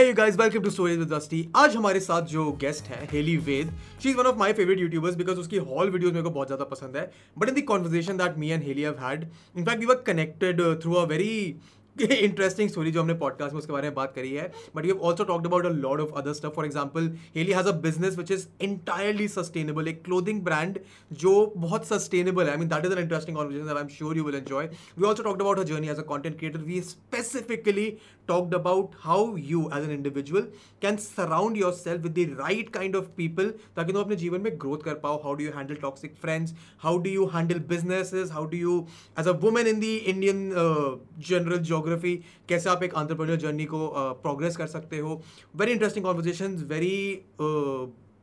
Hey 0.00 0.14
guys, 0.14 0.34
welcome 0.34 0.62
to 0.62 0.70
Stories 0.70 0.98
with 0.98 1.10
Rusty. 1.12 1.38
आज 1.56 1.74
हमारे 1.76 2.00
साथ 2.00 2.26
जो 2.26 2.44
गेस्ट 2.60 2.84
है 2.84 3.06
Heli 3.06 3.36
Ved 3.38 3.72
she 4.02 4.08
is 4.10 4.16
one 4.16 4.26
of 4.26 4.36
my 4.38 4.52
favourite 4.52 4.78
YouTubers 4.80 5.16
because 5.16 5.38
उसकी 5.38 5.56
हॉल 5.64 5.90
वीडियोज़ 5.90 6.14
मेरे 6.14 6.24
को 6.24 6.30
बहुत 6.30 6.46
ज़्यादा 6.46 6.64
पसंद 6.64 6.96
है 6.96 7.02
but 7.38 7.48
in 7.48 7.54
the 7.54 7.62
conversation 7.62 8.16
that 8.16 8.38
me 8.38 8.50
and 8.50 8.62
Heli 8.64 8.82
have 8.82 8.96
had 9.00 9.26
in fact 9.56 9.80
we 9.80 9.86
were 9.86 10.02
connected 10.06 10.62
through 10.82 10.94
a 10.94 11.04
very 11.06 11.34
interesting 12.12 12.68
story 12.70 12.90
जो 12.90 13.00
हमने 13.00 13.14
podcast 13.22 13.52
में 13.52 13.58
उसके 13.58 13.72
बारे 13.72 13.88
में 13.88 13.94
बात 13.94 14.12
करी 14.14 14.30
है. 14.32 14.50
But 14.76 14.86
you 14.86 14.94
also 14.94 15.24
talked 15.24 15.46
about 15.46 15.66
a 15.66 15.70
lot 15.70 16.00
of 16.00 16.12
other 16.18 16.32
stuff 16.32 16.54
for 16.56 16.64
example 16.66 17.10
Heli 17.36 17.52
has 17.52 17.68
a 17.68 17.72
business 17.80 18.18
which 18.18 18.30
is 18.32 18.46
entirely 18.64 19.28
sustainable 19.28 19.88
एक 19.88 20.02
क्लोथिंग 20.04 20.42
ब्रांड 20.44 20.78
जो 21.24 21.34
बहुत 21.56 21.86
सस्टेनेबल 21.86 22.44
है. 22.44 22.50
I 22.50 22.56
mean 22.56 22.68
that 22.68 22.86
is 22.86 22.92
an 22.92 22.98
interesting 22.98 23.36
conversation 23.36 23.76
I 23.76 23.82
am 23.82 23.88
sure 23.98 24.16
you 24.16 24.24
will 24.24 24.34
enjoy 24.34 24.68
we 24.98 25.06
also 25.08 25.22
talked 25.22 25.40
about 25.40 25.58
her 25.58 25.64
journey 25.64 25.88
as 25.88 25.98
a 25.98 26.02
content 26.12 26.38
creator 26.38 26.58
we 26.60 26.80
specifically 26.90 27.90
talked 28.28 28.54
about 28.54 28.90
how 29.00 29.36
you 29.36 29.60
as 29.66 29.84
as 29.84 29.90
individual 29.90 30.42
can 30.82 30.96
surround 30.96 31.56
yourself 31.72 32.02
with 32.02 32.12
the 32.12 32.36
right 32.40 32.68
kind 32.72 32.96
of 32.96 33.04
people 33.16 33.48
ताकि 33.76 33.92
तुम 33.92 34.02
अपने 34.02 34.16
जीवन 34.16 34.40
में 34.40 34.52
growth 34.60 34.84
कर 34.84 34.94
पाओ. 34.94 35.16
How 35.22 35.34
do 35.34 35.44
you 35.44 35.50
handle 35.56 35.74
toxic 35.82 36.14
friends 36.20 36.54
how 36.82 36.98
do 36.98 37.10
you 37.10 37.26
handle 37.34 37.58
businesses 37.68 38.30
how 38.32 38.44
do 38.46 38.56
you 38.56 38.78
as 39.20 39.28
a 39.28 39.32
women 39.42 39.66
in 39.66 39.80
the 39.80 39.84
Indian 39.84 40.48
general 41.28 41.58
geography 41.70 41.89
कैसे 42.48 42.70
आप 42.70 42.82
एक 42.82 42.94
आंट्रप्रनर 42.94 43.36
जर्नी 43.36 43.64
को 43.64 43.92
प्रोग्रेस 43.96 44.52
uh, 44.52 44.58
कर 44.58 44.66
सकते 44.66 44.98
हो? 44.98 45.22
Very 45.56 45.72
interesting 45.72 46.04
conversation 46.04 46.56
very 46.56 47.22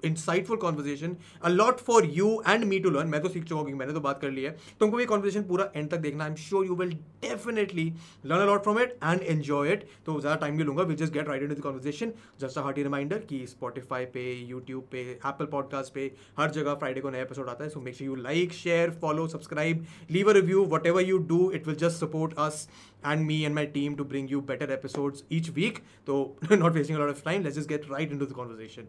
insightful 0.06 0.58
conversation 0.58 1.16
a lot 1.46 1.80
for 1.80 2.06
you 2.14 2.30
and 2.48 2.64
me 2.66 2.80
to 2.80 2.90
learn 2.90 3.08
मैं 3.08 3.22
तो 3.22 3.30
सीख 3.30 3.44
चुका 3.44 3.62
हूँ 3.62 3.78
मैंने 3.78 3.94
तो 3.94 4.00
बात 4.00 4.20
कर 4.22 4.32
ली 4.32 4.44
है। 4.44 4.56
तुमको 4.80 5.00
ये 5.00 5.06
कॉन्वर्जेशन 5.06 5.44
पूरा 5.48 5.70
एंड 5.76 5.90
तक 5.92 5.98
देखना। 5.98 6.24
I 6.24 6.30
am 6.30 6.36
sure 6.36 6.66
you 6.66 6.76
will 6.76 6.92
definitely 7.22 7.86
learn 8.26 8.42
a 8.42 8.46
lot 8.46 8.64
from 8.64 8.80
it 8.80 8.98
and 9.04 9.22
enjoy 9.22 9.72
it 9.74 9.88
तो 10.06 10.20
ज़्यादा 10.20 10.36
टाइम 10.42 10.56
नहीं 10.56 10.66
लूँगा। 10.66 10.84
We 10.84 10.96
just 10.96 11.14
get 11.14 11.28
right 11.28 11.44
in 11.44 11.54
the 11.54 11.60
conversation 11.62 12.12
just 12.42 12.58
a 12.58 12.62
hearty 12.64 12.84
reminder 12.84 13.20
कि 13.30 13.46
स्पॉटीफाई 13.48 14.06
पे 14.14 14.32
यूट्यूब 14.50 14.88
पे 14.92 15.02
एप्पल 15.12 15.46
पॉडकास्ट 15.52 15.94
पे 15.94 16.12
हर 16.40 16.52
जगह 16.52 16.74
फ्राइडे 16.76 17.02
को 17.02 17.10
नया 17.10 17.22
एपिसोड 17.22 17.50
आता 17.50 17.64
है। 17.64 17.70
So 17.70 17.82
make 17.82 17.96
sure 17.96 18.10
you 18.10 18.24
like 18.24 18.54
share 18.54 18.92
follow 19.02 19.28
subscribe 19.28 19.86
leave 20.12 20.30
a 20.30 20.34
review 20.34 20.66
whatever 20.88 21.04
you 21.04 21.18
do 21.34 21.50
it 21.52 21.68
will 21.68 21.76
just 21.76 22.06
support 22.06 22.38
us 22.40 22.68
and 23.10 23.24
me 23.26 23.36
and 23.48 23.56
my 23.56 23.64
team 23.74 23.94
to 23.98 24.06
bring 24.12 24.26
you 24.32 24.40
better 24.48 24.68
episodes 24.76 25.20
each 25.38 25.50
week. 25.58 25.78
So, 26.08 26.16
not 26.62 26.80
wasting 26.80 26.96
a 26.96 27.02
lot 27.02 27.12
of 27.12 27.20
time, 27.28 27.44
let's 27.48 27.60
just 27.60 27.70
get 27.72 27.86
right 27.92 28.16
into 28.16 28.28
the 28.32 28.38
conversation. 28.40 28.88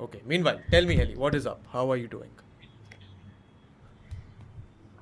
Okay. 0.00 0.20
Meanwhile, 0.26 0.60
tell 0.70 0.86
me, 0.86 0.96
Helly, 0.96 1.16
what 1.16 1.34
is 1.34 1.46
up? 1.46 1.60
How 1.72 1.90
are 1.92 1.96
you 1.96 2.08
doing? 2.08 2.30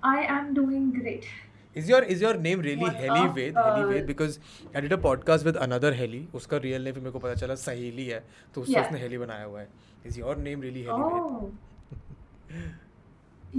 I 0.02 0.22
am 0.36 0.54
doing 0.54 0.90
great. 0.92 1.28
Is 1.74 1.88
your 1.88 2.02
is 2.14 2.20
your 2.24 2.34
name 2.46 2.60
really 2.66 2.82
What's 2.82 2.96
Heli 2.96 3.20
up? 3.20 3.34
Ved? 3.34 3.56
Uh, 3.56 3.74
Heli 3.76 3.94
Ved 3.94 4.06
because 4.06 4.38
I 4.74 4.80
did 4.80 4.92
a 4.92 4.96
podcast 4.96 5.44
with 5.50 5.60
another 5.66 5.92
Heli. 6.00 6.20
उसका 6.34 6.56
real 6.66 6.84
name 6.84 6.94
फिर 6.94 7.02
मेरे 7.02 7.12
को 7.12 7.18
पता 7.26 7.34
चला 7.42 7.54
सहेली 7.64 8.06
है 8.06 8.24
तो 8.54 8.62
उससे 8.62 8.72
Yeah. 8.74 8.86
उसने 8.86 8.98
हेली 9.00 9.18
बनाया 9.18 9.44
हुआ 9.44 9.60
है. 9.60 9.68
Is 10.10 10.18
your 10.22 10.36
name 10.48 10.66
really 10.68 10.84
Heli 10.88 11.06
oh. 11.06 11.12
Ved? 11.14 11.22
Oh. 11.22 11.52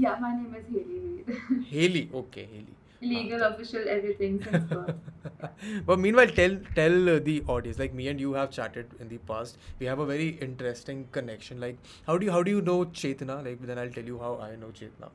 yeah, 0.06 0.20
my 0.26 0.34
name 0.36 0.56
is 0.60 0.68
Haley 0.76 1.00
Reid. 1.06 1.64
Haley. 1.72 2.04
Okay, 2.24 2.46
Haley. 2.56 2.79
Legal, 3.02 3.42
official, 3.44 3.88
everything 3.88 4.44
since 4.44 4.66
birth. 4.66 4.96
but 5.86 6.00
meanwhile, 6.00 6.28
tell 6.28 6.58
tell 6.76 7.20
the 7.20 7.44
audience. 7.48 7.80
Like 7.80 7.94
me 7.94 8.08
and 8.10 8.20
you 8.20 8.34
have 8.34 8.52
chatted 8.52 8.94
in 9.00 9.08
the 9.08 9.20
past. 9.20 9.58
We 9.80 9.86
have 9.86 10.00
a 10.00 10.06
very 10.06 10.30
interesting 10.48 11.08
connection. 11.14 11.62
Like 11.62 11.78
how 12.06 12.18
do 12.18 12.26
you 12.26 12.32
how 12.32 12.44
do 12.44 12.52
you 12.52 12.62
know 12.62 12.84
Chetna? 12.86 13.44
Like 13.46 13.66
then 13.66 13.80
I'll 13.80 13.90
tell 13.90 14.04
you 14.04 14.20
how 14.20 14.38
I 14.40 14.56
know 14.56 14.74
Chetna. 14.82 15.10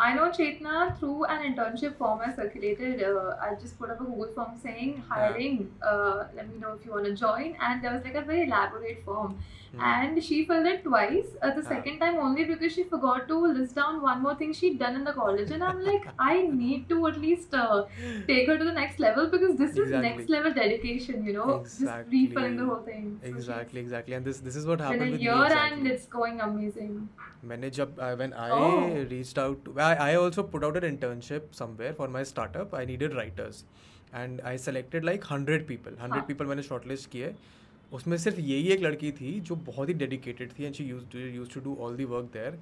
I 0.00 0.14
know 0.14 0.26
Chetna 0.30 0.96
through 0.98 1.24
an 1.24 1.40
internship 1.46 1.96
form 1.98 2.20
I 2.24 2.32
circulated. 2.32 3.02
Uh, 3.02 3.34
I 3.42 3.54
just 3.60 3.76
put 3.80 3.90
up 3.90 4.00
a 4.00 4.04
Google 4.04 4.28
form 4.34 4.52
saying 4.62 5.02
hiring. 5.08 5.72
Uh, 5.82 6.24
let 6.36 6.48
me 6.48 6.58
know 6.60 6.74
if 6.78 6.86
you 6.86 6.92
want 6.92 7.06
to 7.06 7.14
join. 7.14 7.56
And 7.60 7.82
there 7.82 7.92
was 7.92 8.04
like 8.04 8.14
a 8.14 8.22
very 8.22 8.44
elaborate 8.44 9.04
form. 9.04 9.34
Hmm. 9.72 9.80
And 9.86 10.22
she 10.26 10.44
filled 10.46 10.66
it 10.66 10.84
twice. 10.84 11.26
Uh, 11.42 11.50
the 11.56 11.64
Ah. 11.64 11.68
second 11.72 11.98
time 12.04 12.16
only 12.26 12.44
because 12.52 12.72
she 12.76 12.84
forgot 12.92 13.26
to 13.32 13.40
list 13.56 13.74
down 13.80 13.98
one 14.04 14.22
more 14.28 14.36
thing 14.36 14.52
she'd 14.60 14.78
done 14.84 14.94
in 15.00 15.02
the 15.10 15.12
college. 15.18 15.50
And 15.56 15.64
I'm 15.64 15.82
like, 15.88 16.06
I 16.28 16.42
need 16.60 16.88
to 16.94 17.00
at 17.08 17.20
least 17.26 17.52
uh, 17.64 17.84
take 18.30 18.46
her 18.52 18.56
to 18.56 18.64
the 18.70 18.76
next 18.78 19.00
level 19.06 19.28
because 19.34 19.56
this 19.64 19.72
is 19.72 19.78
Exactly. 19.88 20.08
next 20.08 20.30
level 20.36 20.54
dedication, 20.60 21.24
you 21.30 21.32
know, 21.40 21.48
just 21.64 21.80
Exactly. 21.80 22.22
refilling 22.28 22.56
the 22.62 22.66
whole 22.70 22.84
thing. 22.92 23.10
So 23.20 23.26
she's 23.26 23.36
Exactly, 23.42 23.80
exactly. 23.88 24.14
And 24.20 24.24
this 24.32 24.40
this 24.50 24.56
is 24.62 24.70
what 24.72 24.78
Been 24.78 24.86
happened 24.92 25.08
a 25.08 25.18
with 25.18 25.26
year 25.28 25.36
me 25.40 25.44
exactly. 25.50 25.80
and 25.80 25.94
it's 25.96 26.06
going 26.18 26.40
amazing. 26.50 26.94
मैंने 27.48 27.68
जब 27.74 27.98
uh, 28.04 28.14
when 28.20 28.32
I 28.44 28.46
Oh. 28.54 29.02
reached 29.10 29.38
out 29.42 29.58
to, 29.66 29.72
I, 29.83 29.93
I 30.09 30.15
also 30.15 30.43
put 30.43 30.63
out 30.63 30.77
an 30.81 30.85
internship 30.89 31.55
somewhere 31.61 31.93
for 31.93 32.07
my 32.17 32.23
startup 32.31 32.73
I 32.73 32.85
needed 32.85 33.15
writers 33.15 33.63
and 34.21 34.41
I 34.51 34.55
selected 34.67 35.09
like 35.11 35.29
100 35.29 35.67
people 35.67 35.99
100 35.99 36.11
हाँ. 36.11 36.27
people 36.27 36.47
मैंने 36.47 36.63
shortlist 36.69 37.11
किए 37.15 37.33
उसमें 37.93 38.17
सिर्फ़ 38.17 38.39
यही 38.39 38.69
एक 38.73 38.81
लड़की 38.81 39.11
थी 39.11 39.39
जो 39.47 39.55
बहुत 39.65 39.89
ही 39.89 39.93
डेडिकेटेड 39.93 40.51
थी 40.59 40.63
and 40.65 40.73
she 40.75 40.83
use 40.83 41.17
use 41.17 41.49
to 41.53 41.59
do 41.61 41.75
all 41.85 41.95
the 41.95 42.05
work 42.13 42.29
there 42.33 42.57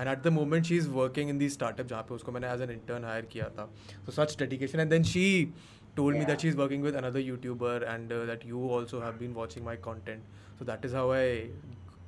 and 0.00 0.08
at 0.08 0.22
the 0.22 0.32
moment 0.32 0.64
she 0.66 0.76
is 0.76 0.88
working 0.90 1.30
in 1.30 1.38
the 1.38 1.48
startup 1.50 1.86
जहाँ 1.86 2.02
पे 2.08 2.14
उसको 2.14 2.32
मैंने 2.32 2.52
एज 2.52 2.60
एन 2.62 2.70
इंटर्न 2.70 3.04
हायर 3.04 3.24
किया 3.32 3.48
था 3.58 3.68
so 4.06 4.12
such 4.12 4.36
dedication 4.38 4.80
and 4.80 4.90
then 4.90 5.02
she 5.14 5.26
told 5.96 6.14
me 6.14 6.24
that 6.24 6.30
Yeah. 6.30 6.40
she's 6.40 6.56
working 6.56 6.82
with 6.86 6.96
another 7.00 7.20
YouTuber 7.26 7.74
and 7.90 8.12
uh, 8.12 8.24
that 8.30 8.42
you 8.44 8.62
also 8.78 9.00
have 9.00 9.18
been 9.18 9.34
watching 9.34 9.64
my 9.68 9.76
content. 9.76 10.42
So 10.58 10.66
that 10.70 10.84
is 10.84 10.96
how 10.98 11.04
I 11.12 11.22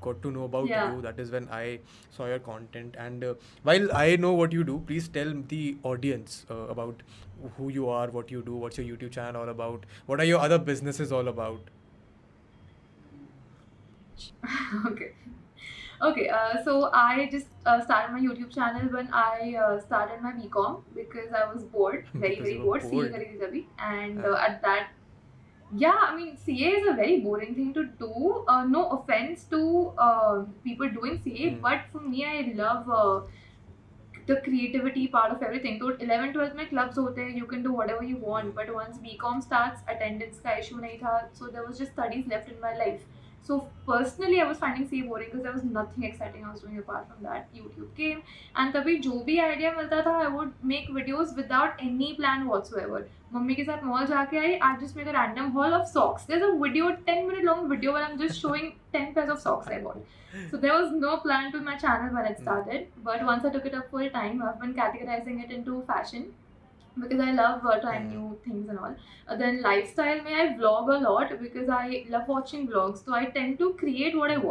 got 0.01 0.23
to 0.23 0.31
know 0.31 0.45
about 0.45 0.69
yeah. 0.69 0.95
you. 0.95 1.03
That 1.03 1.19
is 1.19 1.31
when 1.31 1.49
i 1.51 1.79
saw 2.11 2.27
your 2.27 2.39
content. 2.39 2.95
And 2.99 3.25
uh, 3.25 3.35
while 3.63 3.91
i 3.93 4.17
know 4.17 4.33
what 4.33 4.53
you 4.53 4.65
do 4.65 4.83
please 4.87 5.09
tell 5.09 5.33
the 5.49 5.77
audience 5.83 6.45
uh, 6.51 6.55
about 6.77 7.03
who 7.57 7.69
you 7.69 7.89
are 7.89 8.09
what 8.11 8.31
you 8.31 8.43
do 8.43 8.55
what's 8.55 8.79
your 8.79 8.87
youtube 8.87 9.13
channel 9.13 9.43
all 9.43 9.49
about 9.49 9.87
what 10.07 10.21
are 10.21 10.25
your 10.25 10.41
other 10.41 10.59
businesses 10.59 11.13
all 11.13 11.29
about? 11.29 11.61
Okay. 14.87 15.13
Okay 16.01 16.29
uh, 16.29 16.63
so 16.65 16.91
i 16.93 17.29
just 17.31 17.47
uh, 17.67 17.81
started 17.85 18.13
my 18.13 18.21
youtube 18.21 18.53
channel 18.55 18.89
when 18.97 19.09
i 19.13 19.55
uh, 19.63 19.81
started 19.81 20.21
my 20.23 20.33
bcom 20.33 20.83
because 20.95 21.33
i 21.33 21.53
was 21.53 21.65
bored 21.65 22.05
very 22.15 22.37
very 22.37 22.59
bored, 22.59 22.83
bored. 22.91 23.15
and 23.79 24.25
uh, 24.25 24.35
at 24.35 24.63
that 24.63 24.91
yeah, 25.76 26.00
I 26.08 26.16
mean 26.16 26.38
CA 26.38 26.70
is 26.80 26.88
a 26.88 26.94
very 26.94 27.20
boring 27.20 27.56
thing 27.56 27.74
to 27.74 27.86
do. 27.86 28.46
Uh, 28.48 28.64
no 28.66 28.90
offense 28.90 29.46
to 29.46 29.94
uh, 29.98 30.44
people 30.64 30.90
doing 30.90 31.20
CA, 31.24 31.50
Hmm. 31.50 31.62
but 31.62 31.88
for 31.92 32.02
me, 32.02 32.26
I 32.26 32.54
love. 32.56 32.90
Uh, 32.90 33.22
the 34.26 34.36
creativity 34.38 35.08
part 35.08 35.32
of 35.32 35.42
everything. 35.44 35.80
So 35.80 35.90
11, 36.04 36.32
12 36.34 36.54
में 36.56 36.70
clubs 36.70 36.98
होते 36.98 37.22
हैं, 37.22 37.36
you 37.40 37.46
can 37.46 37.64
do 37.64 37.74
whatever 37.80 38.04
you 38.04 38.20
want. 38.28 38.54
But 38.60 38.70
once 38.76 39.00
BCom 39.08 39.42
starts, 39.46 39.82
attendance 39.94 40.40
का 40.46 40.58
issue 40.60 40.80
नहीं 40.82 41.00
था. 41.00 41.34
So 41.40 41.50
there 41.56 41.66
was 41.66 41.82
just 41.82 41.92
studies 41.92 42.30
left 42.34 42.54
in 42.54 42.62
my 42.62 42.72
life. 42.78 43.02
So 43.48 43.58
personally, 43.88 44.40
I 44.40 44.46
was 44.52 44.60
finding 44.60 44.88
CA 44.88 45.02
boring 45.02 45.28
because 45.32 45.44
there 45.44 45.52
was 45.52 45.66
nothing 45.66 46.06
exciting 46.10 46.46
I 46.46 46.52
was 46.52 46.62
doing 46.62 46.78
apart 46.78 47.10
from 47.10 47.24
that. 47.24 47.50
YouTube 47.54 47.90
came, 47.98 48.22
and 48.56 48.74
तभी 48.74 48.98
जो 49.08 49.20
भी 49.26 49.38
idea 49.48 49.74
मिलता 49.78 50.02
था, 50.06 50.16
I 50.22 50.30
would 50.38 50.54
make 50.64 50.90
videos 51.00 51.36
without 51.42 51.84
any 51.90 52.14
plan 52.22 52.48
whatsoever. 52.54 53.04
Mummy 53.33 53.55
के 53.55 53.65
साथ 53.65 53.83
mall 53.85 54.05
जाके 54.07 54.37
आई 54.39 54.55
आज 54.65 54.81
जस्ट 54.81 54.97
मेरे 54.97 55.13
random 55.13 55.49
haul 55.53 55.73
of 55.75 55.87
socks 55.87 56.27
there 56.27 56.39
is 56.39 56.45
a 56.45 56.55
video 56.63 56.91
10 57.09 57.27
minute 57.27 57.45
long 57.45 57.71
video 57.71 57.93
where 57.93 58.07
I 58.07 58.13
am 58.13 58.19
just 58.19 58.41
showing 58.41 58.71
10 58.95 59.15
pairs 59.15 59.31
of 59.31 59.39
socks 59.39 59.69
I 59.69 59.81
bought 59.81 60.51
so 60.51 60.57
there 60.57 60.75
was 60.75 60.93
no 60.93 61.17
plan 61.23 61.51
to 61.51 61.61
my 61.65 61.77
channel 61.77 62.15
when 62.15 62.31
it 62.31 62.39
started 62.41 62.89
but 63.05 63.23
once 63.23 63.45
I 63.45 63.51
took 63.53 63.67
it 63.67 63.75
up 63.75 63.89
full 63.91 64.09
time 64.09 64.43
I 64.43 64.49
have 64.49 64.61
been 64.61 64.73
categorising 64.81 65.45
it 65.45 65.53
into 65.53 65.81
fashion 65.91 66.25
because 66.97 67.23
I 67.23 67.33
love 67.33 67.67
uh, 67.67 67.79
trying 67.83 68.07
hmm. 68.07 68.15
new 68.15 68.39
things 68.45 68.69
and 68.69 68.79
all. 68.79 68.95
Uh, 69.29 69.37
then 69.37 69.63
lifestyle 69.63 70.23
may 70.23 70.41
i 70.41 70.49
vlog 70.61 70.93
a 70.95 71.01
lot? 71.01 71.39
Because 71.43 71.69
i 71.77 72.05
love 72.11 72.29
watching 72.29 72.69
vlogs 72.69 73.05
so 73.05 73.15
i 73.15 73.25
tend 73.39 73.59
to 73.59 73.73
create 73.83 74.21
what 74.23 74.31
i 74.31 74.43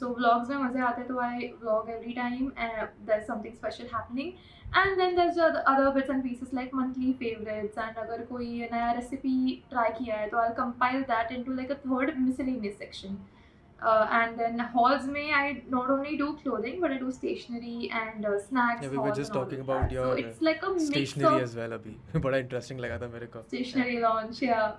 So 0.00 0.08
vlogs 0.16 0.48
में 0.50 0.56
मज़े 0.56 0.80
आते 0.86 1.00
हैं 1.00 1.08
तो 1.08 1.20
I 1.26 1.52
vlog 1.62 1.88
every 1.96 2.14
time 2.14 2.52
and 2.56 2.88
there's 3.10 3.26
something 3.26 3.54
special 3.60 3.88
happening. 3.92 4.34
And 4.80 5.00
then 5.00 5.14
there's 5.16 5.38
other, 5.38 5.62
other 5.66 5.90
bits 5.92 6.10
and 6.10 6.24
pieces 6.24 6.52
like 6.52 6.72
monthly 6.80 7.12
favorites 7.22 7.78
and 7.84 8.02
अगर 8.04 8.26
कोई 8.32 8.68
नया 8.72 8.90
recipe 8.98 9.36
try 9.72 9.88
किया 9.98 10.16
है 10.16 10.28
तो 10.30 10.42
I'll 10.42 10.56
compile 10.60 11.06
that 11.12 11.32
into 11.38 11.56
like 11.60 11.70
a 11.70 11.80
third 11.86 12.18
miscellaneous 12.26 12.76
section. 12.84 13.16
Uh, 13.82 14.06
and 14.18 14.38
then 14.40 14.58
hauls 14.74 15.06
may 15.14 15.30
I 15.38 15.62
not 15.68 15.90
only 15.94 16.16
do 16.16 16.26
clothing 16.42 16.80
but 16.80 16.90
I 16.90 16.96
do 16.98 17.10
stationery 17.12 17.90
and 18.02 18.24
uh, 18.24 18.38
snacks. 18.40 18.82
Yeah, 18.82 18.88
we 18.90 18.98
were 18.98 19.16
just 19.18 19.32
talking 19.32 19.60
about 19.60 19.92
your, 19.92 20.04
So 20.04 20.12
it's 20.12 20.40
like 20.40 20.62
a 20.62 20.70
mix 20.70 20.86
Stationery 20.86 21.34
of 21.36 21.42
as 21.42 21.56
well 21.56 21.72
अभी 21.78 21.96
बड़ा 22.26 22.38
interesting 22.44 22.80
लगा 22.84 22.98
था 23.02 23.08
मेरे 23.12 23.26
को. 23.34 23.42
stationery 23.48 23.96
yeah. 23.96 24.08
launch 24.08 24.42
yeah 24.42 24.72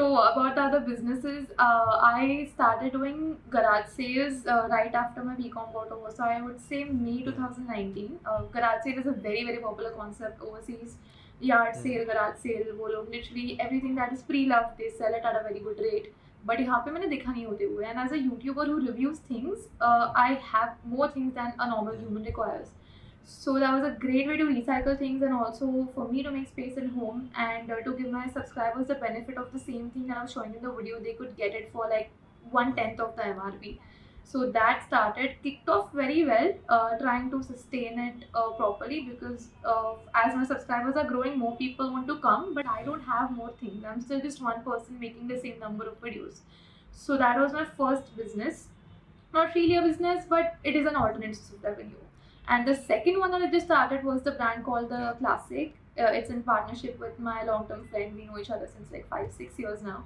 so 0.00 0.06
about 0.18 0.58
other 0.58 0.80
businesses 0.80 1.48
uh, 1.58 1.92
i 2.10 2.48
started 2.52 2.92
doing 2.92 3.18
garage 3.54 3.88
sales 3.96 4.46
uh, 4.46 4.66
right 4.74 4.94
after 5.00 5.24
my 5.24 5.34
bcom 5.40 5.72
got 5.74 5.92
over 5.96 6.12
so 6.18 6.24
i 6.24 6.40
would 6.44 6.60
say 6.68 6.84
may 6.84 7.16
2019 7.26 8.18
uh, 8.24 8.42
garage 8.54 8.82
sale 8.86 9.00
is 9.02 9.10
a 9.12 9.16
very 9.26 9.42
very 9.50 9.60
popular 9.66 9.90
concept 9.98 10.46
overseas 10.48 10.96
yard 11.40 11.74
Hmm. 11.74 11.82
sale 11.82 12.06
garage 12.08 12.40
sale 12.46 12.72
वो 12.78 12.88
लोग 12.94 13.12
literally 13.16 13.46
everything 13.66 13.94
that 14.00 14.16
is 14.16 14.24
pre-loved 14.30 14.80
they 14.80 14.90
sell 14.96 15.20
it 15.20 15.30
at 15.30 15.38
a 15.42 15.44
very 15.50 15.62
good 15.68 15.86
rate 15.88 16.10
but 16.46 16.60
यहाँ 16.60 16.78
पे 16.84 16.90
मैंने 16.90 17.06
देखा 17.06 17.32
नहीं 17.32 17.44
होते 17.46 17.64
हुए 17.64 17.86
and 17.86 17.98
as 18.00 18.12
a 18.12 18.16
YouTuber 18.16 18.68
who 18.68 18.76
reviews 18.78 19.18
things 19.30 19.66
I 19.82 20.36
have 20.52 20.68
more 20.92 21.12
things 21.16 21.34
than 21.34 21.50
a 21.50 21.66
normal 21.66 21.96
human 21.96 22.22
requires 22.24 22.68
So 23.24 23.58
that 23.58 23.72
was 23.74 23.84
a 23.84 23.96
great 23.98 24.26
way 24.26 24.36
to 24.36 24.44
recycle 24.44 24.98
things 24.98 25.22
and 25.22 25.32
also 25.32 25.88
for 25.94 26.08
me 26.08 26.22
to 26.22 26.30
make 26.30 26.48
space 26.48 26.76
at 26.76 26.88
home 26.90 27.30
and 27.36 27.70
uh, 27.70 27.80
to 27.84 27.92
give 27.94 28.10
my 28.10 28.28
subscribers 28.28 28.88
the 28.88 28.96
benefit 28.96 29.38
of 29.38 29.52
the 29.52 29.58
same 29.58 29.90
thing 29.90 30.08
that 30.08 30.18
I 30.18 30.22
was 30.22 30.32
showing 30.32 30.54
in 30.54 30.62
the 30.62 30.72
video. 30.72 30.98
They 30.98 31.12
could 31.12 31.36
get 31.36 31.54
it 31.54 31.70
for 31.72 31.88
like 31.88 32.10
one 32.50 32.74
tenth 32.74 33.00
of 33.00 33.16
the 33.16 33.22
MRP. 33.22 33.78
So 34.24 34.50
that 34.52 34.84
started, 34.86 35.36
kicked 35.42 35.68
off 35.68 35.92
very 35.92 36.24
well, 36.24 36.52
uh, 36.68 36.96
trying 36.98 37.30
to 37.32 37.42
sustain 37.42 37.98
it 37.98 38.26
uh, 38.32 38.50
properly 38.50 39.00
because 39.10 39.48
uh, 39.64 39.94
as 40.14 40.36
my 40.36 40.44
subscribers 40.44 40.94
are 40.94 41.04
growing, 41.04 41.36
more 41.38 41.56
people 41.56 41.90
want 41.90 42.06
to 42.06 42.18
come, 42.18 42.54
but 42.54 42.64
I 42.66 42.84
don't 42.84 43.02
have 43.02 43.32
more 43.32 43.52
things. 43.60 43.84
I'm 43.84 44.00
still 44.00 44.20
just 44.20 44.40
one 44.40 44.62
person 44.62 45.00
making 45.00 45.26
the 45.26 45.40
same 45.40 45.58
number 45.58 45.88
of 45.88 46.00
videos. 46.00 46.40
So 46.92 47.16
that 47.16 47.40
was 47.40 47.52
my 47.52 47.64
first 47.64 48.16
business. 48.16 48.68
Not 49.32 49.54
really 49.54 49.76
a 49.76 49.82
business, 49.82 50.24
but 50.28 50.56
it 50.62 50.76
is 50.76 50.86
an 50.86 50.94
alternate 50.94 51.34
source 51.34 51.52
of 51.54 51.64
revenue. 51.64 51.99
And 52.49 52.67
the 52.67 52.75
second 52.75 53.19
one 53.19 53.31
that 53.31 53.41
I 53.41 53.49
just 53.51 53.65
started 53.65 54.03
was 54.03 54.21
the 54.23 54.31
brand 54.31 54.63
called 54.65 54.89
the 54.89 55.15
Classic. 55.19 55.73
Uh, 55.97 56.03
it's 56.19 56.29
in 56.29 56.43
partnership 56.43 56.99
with 56.99 57.19
my 57.19 57.43
long-term 57.43 57.87
friend. 57.87 58.15
We 58.15 58.25
know 58.25 58.37
each 58.37 58.49
other 58.51 58.67
since 58.75 58.91
like 58.91 59.07
five, 59.09 59.31
six 59.31 59.57
years 59.57 59.81
now. 59.81 60.03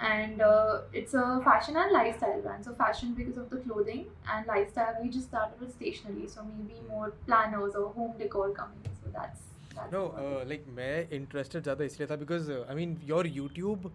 And 0.00 0.40
uh, 0.40 0.80
it's 0.92 1.12
a 1.14 1.40
fashion 1.44 1.76
and 1.76 1.92
lifestyle 1.92 2.40
brand. 2.40 2.64
So 2.64 2.74
fashion 2.74 3.14
because 3.14 3.36
of 3.36 3.50
the 3.50 3.56
clothing 3.58 4.06
and 4.32 4.46
lifestyle. 4.46 4.96
We 5.02 5.08
just 5.10 5.28
started 5.28 5.60
with 5.60 5.74
stationery, 5.74 6.26
so 6.28 6.44
maybe 6.44 6.80
more 6.88 7.12
planners 7.26 7.74
or 7.74 7.88
home 7.92 8.14
decor 8.18 8.50
coming. 8.52 8.80
So 9.02 9.10
that's. 9.12 9.40
that's 9.74 9.92
No, 9.92 10.06
about 10.06 10.22
it. 10.22 10.36
uh, 10.36 10.48
like 10.52 10.64
मैं 10.78 10.94
interested 11.18 11.62
ज़्यादा 11.64 11.84
इसलिए 11.84 12.06
था 12.12 12.18
because 12.22 12.48
uh, 12.48 12.64
I 12.70 12.74
mean 12.80 12.96
your 13.10 13.24
YouTube 13.24 13.90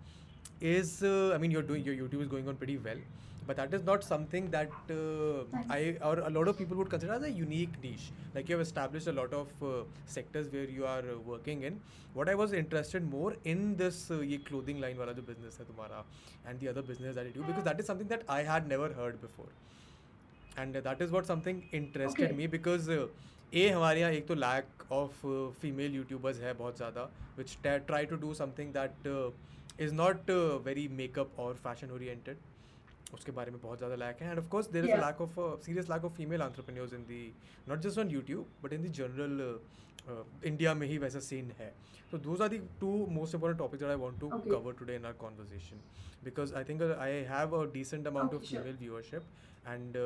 is 0.75 0.91
uh, 1.03 1.33
I 1.35 1.39
mean 1.45 1.51
you're 1.57 1.67
doing 1.71 1.83
your 1.89 1.95
YouTube 1.95 2.21
is 2.27 2.29
going 2.35 2.47
on 2.53 2.55
pretty 2.61 2.77
well, 2.89 3.01
but 3.49 3.57
that 3.57 3.73
is 3.73 3.83
not 3.83 4.03
something 4.03 4.49
that 4.51 4.71
uh, 4.89 5.43
Thanks. 5.51 5.69
I 5.69 5.97
or 6.03 6.19
a 6.19 6.29
lot 6.29 6.47
of 6.47 6.57
people 6.57 6.77
would 6.77 6.89
consider 6.89 7.13
as 7.13 7.23
a 7.23 7.31
unique 7.31 7.75
niche. 7.83 8.11
Like 8.33 8.49
you 8.49 8.55
have 8.55 8.61
established 8.61 9.07
a 9.07 9.11
lot 9.11 9.33
of 9.33 9.51
uh, 9.63 9.83
sectors 10.05 10.51
where 10.51 10.69
you 10.77 10.85
are 10.85 10.99
uh, 10.99 11.19
working 11.25 11.63
in. 11.63 11.79
What 12.13 12.29
I 12.29 12.35
was 12.35 12.53
interested 12.53 13.09
more 13.11 13.35
in 13.43 13.75
this 13.75 13.99
uh, 14.09 14.19
ये 14.21 14.39
clothing 14.45 14.81
line 14.85 14.97
वाला 14.97 15.13
जो 15.13 15.27
business 15.29 15.59
है 15.59 15.65
तुम्हारा 15.65 16.03
and 16.47 16.59
the 16.59 16.69
other 16.69 16.81
business 16.89 17.15
that 17.15 17.25
you 17.27 17.33
do 17.33 17.43
because 17.43 17.69
that 17.69 17.79
is 17.79 17.85
something 17.85 18.07
that 18.07 18.23
I 18.29 18.41
had 18.43 18.67
never 18.67 18.89
heard 19.01 19.21
before. 19.27 19.51
And 20.59 20.77
that 20.83 21.01
is 21.01 21.11
what 21.11 21.25
something 21.25 21.61
interested 21.73 22.25
Okay. 22.25 22.37
Me 22.37 22.47
because 22.47 22.89
a 23.53 23.67
हमारे 23.69 23.99
यहाँ 23.99 24.11
एक 24.11 24.27
तो 24.27 24.35
lack 24.35 24.91
of 24.91 25.25
female 25.61 25.95
YouTubers 25.95 26.39
है 26.41 26.53
बहुत 26.53 26.77
ज़्यादा 26.77 27.09
which 27.37 27.57
try 27.65 28.05
to 28.05 28.15
do 28.17 28.33
something 28.33 28.73
that 28.73 29.07
is 29.81 29.93
not 29.93 30.29
very 30.65 30.87
makeup 31.01 31.39
और 31.39 31.53
fashion 31.63 31.91
oriented 31.91 32.37
उसके 33.14 33.32
बारे 33.32 33.50
में 33.50 33.60
बहुत 33.60 33.78
ज़्यादा 33.78 33.96
लैक 33.96 34.22
है. 34.22 34.30
And 34.30 34.38
of course 34.38 34.70
there 34.70 34.84
is 34.84 34.96
lack 35.00 35.20
of 35.20 35.38
serious 35.64 35.90
lack 35.90 36.04
of 36.04 36.12
female 36.16 36.42
entrepreneurs 36.42 36.92
in 36.94 37.02
the 37.04 37.22
not 37.68 37.78
just 37.86 37.98
on 37.98 38.10
YouTube 38.10 38.46
but 38.64 38.72
in 38.72 38.82
the 38.82 38.92
general 39.00 39.60
India 40.46 40.74
में 40.74 40.86
ही 40.86 40.98
वैसा 40.98 41.20
सीन 41.20 41.50
है. 41.58 41.72
तो 42.12 42.18
those 42.18 42.40
are 42.42 42.48
the 42.48 42.58
two 42.80 42.90
most 43.10 43.34
important 43.34 43.58
topics 43.58 43.84
I 43.84 43.96
want 43.96 44.20
to 44.20 44.28
cover 44.28 44.72
today 44.78 44.94
in 44.96 45.04
our 45.04 45.12
conversation 45.20 45.80
because 46.24 46.54
I 46.54 46.64
think 46.64 46.82
I 46.82 47.12
have 47.28 47.56
a 47.56 47.64
decent 47.72 48.06
amount 48.06 48.34
of 48.34 48.42
female 48.44 48.76
viewership 48.80 49.22
and 49.66 49.96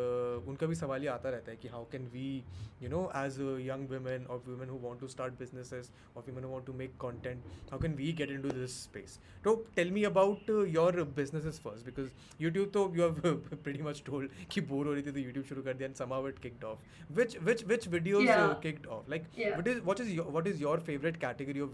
उनका 0.49 0.67
भी 0.67 0.75
सवाल 0.75 1.03
ये 1.03 1.09
आता 1.09 1.31
रहता 1.31 1.51
है 1.51 1.57
कि 1.57 1.69
how 1.69 1.85
can 1.93 2.07
we 2.13 2.29
you 2.83 2.89
know 2.91 3.03
as 3.17 3.39
young 3.67 3.89
women 3.91 4.27
और 4.27 4.43
women 4.47 4.69
who 4.69 4.79
want 4.83 5.01
to 5.01 5.09
start 5.09 5.39
businesses 5.39 5.91
और 6.17 6.25
women 6.29 6.45
who 6.45 6.51
want 6.51 6.67
to 6.67 6.73
make 6.83 6.97
content 7.01 7.45
how 7.71 7.81
can 7.81 7.95
we 7.95 8.13
get 8.13 8.31
into 8.31 8.51
this 8.51 8.83
space 8.85 9.19
तो 9.45 9.55
tell 9.77 9.91
me 9.93 10.05
about 10.05 10.51
your 10.69 11.03
businesses 11.17 11.61
first 11.65 11.87
because 11.87 12.43
YouTube 12.43 12.71
तो 12.75 12.91
you 12.97 13.09
have 13.09 13.37
pretty 13.55 13.83
much 13.83 14.03
told 14.07 14.31
कि 14.51 14.61
bore 14.73 14.87
हो 14.87 14.93
रही 14.93 15.03
थी 15.03 15.13
तो 15.13 15.19
YouTube 15.19 15.45
शुरू 15.45 15.63
कर 15.63 15.75
दिया 15.75 15.89
and 15.89 15.97
somehow 15.97 16.21
it 16.31 16.41
kicked 16.45 16.65
off 16.65 16.79
which 17.19 17.35
which 17.49 17.65
which 17.73 17.89
videos 17.97 18.21
uh, 18.21 18.31
Yeah. 18.31 18.55
kicked 18.67 18.87
off 18.87 19.09
like 19.15 19.31
Yeah. 19.37 19.57
what 19.61 19.69
is 19.75 19.81
what 19.91 20.01
is 20.01 20.13
your 20.13 20.27
what 20.39 20.53
is 20.53 20.61
your 20.61 20.77
favorite 20.91 21.21
category 21.21 21.65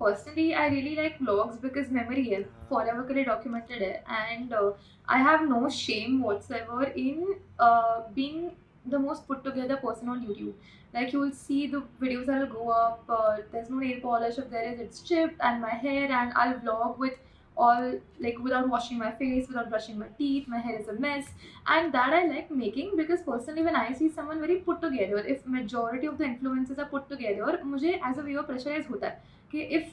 Personally, 0.00 0.54
I 0.54 0.66
really 0.68 0.94
like 0.94 1.18
vlogs 1.18 1.60
because 1.60 1.90
memory 1.90 2.24
है 2.30 2.44
forever 2.70 3.06
के 3.08 3.14
लिए 3.14 3.24
documented 3.26 3.82
है 3.82 4.02
and 4.20 4.52
uh, 4.52 4.72
I 5.08 5.18
have 5.18 5.48
no 5.48 5.68
shame 5.68 6.20
whatsoever 6.22 6.84
in 7.04 7.26
uh, 7.58 8.02
being 8.14 8.50
the 8.94 8.98
most 8.98 9.26
put 9.28 9.44
together 9.44 9.76
person 9.76 10.08
on 10.08 10.26
YouTube. 10.26 10.52
Like 10.94 11.12
you 11.12 11.20
will 11.20 11.32
see 11.32 11.66
the 11.66 11.82
videos 12.00 12.26
that 12.26 12.40
will 12.40 12.64
go 12.64 12.68
up. 12.70 13.04
Uh, 13.08 13.36
there's 13.52 13.70
no 13.70 13.78
nail 13.78 14.00
polish. 14.00 14.38
If 14.38 14.50
there 14.50 14.68
is, 14.72 14.80
it's 14.80 15.00
chipped 15.00 15.40
and 15.40 15.60
my 15.60 15.70
hair 15.70 16.10
and 16.10 16.32
I'll 16.34 16.54
vlog 16.54 16.98
with 16.98 17.14
all 17.56 17.92
like 18.20 18.38
without 18.38 18.68
washing 18.68 18.98
my 18.98 19.10
face, 19.12 19.48
without 19.48 19.70
brushing 19.70 19.98
my 19.98 20.08
teeth. 20.18 20.46
My 20.46 20.58
hair 20.58 20.78
is 20.78 20.88
a 20.88 20.92
mess, 20.92 21.30
and 21.66 21.92
that 21.94 22.12
I 22.12 22.26
like 22.26 22.50
making 22.50 22.96
because 22.96 23.22
personally 23.22 23.62
when 23.62 23.76
I 23.76 23.92
see 23.92 24.10
someone 24.10 24.40
very 24.40 24.56
put 24.56 24.80
together, 24.80 25.18
if 25.18 25.46
majority 25.46 26.06
of 26.06 26.18
the 26.18 26.24
influencers 26.24 26.78
are 26.78 26.86
put 26.86 27.08
together, 27.08 27.58
मुझे 27.64 27.98
as 28.02 28.18
a 28.18 28.22
viewer 28.22 28.44
pressurize 28.50 28.90
होता 28.90 29.06
है 29.06 29.34
कि 29.51 29.61
if 29.77 29.89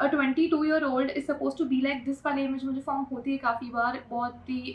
a 0.00 0.06
twenty 0.08 0.48
two 0.48 0.64
year 0.64 0.84
old 0.84 1.10
is 1.10 1.24
suppose 1.26 1.56
to 1.58 1.64
be 1.64 1.80
like 1.80 2.04
this 2.04 2.24
वाली 2.26 2.44
image 2.44 2.64
मुझे 2.64 2.80
form 2.80 3.02
होती 3.12 3.30
है 3.30 3.38
काफ़ी 3.38 3.70
बार, 3.70 4.02
बहुत 4.10 4.48
ही 4.48 4.74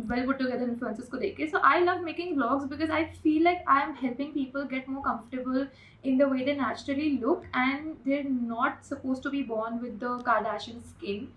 वेल 0.00 0.24
गुड 0.24 0.38
टूगेदर 0.38 0.68
इन्फ्लुएंसेस 0.68 1.08
को 1.08 1.16
देख 1.16 1.36
के। 1.36 1.46
So 1.46 1.58
I 1.64 1.80
love 1.80 2.02
making 2.04 2.34
blogs 2.36 2.64
because 2.70 2.90
I 2.92 3.04
feel 3.22 3.42
like 3.44 3.64
I 3.68 3.82
am 3.82 3.94
helping 4.02 4.32
people 4.32 4.66
get 4.72 4.88
more 4.88 5.02
comfortable 5.04 5.66
in 6.04 6.18
the 6.18 6.30
way 6.32 6.44
they 6.44 6.54
naturally 6.54 7.10
look 7.18 7.44
and 7.46 7.92
they 8.04 8.18
are 8.18 8.28
not 8.28 8.82
suppose 8.84 9.22
to 9.22 9.30
be 9.30 9.42
born 9.44 9.78
with 9.78 9.98
the 10.04 10.20
Kardashian 10.26 10.80
skin 10.88 11.28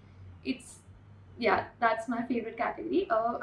it's 0.47 0.77
yeah 1.41 1.57
that's 1.81 2.09
my 2.09 2.24
favourite 2.24 2.56
category 2.57 3.00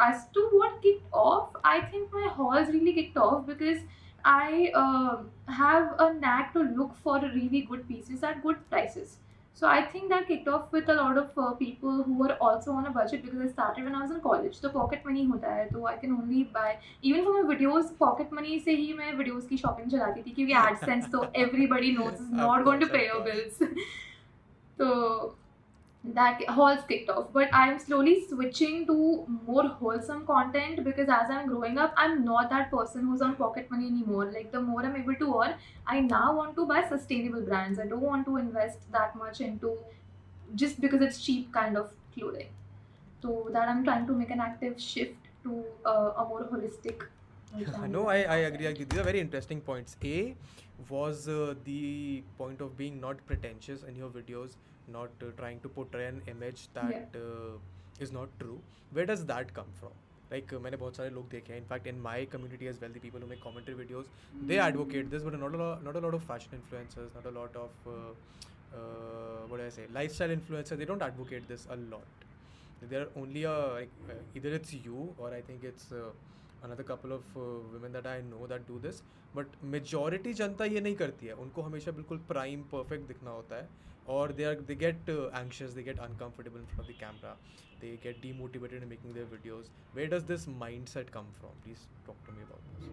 as 0.09 0.25
to 0.35 0.49
what 0.53 0.81
kind 0.83 1.13
of 1.15 1.61
I 1.67 1.81
think 1.93 2.15
my 2.15 2.29
hauls 2.39 2.71
really 2.71 2.93
kind 2.93 3.19
of 3.19 3.47
because 3.47 3.79
I 4.26 4.72
uh, 4.76 5.18
have 5.52 5.96
a 6.00 6.14
knack 6.14 6.54
to 6.54 6.62
look 6.62 6.96
for 7.04 7.20
really 7.20 7.62
good 7.62 7.88
pieces 7.88 8.24
at 8.24 8.44
good 8.44 8.58
prices. 8.70 9.18
So 9.54 9.68
I 9.68 9.82
think 9.94 10.10
that 10.10 10.28
kicked 10.28 10.48
off 10.48 10.72
with 10.72 10.90
a 10.90 10.94
lot 10.94 11.18
of 11.18 11.38
uh, 11.38 11.52
people 11.62 12.04
who 12.04 12.18
were 12.18 12.36
also 12.50 12.72
on 12.72 12.86
a 12.86 12.92
budget 12.92 13.24
because 13.24 13.42
I 13.42 13.48
started 13.48 13.84
when 13.84 13.96
I 13.96 14.02
was 14.02 14.12
in 14.12 14.22
college. 14.22 14.54
So 14.60 14.70
pocket 14.76 15.04
money 15.06 15.26
होता 15.32 15.54
है 15.56 15.68
तो 15.72 15.82
I 15.90 15.96
can 16.04 16.14
only 16.18 16.44
buy 16.54 16.70
even 17.02 17.26
for 17.26 17.34
my 17.40 17.44
videos 17.56 17.92
pocket 18.04 18.32
money 18.38 18.60
से 18.68 18.76
ही 18.78 18.94
मैं 19.02 19.12
videos 19.18 19.50
की 19.50 19.58
shopping 19.64 19.92
चलाती 19.92 20.24
थी 20.28 20.32
क्योंकि 20.38 20.54
AdSense 20.62 21.12
तो 21.12 21.26
everybody 21.44 21.92
knows 21.98 22.14
is 22.14 22.32
Of 22.32 22.40
not 22.44 22.64
going 22.70 22.80
to 22.80 22.88
course, 22.88 22.98
pay 22.98 23.10
of 23.10 23.14
your 23.14 23.22
course. 23.26 23.60
bills. 23.60 23.78
so 24.78 25.36
that 26.05 26.43
hauls 26.49 26.81
kicked 26.89 27.11
off. 27.11 27.27
But 27.33 27.49
i'm 27.53 27.79
slowly 27.79 28.25
switching 28.29 28.87
to 28.87 29.25
more 29.47 29.67
wholesome 29.69 30.25
content 30.27 30.85
because 30.85 31.09
as 31.09 31.31
i'm 31.31 31.49
growing 31.49 31.79
up 31.79 31.95
i'm 31.97 32.25
not 32.25 32.51
that 32.51 32.71
person 32.71 33.07
who's 33.07 33.23
on 33.23 33.35
pocket 33.37 33.71
money 33.71 33.87
anymore. 33.87 34.31
Like 34.33 34.53
the 34.53 34.61
more 34.61 34.85
i'm 34.85 34.97
able 34.97 35.15
to 35.17 35.41
earn 35.43 35.55
i 35.87 36.01
now 36.01 36.37
want 36.37 36.55
to 36.57 36.67
buy 36.67 36.89
sustainable 36.89 37.43
brands. 37.43 37.79
I 37.79 37.87
don't 37.87 38.01
want 38.01 38.27
to 38.27 38.37
invest 38.37 38.91
that 38.93 39.17
much 39.17 39.41
into 39.41 39.77
just 40.55 40.81
because 40.81 41.03
it's 41.03 41.25
cheap 41.25 41.53
kind 41.53 41.77
of 41.77 41.91
clothing. 42.15 42.49
So 43.23 43.49
that 43.53 43.69
i'm 43.69 43.85
trying 43.85 44.07
to 44.07 44.13
make 44.13 44.31
an 44.31 44.41
active 44.41 44.81
shift 44.81 45.17
to 45.45 45.65
uh, 45.85 46.13
a 46.19 46.25
more 46.29 46.45
holistic 46.45 47.03
no, 47.89 48.09
I, 48.09 48.23
I 48.23 48.37
agree, 48.49 48.67
I 48.67 48.71
agree. 48.71 48.85
These 48.85 48.99
are 48.99 49.05
very 49.05 49.21
interesting 49.21 49.61
points. 49.61 49.97
A 50.05 50.35
was 50.89 51.29
uh, 51.29 51.55
the 51.65 52.23
point 52.37 52.61
of 52.61 52.77
being 52.77 53.01
not 53.01 53.25
pretentious 53.27 53.83
in 53.83 53.97
your 53.97 54.11
videos, 54.11 54.57
not 54.89 55.11
uh, 55.23 55.31
trying 55.39 55.61
to 55.61 55.69
portray 55.69 56.07
an 56.07 56.21
image 56.29 56.69
that 56.75 57.15
uh, 57.15 57.55
is 58.01 58.13
not 58.13 58.29
true. 58.41 58.59
Where 58.93 59.07
does 59.07 59.25
that 59.27 59.53
come 59.55 59.73
from? 59.81 59.93
Like 60.31 60.53
uh, 60.53 60.59
मैंने 60.61 60.77
बहुत 60.77 60.97
सारे 60.97 61.11
लोग 61.11 61.29
देखे 61.31 61.53
हैं 61.53 61.61
in fact 61.61 61.87
in 61.87 62.01
my 62.07 62.27
community 62.33 62.67
as 62.67 62.79
well 62.83 62.93
the 62.93 63.01
people 63.03 63.23
who 63.23 63.29
make 63.29 63.43
commentary 63.43 63.75
videos 63.75 64.07
they 64.51 64.59
advocate 64.59 65.11
this, 65.11 65.23
but 65.29 65.39
not 65.41 65.55
a 65.55 65.61
lot, 65.63 65.85
not 65.89 65.97
a 65.97 66.01
lot 66.07 66.15
of 66.19 66.25
fashion 66.31 66.57
influencers, 66.59 67.15
not 67.19 67.27
a 67.31 67.35
lot 67.39 67.59
of 67.65 67.87
uh, 67.87 68.11
uh, 68.79 69.47
what 69.49 69.61
do 69.61 69.67
I 69.67 69.69
say, 69.77 69.87
lifestyle 69.99 70.35
influencers. 70.37 70.79
They 70.79 70.89
don't 70.93 71.03
advocate 71.03 71.47
this 71.49 71.67
a 71.71 71.77
lot. 71.77 72.25
They're 72.91 73.09
only 73.17 73.45
a 73.45 73.53
like, 73.75 73.95
uh, 74.15 74.19
either 74.41 74.51
it's 74.61 74.75
you 74.89 75.15
or 75.19 75.33
I 75.35 75.41
think 75.41 75.65
it's 75.65 75.93
uh, 75.93 76.11
another 76.63 76.83
couple 76.83 77.13
of 77.13 77.23
uh, 77.37 77.47
women 77.73 77.93
that 77.93 78.07
I 78.07 78.21
know 78.33 78.47
that 78.55 78.67
do 78.73 78.81
this. 78.89 79.03
But 79.35 79.57
majority 79.77 80.33
जनता 80.35 80.65
ये 80.75 80.81
नहीं 80.81 80.95
करती 80.97 81.27
है 81.27 81.35
उनको 81.47 81.63
हमेशा 81.63 81.93
बिल्कुल 82.01 82.19
prime 82.29 82.63
perfect 82.73 83.09
दिखना 83.09 83.31
होता 83.31 83.57
है 83.57 83.69
और 84.10 84.36
they 84.38 84.46
are 84.46 84.56
they 84.70 84.76
get 84.84 85.10
uh, 85.16 85.30
anxious 85.42 85.74
they 85.74 85.84
get 85.90 86.00
uncomfortable 86.10 86.60
in 86.60 86.66
front 86.72 86.82
of 86.82 86.88
the 86.88 86.98
camera 87.02 87.34
they 87.82 87.92
get 88.06 88.22
demotivated 88.24 88.84
in 88.84 88.90
making 88.90 89.14
their 89.14 89.30
videos 89.34 89.70
where 89.94 90.08
does 90.16 90.26
this 90.32 90.46
mindset 90.64 91.12
come 91.18 91.30
from 91.40 91.60
please 91.66 91.88
talk 92.08 92.24
to 92.30 92.38
me 92.38 92.48
about 92.48 92.72
this 92.74 92.90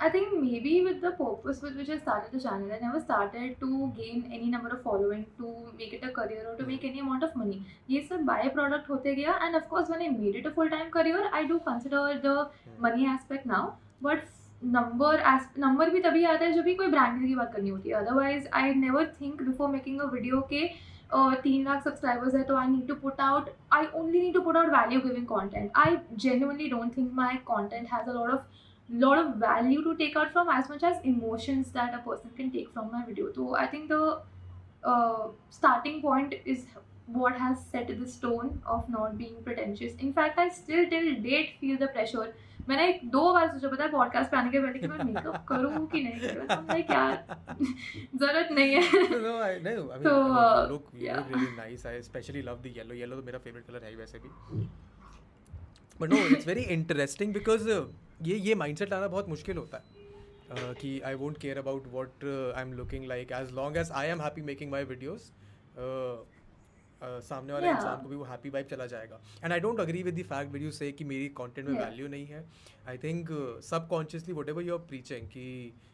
I 0.00 0.08
think 0.10 0.32
maybe 0.42 0.82
with 0.84 1.00
the 1.00 1.12
purpose 1.12 1.62
with 1.62 1.76
which 1.76 1.88
I 1.88 1.96
started 1.98 2.32
the 2.32 2.40
channel, 2.40 2.72
I 2.72 2.78
never 2.80 3.00
started 3.00 3.60
to 3.60 3.92
gain 3.96 4.28
any 4.32 4.48
number 4.50 4.70
of 4.70 4.82
following, 4.82 5.26
to 5.38 5.50
make 5.78 5.92
it 5.92 6.02
a 6.02 6.10
career 6.10 6.44
or 6.48 6.56
to 6.56 6.66
make 6.66 6.82
any 6.82 6.98
amount 6.98 7.22
of 7.22 7.36
money. 7.36 7.58
ये 7.90 8.00
सब 8.08 8.24
by 8.30 8.48
product 8.56 8.90
होते 8.90 9.14
गया 9.14 9.38
and 9.46 9.58
of 9.60 9.68
course 9.68 9.92
when 9.92 10.02
I 10.02 10.08
made 10.08 10.38
it 10.40 10.48
a 10.50 10.50
full 10.56 10.70
time 10.70 10.90
career, 10.96 11.20
I 11.32 11.44
do 11.52 11.60
consider 11.68 12.00
the 12.24 12.34
Hmm. 12.48 12.82
money 12.86 13.06
aspect 13.12 13.46
now. 13.52 13.62
But 14.08 14.24
number 14.61 15.23
number 15.59 15.89
भी 15.89 15.99
तभी 16.01 16.23
आता 16.25 16.45
है 16.45 16.53
जब 16.53 16.63
भी 16.63 16.73
कोई 16.75 16.87
ब्रांड 16.87 17.25
की 17.25 17.35
बात 17.35 17.53
करनी 17.53 17.69
होती 17.69 17.89
है। 17.89 17.95
Otherwise 17.95 18.47
I 18.53 18.73
never 18.75 19.05
think 19.21 19.41
before 19.41 19.69
making 19.69 19.99
a 20.01 20.05
video 20.11 20.41
के 20.53 20.67
तीन 21.41 21.63
लाख 21.65 21.83
सब्सक्राइबर्स 21.83 22.35
है 22.35 22.43
तो 22.43 22.55
I 22.57 22.67
need 22.67 22.87
to 22.87 22.95
put 23.01 23.19
out 23.21 23.49
I 23.73 23.85
only 23.95 24.21
need 24.21 24.33
to 24.33 24.41
put 24.41 24.57
out 24.57 24.69
value 24.69 24.99
giving 25.01 25.25
content 25.27 25.71
I 25.77 25.97
genuinely 26.15 26.69
don't 26.69 26.97
think 26.97 27.11
my 27.13 27.37
content 27.45 27.87
has 27.93 28.09
a 28.09 28.13
of 28.23 28.41
lot 28.89 29.17
of 29.17 29.37
value 29.37 29.81
to 29.81 29.93
take 29.93 30.17
out 30.17 30.31
from 30.31 30.51
as 30.57 30.71
much 30.71 30.83
as 30.83 31.01
emotions 31.05 31.69
that 31.73 31.93
a 31.93 32.01
person 32.05 32.29
can 32.37 32.49
take 32.49 32.69
from 32.73 32.89
my 32.93 33.03
video 33.07 33.27
तो 33.29 33.53
I 33.55 33.67
think 33.73 33.87
the 33.91 34.23
starting 35.53 36.01
point 36.01 36.33
is 36.47 36.65
what 37.11 37.37
has 37.41 37.57
set 37.71 37.91
the 37.91 38.07
stone 38.07 38.59
of 38.67 38.91
not 38.91 39.11
being 39.13 39.43
pretentious 39.43 39.97
in 40.01 40.11
fact 40.11 40.39
I 40.39 40.49
still 40.57 40.85
till 40.89 41.13
date 41.23 41.57
feel 41.61 41.77
the 41.77 41.89
pressure 41.93 42.33
मैंने 42.69 42.87
एक 42.89 42.99
दो 43.11 43.33
बार 43.33 43.47
सोचा 43.47 43.69
पता 43.69 43.83
है 43.83 43.91
podcast 43.91 44.31
पे 44.31 44.37
आने 44.37 44.51
के 44.51 44.59
बैठे 44.59 44.79
कि 44.79 44.87
मैं 44.87 45.03
मेकअप 45.03 45.45
करूँ 45.49 45.85
कि 45.87 46.01
नहीं? 46.03 46.19
समझ 46.47 46.81
क्या? 46.87 47.03
ज़रूरत 48.21 48.47
नहीं 48.51 48.73
है. 48.73 48.81
No 49.21 49.37
I 49.41 49.59
know 49.59 49.89
I 49.91 49.99
mean 49.99 50.69
look 50.69 50.89
really 50.95 51.55
nice 51.57 51.85
I 51.85 52.01
specially 52.01 52.41
love 52.41 52.61
the 52.63 52.73
yellow 52.77 52.93
yellow 52.93 53.15
तो 53.15 53.23
मेरा 53.23 53.39
फेवरेट 53.39 53.65
कलर 53.65 53.83
है 53.83 53.95
वैसे 53.95 54.19
भी. 54.19 54.29
But 56.01 56.09
no 56.09 56.17
it's 56.27 56.47
very 56.47 56.61
interesting 56.77 57.33
because 57.33 57.69
ये 58.23 58.35
ये 58.35 58.55
माइंडसेट 58.55 58.91
लाना 58.91 59.07
बहुत 59.07 59.29
मुश्किल 59.29 59.57
होता 59.57 59.77
है. 59.77 59.83
कि 60.73 60.99
I 60.99 61.13
won't 61.13 61.37
care 61.37 61.57
about 61.57 61.87
what 61.91 62.23
I 62.57 62.61
am 62.61 62.73
looking 62.73 63.05
like 63.05 63.31
as 63.31 63.51
long 63.53 63.77
as 63.77 63.91
I 63.91 64.07
am 64.07 64.21
happy 64.21 64.41
making 64.41 64.71
my 64.71 64.83
videos 64.83 65.21
Uh, 67.05 67.19
सामने 67.23 67.53
वाले 67.53 67.67
Yeah. 67.67 67.75
इंसान 67.77 68.01
को 68.03 68.09
भी 68.09 68.15
वो 68.15 68.23
हैप्पी 68.25 68.49
वाइब 68.49 68.67
चला 68.69 68.85
जाएगा 68.91 69.19
and 69.43 69.53
I 69.53 69.59
don't 69.59 69.79
agree 69.79 70.01
with 70.03 70.15
the 70.19 70.23
fact 70.29 70.51
video 70.51 70.71
से 70.77 70.91
कि 70.91 71.03
मेरी 71.11 71.27
कंटेंट 71.39 71.67
में 71.67 71.73
Yeah. 71.75 71.85
वैल्यू 71.85 72.07
नहीं 72.13 72.25
है 72.27 72.43
I 72.89 72.97
think 73.03 73.29
subconsciously 73.63 74.33
whatever 74.49 74.63
you 74.63 74.73
are 74.73 74.79
preaching 74.87 75.27
कि 75.33 75.43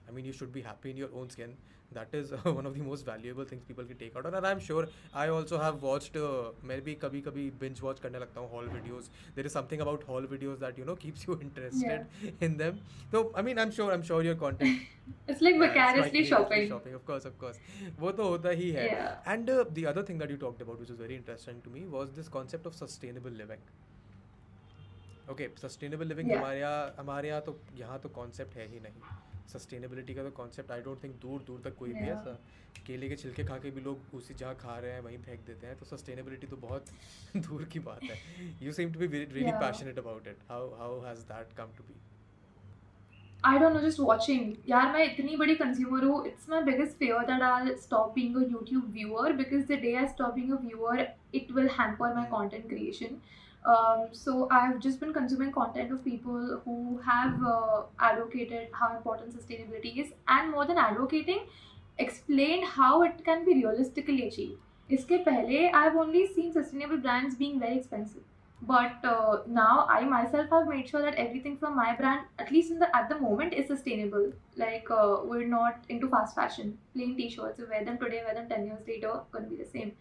I 0.09 0.15
mean 0.15 0.25
you 0.25 0.33
should 0.33 0.51
be 0.53 0.61
happy 0.67 0.89
in 0.89 0.97
your 0.97 1.11
own 1.21 1.27
skin 1.35 1.55
that 1.96 2.12
is 2.12 2.32
one 2.44 2.66
of 2.66 2.74
the 2.74 2.82
most 2.86 3.04
valuable 3.06 3.44
things 3.50 3.62
people 3.68 3.84
can 3.90 3.96
take 4.00 4.16
out 4.16 4.26
and 4.30 4.46
i'm 4.46 4.60
sure 4.60 4.82
i 5.14 5.28
also 5.28 5.58
have 5.58 5.82
watched 5.82 6.16
uh, 6.16 6.50
मैं 6.70 6.80
भी 6.88 6.94
कभी 7.04 7.20
कभी 7.28 7.44
binge 7.62 7.80
watch 7.86 8.00
करने 8.02 8.18
लगता 8.18 8.40
हूँ 8.40 8.50
haul 8.54 8.68
videos 8.74 9.08
there 9.36 9.46
is 9.50 9.56
something 9.58 9.84
about 9.86 10.04
haul 10.10 10.28
videos 10.34 10.58
that 10.64 10.78
you 10.82 10.84
know 10.90 10.96
keeps 11.06 11.26
you 11.28 11.38
interested 11.46 12.44
in 12.48 12.56
them 12.58 12.80
so 13.14 13.22
i 13.34 13.46
mean 13.48 13.58
i'm 13.64 13.70
sure 13.78 13.88
i'm 13.96 14.04
sure 14.10 14.22
your 14.28 14.34
content 14.44 14.82
it's 15.28 15.40
like 15.40 15.54
Yeah, 15.54 15.64
it's 15.64 15.74
vicariously 15.74 16.22
vicariously 16.22 16.24
shopping 16.32 16.68
shopping 16.74 16.94
of 17.00 17.06
course 17.10 17.28
of 17.32 17.38
course 17.44 17.60
वो 18.00 18.12
तो 18.20 18.28
होता 18.28 18.50
ही 18.62 18.70
है 18.78 18.86
Yeah. 18.90 19.32
and 19.34 19.50
uh, 19.56 19.64
the 19.80 19.86
other 19.92 20.02
thing 20.10 20.18
that 20.24 20.30
you 20.36 20.40
talked 20.46 20.66
about 20.66 20.78
which 20.84 20.90
was 20.96 20.98
very 21.06 21.16
interesting 21.22 21.62
to 21.68 21.70
me 21.78 21.86
was 21.98 22.12
this 22.20 22.28
concept 22.38 22.66
of 22.72 22.74
sustainable 22.84 23.38
living 23.42 23.64
okay 25.30 25.48
sustainable 25.62 26.06
living 26.08 26.30
Yeah. 26.30 26.38
हमारे 26.38 26.60
यहाँ 26.60 26.94
हमारे 26.98 27.28
यहाँ 27.28 27.40
तो 27.46 27.56
यहाँ 27.78 27.98
तो 28.02 28.08
कॉन्सेप्ट 28.20 28.56
है 28.56 28.66
ही 28.68 28.80
नहीं 28.80 29.00
सस्टेनेबिलिटी 29.51 30.13
का 30.13 30.23
तो 30.23 30.29
कॉन्सेप्ट 30.41 30.71
आई 30.71 30.81
डोंट 30.81 31.03
थिंक 31.03 31.15
दूर 31.21 31.43
दूर 31.47 31.61
तक 31.65 31.75
कोई 31.79 31.93
भी 31.93 32.05
Yeah. 32.07 32.17
ऐसा 32.19 32.37
केले 32.85 33.09
के 33.09 33.15
छिलके 33.15 33.43
खा 33.45 33.57
के 33.63 33.69
भी 33.71 33.81
लोग 33.81 34.15
उसी 34.15 34.33
जहाँ 34.39 34.55
खा 34.61 34.77
रहे 34.79 34.91
हैं 34.91 35.01
वहीं 35.01 35.17
फेंक 35.25 35.39
देते 35.47 35.67
हैं 35.67 35.75
तो 35.79 35.85
सस्टेनेबिलिटी 35.85 36.47
तो 36.47 36.57
बहुत 36.63 36.85
दूर 37.47 37.63
की 37.73 37.79
बात 37.89 38.03
है 38.03 38.17
you 38.63 38.71
seem 38.79 38.91
to 38.93 38.99
be 38.99 39.07
really 39.07 39.51
passionate 39.65 39.99
about 39.99 40.27
it 40.27 40.39
how 40.49 40.69
how 40.79 40.99
has 41.05 41.19
that 41.33 41.53
come 41.57 41.77
to 41.77 41.83
be 41.91 41.99
I 43.43 43.57
don't 43.61 43.73
know, 43.75 43.79
just 43.83 43.99
watching. 44.07 44.43
यार 44.69 44.91
मैं 44.91 45.03
इतनी 45.05 45.35
बड़ी 45.39 45.55
consumer 45.61 45.97
हूँ. 46.03 46.19
It's 46.27 46.45
my 46.51 46.59
biggest 46.67 46.93
fear 46.99 47.15
that 47.29 47.41
I'll 47.47 47.71
stop 47.85 48.13
being 48.17 48.35
a 48.41 48.43
YouTube 48.51 48.85
viewer 48.97 49.33
because 49.39 49.65
the 49.71 49.77
day 49.81 49.91
I 50.01 50.03
stop 50.11 50.35
being 50.37 50.53
a 50.57 50.59
viewer, 50.61 50.95
it 51.39 51.51
will 51.57 51.67
hamper 51.79 52.09
my 52.19 52.23
content 52.35 52.69
creation. 52.69 53.17
Um, 53.64 54.08
so 54.12 54.48
I've 54.50 54.78
just 54.78 55.00
been 55.00 55.12
consuming 55.12 55.52
content 55.52 55.92
of 55.92 56.04
people 56.04 56.60
who 56.64 57.00
have 57.04 57.42
uh, 57.44 57.82
advocated 57.98 58.68
how 58.72 58.96
important 58.96 59.36
sustainability 59.36 59.98
is, 59.98 60.12
and 60.28 60.50
more 60.50 60.66
than 60.66 60.78
advocating, 60.78 61.40
explained 61.98 62.64
how 62.64 63.02
it 63.02 63.24
can 63.24 63.44
be 63.44 63.54
realistically 63.54 64.26
achieved. 64.28 64.58
इसके 64.90 65.16
पहले 65.24 65.70
I've 65.74 65.96
only 65.96 66.26
seen 66.34 66.52
sustainable 66.52 66.98
brands 66.98 67.34
being 67.36 67.60
very 67.60 67.76
expensive. 67.76 68.22
but 68.62 69.04
uh, 69.04 69.38
now 69.46 69.86
i 69.88 70.04
myself 70.04 70.50
have 70.50 70.66
made 70.66 70.88
sure 70.88 71.00
that 71.02 71.14
everything 71.14 71.56
from 71.56 71.76
my 71.76 71.94
brand 71.94 72.22
at 72.38 72.50
least 72.50 72.72
in 72.72 72.78
the 72.78 72.96
at 72.96 73.08
the 73.08 73.18
moment 73.18 73.52
is 73.52 73.68
sustainable 73.68 74.32
like 74.56 74.90
uh, 74.90 75.18
we're 75.24 75.46
not 75.46 75.84
into 75.88 76.08
fast 76.08 76.34
fashion 76.34 76.76
plain 76.94 77.16
t-shirts 77.16 77.58
you 77.58 77.66
wear 77.70 77.84
them 77.84 77.98
today 77.98 78.22
wear 78.24 78.34
them 78.34 78.48
10 78.48 78.66
years 78.66 78.80
later 78.88 79.20
gonna 79.30 79.46
be 79.46 79.56
the 79.56 79.64
same 79.64 79.92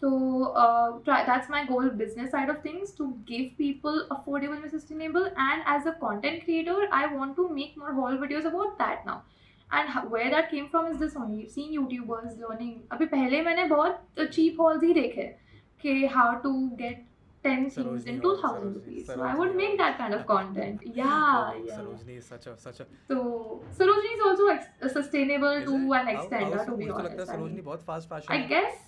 So 0.00 0.52
uh, 0.62 0.98
try, 1.04 1.24
that's 1.24 1.48
my 1.48 1.64
goal 1.66 1.88
business 1.90 2.30
side 2.30 2.48
of 2.48 2.62
things 2.62 2.92
to 2.92 3.16
give 3.26 3.56
people 3.56 4.06
affordable 4.10 4.60
and 4.62 4.70
sustainable 4.70 5.26
and 5.36 5.62
as 5.66 5.86
a 5.86 5.92
content 5.92 6.44
creator 6.44 6.76
i 6.92 7.06
want 7.14 7.36
to 7.36 7.48
make 7.48 7.76
more 7.76 7.94
haul 7.94 8.16
videos 8.24 8.44
about 8.44 8.76
that 8.78 9.06
now 9.06 9.22
and 9.72 9.88
ho- 9.88 10.08
where 10.08 10.30
that 10.30 10.50
came 10.50 10.68
from 10.68 10.90
is 10.92 10.98
this 10.98 11.16
only 11.16 11.48
you've 11.56 11.78
youtubers 11.78 12.38
learning 12.44 12.74
अभी 12.92 13.06
पहले 13.14 13.42
मैंने 13.42 13.68
बहुत 13.70 14.30
cheap 14.36 14.56
hauls 14.60 14.82
ही 14.82 14.92
देखे 14.94 15.32
कि 15.82 16.08
how 16.16 16.28
to 16.46 16.54
get 16.82 17.02
10 17.44 17.64
things 17.70 18.06
in 18.10 18.20
2000 18.20 18.74
rupees 18.74 19.06
so 19.06 19.22
I 19.22 19.34
would 19.38 19.54
make 19.56 19.76
that 19.78 19.98
kind 19.98 20.14
of 20.14 20.26
content 20.26 20.80
yeah 20.84 21.52
oh, 21.52 21.64
yeah 21.64 21.78
Sarojini 21.78 22.18
is 22.18 22.30
such 22.34 22.46
a 22.46 22.56
such 22.56 22.80
a 22.80 22.86
so 23.08 23.18
Sarojini 23.78 24.14
is 24.18 24.22
also 24.28 24.46
ex- 24.54 24.92
sustainable 24.94 25.56
is 25.62 25.66
to 25.70 25.74
it? 25.74 26.00
an 26.00 26.08
extent 26.14 26.54
how 26.54 26.60
uh, 26.60 26.64
to 26.70 26.76
be 26.82 26.86
तो 26.86 26.98
लगता 26.98 27.32
है 27.32 27.38
honest 27.38 27.60
I, 27.60 27.64
बहुत 27.70 27.82
fast 27.90 28.08
fashion 28.08 28.34
I 28.36 28.40
guess 28.54 28.80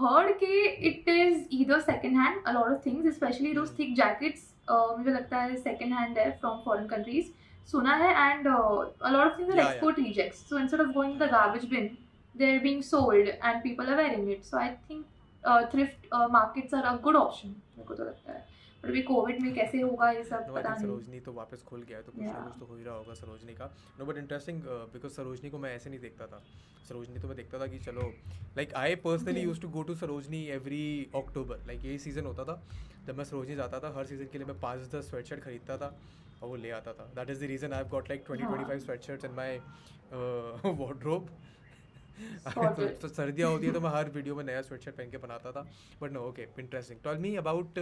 heard 0.00 0.30
के 0.38 0.64
it 0.88 1.08
is 1.08 1.44
either 1.52 1.80
second 1.80 2.16
hand 2.18 2.42
a lot 2.46 2.68
of 2.68 2.86
things 2.86 3.14
specially 3.14 3.52
those 3.54 3.64
thick 3.78 3.94
jackets 3.96 4.48
मुझे 4.70 5.10
लगता 5.10 5.38
है 5.38 5.56
second 5.56 5.92
hand 5.94 6.18
है 6.18 6.30
from 6.40 6.60
foreign 6.64 6.86
countries 6.88 7.26
सुना 7.70 7.94
है 7.96 8.10
and 8.30 8.46
a lot 8.46 9.16
of 9.16 9.38
things 9.38 9.54
export 9.54 9.98
reject 9.98 10.34
so 10.34 10.58
instead 10.58 10.80
of 10.80 10.88
going 10.92 11.18
the 11.20 11.30
garbage 11.32 11.64
bin 11.70 11.88
they 12.34 12.52
are 12.52 12.58
being 12.62 12.82
sold 12.82 13.28
and 13.28 13.62
people 13.62 13.88
are 13.88 13.96
wearing 13.96 14.30
it 14.32 14.44
so 14.44 14.58
I 14.58 14.68
think 14.90 15.04
thrift 15.72 16.14
markets 16.32 16.74
are 16.74 16.84
a 16.84 16.96
good 17.02 17.16
option 17.16 17.48
मेरे 17.48 17.84
को 17.88 17.94
तो 17.94 18.04
लगता 18.04 18.32
है। 18.32 18.46
पर 18.82 18.88
अभी 18.88 19.02
Covid 19.02 19.40
में 19.42 19.52
कैसे 19.54 19.80
होगा 19.80 20.10
ये 20.10 20.22
सब 20.24 20.34
आई 20.36 20.54
पता 20.54 20.70
नहीं। 20.70 20.84
सरोजनी 20.84 21.20
तो 21.20 21.32
वापस 21.32 21.62
खुल 21.68 21.82
गया 21.82 21.96
है 21.98 22.02
तो 22.04 22.12
कुछ 22.12 22.22
ना 22.22 22.32
कुछ 22.32 22.58
तो 22.60 22.66
हो 22.66 22.76
ही 22.76 22.84
रहा 22.84 22.94
होगा 22.94 23.14
सरोजनी 23.14 23.54
का। 23.54 23.70
No 23.98 24.04
but 24.06 24.16
interesting 24.18 24.62
because 24.92 25.12
Sarojini 25.12 25.50
को 25.50 25.58
मैं 25.58 25.74
ऐसे 25.74 25.90
नहीं 25.90 26.00
देखता 26.00 26.26
था। 26.26 26.42
सरोजनी 26.88 27.20
तो 27.20 27.28
मैं 27.28 27.36
देखता 27.36 27.58
था 27.58 27.66
कि 27.66 27.78
चलो 27.80 28.08
like 28.56 28.74
I 28.74 28.94
personally. 29.02 29.40
Use 29.40 29.60
to 29.62 29.68
go 29.68 29.82
to 29.82 29.94
Sarojini 29.96 30.44
every 30.52 31.10
October 31.16 31.66
like 31.66 31.84
यही 31.84 31.98
सीज़न 31.98 32.26
होता 32.26 32.44
था। 32.44 32.62
जब 33.06 33.18
मैं 33.18 33.24
सरोजनी 33.24 33.56
जाता 33.56 33.80
था 33.80 33.92
हर 33.96 34.06
सीज़न 34.06 34.28
के 34.32 34.38
लिए 34.38 34.46
मैं 34.46 34.58
पाँच 34.60 34.88
दस 34.94 35.10
स्वेट 35.10 35.26
शर्ट 35.26 35.42
खरीदता 35.44 35.76
था 35.76 35.94
और 36.42 36.48
वो 36.48 36.56
ले 36.56 36.70
आता 36.72 36.92
था। 36.92 37.12
That 37.14 37.30
is 37.30 37.44
the 37.44 37.48
reason 37.48 37.72
I 37.72 37.78
have 37.78 37.88
got 37.90 38.08
like 38.08 38.24
twenty. 38.26 38.46
Twenty 38.46 38.64
five 38.64 38.78
sweatshirts 39.02 39.24
in 39.24 39.32
my 39.32 39.58
wardrobe 40.82 41.28
Spotted. 42.46 43.00
तो 43.02 43.08
सर्दियाँ 43.08 43.50
होती 43.50 43.66
है 43.66 43.72
तो 43.72 43.80
मैं 43.80 43.90
हर 43.90 44.08
वीडियो 44.14 44.34
में 44.36 44.44
नया 44.44 44.62
स्वेटशर्ट 44.62 44.96
पहन 44.96 45.10
के 45.10 45.18
बनाता 45.24 45.52
था 45.52 45.66
but 46.02 46.12
no 46.12 46.20
okay 46.28 46.46
interesting 46.58 47.00
tell 47.04 47.18
me 47.26 47.34
about 47.42 47.78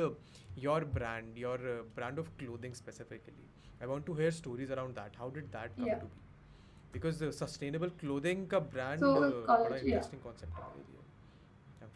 your 0.59 0.85
brand 0.99 1.39
your 1.39 1.67
brand 1.97 2.19
of 2.19 2.31
clothing 2.39 2.75
specifically 2.75 3.49
I 3.83 3.89
want 3.89 4.07
to 4.07 4.15
hear 4.21 4.31
stories 4.43 4.73
around 4.73 4.95
that 4.95 5.19
how 5.19 5.31
did 5.35 5.47
that 5.57 5.77
come 5.79 5.91
to 6.01 6.07
be 6.07 6.93
because 6.93 7.25
sustainable 7.39 7.89
clothing 8.01 8.47
का 8.51 8.59
brand 8.77 9.05
बड़ा 9.05 9.77
interesting 9.77 10.23
concept 10.23 10.63
है 10.63 10.97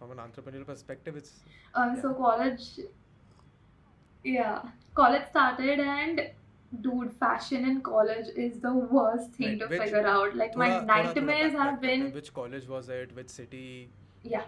from 0.02 0.12
an 0.12 0.20
entrepreneurial 0.22 0.66
perspective 0.66 1.16
it's 1.16 1.34
Uh, 1.74 1.82
Yeah. 1.88 2.00
So 2.02 2.08
college, 2.14 2.64
yeah, 4.24 4.62
college 4.94 5.22
started 5.30 5.80
and 5.80 6.22
dude, 6.80 7.12
fashion 7.12 7.64
in 7.64 7.80
college 7.82 8.26
is 8.36 8.60
the 8.60 8.72
worst 8.72 9.32
thing 9.32 9.48
right. 9.48 9.60
to 9.60 9.66
which, 9.66 9.82
figure 9.82 10.06
out. 10.06 10.36
Like, 10.36 10.56
my 10.56 10.80
nightmares 10.80 11.52
have 11.52 11.80
been. 11.80 12.12
Which 12.12 12.32
college 12.32 12.68
was 12.68 12.88
it? 12.88 13.14
Which 13.14 13.28
city? 13.28 13.90
Yeah. 14.22 14.42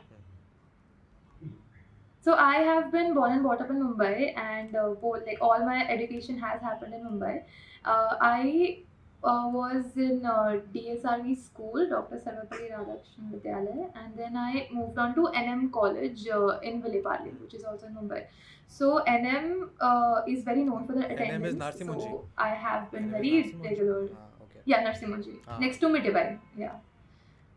So 2.21 2.35
I 2.35 2.57
have 2.57 2.91
been 2.91 3.13
born 3.13 3.33
and 3.33 3.43
brought 3.43 3.61
up 3.61 3.69
in 3.69 3.83
Mumbai, 3.83 4.37
and 4.37 4.75
uh, 4.75 4.91
both, 5.01 5.27
like 5.27 5.39
all 5.43 5.59
my 5.67 5.87
education 5.87 6.39
has 6.39 6.63
happened 6.63 6.95
in 6.95 7.05
Mumbai. 7.05 7.43
Uh, 7.85 8.17
I 8.19 8.79
uh, 9.23 9.49
was 9.53 9.85
in 9.97 10.25
uh, 10.25 10.61
DSRV 10.75 11.37
school, 11.45 11.87
Dr. 11.89 12.17
Sarvapalli 12.17 12.71
Radhakrishnan 12.73 13.31
Vidyalaya, 13.35 13.91
and 13.95 14.17
then 14.17 14.37
I 14.37 14.69
moved 14.73 14.99
on 14.99 15.15
to 15.17 15.29
NM 15.35 15.71
College 15.73 16.27
uh, 16.29 16.59
in 16.61 16.83
Vileparle, 16.83 17.39
which 17.41 17.55
is 17.55 17.65
also 17.65 17.87
in 17.87 17.95
Mumbai. 17.95 18.25
So 18.68 18.90
NM 19.08 19.70
uh, 19.82 20.22
is 20.28 20.44
very 20.44 20.64
known 20.64 20.86
for 20.88 20.94
the 20.94 21.02
NM 21.02 21.14
is 21.14 21.56
attendance. 21.56 21.64
Narsimunji. 21.64 22.10
So 22.10 22.26
I 22.38 22.50
have 22.66 22.92
been 22.92 23.08
NM 23.12 23.16
is 23.16 23.22
very 23.22 23.32
Narsimunji. 23.32 23.64
regular. 23.70 24.10
Ah, 24.18 24.44
okay 24.44 24.62
Yeah, 24.66 24.84
Narsimunji. 24.90 25.38
Ah. 25.48 25.58
Next 25.64 25.80
to 25.86 25.88
Mitibai. 25.96 26.28
Yeah. 26.58 26.76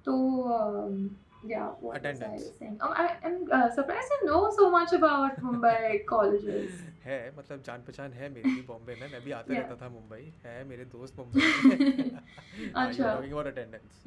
So, 0.07 0.15
um, 0.55 1.17
yeah, 1.47 1.67
what 1.81 1.97
Attendance. 1.99 2.43
was 2.43 2.49
I 2.55 2.59
saying? 2.59 2.79
Um, 2.81 2.93
I 3.03 3.05
am 3.29 3.37
uh, 3.53 3.69
surprised 3.77 4.09
to 4.15 4.27
know 4.27 4.41
so 4.57 4.71
much 4.71 4.93
about 5.01 5.37
Mumbai 5.51 6.05
colleges. 6.15 6.81
है 7.05 7.17
मतलब 7.37 7.63
जान 7.67 7.81
पहचान 7.87 8.13
है 8.17 8.29
मेरी 8.35 8.51
भी 8.55 8.61
बॉम्बे 8.67 8.95
में 9.01 9.09
मैं 9.13 9.21
भी 9.25 9.31
आता 9.39 9.55
Yeah. 9.55 9.63
रहता 9.63 9.77
था 9.81 9.89
मुंबई 9.95 10.33
है 10.45 10.65
मेरे 10.69 10.85
दोस्त 10.93 11.19
मुंबई 11.19 11.41
में 11.41 12.11
अच्छा। 12.83 13.15
Talking 13.15 13.33
about 13.33 13.47
attendance 13.47 14.05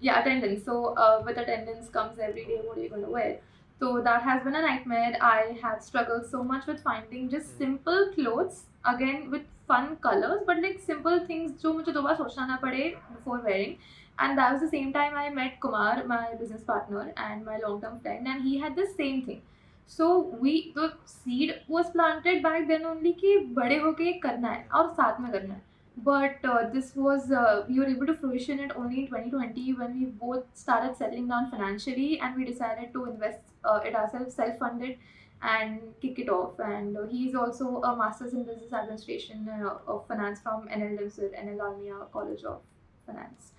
Yeah, 0.00 0.20
attendance. 0.20 0.64
So, 0.64 0.94
uh, 0.94 1.22
with 1.24 1.38
attendance 1.38 1.88
comes 1.88 2.18
every 2.18 2.44
day 2.44 2.60
what 2.64 2.78
are 2.78 2.82
you 2.82 2.88
going 2.90 3.02
to 3.04 3.10
wear? 3.10 3.38
So 3.80 4.00
that 4.02 4.22
has 4.22 4.42
been 4.42 4.54
a 4.54 4.62
nightmare. 4.62 5.18
I 5.20 5.58
have 5.62 5.82
struggled 5.82 6.26
so 6.30 6.42
much 6.42 6.66
with 6.66 6.82
finding 6.82 7.28
just 7.28 7.58
simple 7.58 8.10
clothes 8.14 8.64
again 8.84 9.30
with 9.30 9.42
fun 9.68 9.96
colors, 9.96 10.40
but 10.46 10.62
like 10.62 10.80
simple 10.80 11.20
things 11.26 11.52
जो 11.62 11.72
मुझे 11.74 11.92
दो 11.92 12.02
बार 12.02 12.16
सोचना 12.16 12.46
ना 12.46 12.60
पड़े 12.62 12.94
before 13.14 13.40
wearing. 13.40 13.76
And 14.18 14.38
that 14.38 14.52
was 14.52 14.62
the 14.62 14.68
same 14.68 14.92
time 14.92 15.14
I 15.14 15.28
met 15.28 15.60
Kumar, 15.60 16.04
my 16.04 16.34
business 16.34 16.62
partner 16.62 17.12
and 17.16 17.44
my 17.44 17.58
long-term 17.58 18.00
friend, 18.00 18.26
and 18.26 18.42
he 18.42 18.58
had 18.58 18.74
the 18.76 18.86
same 18.96 19.22
thing. 19.26 19.42
So 19.86 20.20
we 20.40 20.72
the 20.74 20.92
seed 21.04 21.54
was 21.68 21.90
planted 21.90 22.42
back 22.42 22.66
then 22.68 22.86
only 22.86 23.12
कि 23.22 23.36
बड़े 23.58 23.78
होके 23.80 24.12
करना 24.20 24.48
है 24.48 24.68
और 24.74 24.92
साथ 24.94 25.20
में 25.20 25.30
करना 25.32 25.54
है. 25.54 25.62
But 26.06 26.44
uh, 26.44 26.68
this 26.72 26.94
was 26.94 27.30
uh, 27.30 27.64
we 27.68 27.78
were 27.78 27.86
able 27.86 28.06
to 28.06 28.14
fruition 28.14 28.58
it 28.60 28.72
only 28.76 29.00
in 29.00 29.06
2020 29.06 29.74
when 29.74 29.94
we 29.98 30.06
both 30.24 30.44
started 30.54 30.96
settling 30.96 31.28
down 31.28 31.50
financially 31.50 32.20
and 32.20 32.36
we 32.36 32.44
decided 32.44 32.92
to 32.92 33.04
invest 33.04 33.40
uh, 33.63 33.79
it 33.85 33.95
ourselves, 33.95 34.35
self-funded, 34.35 34.97
and 35.41 35.79
kick 36.01 36.19
it 36.19 36.29
off. 36.29 36.59
And 36.59 36.97
uh, 36.97 37.07
he's 37.07 37.35
also 37.35 37.81
a 37.81 37.95
master's 37.95 38.33
in 38.33 38.43
business 38.43 38.73
administration 38.73 39.49
uh, 39.49 39.77
of 39.87 40.07
finance 40.07 40.39
from 40.41 40.67
NL 40.67 40.99
Dimsur, 40.99 41.31
NL 41.33 41.57
Almia 41.57 42.11
College 42.11 42.43
of 42.43 42.61
Finance. 43.05 43.53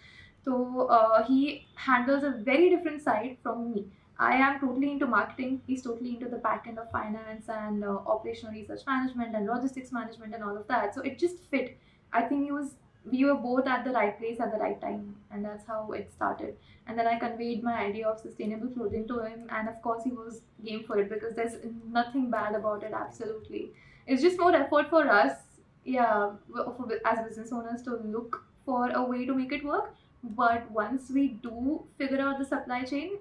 So 0.45 0.87
uh, 0.89 1.25
he 1.25 1.67
handles 1.75 2.25
a 2.25 2.31
very 2.31 2.71
different 2.71 3.03
side 3.03 3.37
from 3.43 3.73
me. 3.73 3.87
I 4.19 4.35
am 4.35 4.61
totally 4.61 4.93
into 4.93 5.07
marketing. 5.07 5.63
He's 5.67 5.83
totally 5.83 6.11
into 6.11 6.29
the 6.29 6.37
back 6.37 6.67
end 6.69 6.79
of 6.79 6.91
finance 6.91 7.49
and 7.49 7.83
uh, 7.83 7.99
operational 8.07 8.55
research 8.55 8.81
management 8.87 9.35
and 9.35 9.47
logistics 9.47 9.91
management 9.91 10.35
and 10.35 10.45
all 10.45 10.57
of 10.57 10.67
that. 10.69 10.95
So 10.95 11.01
it 11.01 11.19
just 11.19 11.39
fit. 11.51 11.79
I 12.13 12.23
think 12.23 12.45
he 12.45 12.53
was 12.53 12.75
we 13.12 13.24
were 13.26 13.36
both 13.36 13.68
at 13.68 13.86
the 13.86 13.92
right 13.92 14.18
place 14.20 14.40
at 14.40 14.52
the 14.52 14.58
right 14.58 14.80
time, 14.82 15.16
and 15.32 15.46
that's 15.46 15.66
how 15.66 15.92
it 15.92 16.12
started. 16.12 16.56
And 16.88 17.00
then 17.00 17.08
I 17.08 17.18
conveyed 17.20 17.64
my 17.64 17.76
idea 17.84 18.08
of 18.08 18.20
sustainable 18.20 18.68
clothing 18.68 19.08
to 19.08 19.20
him, 19.24 19.48
and 19.50 19.70
of 19.70 19.82
course 19.82 20.04
he 20.04 20.12
was 20.12 20.42
game 20.64 20.84
for 20.88 20.98
it 21.00 21.10
because 21.10 21.36
there's 21.36 21.56
nothing 22.00 22.30
bad 22.32 22.56
about 22.56 22.84
it. 22.84 22.94
Absolutely, 22.94 23.72
it's 24.06 24.22
just 24.22 24.40
more 24.40 24.56
effort 24.56 24.90
for 24.90 25.08
us, 25.10 25.38
yeah, 25.86 26.32
for, 26.52 27.00
as 27.06 27.24
business 27.28 27.52
owners 27.52 27.82
to 27.84 27.96
look 28.18 28.44
for 28.66 28.90
a 28.90 29.04
way 29.04 29.26
to 29.26 29.34
make 29.34 29.54
it 29.54 29.64
work. 29.64 29.96
But 30.24 30.70
once 30.72 31.10
we 31.10 31.28
do 31.48 31.84
figure 31.98 32.20
out 32.20 32.40
the 32.40 32.46
supply 32.46 32.84
chain, 32.84 33.18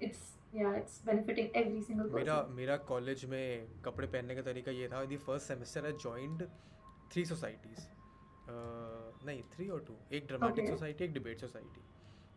it's 0.00 0.32
yeah, 0.52 0.72
it's 0.74 0.98
benefiting 0.98 1.50
every 1.54 1.82
single 1.82 2.08
person. 2.08 2.26
मेरा 2.26 2.42
मेरा 2.56 2.76
college 2.90 3.24
में 3.30 3.66
कपड़े 3.84 4.06
पहनने 4.06 4.34
का 4.34 4.42
तरीका 4.50 4.72
ये 4.80 4.88
था 4.88 5.04
the 5.04 5.18
first 5.26 5.46
semester 5.48 5.86
I 5.86 5.92
joined 6.06 6.42
three 7.12 7.24
societies 7.24 7.88
नहीं 9.25 9.41
थ्री 9.55 9.67
और 9.69 9.83
टू 9.87 9.93
एक 10.17 10.27
ड्रामेटिक 10.27 10.67
सोसाइटी 10.69 11.03
एक 11.03 11.13
डिबेट 11.13 11.41
सोसाइटी 11.41 11.81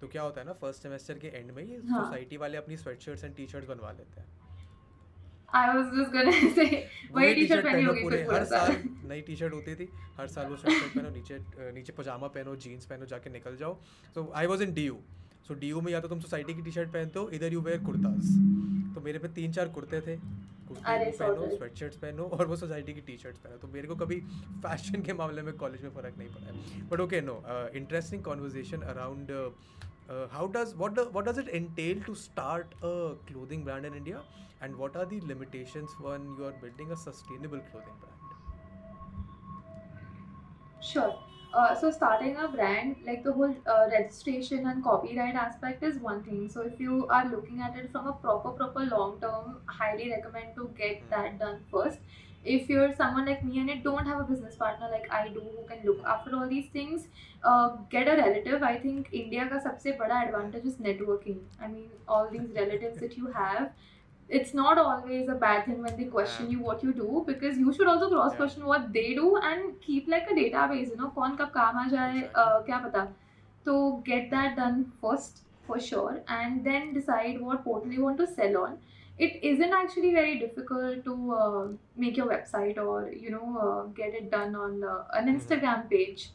तो 0.00 0.08
क्या 0.08 0.22
होता 0.22 0.40
है 0.40 0.46
ना 0.46 0.52
फ़र्स्ट 0.60 0.82
सेमेस्टर 0.82 1.18
के 1.18 1.28
एंड 1.28 1.50
में 1.52 1.64
हाँ. 1.64 2.04
सोसाइटी 2.04 2.36
वाले 2.36 2.58
अपनी 2.58 2.76
स्वेटशर्ट्स 2.76 3.24
एंड 3.24 3.34
टी 3.36 3.46
शर्ट्स 3.46 3.68
बनवा 3.68 3.90
लेते 3.92 4.20
हैं. 4.20 4.26
I 5.48 5.60
was 5.74 5.86
just 5.96 6.10
gonna 6.14 6.32
say 6.56 6.64
वही 7.12 7.34
टी-शर्ट 7.34 7.64
पहनी 7.64 7.84
होगी 7.84 8.02
पूरे 8.02 8.22
हर 8.30 8.44
साल 8.44 8.74
नई 9.10 9.20
टी 9.28 9.36
शर्ट 9.36 9.54
होती 9.54 9.74
थी 9.76 9.88
हर 10.18 10.26
साल 10.28 10.46
वो 10.46 10.56
स्वेट 10.56 10.78
शर्ट 10.80 10.94
पहनो 10.94 11.10
नीचे 11.10 11.38
नीचे 11.74 11.92
पजामा 11.98 12.28
पहनो 12.34 12.56
जीन्स 12.64 12.86
पहनो 12.86 13.06
जाके 13.12 13.30
निकल 13.30 13.56
जाओ. 13.56 13.74
So 14.14 14.30
I 14.36 14.46
was 14.46 14.62
in 14.62 14.74
D 14.74 14.84
U 14.86 14.98
so 15.48 15.54
D 15.54 15.68
U 15.68 15.80
में 15.80 15.92
या 15.92 16.00
तो 16.00 16.08
तुम 16.08 16.20
सोसाइटी 16.20 16.54
की 16.54 16.62
टी 16.62 16.70
शर्ट 16.72 16.92
पहनते 16.92 17.18
हो 17.18 17.28
इधर 17.38 17.52
यू 17.52 17.60
वेयर 17.68 17.84
कुर्ताज 17.84 18.94
तो 18.94 19.00
मेरे 19.04 19.18
पे 19.18 19.28
तीन 19.40 19.52
चार 19.52 19.68
कुर्ते 19.78 20.00
थे. 20.00 20.16
कुर्ते 20.68 21.10
पहनो 21.18 21.34
sorted. 21.34 21.56
स्वेट 21.58 21.74
शर्ट्स 21.78 21.96
पहनो 22.04 22.24
और 22.38 22.46
वो 22.46 22.56
सोसाइटी 22.56 22.94
की 22.94 23.00
टी 23.08 23.16
शर्ट्स 23.22 23.40
पहनो 23.46 23.56
तो 23.64 23.68
मेरे 23.74 23.88
को 23.88 23.94
कभी 24.04 24.20
फ़ैशन 24.66 25.02
के 25.08 25.12
मामले 25.22 25.42
में 25.42 25.52
कॉलेज 25.64 25.82
में 25.82 25.90
फ़र्क 25.94 26.18
नहीं 26.18 26.28
पड़ा 26.34 26.46
है 26.46 26.86
but 26.90 27.00
okay 27.00 27.20
no 27.30 27.42
interesting 27.82 28.22
conversation 28.30 28.82
around 28.94 29.32
how 30.34 30.44
does 30.52 30.70
what 30.80 30.94
do, 30.96 31.02
what 31.14 31.26
does 31.26 31.38
it 31.40 31.48
entail 31.56 31.98
to 32.04 32.12
start 32.20 32.70
a 32.90 32.92
clothing 33.30 33.64
brand 33.64 33.88
in 33.88 33.96
India 33.96 34.20
and 34.66 34.78
what 34.82 34.94
are 35.00 35.04
the 35.10 35.18
limitations 35.30 35.96
when 36.04 36.24
you 36.38 36.46
are 36.50 36.52
building 36.62 36.94
a 36.96 36.96
sustainable 37.00 37.60
clothing 37.66 37.98
brand 38.04 38.16
Sure. 40.92 41.12
Uh, 41.54 41.74
so 41.74 41.90
starting 41.90 42.36
a 42.36 42.46
brand 42.46 42.96
like 43.06 43.24
the 43.24 43.32
whole 43.32 43.54
uh, 43.66 43.86
registration 43.90 44.66
and 44.66 44.84
copyright 44.84 45.34
aspect 45.34 45.82
is 45.82 45.96
one 45.98 46.22
thing 46.22 46.48
so 46.48 46.60
if 46.60 46.78
you 46.78 47.06
are 47.08 47.26
looking 47.30 47.62
at 47.62 47.74
it 47.74 47.90
from 47.90 48.06
a 48.06 48.12
proper 48.12 48.50
proper 48.50 48.80
long 48.80 49.18
term 49.22 49.56
highly 49.64 50.10
recommend 50.10 50.54
to 50.54 50.70
get 50.76 50.98
hmm. 50.98 51.10
that 51.10 51.38
done 51.38 51.58
first 51.70 51.98
if 52.44 52.68
you're 52.68 52.92
someone 52.94 53.26
like 53.26 53.44
me 53.44 53.58
and 53.60 53.70
it 53.70 53.82
don't 53.82 54.06
have 54.06 54.20
a 54.20 54.24
business 54.24 54.56
partner 54.56 54.88
like 54.90 55.10
I 55.12 55.28
do 55.28 55.40
who 55.40 55.66
can 55.68 55.84
look 55.84 56.02
after 56.06 56.34
all 56.36 56.48
these 56.48 56.68
things, 56.68 57.08
uh, 57.42 57.76
get 57.90 58.08
a 58.08 58.16
relative. 58.16 58.62
I 58.62 58.78
think 58.78 59.08
India 59.12 59.48
ka 59.48 59.58
sabse 59.58 59.98
bada 59.98 60.26
advantage 60.26 60.64
is 60.64 60.76
networking. 60.76 61.40
I 61.60 61.68
mean, 61.68 61.90
all 62.06 62.28
these 62.30 62.48
relatives 62.54 63.00
that 63.00 63.16
you 63.16 63.26
have 63.26 63.72
it's 64.29 64.53
not 64.53 64.77
always 64.77 65.27
a 65.29 65.35
bad 65.35 65.65
thing 65.65 65.81
when 65.81 65.95
they 65.97 66.05
question 66.05 66.45
Yeah. 66.45 66.57
you 66.57 66.63
what 66.69 66.83
you 66.83 66.93
do 66.99 67.23
because 67.27 67.57
you 67.57 67.73
should 67.73 67.87
also 67.87 68.09
cross 68.13 68.31
Yeah. 68.31 68.37
question 68.37 68.65
what 68.65 68.91
they 68.93 69.13
do 69.19 69.35
and 69.37 69.79
keep 69.81 70.07
like 70.07 70.31
a 70.31 70.37
database. 70.39 70.89
You 70.93 70.97
know, 71.01 71.09
कौन 71.17 71.35
कब 71.41 71.51
काम 71.57 71.77
आ 71.77 71.87
जाए 71.95 72.23
Exactly. 72.23 72.43
uh, 72.45 72.63
क्या 72.69 72.79
पता. 72.87 73.07
So 73.67 73.75
get 74.11 74.29
that 74.31 74.55
done 74.61 74.79
first 75.01 75.41
for 75.67 75.79
sure, 75.79 76.15
and 76.37 76.65
then 76.69 76.93
decide 76.93 77.39
what 77.49 77.63
portal 77.65 77.91
you 77.97 78.03
want 78.03 78.17
to 78.23 78.27
sell 78.39 78.57
on. 78.63 78.77
It 79.25 79.43
isn't 79.51 79.73
actually 79.79 80.11
very 80.13 80.39
difficult 80.39 81.03
to 81.05 81.13
uh, 81.41 81.67
make 82.03 82.17
your 82.21 82.27
website 82.31 82.79
or 82.85 82.95
you 83.25 83.29
know 83.35 83.49
uh, 83.67 83.83
get 84.01 84.15
it 84.21 84.31
done 84.31 84.55
on 84.63 84.83
uh, 84.93 84.95
an 85.21 85.27
Mhm. 85.27 85.35
Instagram 85.35 85.85
page. 85.93 86.25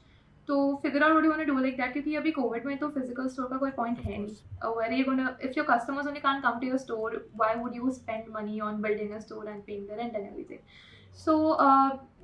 तो 0.48 0.56
figure 0.84 1.04
out 1.04 1.26
you 1.26 1.32
do 1.46 1.58
like 1.58 1.78
that 1.78 1.94
क्योंकि 1.94 2.16
अभी 2.16 2.32
Covid 2.32 2.66
में 2.66 2.78
तो 2.78 2.90
physical 2.90 3.28
store 3.28 3.48
का 3.50 3.58
कोई 3.58 3.72
point 3.72 4.00
है 4.00 4.18
नहीं। 4.18 5.00
If 5.00 5.54
your 5.58 5.66
customers 5.70 6.08
only 6.08 6.20
can 6.20 6.42
come 6.42 6.60
to 6.60 6.68
your 6.68 6.78
store 6.78 7.16
why 7.36 7.56
would 7.56 7.76
you 7.76 7.92
spend 7.92 8.26
money 8.36 8.60
on 8.62 8.82
building 8.82 9.12
a 9.12 9.20
store 9.20 9.50
and 9.50 9.62
paying 9.64 9.88
the 9.88 10.00
rent 10.00 10.16
and 10.16 10.26
everything 10.26 10.60
so 11.18 11.58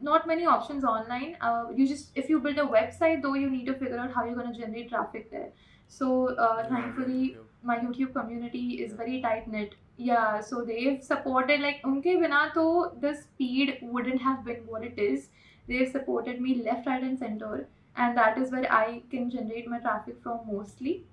not 0.04 0.28
many 0.28 0.46
option 0.48 0.86
online 0.88 1.36
you 1.80 1.88
just 1.88 2.18
if 2.18 2.32
you 2.32 2.40
build 2.40 2.60
a 2.60 2.64
website 2.72 3.22
though 3.22 3.36
you 3.36 3.50
need 3.50 3.68
to 3.68 3.74
figure 3.80 4.00
out 4.00 4.16
how 4.16 4.28
you 4.28 4.36
gonna 4.36 4.52
generate 4.52 4.90
traffic 4.90 5.30
there 5.32 5.52
so 5.92 6.28
thankfully 6.72 7.36
my 7.66 7.78
YouTube 7.84 8.12
community 8.12 8.68
is 8.84 8.96
very 8.96 9.22
tight 9.22 9.48
net 9.48 9.76
yeah 10.00 10.20
so 10.42 10.62
they 10.66 11.00
supported 11.04 11.62
like 11.62 11.88
उनके 11.88 12.16
बिना 12.18 12.46
तो 12.56 12.70
the 13.02 13.14
speed 13.16 13.78
wouldn't 13.84 14.22
have 14.22 14.44
been 14.46 14.66
what 14.70 14.84
it 14.84 15.00
is 15.00 15.28
they 15.68 15.86
supported 15.86 16.42
me 16.42 16.54
left 16.56 16.88
right 16.88 17.04
and 17.04 17.18
centre 17.18 17.66
and 18.00 18.18
that 18.18 18.38
is 18.42 18.52
where 18.52 18.72
i 18.80 19.02
can 19.12 19.30
generate 19.38 19.70
my 19.76 19.80
traffic 19.80 20.18
from 20.24 20.40
mostly. 20.52 21.04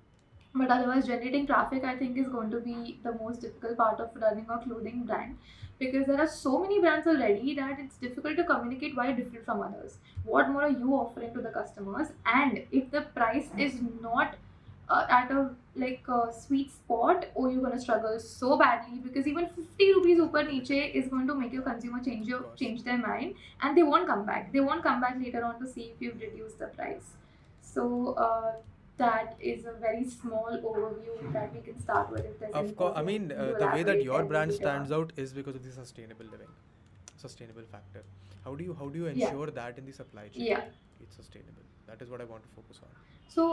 But 0.59 0.71
otherwise 0.73 1.07
generating 1.07 1.45
traffic 1.47 1.83
i 1.83 1.95
think 1.97 2.17
is 2.17 2.29
going 2.35 2.51
to 2.51 2.59
be 2.67 2.99
the 3.03 3.13
most 3.21 3.41
difficult 3.41 3.77
part 3.77 3.99
of 4.05 4.21
running 4.21 4.47
a 4.49 4.57
clothing 4.63 5.03
brand 5.09 5.37
because 5.79 6.07
there 6.07 6.19
are 6.19 6.27
so 6.27 6.59
many 6.59 6.79
brands 6.79 7.07
already 7.07 7.53
that 7.55 7.79
it's 7.79 7.97
difficult 7.97 8.37
to 8.37 8.43
communicate 8.43 8.95
why 8.95 9.11
different 9.11 9.45
from 9.45 9.61
others. 9.61 9.97
What 10.23 10.49
more 10.49 10.63
are 10.63 10.69
you 10.69 10.93
offering 10.93 11.33
to 11.33 11.41
the 11.41 11.49
customers? 11.49 12.07
And 12.25 12.63
if 12.71 12.89
the 12.91 13.01
price 13.01 13.49
is 13.57 13.75
not 14.01 14.35
uh, 14.89 15.05
at 15.09 15.31
a 15.31 15.51
like 15.79 16.07
a 16.07 16.33
sweet 16.33 16.71
spot 16.71 17.25
or 17.35 17.51
you're 17.51 17.61
going 17.61 17.73
to 17.73 17.81
struggle 17.81 18.19
so 18.19 18.57
badly 18.57 18.99
because 18.99 19.27
even 19.27 19.47
50 19.55 19.93
rupees 19.95 20.19
upar 20.25 20.45
niche 20.51 20.71
is 21.01 21.09
going 21.15 21.27
to 21.31 21.35
make 21.41 21.53
your 21.57 21.65
consumer 21.67 22.01
change 22.07 22.27
your 22.33 22.41
change 22.63 22.83
their 22.89 22.97
mind 22.97 23.35
and 23.61 23.77
they 23.77 23.83
won't 23.83 24.07
come 24.13 24.25
back. 24.25 24.51
They 24.53 24.65
won't 24.69 24.83
come 24.83 25.01
back 25.01 25.19
later 25.25 25.43
on 25.51 25.59
to 25.59 25.67
see 25.75 25.85
if 25.93 26.01
you've 26.07 26.21
reduced 26.21 26.59
the 26.59 26.67
price. 26.79 27.11
So 27.61 28.13
uh, 28.27 28.53
that 28.97 29.35
is 29.39 29.65
a 29.65 29.73
very 29.73 30.03
small 30.09 30.49
overview 30.71 31.33
that 31.33 31.53
we 31.53 31.61
can 31.61 31.79
start 31.79 32.09
with 32.11 32.25
if 32.25 32.39
there's 32.39 32.55
of 32.61 32.75
course 32.75 32.93
i 33.01 33.03
mean 33.09 33.31
uh, 33.31 33.53
the 33.59 33.67
way 33.73 33.83
that 33.89 34.01
your 34.07 34.23
brand 34.31 34.53
stands 34.53 34.91
out 34.91 35.11
is 35.25 35.33
because 35.33 35.55
of 35.59 35.63
the 35.67 35.71
sustainable 35.71 36.25
living 36.25 36.47
sustainable 37.17 37.63
factor. 37.71 38.03
How 38.45 38.55
do 38.55 38.63
you 38.63 38.75
how 38.79 38.87
do 38.89 38.99
you 38.99 39.07
Yeah. 39.07 39.29
ensure 39.29 39.47
that 39.59 39.77
in 39.77 39.85
the 39.85 39.93
supply 39.99 40.27
chain 40.29 40.45
yeah. 40.45 40.65
it's 41.05 41.15
sustainable? 41.15 41.63
That 41.87 42.01
is 42.05 42.09
what 42.09 42.21
i 42.21 42.25
want 42.31 42.43
to 42.43 42.49
focus 42.55 42.79
on. 42.83 42.89
So 43.35 43.45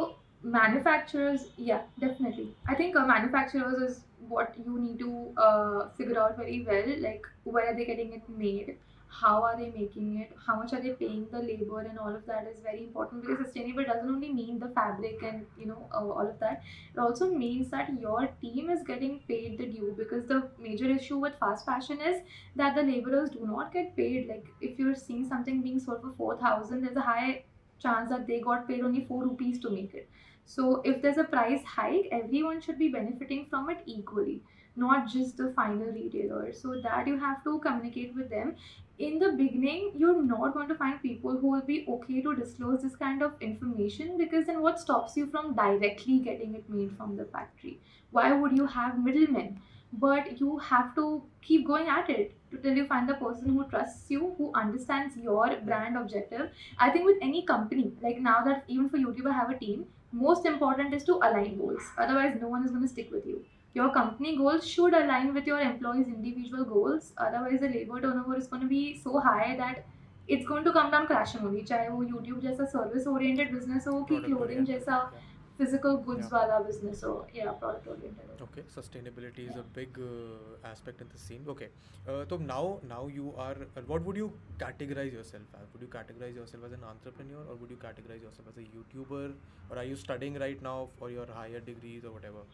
manufacturers, 0.45 1.47
yeah, 1.57 1.87
definitely. 1.99 2.57
I 2.69 2.75
think 2.75 2.97
uh, 2.97 3.07
manufacturers 3.07 3.79
is 3.91 4.05
what 4.19 4.55
you 4.59 4.79
need 4.81 4.99
to 5.01 5.35
uh, 5.37 5.91
figure 5.97 6.21
out 6.21 6.37
very 6.37 6.65
well. 6.65 6.85
Like 7.01 7.27
where 7.45 7.67
are 7.69 7.75
they 7.77 7.85
getting 7.87 8.13
it 8.13 8.29
made? 8.29 8.79
How 9.09 9.43
are 9.45 9.57
they 9.57 9.71
making 9.71 10.21
it? 10.21 10.33
How 10.45 10.57
much 10.57 10.73
are 10.73 10.81
they 10.83 10.93
paying 10.95 11.29
the 11.31 11.39
labor 11.41 11.81
and 11.83 11.99
all 11.99 12.15
of 12.15 12.27
that 12.27 12.49
is 12.49 12.61
very 12.61 12.83
important 12.85 13.23
because 13.23 13.39
sustainable 13.47 13.85
doesn't 13.85 14.09
only 14.09 14.33
mean 14.33 14.59
the 14.59 14.69
fabric 14.71 15.23
and 15.23 15.47
you 15.57 15.67
know 15.67 15.89
uh, 15.95 15.99
all 15.99 16.29
of 16.29 16.39
that. 16.41 16.63
It 16.95 16.99
also 16.99 17.31
means 17.33 17.71
that 17.71 17.93
your 18.01 18.27
team 18.41 18.71
is 18.71 18.83
getting 18.83 19.21
paid 19.29 19.59
the 19.59 19.67
due 19.67 19.95
because 19.97 20.27
the 20.27 20.51
major 20.59 20.91
issue 20.91 21.19
with 21.19 21.39
fast 21.39 21.65
fashion 21.65 22.01
is 22.01 22.23
that 22.57 22.75
the 22.75 22.83
laborers 22.83 23.31
do 23.31 23.47
not 23.47 23.73
get 23.73 23.97
paid. 23.97 24.29
Like 24.29 24.49
if 24.61 24.79
you're 24.81 24.97
seeing 24.97 25.25
something 25.29 25.63
being 25.63 25.79
sold 25.79 26.01
for 26.03 26.13
four 26.17 26.37
thousand, 26.39 26.83
there's 26.83 26.97
a 26.97 27.01
high 27.13 27.45
chance 27.79 28.09
that 28.11 28.27
they 28.27 28.41
got 28.41 28.67
paid 28.69 28.83
only 28.83 29.05
4 29.07 29.25
rupees 29.25 29.61
to 29.61 29.71
make 29.71 29.95
it. 29.95 30.09
So 30.45 30.81
if 30.83 31.01
there's 31.03 31.19
a 31.19 31.25
price 31.25 31.65
hike, 31.65 32.09
everyone 32.13 32.61
should 32.61 32.79
be 32.79 32.89
benefiting 32.89 33.47
from 33.47 33.71
it 33.71 33.83
equally, 33.87 34.43
not 34.77 35.09
just 35.09 35.37
the 35.37 35.53
final 35.53 35.87
retailer. 35.93 36.53
So 36.53 36.81
that 36.81 37.07
you 37.07 37.19
have 37.19 37.43
to 37.45 37.59
communicate 37.61 38.15
with 38.15 38.31
them. 38.31 38.57
In 38.99 39.19
the 39.19 39.33
beginning, 39.33 39.93
you're 39.97 40.23
not 40.23 40.55
going 40.55 40.69
to 40.69 40.75
find 40.77 41.03
people 41.03 41.37
who 41.39 41.49
will 41.51 41.63
be 41.63 41.85
okay 41.89 42.21
to 42.23 42.35
disclose 42.37 42.83
this 42.83 42.95
kind 42.97 43.23
of 43.23 43.41
information 43.41 44.17
because 44.19 44.47
then 44.47 44.63
what 44.63 44.79
stops 44.79 45.17
you 45.17 45.27
from 45.27 45.55
directly 45.55 46.21
getting 46.21 46.55
it 46.55 46.69
made 46.69 46.97
from 46.97 47.17
the 47.17 47.25
factory? 47.25 47.81
Why 48.11 48.33
would 48.33 48.57
you 48.57 48.67
have 48.67 49.03
middlemen? 49.03 49.61
but 49.97 50.41
you 50.41 50.59
have 50.59 50.93
to 50.95 51.31
keep 51.41 51.65
going 51.67 51.87
at 51.87 52.11
it 52.11 52.37
till 52.63 52.77
you 52.77 52.85
find 52.87 53.09
the 53.09 53.15
person 53.15 53.51
who 53.51 53.65
trusts 53.69 54.11
you 54.11 54.35
who 54.39 54.53
understands 54.55 55.17
your 55.17 55.45
brand 55.69 55.97
objective 55.97 56.51
i 56.79 56.91
think 56.91 57.05
with 57.07 57.17
any 57.23 57.45
company 57.47 57.97
like 58.01 58.19
now 58.19 58.43
that 58.43 58.65
even 58.67 58.89
for 58.89 58.99
youtube 58.99 59.29
i 59.31 59.33
have 59.33 59.51
a 59.51 59.59
team 59.61 59.87
most 60.14 60.46
important 60.46 60.94
is 60.94 61.04
to 61.04 61.16
align 61.30 61.58
goals 61.58 61.84
otherwise 61.98 62.38
no 62.42 62.48
one 62.48 62.66
is 62.66 62.72
going 62.72 62.84
to 62.84 62.88
stick 62.88 63.12
with 63.12 63.26
you 63.26 63.46
your 63.74 63.90
company 63.94 64.36
goals 64.38 64.68
should 64.68 64.94
align 64.94 65.34
with 65.34 65.46
your 65.46 65.60
employees 65.60 66.08
individual 66.08 66.66
goals 66.66 67.14
otherwise 67.18 67.60
the 67.60 67.70
labor 67.70 68.02
turnover 68.02 68.38
is 68.38 68.48
going 68.48 68.62
to 68.62 68.68
be 68.68 68.98
so 68.98 69.20
high 69.20 69.56
that 69.58 69.86
it's 70.28 70.46
going 70.46 70.64
to 70.64 70.72
come 70.74 70.92
down 70.92 71.08
crashing 71.08 71.42
only 71.42 71.64
चाहे 71.64 71.90
वो 71.90 72.04
YouTube 72.04 72.42
जैसा 72.42 72.72
service 72.72 73.08
oriented 73.08 73.54
business 73.56 73.88
हो 73.88 74.02
कि 74.10 74.16
Product 74.16 74.32
clothing 74.32 74.42
oriented, 74.42 74.68
जैसा 74.68 75.12
yeah. 75.14 75.33
Physical 75.59 75.97
goods 76.07 76.25
Yeah. 76.27 76.33
वाला 76.35 76.59
business 76.69 77.03
हो 77.05 77.11
yeah 77.39 77.51
product 77.63 77.89
oriented 77.95 78.31
हो 78.31 78.47
Okay, 78.47 78.63
sustainability 78.77 79.45
is 79.51 79.55
yeah. 79.57 79.61
a 79.61 79.65
big 79.77 79.99
uh, 80.07 80.69
aspect 80.71 81.01
in 81.05 81.09
the 81.13 81.21
scene. 81.25 81.45
Okay, 81.53 81.69
uh, 82.09 82.25
so 82.33 82.39
now 82.49 82.63
now 82.93 83.01
you 83.19 83.33
are. 83.45 83.55
Uh, 83.63 83.85
what 83.93 84.09
would 84.09 84.19
you 84.23 84.27
categorize 84.63 85.13
yourself 85.19 85.55
as? 85.61 85.69
Would 85.75 85.85
you 85.87 85.91
categorize 85.95 86.39
yourself 86.41 86.67
as 86.69 86.75
an 86.79 86.85
entrepreneur, 86.91 87.45
or 87.53 87.57
would 87.63 87.75
you 87.75 87.79
categorize 87.85 88.27
yourself 88.29 88.51
as 88.53 88.59
a 88.65 88.67
YouTuber, 88.75 89.23
or 89.71 89.79
are 89.85 89.87
you 89.93 89.97
studying 90.05 90.39
right 90.45 90.67
now 90.69 90.77
for 90.99 91.11
your 91.17 91.27
higher 91.41 91.63
degrees 91.71 92.05
or 92.11 92.13
whatever? 92.19 92.45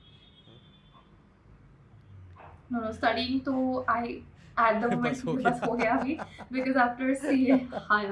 no 2.72 2.80
no 2.86 2.92
studying 3.00 3.40
तो 3.48 3.54
I 3.88 4.02
at 4.66 4.80
the 4.82 4.88
moment 4.96 5.24
हो 5.26 5.32
गया। 5.40 5.54
हो 5.66 5.76
गया 5.82 5.94
अभी 5.96 6.18
because 6.58 6.76
after 6.86 7.14
CA 7.24 7.58
हाँ 7.90 8.02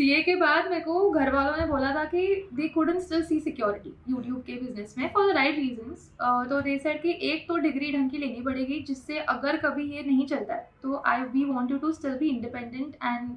यार 0.00 0.20
CA 0.20 0.24
के 0.24 0.36
बाद 0.36 0.70
मेरे 0.70 0.80
को 0.80 1.10
घर 1.10 1.32
वालों 1.32 1.56
ने 1.56 1.66
बोला 1.66 1.94
था 1.94 2.04
कि 2.04 2.48
they 2.52 2.74
couldn't 2.78 3.00
still 3.00 3.22
see 3.22 3.40
security 3.40 3.94
YouTube 4.10 4.40
के 4.40 4.52
बिज़नेस 4.52 4.94
में 4.98 5.10
फॉर 5.14 5.32
द 5.32 5.36
राइट 5.36 5.56
uh, 5.56 6.48
तो 6.48 6.62
they 6.62 6.78
said 6.78 7.02
कि 7.02 7.18
एक 7.22 7.48
तो 7.48 7.56
डिग्री 7.56 7.92
ढंग 7.92 8.10
की 8.10 8.18
लेनी 8.18 8.40
पड़ेगी 8.40 8.80
जिससे 8.80 9.18
अगर 9.18 9.56
कभी 9.56 9.96
ये 9.96 10.02
नहीं 10.02 10.26
चलता 10.26 10.54
है 10.54 10.70
तो 10.82 11.02
I 11.06 11.20
we 11.20 11.44
want 11.44 11.70
you 11.70 11.78
to 11.78 11.92
still 11.92 12.18
be 12.18 12.30
independent 12.30 12.94
and 13.12 13.28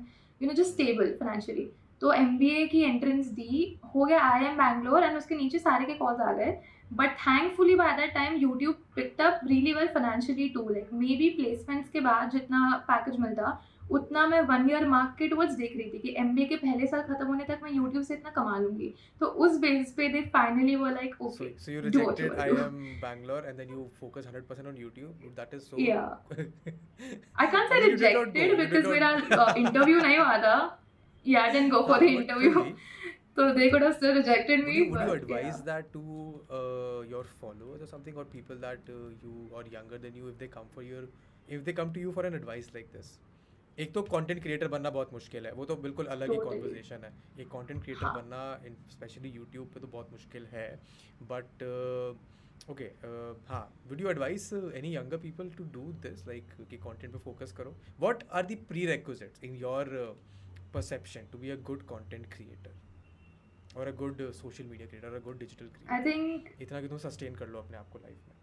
you 0.42 0.50
know 0.50 0.62
just 0.62 0.80
stable 0.80 1.12
financially. 1.24 1.66
तो 2.02 2.14
एम 2.14 2.38
बी 2.38 2.50
ए 2.50 2.68
की 2.68 2.82
एंट्रेंस 2.82 3.26
दी 3.26 3.80
हो 3.96 4.06
गया 4.06 4.22
आई 4.22 4.46
एम 4.46 4.58
बैंगलोर 4.58 5.04
एंड 5.04 5.18
उसके 5.18 5.36
नीचे 5.36 5.60
सारे 5.60 5.86
के 5.86 5.94
कॉल्स 5.94 6.20
आ 6.20 6.34
गए. 6.34 6.58
But 6.94 7.10
thankfully 7.10 7.76
by 7.76 7.98
that 7.98 8.14
time 8.14 8.36
YouTube 8.36 8.76
picked 8.96 9.22
really 9.22 9.74
well 9.74 9.88
financially 9.88 10.50
to 10.50 10.70
like 10.70 10.90
maybe 11.08 11.30
placements 11.30 11.90
के 11.90 12.00
बाद 12.00 12.30
जितना 12.30 12.86
पैकेज 12.92 13.20
मिलता 13.20 13.64
उतना 13.92 14.26
मैं 14.28 14.40
वन 14.48 14.70
ईयर 14.70 14.88
मार्क 14.88 15.16
के 15.20 15.28
टुवर्ड्स 15.30 15.56
देख 15.56 15.76
रही 15.78 15.90
थी 15.94 16.00
कि 16.00 16.14
एम 16.20 16.36
के 16.38 16.56
पहले 16.56 16.88
साल 16.88 17.02
खत्म 17.02 17.26
होने 17.28 17.44
तक 17.50 17.60
मैं 17.64 17.72
यूट्यूब 17.72 18.04
से 18.04 18.14
इतना 18.14 18.30
कमा 18.38 18.58
लूँगी 18.60 18.94
तो 19.20 19.26
उस 19.46 19.58
बेस 19.60 19.94
पे 19.98 20.08
दे 20.14 20.22
फाइनली 20.34 20.76
वो 20.76 20.88
like 20.96 21.16
So, 21.22 21.28
okay 21.28 21.74
you 21.74 21.82
rejected 21.86 22.32
wanna 22.32 22.48
do. 22.48 22.56
IIM 22.56 23.02
Bangalore 23.02 23.44
and 23.52 23.60
then 23.60 23.70
you 23.76 23.86
focus 24.02 24.26
100% 24.26 24.68
on 24.74 24.76
YouTube. 24.84 25.30
That 25.36 25.54
is 25.60 25.68
so. 25.70 25.78
Yeah. 25.78 26.16
I 27.36 27.48
can't 27.48 27.70
say 27.70 27.78
I 27.78 27.82
mean, 27.82 27.92
you 27.92 27.98
did 27.98 28.14
not 28.14 28.14
go, 28.14 28.24
rejected 28.24 28.36
you 28.36 28.58
did 28.58 28.70
because 28.70 28.84
not 28.84 28.94
मेरा. 28.94 29.56
Interview 29.64 30.00
नहीं 30.02 30.18
हुआ 30.18 30.38
था 30.48 30.58
yeah 31.26 31.48
I 31.48 31.52
didn't 31.54 31.70
go 31.76 31.86
for 31.88 32.00
the 32.04 32.10
But 32.10 32.24
interview 32.24 32.52
still, 32.52 32.68
so 33.38 33.54
they 33.54 33.70
could 33.70 33.82
have 33.88 33.96
still 33.96 34.14
rejected 34.18 34.60
Would 34.60 34.68
me 34.68 34.76
you, 34.78 34.92
would 34.92 35.02
you 35.02 35.08
but 35.08 35.24
advise 35.24 35.58
yeah. 35.58 35.66
that 35.72 35.90
to 35.94 36.04
uh, 36.60 37.02
your 37.14 37.24
followers 37.42 37.82
or 37.82 37.88
something, 37.88 38.16
or 38.16 38.26
people 38.26 38.62
that 38.68 38.80
uh, 38.90 39.00
you 39.24 39.34
or 39.52 39.64
younger 39.78 39.98
than 40.06 40.16
you, 40.16 40.28
if 40.28 40.38
they 40.44 40.48
come 40.48 40.70
for 40.76 40.84
your, 40.84 41.04
if 41.48 41.66
they 41.66 41.74
come 41.74 41.94
to 41.94 42.00
you 42.00 42.12
for 42.20 42.26
an 42.26 42.34
advice 42.42 42.70
like 42.74 42.92
this? 42.94 43.18
एक 43.78 43.94
तो 43.94 44.02
content 44.04 44.42
creator 44.42 44.68
बनना 44.68 44.90
बहुत 44.90 45.14
मुश्किल 45.14 45.46
है 45.46 45.52
वो 45.54 45.66
तो 45.66 45.76
बिल्कुल 45.78 46.06
अलग 46.08 46.32
ही. 46.32 46.38
कॉन्वर्जेशन 46.40 47.04
है। 47.04 47.12
एक 47.40 47.48
कंटेंट 47.48 47.84
क्रिएटर 47.84 48.06
हाँ. 48.06 48.14
बनना 48.16 48.40
स्पेशली 48.92 49.30
यूट्यूब 49.32 49.68
पे 49.74 49.80
तो 49.80 49.88
बहुत 49.88 50.12
मुश्किल 50.12 50.46
है। 50.52 50.70
बट 51.24 51.64
ओके 52.70 52.86
हाँ 53.48 53.62
would 53.88 54.02
you 54.02 54.10
advice 54.10 54.52
any 54.54 54.96
younger 54.96 55.18
people 55.18 55.50
to 55.58 55.64
do 55.74 55.84
this 56.04 56.26
like 56.28 56.54
कि 56.70 56.78
कंटेंट 56.78 57.14
पे 57.14 57.20
फोकस 57.20 57.52
करो। 57.58 57.76
What 58.00 58.24
are 58.32 58.46
the 58.46 58.56
prerequisites 58.86 59.44
in 59.44 59.56
your 59.58 59.94
perception 60.74 61.28
to 61.32 61.38
be 61.38 61.50
a 61.50 61.56
good 61.70 61.84
content 61.90 62.34
creator 62.34 63.80
और 63.80 63.88
a 63.88 63.92
good 63.96 64.32
social 64.34 64.66
media 64.66 64.88
creator 64.88 65.08
और 65.08 65.16
a 65.16 65.24
good 65.24 65.40
digital 65.40 65.68
creator 65.68 66.10
think 66.10 66.62
इतना 66.62 66.82
कि 66.82 66.88
तुम 66.88 66.98
sustain 67.00 67.36
कर 67.36 67.48
लो 67.48 67.60
अपने 67.60 67.78
आप 67.78 67.90
को 67.90 68.00
लाइफ 68.00 68.28
में। 68.28 68.36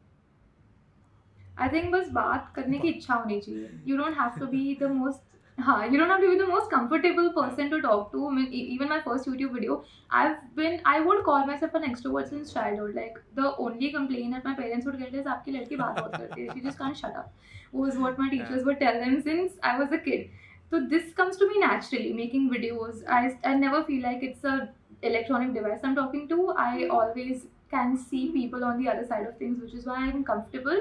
आई 1.61 1.69
थिंक 1.69 1.90
बस 1.93 2.11
बात 2.12 2.53
करने 2.57 2.79
की 2.79 2.88
इच्छा 2.88 3.14
होनी 3.14 3.40
चाहिए। 3.40 3.71
You 3.87 3.97
don't 3.97 4.19
have 4.21 4.38
to 4.40 4.47
be 4.47 4.77
the 4.81 4.90
most 4.93 5.33
हाँ 5.59 5.87
you 5.87 5.99
don't 5.99 6.11
have 6.11 6.21
to 6.21 6.29
be 6.29 6.37
the 6.37 6.49
most 6.49 6.71
comfortable 6.71 7.29
person 7.35 7.69
to 7.71 7.79
talk 7.81 8.09
to 8.12 8.29
mean 8.31 8.47
even 8.53 8.88
my 8.88 9.01
first 9.01 9.29
YouTube 9.29 9.53
video 9.53 9.83
I 10.12 10.29
been 10.57 10.79
I 10.87 11.01
would 11.01 11.23
call 11.25 11.45
myself 11.59 11.77
an 11.77 11.85
extrovert 11.90 12.35
childhood 12.81 12.95
like 12.95 13.19
the 13.37 13.55
only 13.61 13.88
complain 13.90 14.35
at 14.37 14.47
my 14.47 14.55
parents 14.55 14.87
would 14.87 14.97
get 14.97 15.14
is 15.14 15.29
आपकी 15.29 15.53
लड़की 15.53 15.77
बात 15.77 15.99
बहुत 15.99 16.17
करती 16.17 16.40
है. 16.40 16.55
She 16.55 16.61
just 16.61 16.79
can 16.79 16.93
shut 16.95 17.17
up 17.17 17.33
वो 17.75 17.87
is 17.87 17.99
what 17.99 18.21
my 18.21 18.29
teachers 18.31 18.64
would 18.67 18.79
tell 18.79 19.01
them 19.05 19.21
since 19.21 19.59
I 19.64 19.79
was 19.79 19.95
a 19.95 19.99
kid 20.05 20.29
तो 20.73 20.79
this 20.88 21.12
comes 21.14 21.38
to 21.40 21.49
me 21.49 21.67
naturally 21.67 22.12
making 22.14 22.51
videos 22.51 23.05
I 23.07 23.29
I 23.47 23.55
never 23.57 23.83
feel 23.83 24.03
like 24.03 24.25
it's 24.25 24.47
a 24.47 24.59
electronic 25.05 25.53
device 25.55 25.85
I 25.85 25.90
am 25.90 25.97
talking 25.97 26.29
to 26.29 26.51
I 26.59 26.87
always 26.88 27.49
can 27.74 27.96
see 28.04 28.22
people 28.36 28.63
on 28.68 28.78
the 28.82 28.88
other 28.92 29.06
side 29.10 29.26
of 29.28 29.38
things 29.38 29.62
which 29.62 29.74
is 29.80 29.86
why 29.86 29.98
I'm 30.04 30.24
comfortable 30.24 30.80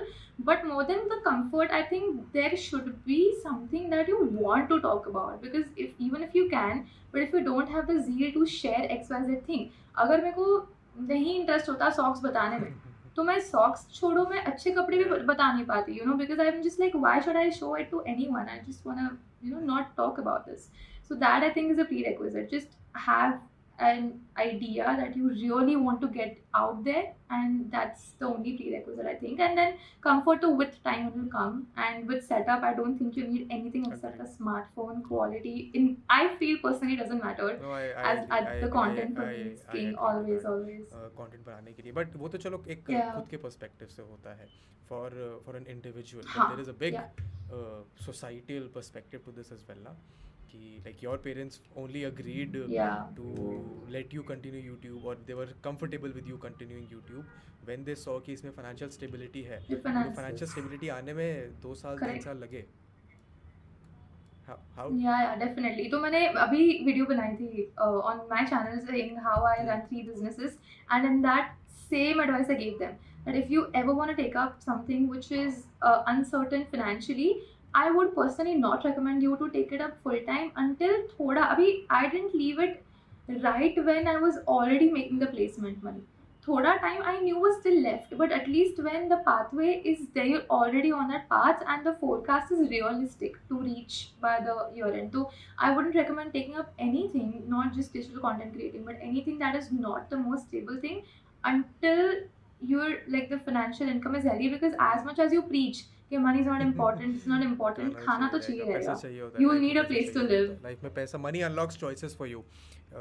but 0.51 0.65
more 0.67 0.85
than 0.91 1.09
the 1.13 1.19
comfort 1.25 1.71
i 1.79 1.83
think 1.91 2.33
there 2.33 2.57
should 2.57 2.87
be 3.05 3.19
something 3.43 3.91
that 3.95 4.09
you 4.13 4.21
want 4.45 4.69
to 4.71 4.81
talk 4.87 5.07
about 5.11 5.43
because 5.43 5.67
if 5.77 6.01
even 6.07 6.23
if 6.29 6.35
you 6.39 6.49
can 6.55 6.87
but 7.13 7.23
if 7.23 7.33
you 7.33 7.43
don't 7.49 7.69
have 7.77 7.87
the 7.93 7.99
zeal 8.09 8.33
to 8.39 8.47
share 8.55 8.85
xyz 8.99 9.43
thing 9.51 9.67
अगर 10.05 10.23
मेरे 10.23 10.33
को 10.33 10.47
नहीं 11.11 11.39
interest 11.41 11.69
होता 11.69 11.89
socks 11.97 12.21
बताने 12.25 12.59
में 12.59 12.73
तो 13.17 13.23
मैं 13.25 13.39
socks 13.41 13.87
छोड़ो 13.95 14.25
मैं 14.31 14.43
अच्छे 14.51 14.71
कपड़े 14.71 14.99
भी 14.99 15.05
ब- 15.05 15.25
बता 15.27 15.53
नहीं 15.53 15.65
पाती 15.67 15.99
you 15.99 16.05
know 16.05 16.15
because 16.17 16.41
I 16.41 16.47
am 16.47 16.61
just 16.63 16.81
like 16.81 16.97
why 16.97 17.21
should 17.21 17.37
I 17.37 17.51
show 17.61 17.77
it 17.77 17.91
to 17.91 18.01
anyone 18.09 18.49
I 18.49 18.59
just 18.69 18.87
want 18.87 19.19
you 19.45 19.55
know 19.55 19.61
not 19.75 19.95
talk 19.97 20.21
about 20.21 20.49
this 20.51 20.69
so 21.11 21.17
that 21.21 21.45
i 21.45 21.49
think 21.53 21.71
is 21.73 21.79
a 21.83 21.85
prerequisite 21.91 22.51
just 22.55 22.75
have 23.05 23.37
an 23.87 24.07
idea 24.43 24.85
that 25.01 25.17
you 25.17 25.29
really 25.33 25.75
want 25.83 26.01
to 26.05 26.07
get 26.15 26.39
out 26.61 26.79
there 26.87 27.03
and 27.35 27.59
that's 27.75 28.07
the 28.23 28.27
only 28.29 28.55
prerequisite 28.61 29.07
i 29.11 29.15
think 29.21 29.43
and 29.47 29.61
then 29.61 29.77
comfort 30.07 30.41
to 30.45 30.49
with 30.61 30.73
time 30.89 31.05
will 31.17 31.29
come 31.35 31.61
and 31.85 32.09
with 32.13 32.25
setup 32.31 32.67
i 32.71 32.73
don't 32.79 32.99
think 33.03 33.19
you 33.21 33.27
need 33.29 33.55
anything 33.59 33.85
except 33.91 34.19
a 34.19 34.25
Agreed. 34.25 34.35
smartphone 34.41 34.99
quality 35.11 35.55
in 35.81 35.87
i 36.17 36.35
feel 36.41 36.59
personally 36.65 36.97
doesn't 37.03 37.23
matter 37.29 37.51
No, 37.63 37.71
I, 37.71 37.85
I, 37.85 38.11
as, 38.15 38.19
as 38.41 38.49
I, 38.49 38.59
the 38.65 38.67
I- 38.67 38.75
content 38.79 39.17
I- 39.17 39.23
producing 39.23 39.69
I 39.69 39.79
agree 39.79 39.93
to 39.93 40.03
always 40.09 40.43
that. 40.43 40.51
always 40.55 40.99
content 41.21 41.45
बनाने 41.47 41.73
के 41.79 41.83
लिए 41.83 41.93
but 42.03 42.17
वो 42.25 42.29
तो 42.35 42.39
चलो 42.49 42.63
एक 42.77 42.85
Yeah. 42.97 43.15
खुद 43.15 43.29
के 43.31 43.37
perspective 43.47 43.89
से 43.97 44.03
होता 44.11 44.35
है 44.43 44.49
फॉर 44.89 45.21
फॉर 45.47 45.57
एन 45.57 45.67
इंडिविजुअल 45.79 46.25
हाँ, 46.37 46.49
there 46.49 46.61
is 46.61 46.75
a 46.75 46.79
big 46.85 46.95
yeah. 46.95 48.05
Societal 48.07 48.71
perspective 48.75 49.21
to 49.27 49.33
this 49.43 49.53
as 49.53 49.65
well 49.69 49.83
ना 49.89 49.97
कि 50.54 50.82
like 50.86 51.04
your 51.04 51.18
parents 51.24 51.62
only 51.84 52.04
agreed 52.04 52.58
Yeah. 52.74 52.94
to 53.20 53.32
let 53.96 54.14
you 54.18 54.24
continue 54.32 54.62
YouTube 54.70 55.08
or 55.12 55.16
they 55.30 55.38
were 55.40 55.50
comfortable 55.68 56.14
with 56.20 56.28
you 56.34 56.38
continuing 56.46 56.86
YouTube 56.94 57.34
when 57.70 57.86
they 57.90 57.96
saw 58.04 58.20
कि 58.26 58.34
इसमें 58.40 58.52
financial 58.60 58.92
stability 58.98 59.44
है 59.50 59.60
तो 59.72 59.82
financial 60.20 60.52
stability 60.54 60.90
आने 61.00 61.14
में 61.20 61.62
दो 61.68 61.74
साल 61.84 61.98
तीन. 62.04 62.20
साल 62.28 62.38
लगे 62.46 62.64
how 64.48 64.56
how 64.78 64.86
Yeah, 65.02 65.20
yeah, 65.26 65.36
definitely. 65.46 65.90
तो 65.92 66.00
मैंने 66.06 66.26
अभी 66.46 66.64
वीडियो 66.86 67.06
बनाई 67.14 67.36
थी 67.42 67.66
uh, 67.86 68.00
on 68.12 68.22
my 68.34 68.44
channel 68.54 68.80
saying 68.92 69.18
how 69.28 69.36
I 69.54 69.58
run 69.72 69.84
three 69.92 70.04
businesses, 70.12 70.58
and 70.96 71.10
in 71.12 71.22
that 71.28 71.54
same 71.92 72.20
advice 72.28 72.54
I 72.56 72.60
gave 72.64 72.78
them 72.84 72.98
that 73.28 73.38
if 73.42 73.54
you 73.56 73.64
ever 73.82 73.94
want 74.02 74.12
to 74.14 74.18
take 74.22 74.36
up 74.44 74.58
something 74.68 75.08
which 75.16 75.30
is 75.42 75.62
uh, 75.90 75.98
uncertain 76.14 76.66
financially, 76.74 77.30
I 77.76 77.92
would 77.92 78.16
personally 78.16 78.56
not 78.56 78.86
recommend 78.86 79.22
you 79.22 79.36
to 79.38 79.50
take 79.50 79.72
it 79.72 79.82
up 79.82 80.02
full 80.04 80.20
time 80.28 80.52
until 80.56 81.08
thoda. 81.18 81.44
Abhi, 81.56 81.86
I 81.90 82.10
didn't 82.10 82.36
leave 82.36 82.60
it 82.60 82.84
right 83.28 83.76
when 83.86 84.08
I 84.08 84.18
was 84.18 84.38
already 84.48 84.90
making 84.92 85.20
the 85.20 85.28
placement 85.28 85.84
money. 85.84 86.02
Thoda 86.46 86.78
time 86.82 87.02
I 87.04 87.20
knew 87.20 87.40
was 87.40 87.60
still 87.62 87.82
left, 87.82 88.18
but 88.18 88.32
at 88.32 88.48
least 88.50 88.82
when 88.84 89.08
the 89.08 89.18
pathway 89.26 89.82
is 89.86 90.08
there, 90.14 90.26
you're 90.26 90.48
already 90.50 90.92
on 90.92 91.08
that 91.08 91.30
path 91.30 91.64
and 91.66 91.86
the 91.86 91.94
forecast 91.94 92.52
is 92.52 92.70
realistic 92.70 93.38
to 93.48 93.60
reach 93.60 94.12
by 94.20 94.42
the 94.42 94.70
year 94.76 94.94
end. 94.94 95.14
So 95.14 95.32
I 95.58 95.72
wouldn't 95.76 95.96
recommend 95.96 96.34
taking 96.34 96.58
up 96.58 96.74
anything, 96.78 97.44
not 97.48 97.74
just 97.74 97.94
digital 97.94 98.20
content 98.20 98.54
creating, 98.54 98.84
but 98.84 98.98
anything 99.02 99.40
that 99.40 99.56
is 99.56 99.72
not 99.72 100.10
the 100.10 100.18
most 100.18 100.48
stable 100.50 100.78
thing 100.82 101.04
until 101.46 102.24
your 102.62 103.00
like 103.08 103.30
the 103.30 103.40
financial 103.40 103.88
income 103.88 104.16
is 104.16 104.24
healthy 104.24 104.50
because 104.50 104.74
as 104.80 105.04
much 105.06 105.20
as 105.20 105.34
you 105.34 105.42
preach 105.42 105.84
कि 106.12 106.18
money 106.18 106.40
is 106.40 106.48
not 106.48 106.62
important 106.62 107.16
it's 107.16 107.28
not 107.28 107.44
important 107.44 107.96
खाना 108.00 108.28
तो 108.30 108.40
चाहिए 108.40 108.64
रहेगा। 108.64 109.00
You 109.42 109.50
will 109.50 109.62
need 109.62 109.78
a 109.78 109.84
place 109.88 110.14
to 110.14 110.22
live 110.28 110.60
life 110.64 110.84
में 110.84 110.94
पैसा 110.94 111.18
money 111.18 111.42
unlocks 111.50 111.78
choices 111.80 112.16
for 112.18 112.28
you 112.28 112.44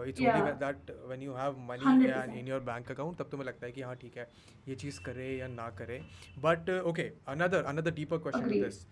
it's 0.06 0.20
only 0.20 0.52
that 0.60 0.90
when 1.06 1.22
you 1.22 1.32
have 1.34 1.58
money 1.68 2.38
in 2.40 2.48
your 2.48 2.60
bank 2.68 2.90
account 2.90 3.18
तब 3.18 3.28
तुम्हें 3.30 3.46
लगता 3.46 3.66
है 3.66 3.72
कि 3.72 3.82
हाँ 3.82 3.94
ठीक 4.02 4.16
है 4.18 4.28
ये 4.68 4.74
चीज़ 4.84 5.00
करे 5.06 5.28
या 5.36 5.48
ना 5.48 5.68
करे। 5.78 6.00
But 6.44 6.70
okay 6.92 7.10
another 7.28 7.64
another 7.74 7.94
deeper 7.94 8.18
question 8.18 8.48
to 8.48 8.62
this 8.62 8.86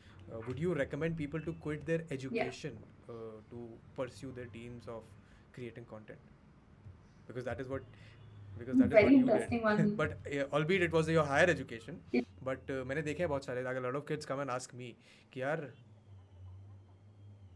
would 0.48 0.58
you 0.58 0.74
recommend 0.74 1.16
people 1.18 1.40
to 1.40 1.52
quit 1.62 1.84
their 1.86 2.06
education 2.12 2.76
to 3.08 3.68
pursue 3.96 4.30
their 4.32 4.48
dreams 4.48 4.88
of 4.88 5.04
creating 5.54 5.86
content 5.86 6.18
because 7.28 7.44
that 7.44 7.60
is 7.60 7.68
what 7.68 7.82
because 8.58 8.76
that 8.78 8.88
Very 8.90 9.04
is 9.04 9.04
what 9.04 9.12
you 9.12 9.18
interesting 9.20 9.58
did. 9.58 9.64
one. 9.64 9.94
but 9.96 10.18
uh, 10.28 10.44
albeit 10.52 10.82
it 10.82 10.92
was 10.92 11.08
your 11.08 11.24
higher 11.24 11.46
education. 11.46 12.00
Yeah. 12.12 12.22
But 12.42 12.70
uh, 12.70 12.84
मैंने 12.84 13.02
देखे 13.02 13.22
हैं 13.22 13.28
बहुत 13.28 13.44
सारे 13.44 13.64
like 13.64 13.76
a 13.76 13.80
lot 13.80 13.96
of 13.96 14.06
kids 14.06 14.26
come 14.26 14.40
and 14.40 14.50
ask 14.50 14.74
me 14.74 14.94
कि 15.32 15.42
यार 15.42 15.68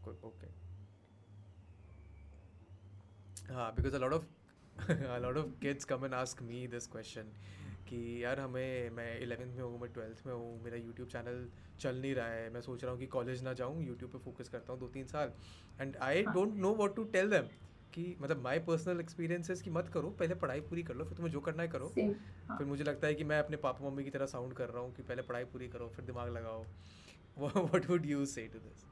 okay 0.07 0.51
हाँ 3.51 3.73
because 3.75 3.93
a 3.93 3.99
lot 3.99 4.13
of 4.13 4.25
a 5.17 5.19
lot 5.19 5.37
of 5.37 5.51
kids 5.61 5.85
come 5.85 6.03
and 6.03 6.13
ask 6.13 6.41
me 6.51 6.65
this 6.67 6.87
question 6.95 7.33
कि 7.89 7.97
यार 8.23 8.39
हमें 8.39 8.89
मैं 8.95 9.19
इलेवेंथ 9.21 9.55
में 9.55 9.63
हूँ 9.63 9.79
मैं 9.81 9.91
ट्वेल्थ 9.93 10.25
में 10.27 10.33
हूँ 10.33 10.63
मेरा 10.63 10.77
यूट्यूब 10.77 11.07
चैनल 11.09 11.47
चल 11.79 11.95
नहीं 12.01 12.13
रहा 12.15 12.27
है 12.27 12.49
मैं 12.53 12.61
सोच 12.61 12.83
रहा 12.83 12.91
हूँ 12.91 12.99
कि 12.99 13.05
कॉलेज 13.15 13.43
ना 13.43 13.53
जाऊँ 13.59 13.83
यूट्यूब 13.87 14.11
पे 14.11 14.17
फोकस 14.23 14.49
करता 14.49 14.73
हूँ 14.73 14.79
दो 14.79 14.87
तीन 14.93 15.05
साल 15.07 15.31
एंड 15.81 15.95
आई 16.07 16.23
हाँ। 16.23 16.33
Don't 16.33 16.55
know 16.65 16.73
what 16.75 16.95
to 16.95 17.03
tell 17.15 17.29
them 17.29 17.47
कि 17.95 18.15
मतलब 18.21 18.41
माय 18.43 18.59
पर्सनल 18.61 18.99
एक्सपीरियंसेस 18.99 19.61
कि 19.61 19.69
मत 19.71 19.89
करो 19.93 20.09
पहले 20.19 20.35
पढ़ाई 20.35 20.59
पूरी 20.61 20.83
कर 20.83 20.95
लो 20.95 21.05
फिर 21.05 21.17
तुम्हें 21.17 21.31
जो 21.33 21.39
करना 21.41 21.63
है 21.63 21.69
करो। 21.69 21.91
हाँ. 21.97 22.57
फिर 22.57 22.67
मुझे 22.67 22.83
लगता 22.83 23.07
है 23.07 23.13
कि 23.13 23.23
मैं 23.23 23.39
अपने 23.39 23.57
पापा 23.59 23.87
मम्मी 23.87 24.03
की 24.03 24.09
तरह 24.09 24.25
साउंड 24.27 24.53
कर 24.53 24.69
रहा 24.69 24.83
हूँ 24.83 24.93
कि 24.95 25.03
पहले 25.03 25.21
पढ़ाई 25.21 25.43
पूरी 25.53 25.67
करो 25.67 25.91
फिर 25.95 26.05
दिमाग 26.05 26.33
लगाओ। 26.33 26.63
What 27.39 27.89
would 27.89 28.05
you 28.05 28.25
say 28.27 28.47
to 28.53 28.59
this 28.59 28.83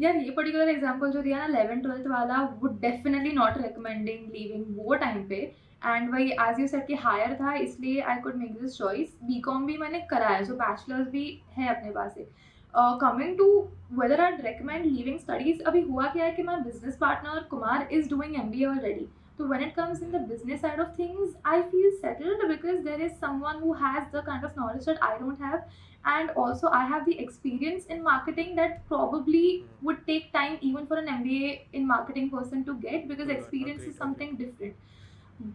यार 0.00 0.16
ये 0.16 0.30
पर्टिकुलर 0.30 0.68
एग्जांपल 0.68 1.10
जो 1.12 1.22
दिया 1.22 1.38
ना 1.38 1.46
11 1.48 1.82
ट्वेल्थ 1.82 2.06
वाला 2.08 2.40
would 2.60 2.80
definitely 2.80 3.32
not 3.32 3.58
recommending 3.58 4.26
leaving 4.32 4.64
वो 4.76 4.94
टाइम 4.96 5.26
पे। 5.28 5.40
एंड 5.82 6.10
वही 6.10 6.30
एज 6.32 6.60
यू 6.60 6.66
सेड 6.66 6.86
कि 6.86 6.94
हायर 6.96 7.34
था 7.34 7.54
इसलिए 7.56 8.00
I 8.02 8.20
could 8.22 8.36
make 8.36 8.52
this 8.60 8.76
choice 8.76 9.16
BCom 9.24 9.66
भी 9.66 9.76
मैंने 9.78 10.00
कराया 10.10 10.42
सो 10.44 10.54
बैचलर्स 10.56 11.08
भी 11.08 11.24
है 11.52 11.68
अपने 11.68 11.90
पास 11.90 12.14
से। 12.14 12.28
Coming 12.74 13.36
to 13.38 13.46
whether 13.92 14.20
are 14.20 14.40
recommend 14.42 14.84
leaving 14.84 15.18
studies 15.18 15.62
अभी 15.62 15.80
हुआ 15.82 16.06
क्या 16.08 16.24
है 16.24 16.32
कि 16.32 16.42
my 16.42 16.60
business 16.60 16.96
partner 16.96 17.42
Kumar 17.50 17.88
is 17.92 18.08
doing 18.10 18.34
M 18.36 18.50
B 18.50 18.62
A 18.62 18.66
already 18.66 19.08
तो 19.38 19.46
when 19.46 19.62
it 19.62 19.74
comes 19.74 20.02
in 20.02 20.10
the 20.10 20.20
business 20.28 20.60
side 20.60 20.80
of 20.80 20.88
things 20.98 21.34
I 21.46 21.62
feel 21.62 21.90
settled 21.96 22.46
because 22.48 22.78
there 22.84 23.00
is 23.00 23.12
someone 23.14 23.60
who 23.62 23.72
has 23.74 24.04
the 24.16 24.22
kind 24.26 24.44
of 24.44 24.52
knowledge 24.58 24.88
that 24.88 24.98
I 25.02 25.18
don't 25.18 25.42
have 25.42 25.56
and 26.04 26.30
also 26.38 26.68
I 26.68 26.88
have 26.88 27.04
the 27.04 27.12
experience 27.20 27.86
in 27.90 28.00
marketing 28.02 28.56
that 28.56 28.78
probably 28.88 29.44
would 29.84 30.04
take 30.06 30.30
time 30.34 30.56
even 30.62 30.84
for 30.86 30.98
an 30.98 31.08
M 31.08 31.22
B 31.22 31.42
A 31.44 31.52
in 31.74 31.86
marketing 31.86 32.30
person 32.30 32.62
to 32.62 32.74
get 32.80 33.06
because 33.08 33.30
experience 33.30 33.82
is 33.82 33.94
something 33.96 34.36
different 34.38 34.74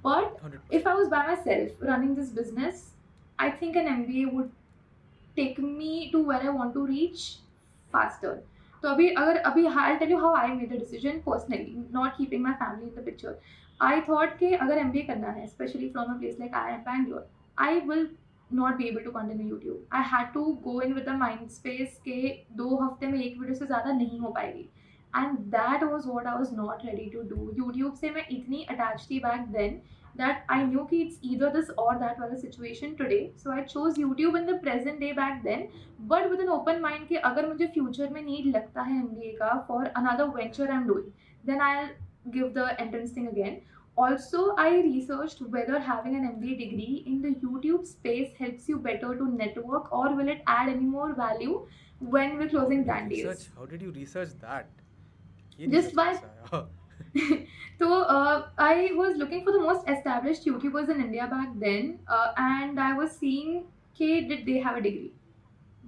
but 0.05 0.73
if 0.73 0.87
I 0.89 0.93
was 0.93 1.09
by 1.09 1.27
myself 1.43 1.83
running 1.83 2.15
this 2.15 2.33
business 2.35 2.85
I 3.39 3.51
think 3.61 3.77
an 3.77 3.87
M 3.87 4.05
B 4.05 4.21
A 4.21 4.25
would 4.27 4.49
take 5.39 5.59
me 5.61 6.09
to 6.13 6.23
where 6.23 6.47
I 6.47 6.53
want 6.57 6.73
to 6.73 6.85
reach 6.85 7.19
faster 7.91 8.43
तो 8.83 8.89
अभी, 8.89 9.09
अगर 9.09 9.37
अभी 9.37 9.65
I 9.65 9.95
tell 9.95 10.11
you 10.11 10.17
how 10.19 10.33
I 10.35 10.47
made 10.47 10.69
the 10.69 10.79
decision 10.79 11.19
personally 11.25 11.85
not 11.93 12.17
keeping 12.17 12.43
my 12.43 12.53
family 12.53 12.87
in 12.87 12.95
the 12.95 13.05
picture 13.05 13.39
I 13.79 14.01
thought 14.01 14.37
कि 14.39 14.53
अगर 14.55 14.77
M 14.77 14.91
B 14.91 14.99
A 14.99 15.01
करना 15.01 15.31
है 15.31 15.47
specially 15.47 15.89
from 15.89 16.13
a 16.13 16.17
place 16.19 16.37
like 16.39 16.55
I 16.55 16.73
am 16.73 16.79
Bangalore 16.81 17.27
I 17.57 17.79
will 17.89 18.07
not 18.53 18.75
be 18.75 18.87
able 18.87 19.03
to 19.03 19.11
continue 19.11 19.47
YouTube 19.47 19.95
I 19.95 20.03
had 20.11 20.31
to 20.33 20.43
go 20.63 20.81
in 20.81 20.93
with 20.93 21.09
the 21.09 21.15
mind 21.17 21.47
space 21.49 21.97
के 22.05 22.21
दो 22.57 22.75
हफ़्ते 22.75 23.07
में 23.07 23.19
एक 23.21 23.39
video 23.39 23.55
से 23.55 23.65
ज़्यादा 23.65 23.91
नहीं 23.91 24.19
हो 24.19 24.31
पाएगी. 24.31 24.69
And 25.13 25.37
that 25.55 25.83
was 25.83 26.07
what 26.07 26.27
I 26.27 26.37
was 26.37 26.55
not 26.55 26.85
ready 26.85 27.09
to 27.09 27.21
do 27.29 27.51
YouTube 27.57 27.93
से 27.93 28.09
मैं 28.09 28.25
इतनी 28.31 28.63
अटैच 28.69 29.07
थी 29.11 29.19
back 29.19 29.41
then 29.51 29.81
that 30.16 30.42
I 30.54 30.62
knew 30.64 30.86
कि 30.90 31.00
it's 31.06 31.18
either 31.22 31.50
this 31.52 31.70
or 31.84 31.92
that 32.00 32.18
वाला 32.20 32.40
situation 32.40 32.94
today. 32.96 33.20
So 33.42 33.50
I 33.50 33.62
chose 33.74 33.98
YouTube 34.04 34.38
in 34.40 34.46
the 34.46 34.56
present 34.66 35.00
day 35.00 35.12
back 35.18 35.42
then, 35.44 35.66
but 36.12 36.30
with 36.32 36.40
an 36.46 36.50
open 36.56 36.80
mind 36.86 37.06
कि 37.08 37.20
अगर 37.30 37.48
मुझे 37.52 37.72
future 37.76 38.08
में 38.16 38.22
need 38.24 38.48
लगता 38.54 38.82
है 38.88 39.02
MBA 39.02 39.34
का 39.42 39.52
for 39.68 39.82
another 40.02 40.26
venture 40.38 40.70
I'm 40.78 40.86
doing, 40.92 41.06
then 41.50 41.62
I'll 41.68 41.92
give 42.38 42.52
the 42.54 42.66
entrance 42.86 43.12
thing 43.12 43.28
again. 43.28 43.60
Also, 43.96 44.42
I 44.56 44.68
researched 44.84 45.40
whether 45.54 45.78
having 45.86 46.14
an 46.18 46.28
MBA 46.28 46.58
degree 46.58 47.02
in 47.06 47.16
the 47.24 47.32
YouTube 47.46 47.86
space 47.88 48.30
helps 48.38 48.68
you 48.68 48.78
better 48.86 49.14
to 49.16 49.26
network 49.40 49.90
or 49.92 50.04
will 50.20 50.28
it 50.34 50.42
add 50.46 50.68
any 50.74 50.86
more 50.92 51.08
value 51.14 51.66
when 52.14 52.38
we're 52.38 52.48
closing 52.52 52.84
brand 52.84 53.10
deals. 53.10 53.26
research 53.32 53.50
how 53.58 53.66
did 53.72 53.82
you 53.82 53.90
research 53.98 54.30
that 54.44 54.70
ये 55.58 55.68
Just 55.74 55.90
research 55.90 55.94
by- 55.98 56.14
कैसा 56.14 56.30
आया? 56.54 56.62
so 57.79 58.03
uh, 58.03 58.49
I 58.57 58.91
was 58.93 59.17
looking 59.17 59.43
for 59.43 59.51
the 59.51 59.59
most 59.59 59.87
established 59.87 60.45
YouTubers 60.45 60.89
in 60.89 61.01
India 61.01 61.27
back 61.27 61.49
then, 61.55 61.99
uh, 62.07 62.33
and 62.37 62.79
I 62.79 62.93
was 62.93 63.11
seeing, 63.11 63.65
okay, 63.95 64.21
did 64.27 64.45
they 64.45 64.59
have 64.59 64.77
a 64.77 64.81
degree? 64.81 65.13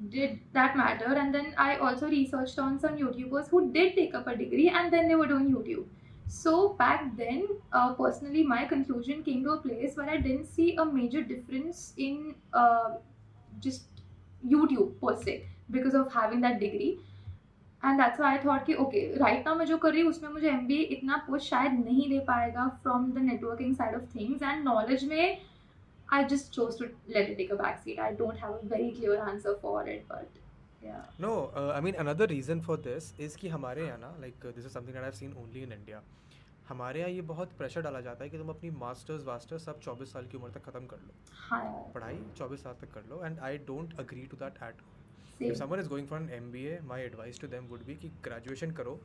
Did 0.10 0.40
that 0.54 0.78
matter? 0.78 1.14
And 1.14 1.34
then 1.34 1.54
I 1.58 1.78
also 1.78 2.08
researched 2.08 2.58
on 2.58 2.80
some 2.80 2.98
YouTubers 2.98 3.50
who 3.50 3.72
did 3.72 3.96
take 3.96 4.16
up 4.16 4.28
a 4.28 4.36
degree, 4.36 4.70
and 4.70 4.92
then 4.94 5.08
they 5.08 5.16
were 5.16 5.28
doing 5.28 5.54
YouTube. 5.54 5.86
So 6.28 6.70
back 6.80 7.18
then, 7.18 7.48
uh, 7.74 7.94
personally, 7.94 8.44
my 8.44 8.66
conclusion 8.66 9.24
came 9.24 9.44
to 9.44 9.52
a 9.52 9.58
place 9.58 9.98
where 9.98 10.10
I 10.10 10.18
didn't 10.18 10.46
see 10.46 10.76
a 10.76 10.86
major 10.86 11.22
difference 11.24 11.94
in 11.98 12.36
uh, 12.54 12.98
just 13.60 14.04
YouTube 14.48 14.94
per 15.02 15.16
se 15.22 15.48
because 15.72 15.96
of 15.96 16.12
having 16.14 16.42
that 16.42 16.60
degree. 16.60 17.00
And 17.84 18.02
that's 18.02 18.22
I 18.22 18.38
thought 18.46 18.66
कि 18.66 18.74
okay 18.84 19.06
right 19.18 19.46
now 19.46 19.56
मैं 19.56 19.66
जो 19.66 19.78
कर 19.78 19.92
रही 19.92 20.02
हूँ 20.02 20.10
उसमें 20.10 20.30
मुझे 20.30 20.50
M 20.50 20.72
इतना 20.72 21.18
push 21.28 21.50
शायद 21.50 21.80
नहीं 21.80 22.10
दे 22.10 22.20
पाएगा 22.28 22.68
from 22.84 23.12
the 23.12 23.24
networking 23.30 23.76
side 23.76 23.96
of 23.96 24.16
things 24.16 24.44
and 24.44 24.64
knowledge 24.66 25.06
में 25.10 25.42
I 26.14 26.24
just 26.26 26.52
chose 26.54 26.78
to 26.80 26.86
let 26.86 27.30
it 27.30 27.38
take 27.38 27.52
a 27.52 27.56
back 27.64 27.78
seat 27.80 28.00
I 28.00 28.16
don't 28.16 28.44
have 28.44 28.54
a 28.54 28.62
very 28.66 28.92
clear 28.92 29.20
answer 29.22 29.60
for 29.62 29.90
it 29.90 30.06
but 30.12 30.38
uh, 30.82 31.74
I 31.76 31.82
mean 31.82 31.96
another 31.96 32.28
reason 32.28 32.62
for 32.62 32.78
this 32.78 33.14
is 33.20 33.36
कि 33.36 33.48
हमारे 33.50 33.86
यहाँ 33.86 33.98
ना 33.98 34.14
like 34.22 34.46
uh, 34.46 34.52
this 34.52 34.66
is 34.66 34.72
something 34.72 34.94
that 34.94 35.04
I've 35.04 35.16
seen 35.16 35.34
only 35.38 35.64
in 35.64 35.74
India. 35.74 36.02
हमारे 36.70 37.00
यहाँ 37.00 37.12
ये 37.12 37.22
बहुत 37.30 37.52
pressure 37.58 37.82
डाला 37.82 38.00
जाता 38.02 38.24
है 38.24 38.30
कि 38.30 38.38
तुम 38.38 38.50
अपनी 38.50 38.70
मास्टर्स 38.72 39.24
वास्टर्स 39.26 39.66
सब 39.66 39.80
24 39.82 40.12
साल 40.14 40.26
की 40.32 40.38
उम्र 40.38 40.50
तक 40.50 40.66
ख़त्म 40.66 40.86
कर 40.86 40.98
लो। 40.98 41.14
हाँ 41.40 41.92
पढ़ाई 41.94 42.20
24 42.40 42.64
साल 42.64 42.74
तक 42.82 42.94
कर 42.94 43.06
लो। 43.10 43.24
And 43.26 43.40
I 43.40 43.58
don't 43.68 44.00
agree 44.00 44.26
to 44.32 44.38
that 44.38 44.62
at 44.64 44.82
if 45.42 45.56
someone 45.56 45.80
is 45.80 45.88
going 45.90 46.08
for 46.08 46.22
an 46.22 46.30
MBA 46.34 46.80
my 46.84 47.04
advice 47.04 47.40
to 47.42 47.48
them 47.48 47.68
would 47.68 47.84
be 47.86 47.96
कि 47.96 48.10
ग्रेजुएशन 48.24 48.72
करो 48.80 49.00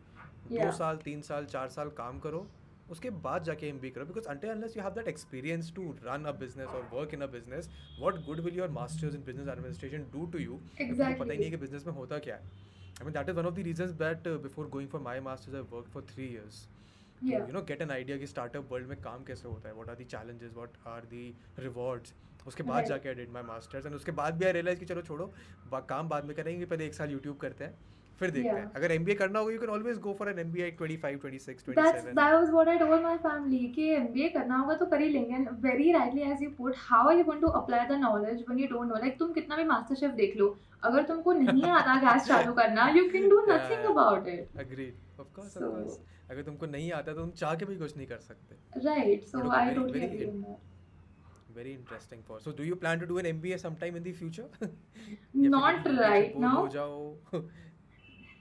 दो 0.50 0.70
साल 0.78 0.96
तीन 1.04 1.22
साल 1.22 1.44
चार 1.46 1.68
साल 1.70 1.90
काम 1.98 2.18
करो 2.20 2.46
उसके 2.90 3.10
बाद 3.26 3.44
जाके 3.44 3.68
एम 3.68 3.78
करो 3.84 4.04
because 4.04 4.26
अंटे 4.28 4.48
unless 4.48 4.76
you 4.76 4.82
have 4.82 4.92
that 4.94 5.08
experience 5.08 5.72
to 5.76 5.82
run 6.04 6.24
a 6.24 6.32
business 6.40 6.68
और 6.68 6.88
work 6.92 7.14
in 7.14 7.20
a 7.20 7.26
business 7.32 7.70
what 8.00 8.24
good 8.26 8.40
will 8.40 8.58
your 8.58 8.70
masters 8.70 9.14
in 9.14 9.24
business 9.24 9.48
administration 9.48 10.06
do 10.12 10.26
to 10.32 10.38
you 10.38 10.60
पता 10.80 11.32
ही 11.32 11.38
नहीं 11.38 11.50
कि 11.50 11.56
बिज़नेस 11.56 11.86
में 11.86 11.92
होता 11.94 12.18
क्या 12.26 12.36
है। 12.36 12.42
I 12.42 13.04
mean 13.04 13.12
that 13.12 13.28
is 13.28 13.36
one 13.36 13.46
of 13.46 13.54
the 13.54 13.64
reasons 13.68 13.90
that 14.02 14.28
before 14.42 14.68
going 14.70 14.88
for 14.90 15.00
my 15.00 15.20
masters 15.28 15.54
I 15.56 15.62
work 15.72 15.88
for 15.94 16.06
three 16.10 16.26
years 16.26 16.66
you 17.24 17.52
know 17.52 17.62
get 17.68 17.82
an 17.82 17.90
idea 17.90 18.16
कि 18.18 18.26
स्टार्टअप 18.26 18.72
वर्ल्ड 18.72 18.88
में 18.88 19.00
काम 19.02 19.24
कैसे 19.24 19.48
होता 19.48 19.68
है 19.68 19.74
what 19.74 19.88
are 19.88 19.96
the 19.96 20.04
challenges 20.16 20.52
what 20.56 20.76
are 20.86 21.04
the 21.14 21.26
rewards 21.58 22.14
उसके 22.46 22.62
बाद 22.62 22.84
जाके 22.84 23.08
I 23.08 23.14
did 23.14 23.32
my 23.32 23.42
masters 23.48 23.86
and 23.86 23.94
उसके 23.94 24.12
बाद 24.22 24.38
भी 24.38 24.44
आई 24.44 24.52
रियलाइज़ 24.52 24.78
कि 24.78 24.86
चलो 24.86 25.02
छोड़ो 25.02 25.32
बा, 25.70 25.80
काम 25.80 26.08
बाद 26.08 26.24
में 26.24 26.36
करेंगे 26.36 26.64
पहले 26.64 26.86
एक 26.86 26.94
साल 26.94 27.10
यूट्यूब 27.10 27.36
करते 27.36 27.64
हैं 27.64 27.74
फिर 28.18 28.30
देखते 28.30 28.48
हैं। 28.48 28.70
अगर 28.76 28.92
एमबीए 28.92 29.14
करना 29.20 29.38
होगा 29.38 29.52
you 29.52 29.58
can 29.60 29.68
always 29.68 29.98
go 30.00 30.12
for 30.18 30.28
an 30.30 30.38
M 30.38 30.50
B 30.52 30.62
I 30.62 30.70
twenty 30.80 30.96
five 31.04 31.18
twenty 31.18 31.38
six 31.38 31.64
That's 31.64 31.74
twenty 31.74 32.00
seven 32.00 32.14
that 32.18 32.34
was 32.34 32.52
what 32.56 32.68
I 32.72 32.76
told 32.82 33.02
my 33.06 33.14
family 33.24 33.62
कि 33.76 33.86
MBA 33.96 34.28
करना 34.34 34.58
होगा 34.58 34.74
तो 34.82 34.86
कर 34.92 35.00
ही 35.00 35.08
लेंगे। 35.08 35.36
And 35.38 35.48
very 35.64 35.88
rightly 35.96 36.28
as 36.32 36.44
you 36.44 36.50
put 36.58 36.76
how 36.82 37.00
are 37.06 37.16
you 37.20 37.24
going 37.30 37.40
to 37.46 37.50
apply 37.60 37.80
the 37.88 37.98
knowledge 38.04 38.44
when 38.50 38.60
you 38.62 38.68
don't 38.74 38.92
know? 38.92 39.00
Like 39.04 39.18
तुम 39.18 39.32
कितना 39.38 39.56
भी 39.56 39.64
मास्टर 39.72 39.94
शेफ 40.02 40.10
देख 40.20 40.36
लो 40.36 40.48
अगर 40.90 41.02
तुमको 41.08 41.32
नहीं 41.40 41.70
आता 41.78 41.96
गैस 42.04 42.28
चालू 42.28 42.52
करना 42.60 42.86
can 43.16 43.28
do 43.34 43.40
nothing 43.48 43.82
Yeah. 43.82 43.90
about 43.94 44.30
it. 44.34 44.60
Agreed 44.66 45.20
of 45.20 45.34
course 45.36 45.56
of 45.56 45.64
course 45.64 45.98
अगर 46.30 46.42
तुमको 46.42 46.66
नहीं 46.76 46.92
आता 47.00 47.12
तो 47.12 47.20
तुम 47.20 47.30
चाह 47.42 47.54
के 47.54 47.64
भी 47.72 47.76
कुछ 47.82 47.96
नहीं 47.96 48.06
कर 48.06 48.18
सकते। 48.28 48.80
Right. 48.86 49.26
So 49.32 49.42
But 49.48 49.74
okay, 49.82 50.06
I 50.06 50.73
very 51.54 51.72
interesting 51.74 52.22
for 52.26 52.40
so 52.40 52.52
do 52.52 52.64
you 52.64 52.76
plan 52.76 52.98
to 53.00 53.06
do 53.06 53.18
an 53.18 53.26
mba 53.26 53.58
sometime 53.60 53.96
in 53.96 54.02
the 54.02 54.12
future? 54.12 54.46
Not 55.34 55.86
right 55.98 56.36
now. 56.38 56.68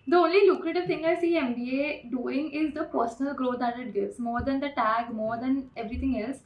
the 0.07 0.17
only 0.17 0.41
lucrative 0.49 0.85
thing 0.85 1.05
i 1.05 1.15
see 1.19 1.33
mba 1.41 2.11
doing 2.11 2.51
is 2.61 2.73
the 2.73 2.83
personal 2.95 3.33
growth 3.33 3.59
that 3.59 3.79
it 3.79 3.93
gives 3.93 4.19
more 4.19 4.41
than 4.41 4.59
the 4.59 4.69
tag 4.79 5.13
more 5.13 5.37
than 5.37 5.69
everything 5.77 6.21
else. 6.21 6.39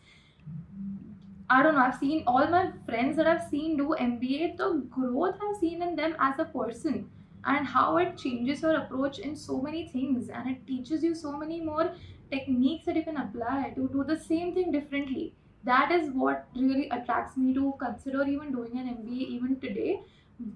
I 1.50 1.64
don't 1.64 1.76
know 1.76 1.82
i've 1.82 2.00
seen 2.00 2.24
all 2.28 2.48
my 2.56 2.72
friends 2.86 3.16
that 3.18 3.28
i've 3.28 3.50
seen 3.50 3.78
do 3.78 3.96
mba 4.08 4.58
the 4.58 4.70
growth 4.98 5.36
i've 5.50 5.58
seen 5.62 5.82
in 5.82 5.96
them 5.96 6.16
as 6.20 6.40
a 6.40 6.46
person 6.46 7.10
and 7.46 7.66
how 7.66 7.98
it 7.98 8.18
changes 8.18 8.62
your 8.62 8.76
approach 8.82 9.20
in 9.20 9.36
so 9.36 9.62
many 9.62 9.88
things 9.88 10.30
and 10.30 10.50
it 10.50 10.68
teaches 10.68 11.04
you 11.04 11.16
so 11.16 11.32
many 11.38 11.62
more 11.62 11.92
techniques 12.32 12.86
that 12.86 12.96
you 12.96 13.04
can 13.04 13.18
apply 13.18 13.72
to 13.76 13.88
do 13.88 14.04
the 14.04 14.20
same 14.20 14.54
thing 14.54 14.72
differently. 14.72 15.34
That 15.68 15.92
is 15.92 16.10
what 16.12 16.46
really 16.56 16.90
attracts 16.90 17.38
me 17.38 17.54
to 17.56 17.74
consider 17.80 18.24
even 18.24 18.52
doing 18.52 18.78
an 18.80 18.88
MBA 18.98 19.28
even 19.38 19.60
today. 19.60 20.02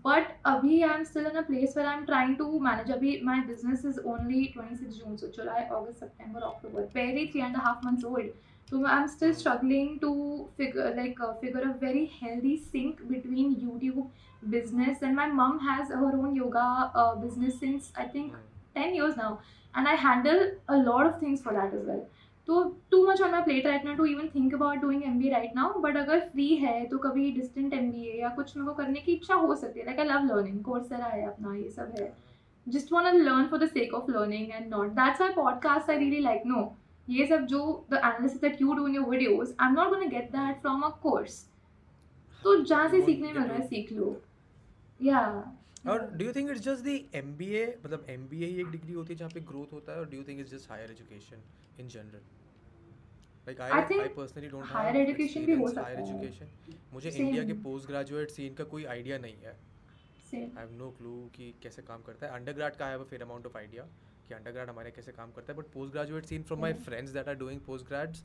But 0.04 0.36
abhi 0.46 0.74
i'm 0.88 1.04
still 1.12 1.28
in 1.30 1.38
a 1.38 1.44
place 1.44 1.76
where 1.76 1.86
i'm 1.92 2.06
trying 2.10 2.34
to 2.42 2.48
manage. 2.66 2.90
abhi 2.96 3.14
my 3.30 3.38
business 3.46 3.86
is 3.92 4.00
only 4.14 4.42
26 4.56 4.98
june 4.98 5.18
so 5.22 5.30
july 5.38 5.68
august 5.78 6.00
september 6.06 6.44
october. 6.50 6.84
barely 6.98 7.24
three 7.32 7.42
and 7.48 7.56
a 7.56 7.64
half 7.68 7.84
months 7.88 8.04
old. 8.04 8.30
so 8.70 8.86
i'm 8.86 9.08
still 9.16 9.34
struggling 9.40 10.00
to 10.04 10.12
figure 10.58 10.94
like 11.00 11.20
uh, 11.20 11.34
figure 11.46 11.64
a 11.70 11.74
very 11.86 12.06
healthy 12.20 12.56
sync 12.72 13.02
between 13.16 13.56
youtube 13.64 14.08
business 14.58 15.02
and 15.02 15.16
my 15.16 15.28
mom 15.42 15.60
has 15.60 15.90
her 15.90 16.14
own 16.22 16.36
yoga 16.36 16.68
uh, 16.96 17.16
business 17.16 17.60
since 17.60 17.92
i 17.96 18.06
think 18.06 18.34
10 18.76 18.96
years 18.96 19.18
now. 19.18 19.40
And 19.76 19.88
i 19.88 19.96
handle 19.96 20.40
a 20.68 20.78
lot 20.78 21.06
of 21.08 21.20
things 21.20 21.42
for 21.42 21.54
that 21.54 21.74
as 21.74 21.86
well 21.90 22.06
तो 22.48 22.64
too 22.92 23.06
much 23.08 23.22
on 23.22 23.32
my 23.32 23.42
plate 23.42 23.66
right 23.68 23.86
now 23.86 23.96
to 23.96 24.06
even 24.06 24.28
think 24.36 24.54
about 24.54 24.78
doing 24.82 25.04
M 25.04 25.20
B 25.20 25.30
right 25.30 25.56
now 25.56 25.80
but 25.82 25.98
अगर 25.98 26.20
free 26.30 26.48
है 26.56 26.86
तो 26.86 26.98
कभी 26.98 27.32
distant 27.32 27.74
M 27.74 27.92
B 27.92 28.08
A 28.08 28.20
या 28.22 28.30
कुछ 28.36 28.56
मेरे 28.58 28.68
को 28.68 28.74
करने 28.74 29.00
की 29.00 29.14
इच्छा 29.14 29.36
हो 29.36 29.56
सकती 29.56 29.80
है। 29.80 29.86
Like 29.86 30.00
I 30.00 30.06
love 30.06 30.26
learning 30.26 30.64
course 30.64 30.92
रहा 30.92 31.08
है 31.08 31.26
अपना 31.28 31.56
ये 31.56 31.70
सब 31.70 31.94
है। 32.00 32.12
Just 32.68 32.94
one 32.94 33.06
are 33.06 33.14
learn 33.14 33.46
for 33.48 33.60
the 33.60 33.70
sake 33.70 33.94
of 33.94 34.12
learning 34.12 34.52
and 34.52 34.70
not 34.70 34.90
that's 35.00 35.22
I 35.22 35.34
podcast 35.34 35.90
I 35.90 35.98
really 35.98 36.20
like 36.20 36.42
no 36.46 36.72
ये 37.08 37.26
सब 37.28 37.46
जो 37.46 37.64
the 37.92 37.94
analysis 37.96 38.42
that 38.42 38.62
you 38.62 38.74
do 38.74 38.88
in 38.88 38.96
your 38.96 39.10
videos 39.10 39.54
I 39.60 39.68
am 39.68 39.74
not 39.76 39.90
gonna 39.90 40.06
get 40.10 40.32
that 40.32 40.62
from 40.62 40.82
a 40.82 40.90
course 41.04 41.40
तो 42.44 42.56
जहाँ 42.64 42.88
से 42.90 43.02
सीखने 43.02 43.34
मिल 43.34 43.44
रहा 43.44 43.56
है 43.56 43.68
सीख 43.68 43.92
लो। 43.94 44.16
या. 45.00 45.22
और 45.90 46.10
do 46.12 46.26
you 46.26 46.34
think 46.34 46.50
it's 46.52 46.62
just 46.62 46.84
the 46.84 46.88
a 47.16 47.66
मतलब 47.86 48.06
एमबीए 48.10 48.48
ही 48.48 48.60
एक 48.62 48.70
डिग्री 48.72 48.94
होती 48.94 49.14
है 49.14 49.20
जहाँ 49.20 49.32
पे 49.34 49.40
ग्रोथ 49.52 49.74
होता 49.74 49.94
है 49.94 50.00
और 50.00 50.10
do 50.10 50.18
you 50.18 50.24
think 50.28 50.40
it's 50.40 50.52
just 50.52 50.72
higher 50.72 50.92
education 50.92 51.44
in 51.80 51.88
general 51.88 52.22
like 53.48 53.62
I 53.62 53.72
I 53.72 54.08
personally 54.16 54.48
don't 54.50 54.66
higher 54.72 54.94
education 55.06 55.46
भी 55.46 55.54
हो 55.62 55.68
सकता 55.68 55.82
हायर 55.82 56.00
एजुकेशन 56.00 56.48
मुझे 56.94 57.10
इंडिया 57.10 57.44
के 57.44 57.54
पोस्ट 57.64 57.88
ग्रेजुएट 57.88 58.32
सीन 58.32 58.54
का 58.54 58.64
कोई 58.74 58.86
आइडिया 58.96 59.18
नहीं 59.18 59.36
है। 59.44 59.56
आई 60.34 60.40
हैव 60.58 60.72
नो 60.74 60.90
क्लू 60.98 61.16
कि 61.36 61.54
कैसे 61.64 61.82
काम 61.82 62.02
करता 62.02 62.26
है। 62.26 62.32
अंडर 62.32 62.52
अंडरग्रेड 62.52 62.76
का 62.76 62.86
I 62.86 62.92
have 62.92 63.02
a 63.02 63.06
fair 63.10 63.22
amount 63.22 63.46
of 63.46 63.58
idea 63.58 63.84
कि 64.28 64.34
अंडरग्रेड 64.34 64.70
हमारे 64.70 64.92
कैसे 64.92 65.12
काम 65.12 65.32
करता 65.32 65.54
है। 65.54 65.60
But 65.60 65.66
post 65.74 65.94
graduate 65.94 66.26
scene 66.26 66.44
from 66.44 66.66
Yeah. 66.66 66.84
Friends 66.86 67.12
that 67.12 67.28
are 67.28 67.36
doing 67.36 67.60
post 67.62 67.88
grads 67.88 68.24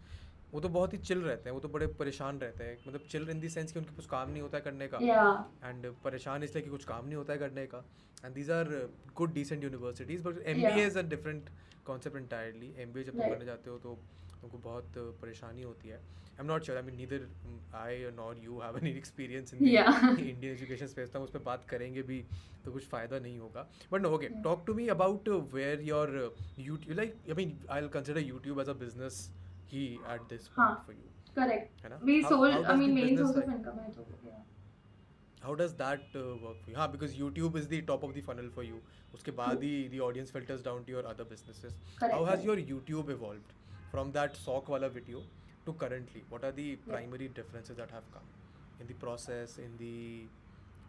वो 0.57 0.61
तो 0.61 0.69
बहुत 0.71 0.93
ही 0.93 0.99
चिल 1.01 1.21
रहते 1.21 1.49
हैं 1.49 1.55
वो 1.55 1.61
तो 1.61 1.69
बड़े 1.69 1.87
परेशान 1.99 2.39
रहते 2.41 2.65
हैं। 2.65 2.77
मतलब 2.87 3.01
चिल 3.11 3.29
इन 3.31 3.41
दी 3.41 3.49
सेंस 3.51 3.73
कि 3.73 3.79
उनके 3.79 3.95
कुछ 3.97 4.07
काम 4.09 4.31
नहीं 4.31 4.43
होता 4.43 4.59
है 4.59 4.65
करने 4.65 4.89
का। 4.89 4.99
And 4.99 5.85
Yeah. 5.85 5.95
परेशान 6.05 6.43
इसलिए 6.43 6.65
कि 6.65 6.71
कुछ 6.71 6.85
काम 6.85 7.07
नहीं 7.07 7.17
होता 7.17 7.33
है 7.33 7.39
करने 7.39 7.67
का। 7.67 7.85
And 8.25 8.35
these 8.35 8.51
are 8.51 8.69
good 9.17 9.33
decent 9.35 9.65
universities 9.65 10.23
but 10.23 10.43
M 10.47 10.63
B 10.63 10.81
as 10.81 10.97
a 10.97 11.03
different 11.09 11.51
concept 11.87 12.17
entirely 12.19 12.75
M 12.79 12.93
B 12.93 13.01
A 13.01 13.05
जब 13.05 13.13
तुम 13.13 13.29
करने 13.29 13.45
जाते 13.45 13.71
हो 13.71 13.79
तो 13.79 13.99
उनको 14.43 14.59
बहुत 14.59 14.99
परेशानी 15.23 15.63
होती 15.63 15.89
है। 15.89 15.97
I 15.97 16.41
am 16.41 16.47
not 16.47 16.65
sure 16.65 16.79
I 16.79 16.85
mean 16.85 16.97
neither 16.97 17.29
I 17.77 18.11
nor 18.17 18.39
you 18.45 18.59
have 18.61 18.77
any 18.79 18.91
experience 18.97 19.55
in 19.55 19.61
Indian 19.61 20.53
education 20.53 20.87
space 20.87 21.13
तो 21.13 21.19
हम 21.19 21.25
उस 21.25 21.31
पर 21.31 21.39
बात 21.45 21.65
करेंगे 21.69 22.03
भी 22.03 22.25
तो 22.65 22.73
कुछ 22.73 22.87
फ़ायदा 22.89 23.19
नहीं 23.19 23.39
होगा। 23.39 23.69
But 23.93 24.01
no 24.01 24.11
okay 24.15 24.29
talk 24.45 24.67
to 24.67 24.75
me 24.75 24.89
about 24.95 25.29
where 25.55 25.83
your 25.89 26.35
YouTube 26.59 26.97
like 26.97 27.17
I 27.29 27.35
mean 27.37 27.59
I 27.71 27.81
will 27.81 27.91
consider 27.91 28.21
YouTube 28.23 28.61
as 28.61 28.69
a 28.69 28.73
business 28.81 29.29
he 29.73 29.85
at 30.15 30.29
this 30.31 30.51
हाँ. 30.57 30.69
Point 30.75 30.87
for 30.87 30.95
you 30.97 31.13
Correct. 31.37 31.83
है 31.85 31.89
ना 31.91 31.97
We 32.09 32.15
How- 32.23 32.29
sold. 32.33 32.53
how 32.53 32.61
I 32.61 32.67
does 32.69 32.79
mean, 32.83 32.93
the 32.93 32.99
main 32.99 33.09
business 33.09 33.33
source 33.33 33.39
of 33.41 33.49
side- 33.49 33.57
income 33.57 33.81
है 33.81 33.91
तो. 33.97 35.57
Does 35.59 35.75
that 35.81 36.15
uh, 36.21 36.23
work 36.45 36.63
for 36.63 36.71
you 36.71 36.77
हाँ 36.77 36.87
because 36.93 37.13
YouTube 37.19 37.57
is 37.59 37.67
the 37.73 37.81
top 37.91 38.05
of 38.07 38.15
the 38.15 38.23
funnel 38.29 38.47
for 38.55 38.63
you 38.69 38.79
उसके 39.15 39.31
बाद 39.41 39.63
ही 39.63 39.73
the 39.91 40.01
audience 40.07 40.33
filters 40.37 40.63
down 40.69 40.81
to 40.87 40.95
your 40.95 41.03
other 41.11 41.27
businesses 41.33 41.77
Correct, 42.01 42.15
how 42.15 42.25
has 42.31 42.41
correct. 42.41 42.49
your 42.49 42.57
YouTube 42.71 43.13
evolved 43.17 43.53
from 43.93 44.11
that 44.17 44.41
sock 44.47 44.71
wala 44.75 44.89
video 44.97 45.21
to 45.69 45.75
currently 45.85 46.23
what 46.33 46.49
are 46.49 46.53
the 46.57 46.67
primary 46.89 47.29
differences 47.39 47.79
that 47.83 47.95
have 47.99 48.09
come 48.17 48.33
in 48.81 48.91
the 48.93 48.97
process 49.05 49.55
in 49.67 49.77
the 49.85 49.95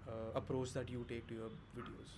uh, 0.07 0.31
approach 0.41 0.73
that 0.79 0.89
you 0.95 1.05
take 1.13 1.27
to 1.33 1.39
your 1.43 1.51
videos 1.77 2.17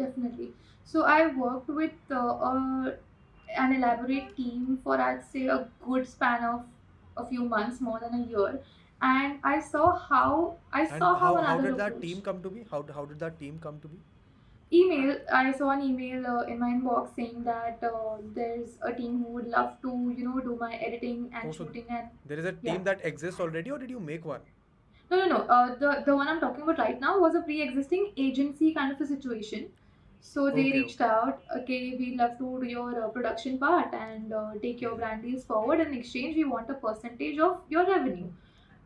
Definitely. 0.00 0.50
So 0.90 1.02
I 1.12 1.16
worked 1.38 1.68
with 1.78 2.10
uh, 2.10 2.18
uh, 2.50 2.90
an 3.56 3.74
elaborate 3.74 4.36
team 4.36 4.78
for 4.84 5.00
I'd 5.00 5.24
say 5.24 5.46
a 5.46 5.68
good 5.86 6.06
span 6.06 6.44
of 6.44 6.62
a 7.16 7.26
few 7.26 7.44
months, 7.44 7.80
more 7.80 7.98
than 8.00 8.14
a 8.22 8.24
year, 8.26 8.60
and 9.02 9.38
I 9.44 9.60
saw 9.60 9.96
how 9.98 10.56
I 10.72 10.82
and 10.82 10.88
saw 10.98 11.14
how, 11.18 11.36
how, 11.36 11.42
how 11.42 11.60
did 11.60 11.76
that 11.78 11.88
approach- 11.88 12.02
team 12.02 12.20
come 12.22 12.42
to 12.42 12.50
be? 12.50 12.64
How, 12.70 12.84
how 12.94 13.04
did 13.04 13.18
that 13.20 13.38
team 13.40 13.58
come 13.62 13.80
to 13.80 13.88
be? 13.88 13.98
Email 14.72 15.16
i 15.36 15.50
saw 15.50 15.70
an 15.70 15.80
email 15.82 16.24
uh, 16.32 16.42
in 16.42 16.60
my 16.60 16.68
inbox 16.72 17.08
saying 17.16 17.42
that 17.42 17.80
uh, 17.82 18.18
there's 18.36 18.76
a 18.82 18.92
team 18.92 19.16
who 19.24 19.32
would 19.36 19.48
love 19.48 19.72
to 19.82 20.14
you 20.16 20.24
know 20.26 20.38
do 20.38 20.56
my 20.60 20.74
editing 20.76 21.28
and 21.34 21.48
Oh, 21.48 21.50
so- 21.50 21.64
shooting 21.64 21.86
and 21.88 22.06
there 22.24 22.38
is 22.38 22.44
a 22.44 22.52
team 22.52 22.74
Yeah. 22.76 22.82
that 22.90 23.00
exists 23.04 23.40
already 23.40 23.72
or 23.72 23.78
did 23.78 23.90
you 23.90 23.98
make 23.98 24.24
one? 24.24 24.42
No 25.10 25.16
no 25.16 25.26
no. 25.32 25.38
Uh, 25.56 25.74
the 25.80 26.04
the 26.06 26.14
one 26.14 26.28
i'm 26.28 26.38
talking 26.38 26.62
about 26.62 26.78
right 26.78 27.00
now 27.00 27.18
was 27.18 27.34
a 27.34 27.42
pre-existing 27.48 28.12
agency 28.16 28.72
kind 28.72 28.92
of 28.92 29.00
a 29.00 29.08
situation 29.12 29.66
so 30.20 30.50
they 30.50 30.64
Okay, 30.64 30.72
reached 30.72 31.00
out 31.00 31.42
okay 31.56 31.96
we 31.98 32.14
love 32.16 32.36
to 32.38 32.48
do 32.62 32.66
your 32.66 33.04
uh, 33.04 33.08
production 33.08 33.58
part 33.58 33.94
and 33.94 34.32
uh, 34.32 34.52
take 34.62 34.80
your 34.80 34.94
brand 34.96 35.22
deals 35.22 35.44
forward. 35.44 35.80
In 35.80 35.94
exchange 35.94 36.36
we 36.36 36.44
want 36.44 36.70
a 36.70 36.74
percentage 36.74 37.38
of 37.38 37.60
your 37.68 37.86
revenue. 37.86 38.30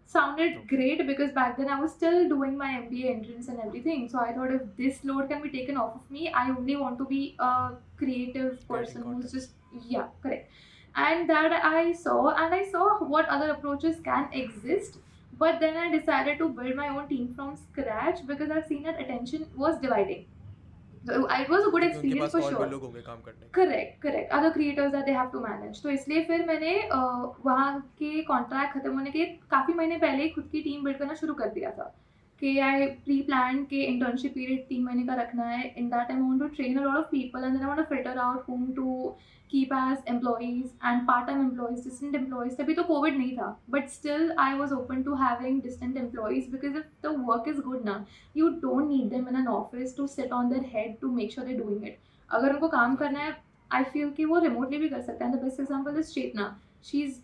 Sounded 0.07 0.57
Okay. 0.59 0.67
great 0.69 1.07
because 1.07 1.33
back 1.33 1.57
then 1.59 1.69
i 1.69 1.81
was 1.81 1.93
still 1.93 2.29
doing 2.29 2.57
my 2.59 2.69
mba 2.81 3.11
entrance 3.11 3.49
and 3.49 3.59
everything. 3.61 4.09
So 4.09 4.19
i 4.21 4.33
thought 4.33 4.53
if 4.53 4.63
this 4.77 5.05
load 5.05 5.29
can 5.29 5.43
be 5.43 5.51
taken 5.51 5.77
off 5.77 5.95
of 5.97 6.11
me 6.11 6.31
i 6.43 6.49
only 6.51 6.77
want 6.77 6.99
to 6.99 7.07
be 7.07 7.37
a 7.39 7.73
creative 7.97 8.67
person 8.69 9.03
who's 9.03 9.33
just 9.33 9.55
yeah 9.73 10.09
correct. 10.23 10.51
And 10.97 11.29
that 11.31 11.53
i 11.65 11.93
saw 11.93 12.29
and 12.45 12.55
i 12.55 12.63
saw 12.71 12.99
what 13.15 13.27
other 13.29 13.51
approaches 13.51 14.01
can 14.05 14.29
exist 14.33 14.99
but 15.45 15.59
then 15.61 15.77
i 15.77 15.91
decided 15.97 16.39
to 16.39 16.49
build 16.61 16.77
my 16.77 16.89
own 16.89 17.09
team 17.09 17.35
from 17.35 17.57
scratch 17.57 18.27
because 18.27 18.51
i've 18.51 18.67
seen 18.67 18.85
that 18.85 19.01
attention 19.01 19.47
was 19.57 19.81
dividing 19.81 20.27
so 21.07 21.17
it 21.37 21.49
was 21.49 21.67
a 21.67 21.71
good 21.71 21.85
for 22.33 22.43
sure 22.43 22.69
लोग 22.71 22.83
होंगे 22.83 23.01
काम 23.01 23.21
करने। 23.23 23.49
Correct 23.55 24.01
correct 24.03 24.33
other 24.33 24.51
creators 24.51 24.93
that 24.93 25.05
they 25.07 25.13
have 25.13 25.29
to 25.33 25.41
manage 25.41 25.83
तो 25.83 25.91
इसलिए 25.91 26.25
फिर 26.25 26.47
मैंने 26.47 26.73
वहाँ 26.93 27.81
के 27.99 28.23
कॉन्ट्रैक्ट 28.25 28.73
खत्म 28.75 28.93
होने 28.95 29.11
के 29.11 29.25
काफ़ी 29.51 29.75
महीने 29.75 29.97
पहले 29.99 30.23
ही 30.23 30.29
खुद 30.31 30.49
की 30.53 30.61
टीम 30.63 30.85
बिल्ड 30.85 30.99
करना 30.99 31.15
शुरू 31.15 31.35
कर 31.35 31.51
दिया 31.55 31.71
था। 31.71 31.95
कि 32.41 32.59
आई 32.61 32.87
प्री 33.05 33.21
प्लान 33.23 33.63
के 33.65 33.83
इंटर्नशिप 33.85 34.33
पीरियड 34.35 34.65
तीन 34.69 34.83
महीने 34.85 35.03
का 35.07 35.15
रखना 35.15 35.45
है। 35.47 35.63
In 35.79 35.89
that 35.89 36.11
I 36.11 36.17
want 36.19 36.41
to 36.41 36.47
train 36.57 36.79
a 36.79 36.83
lot 36.83 36.97
of 36.97 37.07
people 37.11 37.45
and 37.45 37.57
I 37.57 37.67
want 37.67 37.79
to 37.79 37.85
filter 37.95 38.19
out 38.19 38.47
whom 38.47 38.75
to 38.77 39.17
keep 39.55 39.73
as 39.79 39.99
employees 40.07 40.71
and 40.83 41.07
part-time 41.09 41.41
employees 41.41 41.83
distant 41.87 42.17
employees 42.19 42.57
तभी 42.59 42.75
तो 42.75 42.83
Covid 42.85 43.17
नहीं 43.19 43.37
था 43.37 43.49
but 43.75 43.91
still 43.97 44.25
I 44.45 44.51
was 44.61 44.73
open 44.77 45.05
to 45.09 45.19
having 45.23 45.61
distant 45.67 46.01
employees 46.03 46.49
because 46.55 46.79
if 46.81 46.89
the 47.07 47.13
work 47.31 47.51
is 47.55 47.61
good 47.69 47.85
ना 47.85 47.97
you 48.35 48.51
don't 48.65 48.91
need 48.95 49.11
them 49.17 49.29
in 49.33 49.41
an 49.43 49.51
office 49.57 49.95
to 50.01 50.09
sit 50.17 50.37
on 50.39 50.51
their 50.55 50.65
head 50.75 50.97
to 51.03 51.13
make 51.19 51.37
sure 51.37 51.47
they're 51.49 51.63
doing 51.63 51.87
it 51.91 52.01
अगर 52.31 52.53
उनको 52.53 52.69
काम 52.69 52.95
करना 52.97 53.21
है 53.21 53.37
I 53.71 53.85
feel 53.93 54.11
कि 54.13 54.25
वो 54.25 54.39
remotely 54.41 54.79
भी 54.79 54.89
कर 54.89 55.01
सकते 55.03 55.25
हैं 55.25 55.33
the 55.33 55.43
best 55.43 55.61
example 55.61 55.99
is 55.99 56.13
Chetna 56.13 56.47
she 56.85 57.03
is 57.03 57.19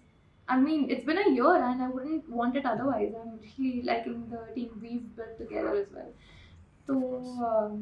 I 0.48 0.60
mean 0.60 0.84
it's 0.90 1.06
been 1.06 1.16
a 1.16 1.24
year 1.28 1.64
and 1.64 1.82
I 1.82 1.88
wouldn't 1.88 2.24
want 2.30 2.56
it 2.56 2.66
otherwise 2.66 3.14
I 3.14 3.22
am 3.22 3.38
really 3.44 3.82
liking 3.86 4.22
the 4.32 4.46
team 4.54 4.80
we 4.80 4.98
built 5.16 5.38
together 5.38 5.76
as 5.76 5.88
well 5.94 6.12
तो 6.88 6.94
um, 7.48 7.74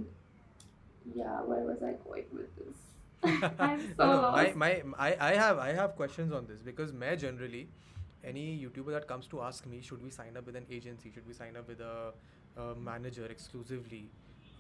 yeah 1.15 1.41
where 1.43 1.65
was 1.65 1.83
I 1.83 1.93
going 2.05 2.27
with 2.33 2.57
this 2.57 2.88
I'm 3.25 3.81
so 3.97 4.07
no, 4.07 4.07
no, 4.07 4.31
my, 4.33 4.45
lost. 4.45 4.57
my, 4.57 4.83
I, 4.99 5.17
I 5.21 5.33
have 5.35 5.59
I 5.59 5.73
have 5.73 5.97
questions 5.97 6.33
on 6.33 6.47
this 6.47 6.61
because 6.63 6.93
मैं 6.93 7.17
generally 7.19 7.63
any 8.25 8.45
YouTuber 8.65 8.93
that 8.97 9.07
comes 9.09 9.27
to 9.35 9.41
ask 9.49 9.67
me 9.67 9.81
should 9.81 10.03
we 10.03 10.11
sign 10.11 10.37
up 10.37 10.47
with 10.47 10.57
an 10.57 10.67
agency 10.79 11.11
should 11.17 11.27
we 11.27 11.35
sign 11.35 11.57
up 11.57 11.69
with 11.69 11.81
a, 11.81 12.13
a 12.57 12.75
manager 12.91 13.27
exclusively 13.37 14.05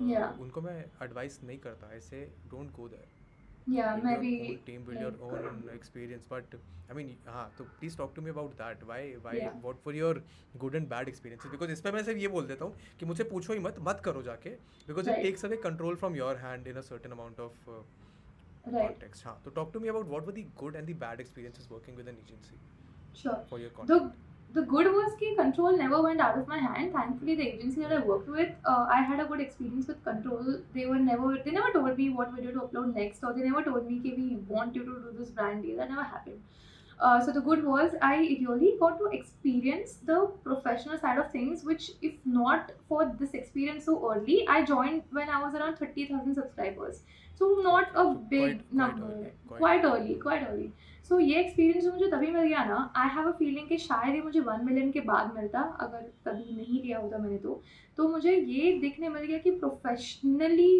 uh, 0.01 0.09
Yeah. 0.09 0.33
उनको 0.40 0.61
मैं 0.62 0.85
advice 1.07 1.38
नहीं 1.44 1.59
करता 1.68 1.94
ऐसे 1.97 2.27
don't 2.55 2.75
go 2.81 2.88
there 2.97 3.07
yeah 3.77 3.94
build 3.97 4.05
maybe 4.09 4.29
your 4.35 4.51
own 4.51 4.61
team 4.66 4.85
build 4.90 5.01
your 5.07 5.14
own 5.31 5.62
experience 5.77 6.29
but 6.35 6.55
I 6.92 6.94
mean 6.99 7.11
हाँ 7.29 7.47
तो 7.59 7.64
please 7.81 7.97
talk 8.01 8.14
to 8.18 8.23
me 8.27 8.31
about 8.35 8.55
that 8.61 8.85
why 8.90 9.01
why 9.27 9.35
Yeah. 9.40 9.57
what 9.66 9.88
were 9.88 9.97
your 9.99 10.12
good 10.64 10.79
and 10.81 10.88
bad 10.92 11.11
experiences 11.14 11.55
because 11.57 11.71
इस 11.77 11.81
पे 11.87 11.92
मैं 11.92 12.03
सिर्फ़ 12.11 12.21
ये 12.27 12.29
बोल 12.37 12.47
देता 12.53 12.64
हूँ 12.64 12.77
कि 13.01 13.07
मुझसे 13.07 13.25
पूछो 13.33 13.53
ही 13.53 13.59
मत 13.68 13.81
मत 13.88 14.01
करो 14.05 14.23
जाके 14.31 14.55
because 14.90 15.11
right. 15.11 15.18
it 15.18 15.27
takes 15.29 15.49
away 15.51 15.59
control 15.68 15.99
from 16.05 16.21
your 16.21 16.35
hand 16.44 16.71
in 16.75 16.81
a 16.85 16.87
certain 16.90 17.16
amount 17.18 17.42
of 17.49 17.68
uh, 17.75 17.83
right. 18.72 18.88
context. 18.88 19.22
Huh? 19.24 19.33
So 19.44 19.50
talk 19.50 19.72
to 19.72 19.81
me 19.81 19.88
about 19.88 20.07
what 20.07 20.26
were 20.26 20.33
the 20.33 20.46
good 20.57 20.74
and 20.74 20.87
the 20.87 20.92
bad 20.92 21.20
experiences 21.20 21.68
working 21.70 21.96
with 21.96 22.09
an 22.09 22.16
agency. 22.24 22.54
Sure. 23.14 23.38
For 23.48 23.59
your 23.59 23.70
content. 23.70 24.12
The, 24.54 24.61
the 24.61 24.66
good 24.66 24.87
was 24.87 25.12
that 25.20 25.37
control 25.37 25.76
never 25.76 26.00
went 26.02 26.20
out 26.20 26.38
of 26.38 26.48
my 26.48 26.59
hand. 26.59 26.92
Thankfully, 26.92 27.35
the 27.35 27.46
agency 27.46 27.81
that 27.83 27.92
I 27.92 27.98
worked 27.98 28.28
with, 28.28 28.50
uh, 28.64 28.87
I 28.90 29.02
had 29.02 29.20
a 29.20 29.26
good 29.26 29.40
experience 29.40 29.88
with 29.88 30.02
control. 30.04 30.61
They 30.74 30.87
were 30.87 30.98
never 30.98 31.38
they 31.44 31.50
never 31.50 31.70
told 31.72 31.98
me 31.98 32.09
what 32.11 32.33
video 32.33 32.52
to 32.52 32.61
upload 32.61 32.94
next, 32.94 33.22
or 33.22 33.35
they 33.35 33.42
never 33.42 33.62
told 33.62 33.87
me 33.87 33.98
that 33.98 34.16
we 34.16 34.37
want 34.48 34.74
you 34.74 34.85
to 34.85 34.90
do 34.90 35.14
this 35.18 35.31
brand 35.31 35.64
deal. 35.64 35.76
That 35.76 35.90
never 35.90 36.02
happened. 36.02 36.40
Uh, 37.00 37.24
so 37.24 37.31
the 37.31 37.40
good 37.40 37.64
was 37.64 37.92
I 38.02 38.16
really 38.16 38.74
got 38.81 38.98
to 38.98 39.07
experience 39.12 39.98
the 40.04 40.31
professional 40.42 40.98
side 40.98 41.18
of 41.18 41.31
things, 41.31 41.62
which 41.62 41.92
if 42.02 42.14
not 42.24 42.72
for 42.88 43.12
this 43.20 43.35
experience 43.35 43.85
so 43.85 44.12
early, 44.12 44.46
I 44.48 44.64
joined 44.64 45.02
when 45.12 45.28
I 45.28 45.40
was 45.42 45.54
around 45.54 45.76
30,000 45.76 46.35
subscribers. 46.35 47.02
So 47.40 47.48
not 47.64 47.90
a 47.94 48.05
So 48.05 48.14
big 48.31 48.40
quite- 48.40 48.62
quite 48.62 48.79
number. 48.79 49.09
early, 49.09 49.33
quite 49.48 49.59
quite 49.62 49.85
early, 49.90 50.14
quite 50.27 50.46
early. 50.51 50.68
सो 51.09 51.18
ये 51.20 51.38
experience 51.40 51.85
जो 51.85 51.90
मुझे 51.92 52.07
तभी 52.11 52.31
मिल 52.31 52.46
गया 52.46 52.64
ना 52.64 52.79
I 53.03 53.09
have 53.14 53.29
a 53.29 53.31
feeling 53.37 53.68
कि 53.68 53.77
शायद 53.79 54.14
ही 54.14 54.20
मुझे 54.22 54.40
वन 54.48 54.64
मिलियन 54.64 54.90
के 54.92 55.01
बाद 55.11 55.33
मिलता 55.37 55.61
अगर 55.85 56.01
कभी 56.27 56.57
नहीं 56.57 56.81
लिया 56.83 56.98
होता 56.98 57.18
मैंने 57.18 57.38
तो 57.44 57.61
तो 57.96 58.09
मुझे 58.09 58.35
ये 58.37 58.72
देखने 58.81 59.09
मिल 59.09 59.24
गया 59.27 59.38
कि 59.46 59.51
प्रोफेशनली 59.61 60.73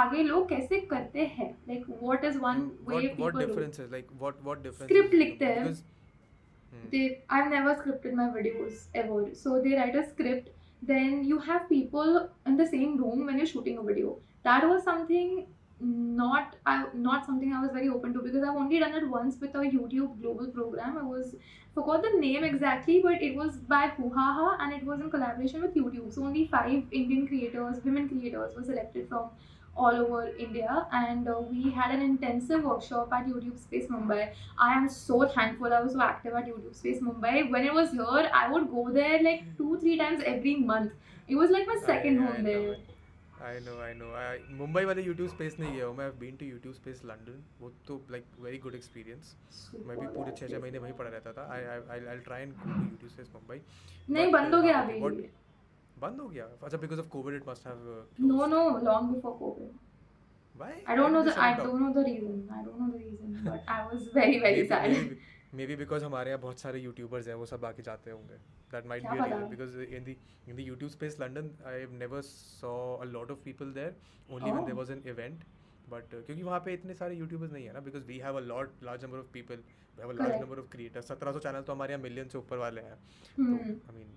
आगे 0.00 0.22
लोग 0.22 0.48
कैसे 0.48 0.80
करते 0.92 1.24
हैं 1.38 1.50
like 1.68 1.88
what 2.02 2.24
is 2.24 2.38
one 2.38 2.60
way 2.88 3.00
differences 3.16 3.90
like 3.96 4.12
what 4.22 4.44
what 4.50 4.62
differences 4.66 4.88
Script 4.88 5.10
do 5.10 5.18
you 5.18 5.24
लिखते? 5.24 5.44
हैं। 5.46 5.72
Hmm. 5.72 6.84
they 6.92 7.02
I've 7.38 7.50
never 7.54 7.72
scripted 7.80 8.14
my 8.20 8.28
videos 8.36 8.84
ever. 9.00 9.18
So 9.40 9.56
they 9.64 9.72
write 9.80 9.98
a 10.02 10.04
script, 10.12 10.46
then 10.82 11.18
you 11.32 11.40
have 11.48 11.66
people 11.72 12.14
in 12.46 12.56
the 12.60 12.68
same 12.70 12.94
room 13.02 13.26
when 13.30 13.42
you're 13.42 13.50
shooting 13.50 13.82
a 13.82 13.84
video. 13.90 14.14
That 14.48 14.68
was 14.70 14.86
something 14.90 15.34
not 15.82 16.56
I 16.64 16.86
not 16.94 17.26
something 17.26 17.52
I 17.52 17.60
was 17.60 17.70
very 17.72 17.88
open 17.88 18.12
to 18.14 18.20
because 18.20 18.42
I've 18.42 18.56
only 18.56 18.78
done 18.78 18.94
it 18.94 19.08
once 19.08 19.40
with 19.40 19.54
a 19.54 19.58
YouTube 19.58 20.20
global 20.20 20.46
program. 20.46 20.98
I 20.98 21.02
was 21.02 21.34
forgot 21.74 22.02
the 22.02 22.18
name 22.18 22.44
exactly, 22.44 23.00
but 23.02 23.22
it 23.22 23.34
was 23.34 23.56
by 23.56 23.88
Huhaha 23.98 24.56
and 24.60 24.72
it 24.72 24.84
was 24.84 25.00
in 25.00 25.10
collaboration 25.10 25.62
with 25.62 25.74
YouTube. 25.74 26.12
So 26.14 26.24
only 26.24 26.46
five 26.46 26.84
Indian 26.92 27.26
creators, 27.26 27.82
women 27.84 28.08
creators, 28.08 28.54
were 28.54 28.62
selected 28.64 29.08
from 29.08 29.30
all 29.74 29.96
over 29.96 30.28
India, 30.38 30.86
and 30.92 31.28
uh, 31.28 31.40
we 31.40 31.70
had 31.70 31.94
an 31.94 32.02
intensive 32.02 32.62
workshop 32.62 33.10
at 33.12 33.26
YouTube 33.26 33.58
Space 33.58 33.86
Mumbai. 33.86 34.32
I 34.58 34.74
am 34.74 34.88
so 34.88 35.26
thankful 35.26 35.72
I 35.72 35.80
was 35.80 35.94
so 35.94 36.02
active 36.02 36.34
at 36.34 36.46
YouTube 36.46 36.74
Space 36.74 37.00
Mumbai. 37.00 37.50
When 37.50 37.64
it 37.64 37.72
was 37.72 37.90
here, 37.90 38.30
I 38.34 38.50
would 38.50 38.70
go 38.70 38.90
there 38.92 39.22
like 39.22 39.44
two, 39.56 39.78
three 39.80 39.96
times 39.96 40.22
every 40.26 40.56
month. 40.56 40.92
It 41.26 41.36
was 41.36 41.50
like 41.50 41.66
my 41.66 41.78
second 41.86 42.18
home 42.18 42.42
there. 42.44 42.76
I 43.42 43.58
know, 43.66 43.76
I 43.82 43.92
know. 44.00 44.08
I, 44.14 44.38
Mumbai 44.58 44.84
वाले 44.84 45.02
YouTube 45.04 45.30
space 45.30 45.58
नहीं 45.60 45.72
गया 45.74 45.86
हूँ 45.86 45.96
मैं. 45.96 46.10
Been 46.18 46.36
to 46.42 46.48
YouTube 46.48 46.76
space 46.80 47.00
London. 47.10 47.38
वो 47.60 47.70
तो 47.86 48.00
like 48.14 48.28
very 48.46 48.60
good 48.66 48.76
experience. 48.80 49.34
मैं 49.86 49.96
भी 50.00 50.06
पूरे 50.16 50.32
छः 50.40 50.48
छः. 50.48 50.58
महीने 50.62 50.78
वहीं 50.78 50.92
पड़ा 51.00 51.10
रहता 51.10 51.32
था. 51.38 51.46
I 51.56 51.60
I 51.74 51.78
I'll, 51.94 52.08
I'll 52.12 52.24
try 52.28 52.40
and 52.46 52.58
go 52.64 52.72
to 52.72 52.82
YouTube 52.88 53.14
space 53.16 53.32
Mumbai. 53.36 53.60
नहीं 54.10 54.32
बंद 54.32 54.54
हो 54.54 54.60
uh, 54.60 54.64
गया 54.66 54.76
हाँ, 54.76 54.84
अभी 54.84 55.00
बंद 56.02 56.20
हो 56.20 56.28
गया. 56.28 56.48
अच्छा 56.64 56.78
because 56.84 57.04
of 57.04 57.10
COVID 57.16 57.40
it 57.40 57.48
must 57.52 57.70
have. 57.70 57.82
Uh, 57.96 58.02
no 58.18 58.38
closed. 58.38 58.54
no 58.54 58.62
long 58.90 59.14
before 59.14 59.34
COVID 59.40 59.72
Why? 60.60 60.72
I 60.86 60.94
don't 60.96 61.12
know 61.12 61.24
the 61.24 61.34
I 61.42 61.54
don't 61.58 61.80
know 61.82 61.92
the 61.98 62.04
reason 62.06 62.48
I 62.54 62.62
don't 62.64 62.80
know 62.80 62.90
the 62.92 62.98
reason 62.98 63.40
but 63.44 63.62
I 63.66 63.86
was 63.90 64.08
very 64.16 64.38
very 64.38 64.66
sad 64.72 64.90
maybe, 64.90 65.18
maybe 65.66 65.76
because 65.76 66.04
हमारे 66.04 66.30
यहाँ 66.30 66.40
बहुत 66.40 66.60
सारे 66.60 66.78
YouTubers 66.80 67.28
हैं 67.28 67.34
वो 67.34 67.46
सब 67.46 67.64
आके 67.64 67.82
जाते 67.82 68.10
होंगे। 68.10 68.34
That 68.72 68.86
might 68.86 69.02
be 69.02 69.18
reason 69.18 69.48
because 69.48 69.80
in 69.80 70.04
the 70.04 70.16
in 70.48 70.56
the 70.56 70.62
YouTube 70.62 70.90
space 70.90 71.16
London 71.20 71.50
I 71.66 71.86
never 71.98 72.20
saw 72.22 72.72
a 72.96 73.04
lot 73.06 73.30
of 73.30 73.38
people 73.44 73.72
there 73.72 73.96
only 74.30 74.50
one 74.50 74.64
there 74.64 74.74
was 74.74 74.92
an 74.92 75.02
event 75.08 75.44
but 75.90 76.10
क्योंकि 76.10 76.42
वहाँ 76.42 76.60
पे 76.64 76.72
इतने 76.74 76.94
सारे 76.94 77.14
यूट्यूबर्स 77.16 77.52
नहीं 77.52 77.66
है 77.66 77.72
ना 77.72 77.80
because 77.80 78.04
we 78.04 78.18
have 78.18 78.36
a 78.36 78.40
lot 78.42 78.82
large 78.84 79.04
number 79.04 79.18
of 79.18 79.26
people 79.32 79.56
we 79.56 80.00
have 80.00 80.10
a 80.10 80.14
large 80.14 80.40
number 80.42 80.58
of 80.58 80.68
creators 80.72 81.08
सत्रह 81.08 81.32
सौ 81.32 81.38
चैनल 81.38 81.62
तो 81.62 81.72
हमारे 81.72 81.92
यहाँ 81.92 82.02
मिलियन 82.02 82.28
से 82.28 82.38
ऊपर 82.38 82.56
वाले 82.58 82.80
हैं। 82.80 82.92
आई 82.92 83.94
मीन 83.94 84.08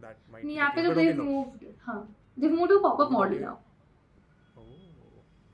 दैट 0.00 0.16
माइट 0.32 0.44
नहीं 0.44 0.56
यहाँ 0.56 0.70
पे 0.74 0.82
तो 0.84 0.94
दे 0.94 1.12
मूव्ड 1.14 1.66
हाँ 1.82 2.00
they 2.38 2.48
moved 2.48 2.70
to 2.70 2.78
pop 2.80 3.00
up 3.00 3.12
model 3.12 3.40
now 3.40 3.56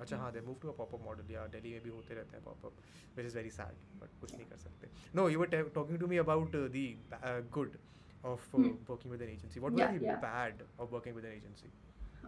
अच्छा 0.02 0.16
हाँ 0.16 0.32
they 0.32 0.40
move 0.46 0.56
to 0.62 0.68
a 0.68 0.76
popup 0.76 1.04
model 1.04 1.32
या 1.34 1.46
दिल्ली 1.54 1.72
में 1.72 1.82
भी 1.82 1.90
होते 1.90 2.14
रहते 2.14 2.36
हैं 2.36 2.44
popup 2.44 2.72
which 3.16 3.26
is 3.26 3.36
very 3.36 3.50
sad 3.60 3.80
but 4.02 4.20
कुछ 4.20 4.34
नहीं 4.34 4.46
कर 4.50 4.56
सकते 4.66 4.88
no 5.16 5.28
you 5.28 5.40
were 5.40 5.70
talking 5.74 5.98
to 6.00 6.06
me 6.14 6.16
about 6.26 6.56
the 6.56 7.48
good 7.58 7.76
of 8.24 8.50
Hmm. 8.56 8.74
Working 8.90 9.12
with 9.12 9.22
an 9.22 9.28
agency 9.28 9.60
the 9.60 10.02
yeah. 10.02 10.20
Bad 10.24 10.62
of 10.80 10.90
working 10.90 11.16
with 11.16 11.24
an 11.24 11.32
agency 11.32 11.72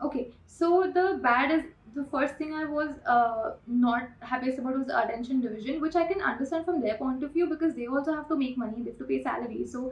Okay, 0.07 0.23
so 0.53 0.69
the 0.95 1.03
bad 1.25 1.51
is 1.57 1.67
the 1.97 2.05
first 2.13 2.39
thing 2.39 2.55
I 2.61 2.63
was 2.71 2.89
uh, 3.13 3.51
not 3.83 4.09
happiest 4.31 4.59
about 4.63 4.79
was 4.79 4.87
the 4.89 4.97
attention 5.01 5.43
division, 5.45 5.77
which 5.85 5.99
I 6.01 6.03
can 6.09 6.25
understand 6.31 6.65
from 6.65 6.81
their 6.81 6.97
point 7.03 7.23
of 7.23 7.31
view 7.37 7.47
because 7.53 7.77
they 7.77 7.87
also 7.99 8.15
have 8.17 8.27
to 8.33 8.39
make 8.41 8.57
money, 8.63 8.83
they 8.83 8.91
have 8.91 8.99
to 9.03 9.07
pay 9.11 9.19
salaries. 9.27 9.77
So, 9.77 9.83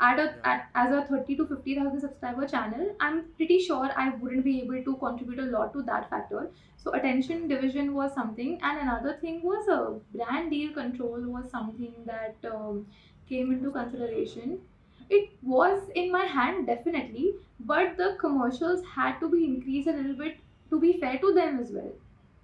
at 0.00 0.18
a 0.18 0.46
at, 0.46 0.68
as 0.74 0.92
a 0.92 1.02
thirty 1.06 1.36
to 1.36 1.46
fifty 1.46 1.74
thousand 1.74 2.00
subscriber 2.00 2.46
channel, 2.46 2.94
I'm 3.00 3.32
pretty 3.34 3.58
sure 3.60 3.90
I 3.96 4.10
wouldn't 4.10 4.44
be 4.44 4.60
able 4.62 4.82
to 4.84 4.96
contribute 4.96 5.38
a 5.40 5.50
lot 5.56 5.72
to 5.74 5.82
that 5.84 6.08
factor. 6.10 6.50
So, 6.76 6.92
attention 6.92 7.48
division 7.48 7.94
was 7.94 8.14
something, 8.14 8.58
and 8.62 8.78
another 8.80 9.18
thing 9.20 9.42
was 9.42 9.68
a 9.68 10.00
brand 10.16 10.50
deal 10.50 10.72
control 10.72 11.20
was 11.36 11.50
something 11.50 11.94
that 12.06 12.36
um, 12.52 12.86
came 13.28 13.52
into 13.52 13.70
consideration. 13.72 14.60
It 15.10 15.30
was 15.42 15.88
in 15.94 16.10
my 16.12 16.24
hand 16.24 16.66
definitely, 16.66 17.34
but 17.60 17.96
the 17.96 18.16
commercials 18.20 18.84
had 18.84 19.18
to 19.20 19.28
be 19.28 19.44
increased 19.44 19.88
a 19.88 19.92
little 19.92 20.16
bit 20.16 20.38
to 20.70 20.78
be 20.80 20.98
fair 21.00 21.18
to 21.18 21.32
them 21.32 21.58
as 21.58 21.72
well. 21.72 21.92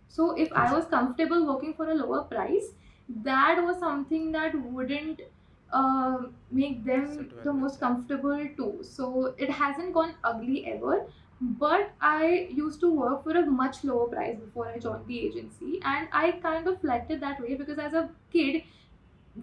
So 0.08 0.30
if 0.32 0.52
I 0.52 0.72
was 0.72 0.86
comfortable 0.86 1.46
working 1.46 1.74
for 1.74 1.88
a 1.90 1.94
lower 1.94 2.24
price, 2.24 2.74
that 3.08 3.62
was 3.62 3.78
something 3.78 4.32
that 4.32 4.54
wouldn't 4.54 5.20
uh, 5.74 6.18
make 6.50 6.84
them 6.84 7.32
the 7.42 7.52
most 7.52 7.80
comfortable 7.80 8.48
too. 8.56 8.78
So 8.82 9.34
it 9.36 9.50
hasn't 9.50 9.92
gone 9.94 10.14
ugly 10.24 10.66
ever. 10.66 11.06
But 11.40 11.92
I 12.00 12.48
used 12.50 12.80
to 12.80 12.90
work 12.94 13.24
for 13.24 13.32
a 13.36 13.44
much 13.44 13.82
lower 13.84 14.06
price 14.08 14.38
before 14.38 14.68
I 14.68 14.78
joined 14.78 15.06
the 15.08 15.18
agency, 15.26 15.80
and 15.84 16.08
I 16.12 16.32
kind 16.44 16.68
of 16.68 16.82
liked 16.84 17.10
it 17.10 17.20
that 17.20 17.40
way 17.40 17.56
because 17.56 17.78
as 17.78 17.92
a 17.92 18.08
kid, 18.32 18.62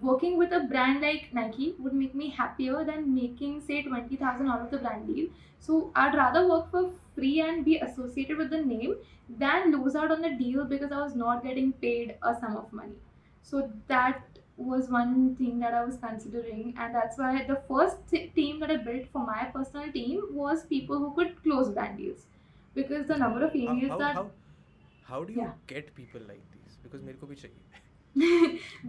working 0.00 0.38
with 0.38 0.52
a 0.52 0.60
brand 0.60 1.02
like 1.02 1.32
Nike 1.34 1.74
would 1.78 1.92
make 1.92 2.14
me 2.14 2.30
happier 2.30 2.84
than 2.84 3.14
making 3.14 3.60
say 3.60 3.82
20,000 3.82 4.48
out 4.48 4.62
of 4.62 4.70
the 4.70 4.78
brand 4.78 5.06
deal. 5.06 5.28
So 5.60 5.92
I'd 5.94 6.14
rather 6.14 6.48
work 6.48 6.70
for 6.70 6.90
free 7.14 7.40
and 7.40 7.64
be 7.64 7.78
associated 7.78 8.38
with 8.38 8.50
the 8.50 8.62
name 8.62 8.96
than 9.28 9.70
lose 9.72 9.94
out 9.94 10.10
on 10.10 10.22
the 10.22 10.30
deal 10.30 10.64
because 10.64 10.92
I 10.92 11.00
was 11.02 11.14
not 11.14 11.44
getting 11.44 11.72
paid 11.74 12.16
a 12.22 12.34
sum 12.40 12.56
of 12.56 12.72
money. 12.72 12.96
So 13.42 13.70
that 13.88 14.31
was 14.61 14.89
one 14.89 15.35
thing 15.35 15.59
that 15.59 15.73
I 15.73 15.83
was 15.85 15.97
considering, 16.03 16.73
and 16.77 16.95
that's 16.95 17.17
why 17.17 17.43
the 17.51 17.57
first 17.69 17.97
t- 18.11 18.27
team 18.35 18.59
that 18.61 18.71
I 18.71 18.77
built 18.89 19.07
for 19.13 19.25
my 19.25 19.45
personal 19.55 19.91
team 19.91 20.21
was 20.41 20.65
people 20.73 20.97
who 21.05 21.13
could 21.19 21.35
close 21.43 21.69
brand 21.69 21.97
deals 21.97 22.25
because 22.75 23.07
the 23.07 23.17
number 23.17 23.43
of 23.45 23.51
how, 23.53 23.59
emails 23.59 23.89
how, 23.89 23.97
that 24.05 24.15
how, 24.21 24.25
how 25.11 25.23
do 25.23 25.33
you 25.33 25.41
Yeah. 25.41 25.53
get 25.75 25.93
people 26.01 26.21
like 26.33 26.45
these 26.55 26.77
because 26.83 27.01
मेरे 27.09 27.17
को 27.23 27.27
भी 27.27 27.35
चाहिए 27.43 27.65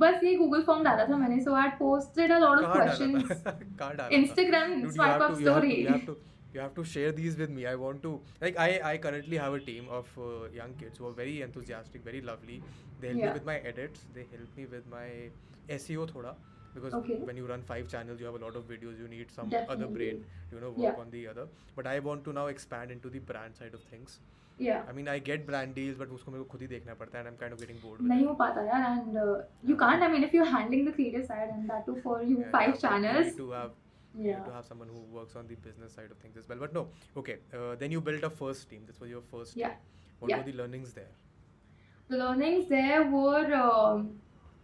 बस 0.00 0.22
ये 0.24 0.34
Google 0.36 0.62
form 0.66 0.82
डाला 0.84 1.04
था 1.09 1.16
मैंने 1.16 1.40
so 1.44 1.54
I 1.62 1.68
posted 1.78 2.32
a 2.32 2.38
lot 2.38 2.59
of 2.59 2.64
कहाँ 2.64 2.86
डाला 2.86 2.94
क्वेश्चंस 3.06 3.44
था 3.46 3.50
कहाँ 3.78 3.94
डाला 3.96 4.09
था 4.09 4.16
Instagram 4.22 4.74
Dude, 4.74 4.84
you 4.84 4.92
swipe 4.96 5.12
have 5.12 5.22
up 5.26 5.34
to, 5.34 5.42
you 5.42 5.48
have 5.48 5.62
to, 5.62 5.68
story. 5.68 5.80
you 5.82 5.88
have 5.94 6.06
to 6.11 6.16
you 6.54 6.61
have 6.64 6.74
to 6.76 6.84
share 6.90 7.11
these 7.16 7.34
with 7.40 7.50
me 7.56 7.64
i 7.70 7.74
want 7.80 7.98
to 8.04 8.11
like 8.44 8.59
i 8.66 8.68
i 8.90 8.92
currently 9.06 9.40
have 9.44 9.56
a 9.56 9.61
team 9.66 9.90
of 9.96 10.14
uh, 10.26 10.28
young 10.61 10.72
kids 10.82 11.00
who 11.02 11.09
are 11.09 11.16
very 11.18 11.34
enthusiastic 11.48 12.06
very 12.11 12.22
lovely 12.30 12.56
they 13.02 13.11
help 13.11 13.20
Yeah. 13.22 13.26
me 13.26 13.34
with 13.40 13.48
my 13.50 13.56
edits 13.72 14.06
they 14.14 14.24
help 14.30 14.56
me 14.61 14.64
with 14.76 14.86
my 14.94 15.04
seo 15.70 16.05
thoda 16.14 16.34
because 16.76 16.93
Okay. 16.99 17.16
when 17.30 17.38
you 17.38 17.45
run 17.45 17.61
five 17.72 17.88
channels 17.88 18.20
you 18.20 18.26
have 18.26 18.36
a 18.41 18.43
lot 18.43 18.55
of 18.55 18.64
videos 18.68 18.99
you 18.99 19.07
need 19.07 19.32
some 19.32 19.49
Definitely. 19.49 19.76
other 19.76 19.88
brain 19.97 20.24
you 20.51 20.59
know 20.59 20.70
work 20.70 20.86
Yeah. 20.86 21.01
on 21.03 21.11
the 21.11 21.28
other 21.34 21.47
but 21.76 21.88
i 21.88 21.99
want 21.99 22.24
to 22.30 22.34
now 22.39 22.47
expand 22.47 22.91
into 22.95 23.09
the 23.18 23.20
brand 23.32 23.55
side 23.61 23.74
of 23.80 23.84
things 23.91 24.16
Yeah. 24.64 24.82
i 24.89 24.91
mean 24.97 25.07
i 25.14 25.20
get 25.28 25.45
brand 25.45 25.76
deals 25.78 25.95
but 26.01 26.09
उसको 26.18 26.32
मेरे 26.32 26.43
को 26.43 26.49
खुद 26.55 26.61
ही 26.61 26.68
देखना 26.74 26.93
पड़ता 27.03 27.18
है 27.18 27.24
and 27.26 27.32
i'm 27.34 27.38
kind 27.43 27.53
of 27.57 27.61
getting 27.64 27.80
bored 27.86 28.01
with 28.01 28.09
नहीं. 28.11 28.26
हो 28.26 28.34
पाता 28.41 28.66
यार 28.72 28.84
and 28.89 29.18
uh, 29.22 29.38
you 29.72 29.78
can't 29.84 30.03
I 30.07 30.11
mean 30.16 30.26
if 30.30 30.36
you're 30.38 30.49
handling 30.57 30.84
the 30.89 30.93
creative 30.99 31.26
side 31.32 31.53
and 31.55 31.70
that 31.74 31.86
too 31.88 31.95
for 32.03 32.18
you 32.32 32.38
Yeah, 32.41 32.51
five 32.57 32.76
you 32.76 32.89
have 32.89 33.26
you 33.30 33.34
to 33.39 33.47
have 33.59 33.72
yeah. 33.72 34.22
you 34.22 34.28
yeah 34.30 34.39
need 34.39 34.49
to 34.49 34.55
have 34.57 34.66
someone 34.72 34.91
who 34.95 34.99
works 35.20 35.39
on 35.41 35.47
the 35.53 35.55
business 35.68 35.95
side 35.99 36.11
of 36.16 36.18
things 36.24 36.36
as 36.41 36.49
well. 36.49 36.59
But 36.64 36.74
no, 36.80 36.84
okay. 37.22 37.38
Uh, 37.59 37.76
then 37.84 37.95
you 37.97 38.01
built 38.09 38.28
a 38.28 38.30
first 38.41 38.68
team. 38.74 38.84
This 38.89 38.99
was 39.03 39.09
your 39.14 39.22
first 39.32 39.55
Yeah. 39.61 39.70
team. 39.70 40.20
What 40.20 40.34
Yeah. 40.34 40.41
were 40.41 40.47
the 40.51 40.57
learnings 40.64 40.93
there? 40.99 41.14
the 42.09 42.18
learnings 42.20 42.68
there 42.72 43.01
were 43.11 43.53
um, 43.59 44.01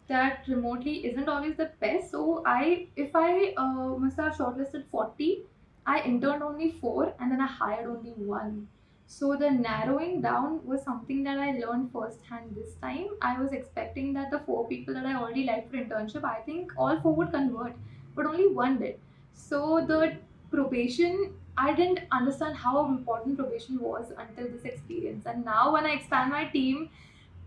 that 0.09 0.43
remotely 0.47 1.05
isn't 1.05 1.29
always 1.29 1.55
the 1.55 1.69
best. 1.79 2.11
So 2.11 2.43
I 2.45 2.87
if 2.95 3.15
I 3.15 3.53
uh, 3.57 3.95
must 4.03 4.17
have 4.17 4.33
shortlisted 4.33 4.85
40 4.91 5.45
I 5.85 6.01
interned 6.01 6.43
only 6.43 6.71
four 6.81 7.13
and 7.19 7.31
then 7.31 7.41
I 7.41 7.47
hired 7.47 7.87
only 7.87 8.11
one. 8.11 8.67
So 9.07 9.35
the 9.35 9.49
narrowing 9.49 10.21
down 10.21 10.63
was 10.63 10.83
something 10.83 11.23
that 11.23 11.39
I 11.39 11.51
learned 11.57 11.91
firsthand 11.91 12.55
this 12.55 12.75
time. 12.75 13.07
I 13.23 13.39
was 13.41 13.53
expecting 13.53 14.13
that 14.13 14.29
the 14.29 14.39
four 14.39 14.67
people 14.67 14.93
that 14.93 15.05
I 15.05 15.15
already 15.15 15.45
liked 15.45 15.71
for 15.71 15.77
internship 15.77 16.23
I 16.23 16.41
think 16.41 16.73
all 16.77 16.99
four 17.01 17.15
would 17.15 17.31
convert 17.31 17.73
but 18.15 18.25
only 18.25 18.47
one 18.47 18.79
did. 18.79 18.99
So 19.33 19.85
the 19.85 20.17
probation 20.51 21.33
I 21.57 21.73
didn't 21.73 22.01
understand 22.11 22.55
how 22.55 22.85
important 22.85 23.37
probation 23.37 23.79
was 23.79 24.11
until 24.17 24.47
this 24.49 24.63
experience. 24.63 25.25
And 25.25 25.43
now 25.43 25.73
when 25.73 25.85
I 25.85 25.93
expand 25.93 26.31
my 26.31 26.45
team 26.45 26.89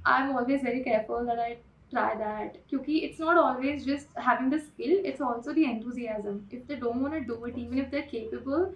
I'm 0.05 0.35
always 0.37 0.63
very 0.63 0.83
careful 0.83 1.25
that 1.27 1.39
I 1.39 1.59
try 1.93 2.09
that 2.23 2.59
because 2.71 3.03
it's 3.09 3.23
not 3.27 3.39
always 3.45 3.87
just 3.93 4.21
having 4.29 4.51
the 4.55 4.61
skill 4.67 4.95
it's 5.11 5.25
also 5.29 5.55
the 5.61 5.65
enthusiasm 5.73 6.47
if 6.51 6.67
they 6.67 6.77
don't 6.85 7.03
want 7.07 7.15
to 7.15 7.25
do 7.33 7.39
it 7.51 7.59
even 7.65 7.79
if 7.85 7.91
they're 7.91 8.11
capable 8.13 8.71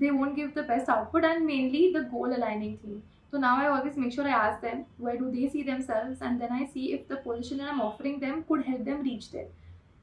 they 0.00 0.10
won't 0.10 0.36
give 0.36 0.54
the 0.54 0.62
best 0.70 0.88
output 0.88 1.24
and 1.24 1.46
mainly 1.46 1.82
the 1.96 2.04
goal 2.14 2.36
aligning 2.38 2.78
thing 2.78 3.02
so 3.30 3.38
now 3.38 3.56
I 3.60 3.68
always 3.68 3.96
make 3.96 4.12
sure 4.12 4.26
I 4.28 4.30
ask 4.30 4.60
them 4.60 4.86
where 4.98 5.16
do 5.16 5.30
they 5.30 5.48
see 5.48 5.62
themselves 5.62 6.18
and 6.20 6.40
then 6.40 6.52
I 6.52 6.66
see 6.72 6.92
if 6.92 7.06
the 7.08 7.16
position 7.16 7.58
that 7.58 7.68
I'm 7.68 7.80
offering 7.80 8.20
them 8.20 8.44
could 8.48 8.64
help 8.64 8.84
them 8.84 9.02
reach 9.02 9.30
there 9.30 9.48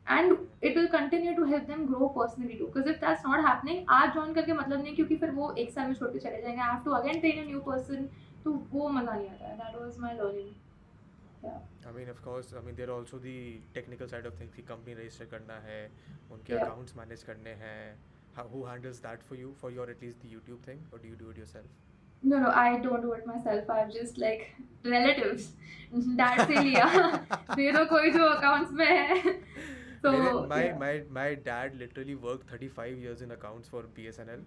and 0.07 0.37
it 0.61 0.75
will 0.75 0.89
continue 0.89 1.35
to 1.35 1.45
help 1.45 1.67
them 1.67 1.85
grow 1.85 2.09
personally 2.09 2.55
too 2.55 2.69
because 2.73 2.89
if 2.89 2.99
that's 2.99 3.23
not 3.23 3.45
happening 3.45 3.85
आज 3.97 4.13
join 4.15 4.33
मतलब 4.33 4.83
नहीं 4.83 4.95
क्योंकि 4.95 5.15
फिर 5.19 5.31
वो 5.31 5.53
एक 5.59 5.71
साल 5.71 5.87
में 5.87 5.93
छोड़ 5.93 6.09
के 6.11 6.19
चले 6.19 6.41
जाएँगे 6.41 6.61
I 6.61 6.71
have 6.71 6.83
to 6.85 6.95
again 6.99 7.21
train 7.21 7.39
a 7.39 7.45
new 7.51 7.61
person 7.69 8.09
तो 8.43 8.51
वो 8.73 8.89
मज़ा 8.89 9.15
नहीं 9.15 9.29
आता 9.29 9.47
है 9.47 9.57
that 9.57 9.79
was 9.81 9.97
my 10.05 10.13
learning 11.43 11.87
I 11.87 11.91
mean, 11.91 12.09
of 12.09 12.21
course. 12.21 12.53
I 12.57 12.65
mean, 12.65 12.75
there 12.75 12.89
are 12.89 12.97
also 12.97 13.17
the 13.17 13.59
technical 13.73 14.07
side 14.07 14.25
of 14.25 14.33
things. 14.33 14.53
कि 14.55 14.65
company 14.65 14.95
register 14.95 15.25
करना 15.25 15.59
है, 15.67 15.91
उनके 16.31 16.53
Yeah. 16.53 16.63
accounts 16.63 16.95
manage 16.95 17.23
करने 17.23 17.55
हैं. 17.63 17.95
How, 18.35 18.43
who 18.43 18.65
handles 18.65 18.99
that 19.01 19.23
for 19.29 19.35
you? 19.35 19.53
For 19.61 19.71
your 19.71 19.89
at 19.89 20.01
least 20.01 20.21
the 20.21 20.29
YouTube 20.33 20.61
thing, 20.69 20.85
or 20.91 20.99
do 20.99 21.07
you 21.07 21.15
do 21.15 21.29
it 21.29 21.37
yourself? 21.37 21.65
No, 22.23 22.39
no, 22.39 22.49
I 22.49 22.77
don't 22.77 23.01
do 23.01 23.13
it 23.13 23.25
myself. 23.25 23.69
I've 23.69 23.91
just 23.91 24.17
like 24.17 24.53
relatives. 24.83 25.51
Dad 26.15 26.47
से 26.47 26.61
लिया 26.63 26.85
दो 27.77 27.85
कोई 27.85 28.11
जो 28.11 28.27
accounts 28.35 28.71
में 28.71 28.85
है 28.85 29.33
so 30.03 30.11
my 30.51 30.63
yeah. 30.63 30.77
my 30.77 30.91
my 31.09 31.35
dad 31.35 31.75
literally 31.75 32.15
worked 32.15 32.49
35 32.49 32.97
years 32.97 33.21
in 33.21 33.31
accounts 33.31 33.67
for 33.67 33.81
BSNL 33.97 34.45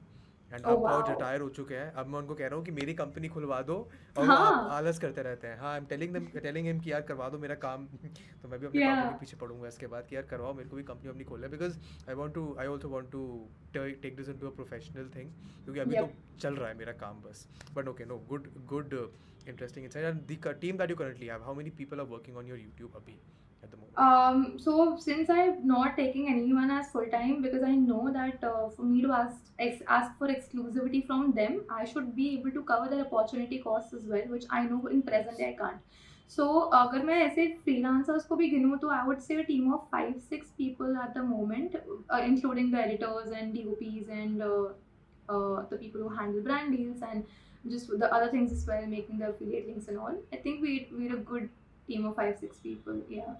and 0.54 0.64
अब 0.64 0.78
बहुत 0.78 1.08
retire 1.08 1.40
हो 1.40 1.48
चुके 1.50 1.74
हैं। 1.74 1.90
अब 1.92 2.06
मैं 2.06 2.18
उनको 2.18 2.34
कह 2.34 2.46
रहा 2.46 2.56
हूँ 2.56 2.64
कि 2.64 2.70
मेरी 2.72 2.94
कंपनी 2.94 3.28
खुलवा 3.28 3.60
दो 3.70 3.76
और 4.18 4.26
हाँ। 4.26 4.36
आप 4.38 4.70
आलस 4.72 4.98
करते 4.98 5.22
रहते 5.22 5.46
हैं। 5.48 5.58
हाँ 5.58 5.72
I 5.72 5.78
am 5.78 5.84
telling 5.86 6.12
them 6.14 6.26
telling 6.40 6.66
him 6.66 6.80
कि 6.80 6.92
यार 6.92 7.00
करवा 7.08 7.28
दो 7.28 7.38
मेरा 7.38 7.54
काम। 7.64 7.86
तो 8.42 8.48
मैं 8.48 8.60
भी 8.60 8.66
अपने 8.66 8.80
Yeah. 8.80 8.96
पापा 8.96 9.10
के 9.10 9.18
पीछे 9.20 9.36
पड़ूँगा 9.36 9.68
इसके 9.68 9.86
बाद 9.86 10.06
कि 10.06 10.16
यार 10.16 10.24
करवाओ 10.30 10.54
मेरे 10.54 10.68
को 10.68 10.76
भी 10.76 10.82
कंपनी 10.82 11.10
अपनी 11.10 11.24
खोलना 11.24 11.48
because 11.48 11.78
I 12.08 12.14
want 12.14 12.34
to 12.34 12.46
I 12.60 12.66
also 12.66 12.88
want 12.88 13.10
to 13.12 13.22
take 13.74 14.16
this 14.16 14.28
into 14.28 14.46
a 14.46 14.54
professional 14.56 15.10
thing 15.16 15.30
क्योंकि 15.64 15.80
अभी 15.80 15.94
Yep. 15.94 16.08
तो 16.08 16.38
चल 16.40 16.56
रहा 16.56 16.68
है 16.68 16.78
मेरा 16.78 16.92
काम 17.04 17.22
बस। 17.22 17.46
But 17.74 17.88
okay 17.88 18.04
no 18.04 18.18
good 18.28 18.48
good 18.66 18.94
interesting 19.48 19.84
insight 19.84 20.06
and 20.06 20.20
the 20.32 20.54
team 20.60 20.78
that 20.78 20.90
you 20.90 20.96
currently 20.96 21.26
have 21.26 21.42
how 21.42 21.54
many 21.54 21.70
people 21.78 22.00
are 22.00 22.06
working 22.06 22.36
on 22.36 22.46
your 22.46 22.58
YouTube 22.58 22.96
अभी? 22.96 23.18
at 23.63 23.71
the 23.71 23.77
moment 23.77 23.97
Um, 24.03 24.57
so 24.57 24.97
since 24.97 25.29
I'm 25.29 25.67
not 25.67 25.97
taking 25.97 26.27
anyone 26.29 26.71
as 26.71 26.89
full 26.91 27.07
time 27.13 27.41
because 27.41 27.63
I 27.63 27.75
know 27.75 28.11
that 28.13 28.43
uh, 28.43 28.69
for 28.69 28.83
me 28.83 29.01
to 29.01 29.11
ask 29.11 29.41
ex- 29.59 29.83
ask 29.87 30.17
for 30.17 30.29
exclusivity 30.35 31.05
from 31.07 31.33
them, 31.33 31.57
I 31.69 31.83
should 31.93 32.15
be 32.15 32.27
able 32.35 32.51
to 32.51 32.63
cover 32.63 32.87
their 32.93 33.05
opportunity 33.05 33.59
costs 33.65 33.93
as 33.93 34.05
well, 34.13 34.21
which 34.35 34.45
I 34.49 34.63
know 34.63 34.87
in 34.87 35.01
present 35.09 35.41
I 35.41 35.53
can't. 35.61 35.81
So 36.35 36.45
अगर 36.79 37.03
मैं 37.05 37.15
ऐसे 37.25 37.47
freelancers 37.65 38.25
को 38.29 38.35
भी 38.37 38.49
गिनूँ 38.49 38.77
तो 38.79 38.91
I 38.99 39.01
would 39.07 39.21
say 39.27 39.37
a 39.41 39.45
team 39.45 39.73
of 39.73 39.85
five 39.91 40.15
six 40.29 40.51
people 40.61 40.97
at 41.05 41.13
the 41.13 41.23
moment, 41.23 41.75
uh, 42.09 42.21
including 42.31 42.71
the 42.71 42.81
editors 42.85 43.31
and 43.41 43.53
DOPs 43.55 44.09
and 44.21 44.41
uh, 44.41 44.69
uh, 45.29 45.65
the 45.69 45.77
people 45.77 46.01
who 46.01 46.09
handle 46.09 46.41
brand 46.41 46.75
deals 46.77 47.01
and 47.01 47.25
just 47.67 47.89
the 48.05 48.13
other 48.13 48.29
things 48.31 48.51
as 48.51 48.65
well, 48.67 48.85
making 48.85 49.19
the 49.19 49.29
affiliate 49.29 49.67
links 49.67 49.87
and 49.87 49.97
all. 49.97 50.15
I 50.33 50.37
think 50.37 50.61
we 50.61 50.87
we're 50.91 51.15
a 51.15 51.23
good 51.33 51.49
team 51.87 52.05
of 52.05 52.15
five 52.15 52.37
six 52.39 52.59
people. 52.59 53.01
Yeah. 53.09 53.35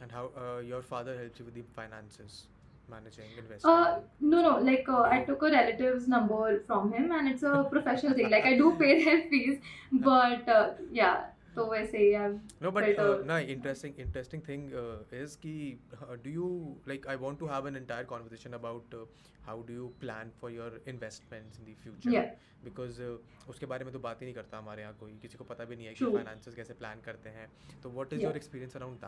And 0.00 0.10
how 0.12 0.30
uh, 0.36 0.58
your 0.60 0.82
father 0.82 1.16
helped 1.18 1.38
you 1.38 1.44
with 1.44 1.54
the 1.54 1.64
finances 1.74 2.46
managing 2.90 3.26
investing 3.38 3.70
Uh, 3.70 4.00
no, 4.20 4.42
no. 4.42 4.58
Like 4.68 4.88
uh, 4.88 5.02
I 5.02 5.24
took 5.24 5.42
a 5.42 5.50
relative's 5.50 6.08
number 6.08 6.60
from 6.70 6.92
him, 6.92 7.12
and 7.12 7.28
it's 7.28 7.42
a 7.42 7.66
professional 7.74 8.14
thing. 8.14 8.30
Like 8.30 8.48
I 8.52 8.56
do 8.62 8.72
pay 8.80 9.04
their 9.04 9.20
fees, 9.28 9.60
but 9.92 10.48
uh, 10.48 10.70
yeah. 10.92 11.28
So 11.54 11.66
वैसे 11.68 11.98
ही 11.98 12.10
uh, 12.16 13.02
uh, 13.04 13.22
no, 13.26 13.38
interesting, 13.38 13.94
interesting 13.98 14.40
thing 14.40 14.70
uh, 14.72 15.16
is 15.20 15.36
कि 15.36 15.78
uh, 15.94 16.16
do 16.22 16.30
you 16.30 16.76
like? 16.86 17.08
I 17.08 17.16
want 17.16 17.40
to 17.40 17.46
have 17.46 17.66
an 17.66 17.76
entire 17.76 18.04
conversation 18.04 18.54
about 18.54 18.84
uh, 18.94 19.04
how 19.46 19.56
do 19.70 19.72
you 19.72 19.92
plan 20.04 20.30
for 20.40 20.50
your 20.50 20.70
investments 20.86 21.58
in 21.58 21.64
the 21.64 21.74
future. 21.82 22.10
Yeah. 22.10 22.30
Because 22.64 23.00
uh, 23.00 23.16
उसके 23.48 23.66
बारे 23.66 23.84
में 23.84 23.92
तो 23.92 23.98
बात 23.98 24.20
ही 24.22 24.26
नहीं 24.26 24.34
करता 24.34 24.58
हमारे 24.58 24.82
यहाँ 24.82 24.94
कोई 25.00 25.18
किसी 25.22 25.38
को 25.38 25.44
पता 25.44 25.64
भी 25.64 25.76
नहीं 25.76 25.86
है 25.86 25.94
कि 25.94 26.04
finances 26.04 26.54
कैसे 26.54 26.74
plan 26.82 27.04
करते 27.04 27.30
हैं. 27.38 27.48
तो 27.82 27.94
what 27.98 28.12
is 28.12 28.20
Yeah. 28.20 28.28
your 28.28 28.36
experience 28.42 28.76
around 28.80 29.00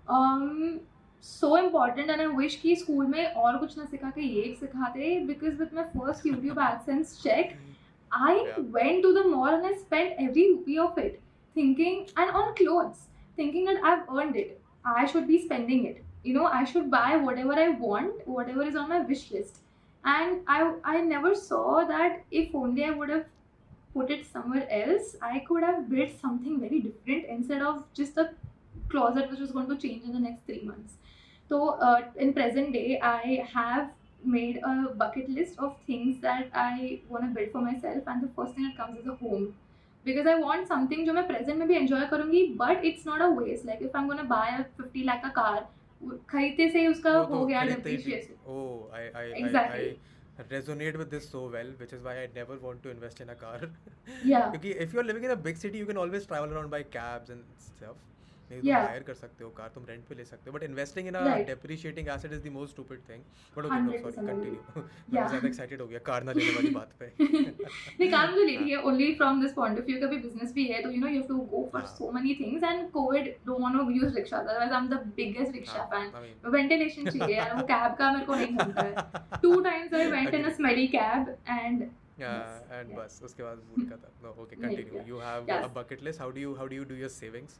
that? 0.00 0.12
um 0.14 0.80
so 1.20 1.56
important 1.56 2.10
and 2.10 2.22
I 2.22 2.26
wish 2.28 2.56
कि 2.62 2.74
स्कूल 2.76 3.06
में 3.06 3.32
और 3.34 3.56
कुछ 3.58 3.76
ना 3.78 3.84
सिखा 3.84 4.10
के 4.18 4.22
ये 4.22 4.54
सिखाते 4.60 5.26
because 5.26 5.58
with 5.58 5.72
my 5.72 5.84
first 5.96 6.24
YouTube 6.24 6.60
AdSense 6.66 7.14
check 7.22 7.56
I 8.12 8.34
Yeah. 8.34 8.58
went 8.76 9.02
to 9.04 9.12
the 9.14 9.24
mall 9.28 9.48
and 9.58 9.66
I 9.66 9.72
spent 9.74 10.14
every 10.18 10.44
rupee 10.52 10.78
of 10.78 10.98
it, 10.98 11.20
thinking 11.54 12.06
and 12.16 12.30
on 12.30 12.54
clothes, 12.56 13.08
thinking 13.36 13.64
that 13.66 13.82
I've 13.84 14.08
earned 14.18 14.36
it. 14.36 14.60
I 14.84 15.06
should 15.06 15.26
be 15.28 15.38
spending 15.44 15.86
it. 15.86 16.04
You 16.24 16.34
know, 16.34 16.46
I 16.46 16.64
should 16.64 16.90
buy 16.90 17.16
whatever 17.16 17.54
I 17.54 17.68
want, 17.70 18.26
whatever 18.26 18.62
is 18.62 18.76
on 18.76 18.88
my 18.88 19.00
wish 19.00 19.30
list. 19.30 19.60
And 20.04 20.40
I 20.46 20.74
I 20.84 21.00
never 21.02 21.34
saw 21.34 21.84
that 21.92 22.22
if 22.30 22.54
only 22.54 22.84
I 22.84 22.90
would 22.90 23.10
have 23.10 23.26
put 23.94 24.10
it 24.10 24.26
somewhere 24.26 24.66
else, 24.70 25.16
I 25.22 25.40
could 25.40 25.62
have 25.62 25.88
built 25.90 26.10
something 26.20 26.60
very 26.60 26.80
different 26.80 27.26
instead 27.36 27.62
of 27.62 27.84
just 27.94 28.16
a 28.18 28.30
closet 28.91 29.31
which 29.31 29.39
was 29.39 29.51
going 29.51 29.69
to 29.69 29.77
change 29.77 30.03
in 30.03 30.13
the 30.13 30.19
next 30.19 30.45
three 30.45 30.61
months. 30.63 30.93
So 31.49 31.69
uh, 31.89 32.01
in 32.15 32.33
present 32.33 32.73
day, 32.73 32.99
I 33.01 33.45
have 33.53 33.89
made 34.23 34.61
a 34.63 34.93
bucket 34.95 35.29
list 35.29 35.57
of 35.59 35.75
things 35.87 36.21
that 36.21 36.49
I 36.53 37.01
want 37.09 37.25
to 37.25 37.29
build 37.37 37.51
for 37.51 37.61
myself, 37.61 38.03
and 38.07 38.23
the 38.23 38.29
first 38.35 38.55
thing 38.55 38.65
that 38.69 38.77
comes 38.77 38.99
is 38.99 39.07
a 39.07 39.15
home. 39.15 39.53
Because 40.05 40.27
I 40.27 40.35
want 40.35 40.67
something 40.67 41.05
जो 41.07 41.13
मैं 41.13 41.27
present 41.27 41.57
में 41.57 41.67
भी 41.67 41.75
enjoy 41.79 42.05
करूँगी, 42.11 42.43
but 42.61 42.85
it's 42.91 43.05
not 43.05 43.21
a 43.21 43.29
waste. 43.39 43.65
Like 43.71 43.81
if 43.87 43.97
I'm 44.01 44.07
gonna 44.11 44.29
buy 44.31 44.45
a 44.59 44.63
50 44.83 45.03
lakh 45.09 45.23
का 45.25 45.33
car, 45.35 45.57
खरीदते 46.31 46.69
से 46.71 46.79
ही 46.79 46.87
उसका 46.87 47.11
तो 47.13 47.25
हो 47.33 47.45
गया 47.45 47.61
ही 47.61 47.69
थी. 47.69 47.75
depreciation. 47.75 48.39
Oh, 48.47 48.87
I 48.93 49.03
I 49.23 49.25
Exactly. 49.41 49.89
I, 49.89 50.43
I 50.43 50.47
resonate 50.53 50.97
with 51.01 51.11
this 51.15 51.27
so 51.33 51.43
well, 51.55 51.73
which 51.81 51.93
is 51.97 52.01
why 52.07 52.15
I 52.21 52.27
never 52.37 52.57
want 52.67 52.81
to 52.83 52.89
invest 52.95 53.21
in 53.25 53.29
a 53.29 53.35
car. 53.43 53.59
Yeah. 54.31 54.49
क्योंकि 54.51 54.73
if 54.85 54.95
you're 54.95 55.07
living 55.09 55.27
in 55.29 55.35
a 55.35 55.41
big 55.49 55.61
city, 55.65 55.83
you 55.83 55.91
can 55.91 56.01
always 56.05 56.25
travel 56.31 56.57
around 56.57 56.73
by 56.77 56.81
cabs 56.97 57.35
and 57.35 57.43
stuff. 57.67 58.01
नहीं 58.51 58.61
तुम 58.61 58.71
higher 58.73 59.03
कर 59.09 59.17
सकते 59.19 59.43
हो 59.43 59.49
car 59.57 59.71
तुम 59.75 59.85
rent 59.89 60.03
पे 60.07 60.15
ले 60.15 60.25
सकते 60.29 60.49
हो 60.49 60.57
but 60.57 60.63
investing 60.63 61.07
in 61.07 61.15
a 61.15 61.35
depreciating 61.49 62.07
asset 62.15 62.33
is 62.33 62.41
the 62.43 62.51
most 62.53 62.73
stupid 62.73 63.01
thing 63.09 63.23
but 63.57 63.65
okay 63.65 63.79
no 63.81 63.97
sorry 63.97 64.27
continue 64.27 64.83
मैं 64.83 65.27
ज़्यादा 65.27 65.47
एक्साइटेड 65.47 65.81
हो 65.81 65.87
गया 65.87 65.99
कार 66.09 66.23
ना 66.23 66.31
लेने 66.37 66.55
वाली 66.55 66.69
बात 66.75 66.95
पे. 66.99 67.11
नहीं 67.21 68.09
काम 68.11 68.35
तो 68.35 68.43
ले 68.43 68.55
रही 68.55 68.71
है 68.71 68.81
only 68.91 69.13
from 69.21 69.41
this 69.41 69.53
point 69.53 69.79
of 69.79 69.85
view 69.85 69.99
कभी 70.05 70.17
बिज़नेस 70.25 70.53
भी 70.53 70.65
है 70.67 70.81
तो 70.83 70.91
you 70.91 70.99
know 71.01 71.07
you 71.07 71.21
have 71.21 71.27
to 71.27 71.37
go 71.53 71.63
for. 71.73 71.85
So 71.93 72.11
many 72.11 72.35
things 72.39 72.63
and 72.63 72.89
Covid 72.91 73.33
don't 73.45 73.61
want 73.61 73.77
to 73.77 73.89
use 73.91 74.15
rickshaw 74.15 74.37
otherwise 74.37 74.73
I 74.73 74.79
am 74.79 74.89
the 74.89 75.01
biggest 75.15 75.53
rickshaw 75.53 75.85
fan 75.93 76.51
ventilation 76.51 77.09
चाहिए 77.09 77.35
यार 77.37 77.55
वो 77.55 77.63
cab 77.73 77.95
का 77.99 78.11
मेरे 78.11 78.25
को 78.25 78.35
नहीं 78.35 78.55
बनता 78.61 78.83
है। 78.83 79.39
Two 79.41 79.59
times 79.61 79.93
I 79.93 80.11
went 80.11 80.33
in 80.33 80.43
a 80.43 80.53
smelly 80.55 80.87
cab 80.95 81.35
and 81.49 81.89
yeah. 82.21 82.83
बस 82.95 83.19
उसके 83.23 83.43
बाद 83.43 83.61
मूड 83.69 83.89
का 83.89 83.95
था. 83.95 84.09
No 84.23 84.35
okay 84.41 84.55
continue. 84.55 85.01
You 85.07 85.19
have. 85.19 85.45
A 85.53 85.67
bucket 85.75 86.03
list 86.03 86.21
how 86.21 86.31
do 86.31 86.41
you 86.41 86.53
how 86.55 86.67
do 86.67 86.75
you 86.75 86.83
do 86.85 86.95
your 86.95 87.09
savings 87.09 87.59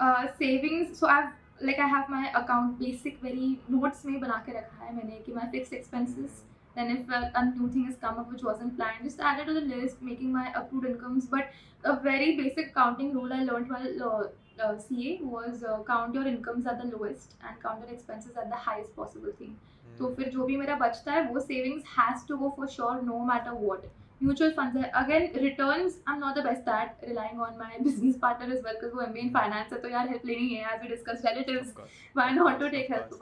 uh, 0.00 0.26
savings 0.38 0.98
so 0.98 1.08
i've 1.14 1.30
like 1.68 1.78
i 1.78 1.88
have 1.94 2.08
my 2.08 2.24
account 2.40 2.78
basic 2.82 3.20
very 3.22 3.48
notes 3.74 4.04
में 4.04 4.20
बना 4.20 4.42
के 4.46 4.52
रखा 4.58 4.84
है 4.84 4.94
मैंने 4.96 5.22
कि 5.26 5.34
my 5.38 5.46
fixed 5.54 5.76
expenses 5.78 6.42
then 6.76 6.90
if 6.96 7.08
a, 7.18 7.20
a 7.34 7.44
new 7.46 7.68
thing 7.72 7.86
has 7.86 7.96
come 8.04 8.18
up 8.22 8.30
which 8.32 8.44
wasn't 8.50 8.76
planned 8.76 9.08
just 9.08 9.20
add 9.30 9.40
it 9.40 9.50
to 9.50 9.54
the 9.54 9.64
list 9.72 10.02
making 10.10 10.32
my 10.32 10.44
accrued 10.60 10.86
incomes 10.92 11.26
but 11.26 11.50
a 11.84 11.96
very 12.06 12.30
basic 12.42 12.70
accounting 12.70 13.12
rule 13.18 13.32
i 13.38 13.42
learned 13.50 13.74
while 13.74 14.04
uh, 14.10 14.22
uh, 14.64 14.74
ca 14.86 15.18
was 15.34 15.64
uh, 15.64 15.78
count 15.90 16.20
your 16.20 16.26
incomes 16.34 16.70
at 16.74 16.80
the 16.82 16.88
lowest 16.94 17.36
and 17.46 17.62
count 17.66 17.86
your 17.86 17.92
expenses 17.98 18.42
at 18.44 18.48
the 18.54 18.62
highest 18.68 18.96
possible 19.02 19.36
thing 19.42 19.58
तो 19.98 20.08
फिर 20.16 20.28
जो 20.32 20.44
भी 20.46 20.56
मेरा 20.56 20.74
बचता 20.80 21.12
है 21.12 21.22
वो 21.32 21.40
savings 21.40 21.84
has 21.98 22.26
to 22.28 22.36
go 22.36 22.48
for 22.56 22.68
sure 22.74 23.00
no 23.02 23.18
matter 23.24 23.50
what 23.62 23.82
mutual 24.22 24.50
fund 24.56 24.76
है। 24.76 24.90
Again 25.02 25.28
return 25.36 25.88
I 26.08 26.18
not 26.18 26.34
the 26.34 26.44
best 26.46 26.62
that 26.62 27.04
relying 27.08 27.40
on 27.40 27.56
my 27.58 27.78
business 27.82 28.18
partner 28.22 28.52
is 28.54 28.62
work 28.64 28.84
M 29.06 29.12
B 29.12 29.20
in 29.20 29.30
finance 29.34 29.72
है 29.72 29.78
तो 29.78 29.88
यार 29.88 30.08
हेल्प 30.08 30.26
लेनी 30.26 30.48
है 30.48 30.74
as 30.74 30.82
we 30.82 30.88
discuss 30.88 31.22
relative 31.26 31.82
why 32.16 32.32
not 32.34 32.58
to 32.60 32.68
take 32.68 32.90
help 32.92 33.14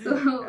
so 0.00 0.44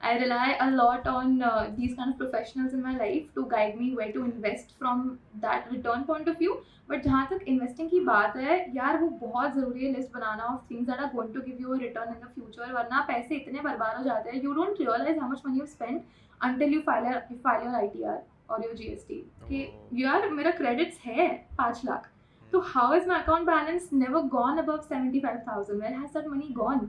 I 0.00 0.18
rely 0.18 0.52
a 0.54 0.68
lot 0.70 1.06
on 1.08 1.38
these 1.38 1.92
kind 1.94 2.16
professionals 2.16 2.74
in 2.74 2.82
my 2.82 2.96
life 2.96 3.28
to 3.34 3.42
guide 3.52 3.80
me 3.80 3.94
way 3.98 4.10
to 4.12 4.24
invest 4.24 4.78
from 4.78 5.08
that 5.44 5.72
return 5.72 6.02
point 6.04 6.28
of 6.28 6.38
view 6.38 6.60
but 6.90 7.02
जहाँ 7.02 7.26
तक 7.30 7.44
investing 7.48 7.88
की 7.90 8.00
बात 8.04 8.36
है 8.36 8.58
यार 8.76 8.98
वो 9.00 9.08
बहुत 9.20 9.54
ज़रूरी 9.54 9.84
है 9.84 9.92
list 9.92 10.12
banana 10.14 10.44
of 10.44 10.70
things 10.70 10.90
are 10.90 11.04
going 11.14 11.34
to 11.34 11.40
give 11.40 11.60
you 11.60 11.74
return 11.78 12.14
in 12.14 12.20
the 12.20 12.30
future 12.34 12.72
वरना 12.72 13.00
पैसे 13.08 13.34
इतने 13.36 13.60
बर्बाद 13.60 13.96
हो 13.96 14.04
जाते 14.04 14.30
हैं 14.30 14.42
you 14.42 14.52
don't 14.54 14.80
realise 14.80 15.18
how 15.20 15.30
much 15.30 15.42
money 15.46 15.58
you 15.58 15.66
spend 15.66 16.00
until 16.40 16.74
you 16.74 16.80
file 16.86 17.18
file 17.34 17.66
your 17.66 17.74
I 17.74 17.88
T 17.88 18.02
R 18.04 18.22
or 18.48 18.58
your 18.64 18.74
GST 18.80 19.20
कि 19.48 19.60
Oh. 19.68 19.96
यार 20.00 20.28
मेरा 20.30 20.52
credits 20.58 20.98
है 21.06 21.28
पाँच 21.58 21.84
lakh 21.84 22.10
So 22.52 22.60
how 22.74 22.86
is 22.96 23.06
my 23.10 23.16
account 23.22 23.46
balance 23.46 23.86
never 24.00 24.20
gone 24.32 24.58
above 24.62 24.82
75,000? 24.88 25.80
Where 25.84 25.94
has 26.00 26.12
that 26.16 26.26
money 26.32 26.50
gone? 26.58 26.82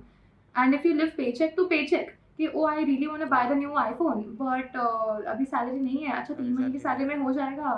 And 0.56 0.76
if 0.78 0.84
you 0.86 0.94
live 0.98 1.14
paycheck 1.18 1.56
to 1.60 1.68
paycheck, 1.72 2.12
कि 2.40 2.50
oh 2.54 2.66
I 2.72 2.76
really 2.90 3.08
want 3.08 3.24
to 3.26 3.28
buy 3.32 3.40
the 3.52 3.56
new 3.62 3.72
iPhone, 3.84 4.20
but 4.42 4.76
uh, 4.84 5.16
अभी 5.34 5.46
salary 5.54 5.80
नहीं 5.86 6.04
है, 6.06 6.12
अच्छा 6.22 6.34
तीन 6.34 6.54
महीने 6.54 6.72
की 6.72 6.80
salary 6.84 7.08
में 7.08 7.16
हो 7.24 7.34
जाएगा. 7.40 7.72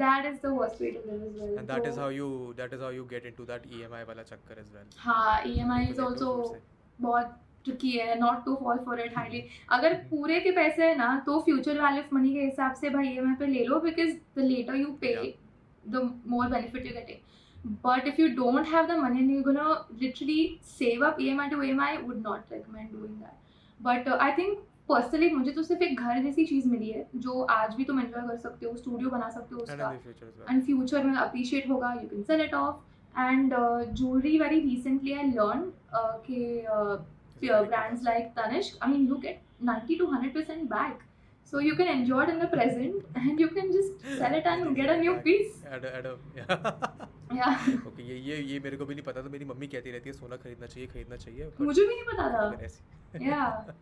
That 0.00 0.26
is 0.30 0.38
the 0.46 0.54
worst 0.54 0.80
way 0.84 0.92
to 0.94 1.02
live 1.10 1.26
as 1.28 1.36
well. 1.42 1.52
and 1.58 1.68
that 1.74 1.86
is 1.90 1.94
So, 1.94 2.00
how 2.02 2.08
you 2.20 2.30
that 2.56 2.72
is 2.78 2.80
how 2.86 2.88
you 2.96 3.04
get 3.12 3.28
into 3.32 3.46
that 3.52 3.68
EMI 3.76 4.02
वाला 4.08 4.22
चक्कर 4.30 4.58
as 4.64 4.72
well 4.78 4.88
हाँ 5.04 5.42
EMI 5.52 5.82
is 5.92 6.00
also. 6.06 6.32
बहुत 7.02 7.36
ट्रिकी 7.64 7.90
है 7.90 8.18
not 8.20 8.44
to 8.44 8.54
fall 8.54 8.78
for 8.78 9.00
it 9.00 9.16
highly 9.16 9.42
अगर 9.70 9.94
पूरे 10.10 10.40
के 10.40 10.50
पैसे 10.50 10.84
है 10.84 10.96
ना 10.98 11.14
तो 11.26 11.38
फ्यूचर 11.40 11.80
वैल्यू 11.82 12.02
मनी 12.12 12.32
के 12.34 12.40
हिसाब 12.40 12.74
से 12.74 12.90
भाई 12.90 13.16
एम 13.18 13.34
पे 13.34 13.46
ले 13.46 13.64
लो 13.64 13.80
because 13.80 14.14
the 14.36 14.44
later 14.44 14.76
you 14.76 14.92
pay 15.00 15.14
the 15.84 16.02
more 16.26 16.48
benefit 16.48 16.86
you 16.86 16.92
getting 16.92 17.76
but 17.84 18.06
if 18.06 18.20
you 18.20 18.28
don't 18.36 18.66
have 18.66 18.86
the 18.86 18.98
money 18.98 19.34
you 19.34 19.42
go 19.42 19.50
no 19.50 19.74
literally 20.00 20.40
save 20.68 21.04
up 21.06 21.20
E 21.20 21.28
M 21.28 21.40
I 21.40 21.48
to 21.48 21.62
M 21.62 21.80
I 21.80 21.96
would 21.96 22.22
not 22.22 22.52
recommend 22.52 22.90
doing 22.92 23.14
that 23.16 23.82
but 23.82 24.08
I 24.08 24.32
think 24.32 24.58
personally 24.88 25.28
मुझे 25.30 25.50
तो 25.52 25.62
सिर्फ़ 25.62 25.82
एक 25.84 26.00
घर 26.00 26.22
जैसी 26.22 26.44
चीज़ 26.46 26.68
मिली 26.68 26.90
है 26.90 27.06
जो 27.16 27.40
आज 27.50 27.74
भी 27.74 27.84
तुम 27.84 28.00
एंजॉय 28.00 28.22
कर 28.28 28.36
सकते 28.36 28.66
हो 28.66 28.76
स्टूडियो 28.76 29.10
बना 29.10 29.28
सकते 29.30 29.54
हो 29.54 29.60
उसका. 29.62 29.90
एंड 30.50 30.62
फ्यूचर 30.64 31.02
में 31.04 31.16
अप्रिशिएट 31.16 31.68
होगा 31.70 31.92
you 32.02 32.08
can 32.08 32.22
sell 32.22 32.40
it 32.40 32.54
off 32.54 33.20
and 33.20 33.54
jewellery 33.54 34.38
very 34.38 34.60
recently 34.60 35.12
I 35.12 35.30
learn 35.30 35.70
के 36.30 36.40
Very 37.40 37.66
brands 37.66 38.02
like 38.02 38.34
Tanishq, 38.34 38.76
I 38.80 38.88
mean, 38.88 39.06
you 39.06 39.18
get 39.20 39.42
90 39.60 39.98
to 39.98 40.06
100% 40.06 40.68
back. 40.68 41.04
So 41.44 41.60
you 41.60 41.74
can 41.76 41.88
enjoy 41.88 42.24
it 42.24 42.28
in 42.30 42.38
the 42.38 42.46
present 42.46 43.04
and 43.14 43.40
you 43.40 43.48
can 43.48 43.72
just 43.72 44.02
sell 44.18 44.34
it 44.34 44.44
and 44.44 44.76
get 44.76 44.90
a 44.90 44.96
new 44.98 45.14
piece. 45.26 45.62
Add 45.64 45.84
a- 45.84 45.92
add 45.98 46.06
a- 46.06 46.18
yeah. 47.38 47.54
Okay 47.88 48.02
ये 48.08 48.16
ये 48.26 48.36
ये 48.50 48.58
मेरे 48.64 48.76
को 48.76 48.84
भी 48.86 48.94
नहीं 48.94 49.04
पता 49.04 49.22
तो 49.22 49.30
मेरी 49.30 49.44
मम्मी 49.44 49.66
कहती 49.74 49.90
रहती 49.92 50.08
है 50.10 50.12
सोना 50.18 50.36
खरीदना 50.44 50.66
चाहिए 50.66 50.86
खरीदना 50.92 51.16
चाहिए 51.24 51.50
मुझे 51.60 51.82
भी 51.86 51.94
नहीं 51.94 52.04
पता 52.10 52.28
था 52.34 53.22
Yeah. 53.24 53.72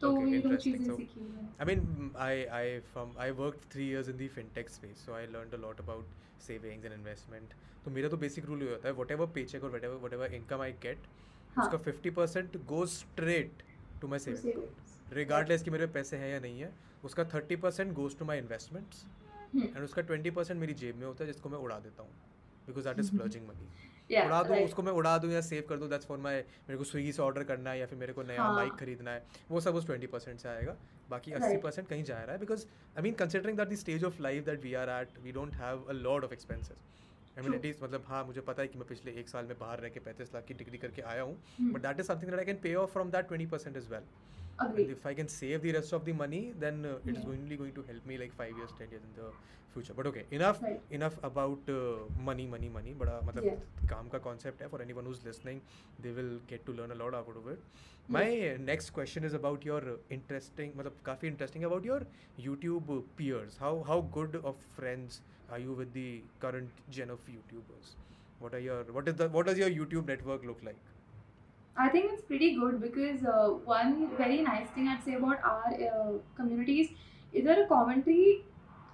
तो 0.00 0.10
ये 0.26 0.38
दो 0.46 0.54
चीज़ें 0.56 0.84
So, 0.86 0.96
सीखी 0.96 1.20
हैं 1.20 1.46
I 1.64 1.66
mean, 1.70 1.80
mm, 1.98 2.10
I 2.28 2.32
I 2.60 2.64
from 2.94 3.14
I 3.26 3.30
worked 3.42 3.64
three 3.74 3.86
years 3.92 4.10
in 4.12 4.18
the 4.22 4.28
fintech 4.38 4.70
space, 4.78 5.04
so 5.06 5.16
I 5.20 5.22
learned 5.36 5.56
a 5.58 5.62
lot 5.66 5.80
about 5.84 6.18
savings 6.48 6.88
and 6.90 6.96
investment. 6.98 7.54
तो 7.84 7.90
मेरा 7.98 8.08
तो 8.08 8.16
बेसिक 8.26 8.46
रूल 8.50 8.62
ये 8.62 8.70
होता 8.70 8.88
है 8.88 8.94
whatever 9.00 9.28
paycheck 9.38 9.66
or 9.68 9.72
whatever 9.76 9.98
whatever 10.06 10.28
income 10.40 10.64
I 10.68 10.70
get, 10.86 11.08
हाँ 11.56 11.66
उसका 11.66 11.78
50% 11.84 12.58
goes 12.72 12.88
straight 12.88 13.62
to 14.00 14.08
my 14.08 14.18
saving 14.18 14.52
account. 15.24 15.64
कि 15.64 15.70
मेरे 15.70 15.86
पे 15.86 15.92
पैसे 15.92 16.16
हैं 16.16 16.32
या 16.32 16.40
नहीं 16.40 16.60
है, 16.60 16.72
उसका 17.04 17.24
30% 17.30 17.94
goes 17.94 18.18
to 18.20 18.28
my 18.30 18.36
investments 18.42 19.04
and 19.56 19.84
उसका 19.84 20.02
20% 20.02 20.52
मेरी 20.52 20.74
जेब 20.74 20.96
में 20.96 21.06
होता 21.06 21.24
है 21.24 21.32
जिसको 21.32 21.48
मैं 21.48 21.58
उड़ा 21.58 21.78
देता 21.78 22.02
हूँ 22.02 22.10
because 22.66 22.84
that 22.84 22.98
is 22.98 23.10
splurging 23.12 23.48
money 23.48 23.68
Yeah, 24.10 24.24
उड़ा 24.26 24.42
दूँ. 24.42 24.56
उसको 24.56 24.82
मैं 24.82 24.92
उड़ा 24.92 25.16
दूँ 25.18 25.30
या 25.30 25.40
सेव 25.40 25.64
कर 25.68 25.76
दूँ 25.76 25.88
दैट्स 25.88 26.06
फॉर 26.06 26.18
माई 26.18 26.36
मेरे 26.36 26.76
को 26.76 26.84
स्विगी 26.84 27.10
से 27.12 27.22
ऑर्डर 27.22 27.42
करना 27.44 27.70
है 27.70 27.78
या 27.78 27.86
फिर 27.86 27.98
मेरे 27.98 28.12
को 28.12 28.22
नया 28.22 28.42
हाँ। 28.42 28.54
माइक 28.54 28.72
खरीदना 28.72 29.10
है 29.10 29.22
वो 29.50 29.60
सब 29.60 29.74
उस 29.74 29.86
ट्वेंटी 29.86 30.06
परसेंट 30.06 30.38
से 30.40 30.48
आएगा 30.48 30.76
बाकी 31.10 31.32
अस्सी 31.32 31.48
Right. 31.48 31.62
परसेंट 31.62 31.88
कहीं 31.88 32.04
जा 32.04 32.18
रहा 32.18 32.32
है 32.32 32.38
because 32.38 32.64
I 32.96 33.02
mean 33.02 33.14
considering 33.14 33.58
that 33.58 33.68
the 33.68 33.74
stage 33.76 34.04
of 34.04 34.22
life 34.22 34.44
that 34.44 34.62
we 34.62 34.72
are 34.74 34.90
at 34.90 35.18
we 35.24 35.32
don't 35.32 35.54
have 35.54 35.84
a 35.84 35.92
lot 35.92 36.24
of 36.24 36.32
expenses 36.32 36.78
I 37.38 37.44
mean 37.44 37.54
at least 37.54 37.82
मतलब 37.82 38.04
हाँ 38.08 38.24
मुझे 38.26 38.40
पता 38.46 38.62
है 38.62 38.68
कि 38.68 38.78
मैं 38.78 38.86
पिछले 38.88 39.12
एक 39.20 39.28
साल 39.28 39.46
में 39.46 39.58
बाहर 39.58 39.80
रह 39.80 39.88
के 39.88 40.00
पैंतीस 40.06 40.34
लाख 40.34 40.44
की 40.46 40.54
डिग्री 40.62 40.78
करके 40.78 41.02
आया 41.10 41.22
हूँ 41.22 41.36
but 41.72 41.82
that 41.82 42.00
is 42.00 42.06
something 42.06 42.30
that 42.30 42.38
I 42.38 42.44
can 42.46 42.56
pay 42.62 42.74
off 42.80 42.90
from 42.92 43.10
that 43.10 43.28
twenty 43.28 43.46
percent 43.52 43.76
is 43.76 43.88
well 43.90 44.02
and 44.62 44.90
if 44.90 45.06
I 45.08 45.14
can 45.14 45.26
save 45.34 45.60
the 45.60 45.74
rest 45.76 45.94
of 45.94 46.04
the 46.04 46.14
money 46.20 46.40
then 46.64 46.84
it 46.86 47.16
is 47.16 47.26
only 47.28 47.56
going 47.56 47.74
to 47.74 47.82
help 47.88 48.06
me 48.08 48.16
like 48.18 48.32
five 48.38 48.58
years 48.58 48.78
ten 48.78 48.88
year 48.92 49.02
in 49.02 49.12
the 49.18 49.32
future 49.74 49.94
but 49.94 50.06
okay 50.06 50.24
enough 50.36 50.64
enough 50.92 51.18
about 51.24 51.70
money 52.28 52.46
money 52.48 52.68
money 52.74 52.94
बड़ा 53.02 53.20
मतलब 53.24 53.62
काम 53.90 54.08
का 54.08 54.18
concept 54.26 54.62
है. 54.62 54.68
For 54.68 54.82
anyone 54.92 55.06
who's 55.06 55.20
listening 55.26 55.60
they 56.02 56.12
will 56.12 56.38
get 56.50 56.64
to 56.66 56.72
learn 56.72 56.90
a lot 56.90 57.14
out 57.14 57.36
of 57.36 57.50
it 57.52 58.10
my 58.10 58.56
next 58.60 58.94
question 58.94 59.24
is 59.24 59.34
about 59.36 59.66
your 59.66 59.90
interesting 60.12 60.72
मतलब 60.76 60.96
काफ़ी 61.06 61.28
interesting 61.28 61.64
about 61.64 61.86
your 61.86 62.06
YouTube 62.40 62.92
peers 63.18 63.60
how 63.60 63.82
how 63.88 64.08
good 64.12 64.36
of 64.36 64.66
friends 64.76 65.22
are 65.51 65.59
you 65.59 65.73
with 65.73 65.93
the 65.93 66.21
current 66.39 66.69
gen 66.89 67.09
of 67.09 67.19
YouTubers? 67.27 67.91
What 68.39 68.53
are 68.53 68.59
your 68.59 68.83
what 68.91 69.07
is 69.07 69.15
the 69.15 69.29
what 69.29 69.45
does 69.45 69.57
your 69.57 69.69
YouTube 69.69 70.07
network 70.07 70.45
look 70.45 70.63
like? 70.63 70.77
I 71.75 71.89
think 71.89 72.11
it's 72.13 72.21
pretty 72.21 72.55
good 72.55 72.79
because 72.81 73.23
uh, 73.25 73.49
one 73.65 74.09
very 74.17 74.41
nice 74.41 74.69
thing 74.69 74.87
I'd 74.87 75.03
say 75.03 75.15
about 75.15 75.39
our 75.43 75.73
uh, 75.91 76.11
communities 76.35 76.89
इधर 77.35 77.67
commentary 77.67 78.43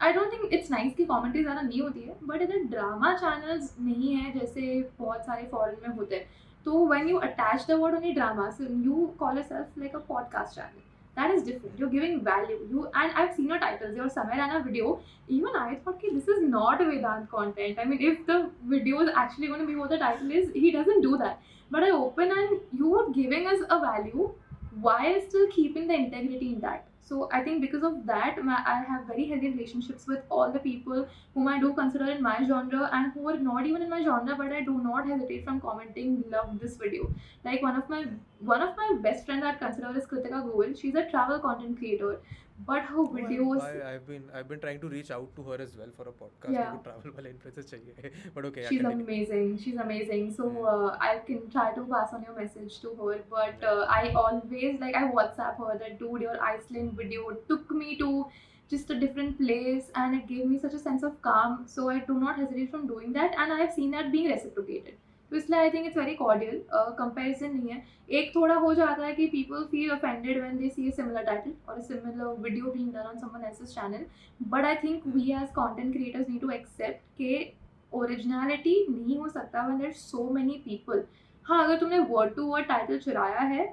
I 0.02 0.12
don't 0.14 0.32
think 0.32 0.54
it's 0.58 0.70
nice 0.70 0.94
कि 0.98 1.08
commentary 1.08 1.44
ज़्यादा 1.44 1.62
नहीं 1.62 1.82
होती 1.82 2.02
है 2.02 2.16
but 2.28 2.42
इधर 2.42 2.68
drama 2.76 3.16
channels 3.24 3.74
नहीं 3.88 4.14
है 4.16 4.32
जैसे 4.40 4.68
बहुत 5.00 5.26
सारे 5.26 5.50
foreign 5.54 5.82
में 5.88 5.96
होते 5.98 6.16
हैं 6.16 6.28
तो 6.66 6.86
when 6.92 7.10
you 7.14 7.20
attach 7.30 7.66
the 7.72 7.80
word 7.82 7.98
only 8.00 8.14
drama 8.20 8.52
so 8.60 8.70
you 8.88 9.02
call 9.24 9.42
yourself 9.42 9.82
like 9.84 10.00
a 10.00 10.06
podcast 10.14 10.56
channel 10.56 10.83
that 11.17 11.31
is 11.31 11.43
different. 11.43 11.79
You're 11.79 11.91
giving 11.91 12.25
value. 12.25 12.59
You 12.69 12.89
and 12.93 13.13
I've 13.13 13.35
seen 13.35 13.49
your 13.49 13.59
titles. 13.59 13.95
Your 13.97 14.07
Samir 14.07 14.39
and 14.39 14.57
a 14.57 14.63
video. 14.63 15.01
Even 15.29 15.57
I 15.57 15.77
thought 15.77 15.95
okay, 15.97 16.09
this 16.13 16.29
is 16.29 16.43
not 16.43 16.81
a 16.81 16.85
Vedant 16.85 17.29
content. 17.31 17.79
I 17.79 17.85
mean 17.85 18.01
if 18.01 18.27
the 18.27 18.51
video 18.65 19.01
is 19.01 19.11
actually 19.15 19.49
going 19.49 19.61
to 19.61 19.67
be 19.67 19.77
what 19.77 19.91
the 19.91 19.99
title 19.99 20.31
is 20.31 20.51
he 20.53 20.73
doesn't 20.73 21.03
do 21.03 21.17
that. 21.19 21.41
But 21.71 21.85
I 21.85 21.91
open 21.91 22.31
and 22.31 22.61
you 22.73 22.95
are 22.99 23.11
giving 23.11 23.47
us 23.47 23.61
a 23.71 23.81
value 23.81 24.33
while 24.81 25.21
still 25.29 25.49
keeping 25.51 25.87
the 25.87 25.95
integrity 25.95 26.55
intact. 26.55 26.89
So 27.05 27.29
I 27.31 27.43
think 27.45 27.61
because 27.61 27.83
of 27.83 28.07
that, 28.07 28.43
my, 28.43 28.63
I 28.67 28.83
have 28.83 29.07
very 29.07 29.27
healthy 29.29 29.51
relationships 29.51 30.07
with 30.07 30.23
all 30.31 30.51
the 30.51 30.59
people 30.59 31.07
whom 31.35 31.49
I 31.49 31.61
do 31.61 31.75
consider 31.75 32.07
in 32.11 32.23
my 32.23 32.43
genre 32.47 32.89
and 32.93 33.13
who 33.13 33.29
are 33.29 33.39
not 33.39 33.67
even 33.67 33.83
in 33.83 33.91
my 33.91 34.03
genre, 34.03 34.35
but 34.37 34.53
I 34.53 34.63
do 34.63 34.79
not 34.83 35.07
hesitate 35.07 35.45
from 35.45 35.61
commenting. 35.61 36.25
Love 36.31 36.59
this 36.61 36.77
video. 36.79 37.13
Like 37.45 37.63
one 37.63 37.77
of 37.77 37.89
my 37.91 38.07
one 38.41 38.63
of 38.63 38.77
my 38.77 38.99
best 39.03 39.27
friends 39.27 39.45
I'd 39.45 39.59
consider 39.59 39.97
is 39.99 40.07
Kritika 40.07 40.43
Goel. 40.51 40.75
She's 40.75 40.95
a 40.95 41.09
travel 41.11 41.39
content 41.41 41.79
creator, 41.79 42.21
but 42.59 42.83
her 42.83 43.05
videos 43.15 43.61
I, 43.61 43.93
have 43.93 44.07
been 44.07 44.25
I've 44.33 44.49
been 44.49 44.61
trying 44.61 44.81
to 44.81 44.89
reach 44.89 45.11
out 45.11 45.35
to 45.37 45.43
her 45.43 45.61
as 45.61 45.77
well 45.77 45.89
for 45.97 46.09
a 46.09 46.13
podcast. 46.13 46.53
Yeah. 46.53 46.77
travel 46.85 47.13
wala 47.17 47.29
influences 47.29 47.67
chahiye 47.71 48.13
but 48.35 48.45
okay 48.51 48.67
she's 48.69 48.85
amazing 48.85 49.59
she's 49.59 49.77
amazing. 49.77 50.33
So 50.33 50.49
hmm. 50.49 50.65
uh, 50.65 50.97
I 51.09 51.19
can 51.27 51.51
try 51.51 51.73
to 51.75 51.85
pass 51.93 52.15
on 52.15 52.23
your 52.23 52.37
message 52.37 52.81
to 52.83 52.95
her 53.01 53.19
but 53.29 53.69
uh, 53.73 53.87
I 53.99 54.13
always 54.23 54.81
like 54.81 54.95
I 54.95 55.05
WhatsApp 55.19 55.59
her 55.59 55.79
that 55.79 55.99
dude 55.99 56.27
your 56.29 56.41
Iceland 56.43 56.97
video 56.97 57.37
took 57.49 57.71
me 57.71 57.97
to 57.99 58.27
just 58.71 58.91
a 58.91 58.99
different 58.99 59.39
place 59.39 59.91
and 59.95 60.15
it 60.15 60.27
gave 60.27 60.47
me 60.47 60.59
such 60.59 60.75
a 60.75 60.79
sense 60.79 61.03
of 61.03 61.21
calm. 61.23 61.65
So 61.67 61.91
I 61.91 61.99
do 61.99 62.15
not 62.15 62.37
hesitate 62.37 62.71
from 62.71 62.87
doing 62.87 63.13
that 63.15 63.35
and 63.37 63.53
I 63.53 63.59
have 63.61 63.73
seen 63.73 63.91
that 63.91 64.13
being 64.13 64.31
reciprocated. 64.31 64.95
तो 65.31 65.37
इसलिए 65.37 65.61
I 65.61 65.71
think 65.71 65.87
it's 65.87 65.97
very 65.97 66.15
cordial 66.15 66.63
comparison 66.73 67.55
नहीं 67.55 67.71
है. 67.71 67.83
एक 68.11 68.35
थोड़ा 68.35 68.55
हो 68.57 68.73
जाता 68.75 69.05
है 69.05 69.13
कि 69.15 69.27
people 69.27 69.65
feel 69.71 69.91
offended 69.93 70.41
when 70.41 70.57
they 70.59 70.69
see 70.69 70.91
similar 70.93 71.23
title 71.25 71.53
और 71.69 71.81
similar 71.83 72.27
video 72.41 72.71
being 72.73 72.93
done 72.95 73.07
on 73.09 73.19
someone 73.19 73.45
else's 73.47 73.75
channel 73.75 74.05
but 74.49 74.65
I 74.65 74.77
think 74.85 75.07
we 75.07 75.31
as 75.33 75.49
content 75.59 75.93
creators 75.93 76.29
need 76.29 76.41
to 76.41 76.51
accept 76.51 77.07
के 77.19 77.53
ओरिजिनलिटी 77.93 78.75
नहीं 78.91 79.19
हो 79.19 79.29
सकता 79.29 79.67
when 79.69 79.81
there's 79.81 79.99
so 80.03 80.29
many 80.37 80.59
people 80.65 81.05
हाँ 81.47 81.65
अगर 81.65 81.79
तुमने 81.79 81.99
word 82.11 82.35
to 82.35 82.47
word 82.47 82.67
title 82.67 82.99
चुराया 82.99 83.41
है 83.41 83.67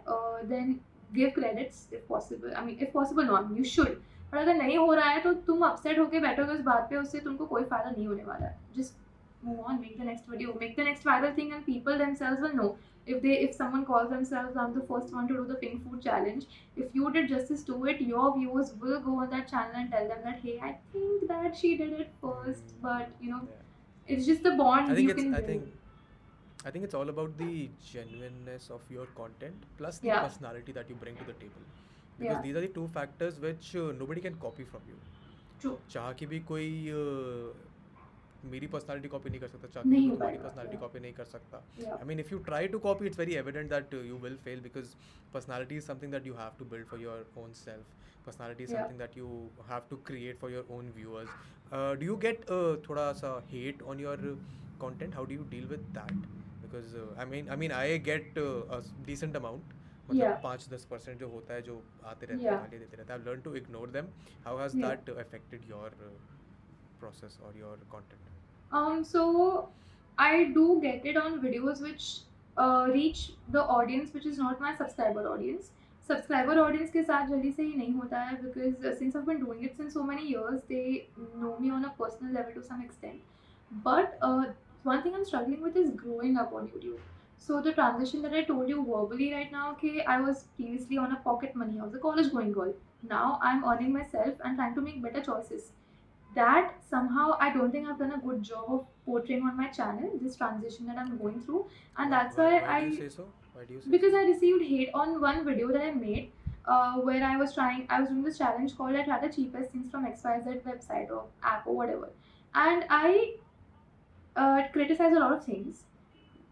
then 0.47 0.79
give 1.13 1.29
credits 1.35 1.87
if 1.93 2.07
possible 2.09 2.51
I 2.51 2.65
mean 2.65 2.77
if 2.81 2.91
possible 2.93 3.25
not 3.25 3.57
you 3.57 3.63
should 3.65 3.87
पर 4.31 4.37
अगर 4.37 4.55
नहीं 4.55 4.77
हो 4.77 4.93
रहा 4.93 5.09
है 5.09 5.21
तो 5.21 5.33
तुम 5.47 5.65
अपसेट 5.65 5.99
होकर 5.99 6.19
बैठोगे 6.19 6.53
उस 6.53 6.61
बात 6.63 6.87
पे, 6.89 6.97
उससे 6.97 7.19
तुमको 7.19 7.45
कोई 7.45 7.63
फ़ायदा 7.63 7.89
नहीं 7.89 8.07
होने 8.07 8.23
वाला 8.23 8.45
है. 8.45 8.57
Just 8.77 9.00
move 9.42 9.60
on 9.66 9.80
make 9.80 9.96
the 9.98 10.04
next 10.04 10.26
video 10.26 10.54
make 10.60 10.76
the 10.76 10.84
next 10.84 11.04
viral 11.04 11.34
thing 11.34 11.52
and 11.52 11.64
people 11.66 11.98
themselves 11.98 12.40
will 12.40 12.54
know 12.60 12.76
if 13.06 13.22
they 13.22 13.34
if 13.46 13.54
someone 13.54 13.84
calls 13.90 14.10
themselves 14.10 14.56
i'm 14.56 14.72
the 14.78 14.84
first 14.92 15.12
one 15.18 15.28
to 15.28 15.34
do 15.40 15.44
the 15.50 15.58
pink 15.64 15.82
food 15.84 16.02
challenge 16.02 16.46
if 16.76 16.94
you 16.94 17.10
did 17.16 17.28
justice 17.28 17.62
to 17.70 17.84
it 17.92 18.00
your 18.00 18.34
viewers 18.38 18.72
will 18.80 19.00
go 19.00 19.18
on 19.24 19.30
that 19.30 19.48
channel 19.52 19.76
and 19.82 19.90
tell 19.92 20.08
them 20.08 20.24
that 20.24 20.40
hey 20.46 20.58
i 20.70 20.72
think 20.92 21.28
that 21.28 21.56
she 21.62 21.76
did 21.82 21.92
it 22.04 22.12
first 22.20 22.74
Mm, 22.74 22.82
but 22.88 23.10
you 23.20 23.30
know 23.30 23.42
yeah. 23.50 24.14
it's 24.16 24.26
just 24.26 24.42
the 24.42 24.54
bond 24.62 24.90
I 24.90 24.94
think 24.94 25.08
you 25.08 25.14
it's 25.14 25.22
can 25.22 25.34
I 25.34 25.40
build. 25.40 25.50
think 25.50 26.66
I 26.68 26.70
think 26.70 26.84
it's 26.84 26.94
all 26.94 27.08
about 27.10 27.36
the 27.38 27.70
genuineness 27.88 28.70
of 28.76 28.82
your 28.90 29.06
content 29.18 29.66
plus 29.78 29.98
the 29.98 30.08
Yeah. 30.08 30.22
personality 30.24 30.72
that 30.78 30.88
you 30.92 30.96
bring 31.02 31.16
to 31.16 31.24
the 31.24 31.34
table. 31.42 31.66
Because 32.18 32.36
Yeah. 32.36 32.42
these 32.46 32.56
are 32.56 32.62
the 32.64 32.70
two 32.78 32.86
factors 32.96 33.38
which 33.46 33.68
uh, 33.76 33.92
nobody 34.00 34.20
can 34.20 34.34
copy 34.46 34.64
from 34.72 34.88
you. 34.92 34.98
True. 35.60 35.78
चाह 35.90 36.12
के 36.20 36.26
भी 36.32 36.40
कोई 36.50 36.68
uh, 36.92 37.52
मेरी 38.45 38.67
personality 38.67 39.07
copy 39.07 39.29
नहीं 39.29 39.39
कर 39.39 39.47
सकता 39.47 39.67
चाकू 39.67 39.89
की 39.89 40.09
तुम्हारी 40.09 40.37
पर्सनालिटी 40.37 40.77
कॉपी 40.77 40.99
नहीं 40.99 41.13
कर 41.13 41.25
सकता। 41.25 41.57
I 41.95 42.05
mean 42.07 42.19
if 42.19 42.31
you 42.31 42.37
try 42.43 42.67
to 42.67 42.79
copy 42.85 43.05
it's 43.05 43.19
very 43.19 43.33
evident 43.41 43.69
that 43.69 43.93
you 43.93 44.17
will 44.23 44.37
fail 44.45 44.59
because 44.61 44.93
personality 45.33 45.75
is 45.77 45.85
something 45.85 46.11
that 46.11 46.27
you 46.27 46.33
have 46.35 46.51
to 46.59 46.65
build 46.71 46.85
for 46.87 47.01
your 47.01 47.25
own 47.37 47.53
self 47.59 48.25
personality 48.25 48.63
is 48.63 48.71
something 48.71 48.99
that 48.99 49.17
you 49.17 49.27
have 49.69 49.81
to 49.89 49.97
create 50.07 50.37
for 50.39 50.51
your 50.51 50.67
own 50.77 50.89
viewers 50.95 51.29
do 51.99 52.05
you 52.05 52.15
get 52.25 52.45
थोड़ा 52.89 53.11
सा 53.21 53.33
hate 53.51 53.81
on 53.93 53.99
your 53.99 54.17
content 54.79 55.15
how 55.15 55.25
do 55.25 55.35
you 55.35 55.43
deal 55.51 55.65
with 55.67 55.85
that 55.99 56.13
because 56.63 56.97
I 57.19 57.25
mean 57.31 57.49
I 57.49 57.57
mean 57.57 57.71
I 57.81 57.99
get 58.09 58.33
decent 59.05 59.35
amount 59.35 59.73
मतलब 60.09 60.39
पाँच 60.43 60.67
दस 60.69 60.85
percent 60.91 61.19
जो 61.19 61.27
होता 61.29 61.53
है 61.53 61.61
जो 61.61 61.81
आते 62.05 62.25
रहते 62.25 62.43
हैं 62.43 62.57
गाली 62.57 62.77
देते 62.77 62.97
रहते 62.97 63.13
हैं। 63.13 63.25
Learn 63.25 63.41
to 63.41 63.53
ignore 63.55 63.89
them 63.91 64.07
how 64.45 64.57
has 64.59 64.77
that 64.77 65.09
affected 65.17 65.69
your 65.69 65.95
process 66.99 67.39
और 67.45 67.57
your 67.57 67.85
content 67.91 68.29
process 68.70 68.84
or 68.84 68.94
your 68.94 69.04
content? 69.04 69.04
Um, 69.04 69.04
so 69.04 69.68
I 70.18 70.44
do 70.54 70.78
get 70.82 71.06
it 71.06 71.16
on 71.16 71.40
videos 71.40 71.80
which 71.80 72.18
uh, 72.58 72.88
reach 72.92 73.32
the 73.50 73.62
audience 73.62 74.12
which 74.14 74.26
is 74.26 74.38
not 74.38 74.60
my 74.60 74.76
subscriber 74.76 75.28
audience. 75.28 75.70
Subscriber 76.06 76.60
audience 76.60 76.90
के 76.90 77.02
साथ 77.02 77.28
जल्दी 77.28 77.52
से 77.52 77.62
ही 77.62 77.74
नहीं 77.76 77.94
होता 77.94 78.20
है 78.20 78.42
because 78.42 78.84
uh, 78.84 78.94
since 78.98 79.16
I've 79.16 79.26
been 79.26 79.44
doing 79.44 79.64
it 79.64 79.76
since 79.76 79.94
so 79.94 80.02
many 80.02 80.28
years, 80.28 80.62
they 80.68 81.08
know 81.40 81.58
me 81.58 81.70
on 81.70 81.84
a 81.84 81.92
personal 81.98 82.32
level 82.34 82.52
to 82.54 82.62
some 82.62 82.82
extent. 82.82 83.20
But 83.84 84.18
uh, 84.22 84.44
one 84.82 85.02
thing 85.02 85.14
I'm 85.14 85.24
struggling 85.24 85.62
with 85.62 85.76
is 85.76 85.90
growing 85.90 86.36
up 86.36 86.52
on 86.52 86.68
YouTube. 86.68 86.98
So 87.38 87.60
the 87.60 87.72
transition 87.72 88.22
that 88.22 88.32
I 88.32 88.44
told 88.44 88.68
you 88.68 88.84
verbally 88.84 89.32
right 89.32 89.50
now, 89.52 89.72
okay, 89.72 90.04
I 90.04 90.20
was 90.20 90.44
previously 90.56 90.98
on 90.98 91.12
a 91.12 91.16
pocket 91.16 91.54
money. 91.54 91.78
I 91.80 91.84
was 91.84 91.94
a 91.94 91.98
college 91.98 92.32
going 92.32 92.52
girl. 92.52 92.72
Now 93.02 93.38
I'm 93.42 93.64
earning 93.64 93.92
myself 93.92 94.34
and 94.44 94.56
trying 94.56 94.74
to 94.74 94.80
make 94.80 95.02
better 95.02 95.22
choices 95.22 95.72
that 96.35 96.73
somehow 96.89 97.37
I 97.39 97.53
don't 97.53 97.71
think 97.71 97.87
I've 97.87 97.99
done 97.99 98.13
a 98.13 98.17
good 98.17 98.43
job 98.43 98.65
of 98.69 98.85
portraying 99.05 99.43
on 99.43 99.57
my 99.57 99.67
channel 99.67 100.11
this 100.21 100.35
transition 100.35 100.87
that 100.87 100.97
I'm 100.97 101.17
going 101.17 101.41
through, 101.41 101.65
and 101.97 102.11
that's 102.11 102.37
why, 102.37 102.61
why 102.61 102.81
do 102.81 102.87
you 102.87 102.93
I 102.93 102.99
say 102.99 103.09
so? 103.09 103.27
Why 103.53 103.63
do 103.65 103.73
you 103.73 103.81
say 103.81 103.89
because 103.89 104.11
so? 104.11 104.17
I 104.19 104.23
received 104.23 104.63
hate 104.63 104.89
on 104.93 105.19
one 105.21 105.43
video 105.45 105.71
that 105.71 105.81
I 105.81 105.91
made. 105.91 106.31
Uh, 106.63 106.97
where 106.97 107.23
I 107.23 107.37
was 107.37 107.55
trying, 107.55 107.87
I 107.89 107.99
was 107.99 108.09
doing 108.09 108.23
this 108.23 108.37
challenge 108.37 108.77
called 108.77 108.95
I 108.95 109.03
try 109.03 109.19
the 109.19 109.33
cheapest 109.33 109.71
things 109.71 109.89
from 109.89 110.05
XYZ 110.05 110.61
website 110.61 111.09
or 111.09 111.23
app 111.41 111.65
or 111.65 111.75
whatever, 111.75 112.09
and 112.53 112.85
I 112.87 113.33
uh, 114.35 114.61
criticized 114.71 115.15
a 115.17 115.19
lot 115.19 115.33
of 115.33 115.43
things, 115.43 115.85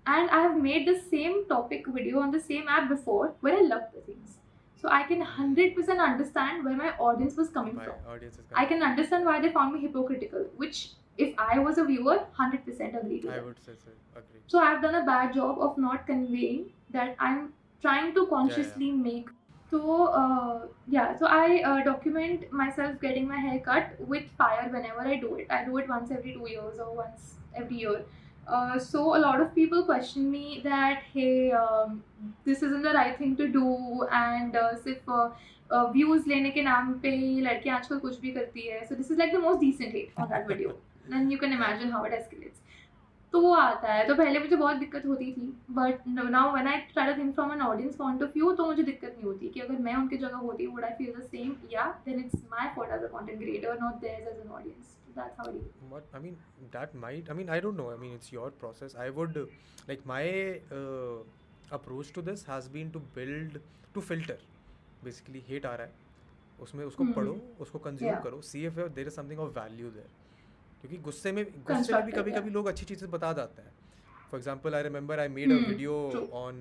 and 0.07 0.27
I 0.31 0.41
have 0.41 0.57
made 0.59 0.87
the 0.87 0.99
same 1.11 1.45
topic 1.47 1.85
video 1.85 2.21
on 2.21 2.31
the 2.31 2.39
same 2.39 2.67
app 2.67 2.89
before 2.89 3.35
where 3.41 3.55
I 3.55 3.61
loved 3.61 3.93
the 3.93 4.01
things, 4.01 4.38
so 4.81 4.89
I 4.89 5.03
can 5.03 5.21
hundred 5.21 5.75
percent 5.75 5.99
understand 5.99 6.63
where 6.65 6.75
my 6.75 6.91
audience 7.07 7.35
was 7.35 7.49
coming 7.49 7.75
My 7.75 7.85
from. 7.85 7.95
audience 8.15 8.35
is 8.35 8.45
I 8.55 8.65
can 8.65 8.83
understand 8.83 9.25
why 9.25 9.39
they 9.41 9.51
found 9.51 9.73
me 9.73 9.81
hypocritical, 9.81 10.45
which 10.57 10.89
if 11.17 11.33
I 11.37 11.59
was 11.59 11.77
a 11.77 11.83
viewer, 11.83 12.19
100% 12.39 12.97
agree 12.97 13.19
to 13.19 13.29
I 13.29 13.31
that. 13.35 13.45
would 13.45 13.59
say 13.59 13.73
so. 13.83 13.91
Agree. 14.15 14.39
So 14.47 14.59
I've 14.59 14.81
done 14.81 14.95
a 14.95 15.05
bad 15.05 15.33
job 15.33 15.59
of 15.59 15.77
not 15.77 16.07
conveying 16.07 16.67
that 16.91 17.15
I'm 17.19 17.53
trying 17.81 18.13
to 18.15 18.25
consciously 18.27 18.91
make 18.91 19.27
So 19.71 20.05
uh, 20.19 20.61
yeah, 20.93 21.15
so 21.17 21.27
I 21.27 21.61
uh, 21.71 21.83
document 21.87 22.45
myself 22.51 22.99
getting 23.01 23.27
my 23.31 23.37
hair 23.41 23.59
cut 23.65 23.91
with 24.13 24.31
fire 24.37 24.69
whenever 24.75 25.01
I 25.01 25.17
do 25.17 25.35
it. 25.35 25.51
I 25.57 25.63
do 25.65 25.77
it 25.81 25.87
once 25.89 26.09
every 26.11 26.33
two 26.37 26.47
years 26.49 26.79
or 26.85 26.95
once 26.95 27.35
every 27.55 27.77
year. 27.83 27.99
Uh, 28.49 28.79
so 28.79 29.15
a 29.15 29.19
lot 29.19 29.39
of 29.39 29.53
people 29.53 29.83
question 29.83 30.29
me 30.31 30.61
that 30.63 31.03
hey, 31.13 31.51
um, 31.51 32.03
this 32.43 32.63
isn't 32.63 32.81
the 32.81 32.93
right 32.93 33.17
thing 33.17 33.35
to 33.35 33.47
do, 33.47 34.07
and 34.11 34.55
uh, 34.55 34.75
सिर्फ़ 34.77 35.11
uh, 35.71 35.85
views 35.93 36.27
लेने 36.27 36.51
के 36.51 36.61
नाम 36.63 36.93
पे 37.03 37.09
ये 37.15 37.41
लड़कियाँ 37.41 37.77
आजकल 37.77 37.99
कुछ 37.99 38.19
भी 38.21 38.31
करती 38.31 38.67
है. 38.67 38.87
So 38.87 38.95
this 38.95 39.11
is 39.11 39.19
like 39.19 39.33
the 39.33 39.43
most 39.43 39.61
decent 39.61 39.91
hate 39.91 40.17
on 40.17 40.29
that 40.29 40.47
video. 40.47 40.75
Then 41.07 41.29
you 41.31 41.37
can 41.37 41.53
imagine 41.53 41.91
how 41.91 42.03
it 42.05 42.17
escalates. 42.21 42.65
तो 43.33 43.39
वो 43.41 43.53
आता 43.53 43.93
है 43.93 44.07
तो 44.07 44.13
पहले 44.15 44.39
मुझे 44.39 44.55
बहुत 44.55 44.77
दिक्कत 44.77 45.05
होती 45.05 45.31
थी 45.31 45.53
but 45.71 46.07
now 46.07 46.53
when 46.53 46.67
I 46.67 46.77
try 46.93 47.11
to 47.11 47.19
think 47.19 47.33
from 47.33 47.51
an 47.53 47.61
audience 47.61 47.95
point 47.95 48.23
of 48.23 48.29
view 48.35 48.51
तो 48.51 48.65
मुझे 48.65 48.83
दिक्कत 48.83 49.13
नहीं 49.15 49.23
होती 49.23 49.49
कि 49.49 49.59
अगर 49.59 49.77
मैं 49.87 49.95
उनकी 49.95 50.17
जगह 50.17 50.37
होती 50.37 50.67
would 50.67 50.83
I 50.85 50.93
feel 50.97 51.13
the 51.17 51.21
same 51.23 51.55
या 51.71 51.85
then 52.05 52.19
it's 52.19 52.43
my 52.51 52.71
fault 52.75 52.93
as 52.93 53.03
a 53.03 53.07
content 53.17 53.37
creator 53.39 53.77
not 53.81 54.01
theirs 54.01 54.27
as 54.27 54.39
an 54.45 54.51
audience 54.51 54.97
that's 55.19 55.41
how 55.41 55.47
it 55.51 55.61
is 55.61 55.87
what 55.93 56.13
i 56.19 56.23
mean 56.25 56.35
that 56.75 56.95
might 57.05 57.31
i 57.33 57.37
mean 57.39 57.53
i 57.57 57.59
don't 57.65 57.81
know 57.81 57.87
i 57.93 57.97
mean 58.03 58.17
it's 58.19 58.33
your 58.37 58.49
process 58.63 58.95
i 59.05 59.09
would 59.19 59.39
like 59.91 60.05
my 60.13 60.23
uh, 60.79 61.17
approach 61.77 62.13
to 62.13 62.25
this 62.29 62.45
has 62.51 62.69
been 62.77 62.91
to 62.93 63.01
build 63.17 63.57
to 63.95 64.05
filter 64.11 64.37
basically 65.03 65.41
hate 65.49 65.65
आ 65.65 65.75
रहा 65.75 65.87
है 65.87 66.07
उसमें 66.61 66.83
उसको 66.85 67.03
hmm. 67.03 67.15
पढ़ो 67.15 67.33
उसको 67.65 67.79
consume 67.79 68.09
Yeah. 68.11 68.23
करो 68.23 68.41
see 68.43 68.65
if 68.67 68.79
there 68.95 69.07
is 69.07 69.13
something 69.15 69.39
of 69.39 69.59
value 69.59 69.89
there 69.91 70.09
क्योंकि 70.81 70.97
गुस्से 71.09 71.31
में 71.31 71.43
गुस्से 71.67 71.93
में 71.93 72.05
भी 72.05 72.11
कभी 72.11 72.31
कभी. 72.31 72.49
लोग 72.49 72.67
अच्छी 72.67 72.85
चीज़ें 72.85 73.09
बता 73.11 73.31
जाते 73.39 73.61
हैं 73.61 73.73
for 74.31 74.39
example 74.39 74.75
I 74.75 74.83
remember 74.83 75.19
I 75.19 75.27
made 75.37 75.51
a 75.51 75.55
Hmm, 75.55 75.67
video. 75.69 75.93
On 76.41 76.55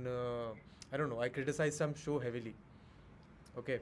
I 0.93 0.99
don't 0.99 1.11
know 1.11 1.21
I 1.23 1.29
criticise 1.39 1.73
some 1.79 1.93
show 2.05 2.19
heavily 2.27 2.55
okay 3.59 3.79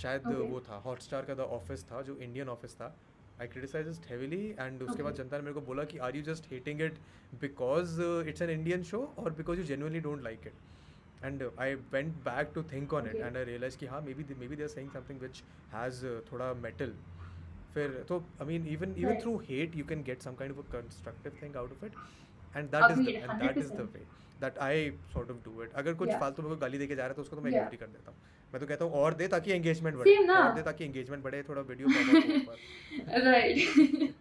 शायद 0.00 0.22
Okay. 0.26 0.50
वो 0.50 0.60
था 0.68 0.76
हॉटस्टार 0.84 1.24
का 1.24 1.34
द 1.34 1.46
ऑफ़िस 1.56 1.84
था 1.90 2.02
जो 2.02 2.16
इंडियन 2.16 2.48
ऑफ़िस 2.48 2.74
था 2.74 2.94
आई 3.40 3.48
क्रिटिसाइज 3.48 4.00
हेविली 4.08 4.42
एंड 4.58 4.82
उसके 4.82 5.02
बाद 5.02 5.14
जनता 5.14 5.36
ने 5.36 5.42
मेरे 5.42 5.54
को 5.54 5.60
बोला 5.66 5.84
कि 5.84 5.98
are 6.08 6.16
you 6.16 6.22
just 6.22 6.50
hating 6.52 6.80
it 6.82 6.98
because 7.40 8.00
it's 8.02 8.42
an 8.42 8.50
Indian 8.50 8.82
show 8.84 9.02
और 9.18 9.32
because 9.34 9.58
you 9.58 9.64
genuinely 9.66 10.00
don't 10.00 10.22
like 10.22 10.46
it 10.46 11.24
and 11.24 11.42
I 11.58 11.74
went 11.92 12.14
back 12.24 12.50
to 12.54 12.62
think 12.72 12.94
on 12.94 13.06
it 13.06 13.16
and 13.16 13.36
I 13.36 13.44
realise 13.44 13.78
कि 13.78 13.86
हाँ 13.86 14.00
maybe 14.14 14.34
maybe 14.48 14.56
they 14.56 14.62
are 14.62 14.68
saying 14.68 14.90
something 14.90 15.20
which 15.20 15.42
has 15.74 16.04
थोड़ा 16.32 16.52
metal 16.62 16.94
फिर 17.74 18.04
तो 18.08 18.18
I 18.40 18.46
mean 18.46 18.66
even 18.68 18.94
even 18.98 19.20
through 19.20 19.36
hate 19.48 19.76
you 19.76 19.84
can 19.84 20.02
get 20.02 20.22
some 20.22 20.34
kind 20.34 20.56
of 20.56 20.66
a 20.66 20.70
constructive 20.72 21.38
thing 21.42 21.56
out 21.56 21.72
of 21.72 21.84
it 21.86 21.94
and 22.56 22.70
that 22.70 22.90
is 22.90 23.00
that 23.42 23.58
is 23.58 23.72
the 23.72 23.88
way 23.94 24.06
that 24.40 24.58
I 24.66 24.90
sort 25.12 25.30
of 25.30 25.38
do 25.44 25.62
it 25.62 25.72
अगर 25.74 25.94
कुछ 25.94 26.08
Yeah. 26.08 26.20
फालतू 26.20 26.42
मेरे 26.42 26.54
को 26.54 26.60
गाली 26.60 26.78
देके 26.78 26.94
जा 26.94 27.02
रहा 27.02 27.08
है 27.08 27.14
तो 27.14 27.22
उसको 27.22 27.36
तो 27.36 27.42
मैं 27.42 27.50
Yeah. 27.50 27.60
इग्नोर 27.60 27.72
ही 27.72 27.78
कर 27.78 27.86
देता 27.86 28.10
हूँ। 28.10 28.18
मैं 28.52 28.60
तो 28.60 28.66
कहता 28.66 28.84
हूँ 28.84 28.92
और 29.02 29.14
दे 29.14 29.28
ताकि 29.28 29.52
एंगेजमेंट 29.52 29.96
बढ़े। 29.96 30.16
और 30.16 30.54
दे 30.54 30.62
ताकि 30.62 30.84
एंगेजमेंट 30.84 31.22
बढ़े 31.24 31.42
थोड़ा 31.48 31.62
वीडियो 31.62 31.88
राइट 33.26 34.14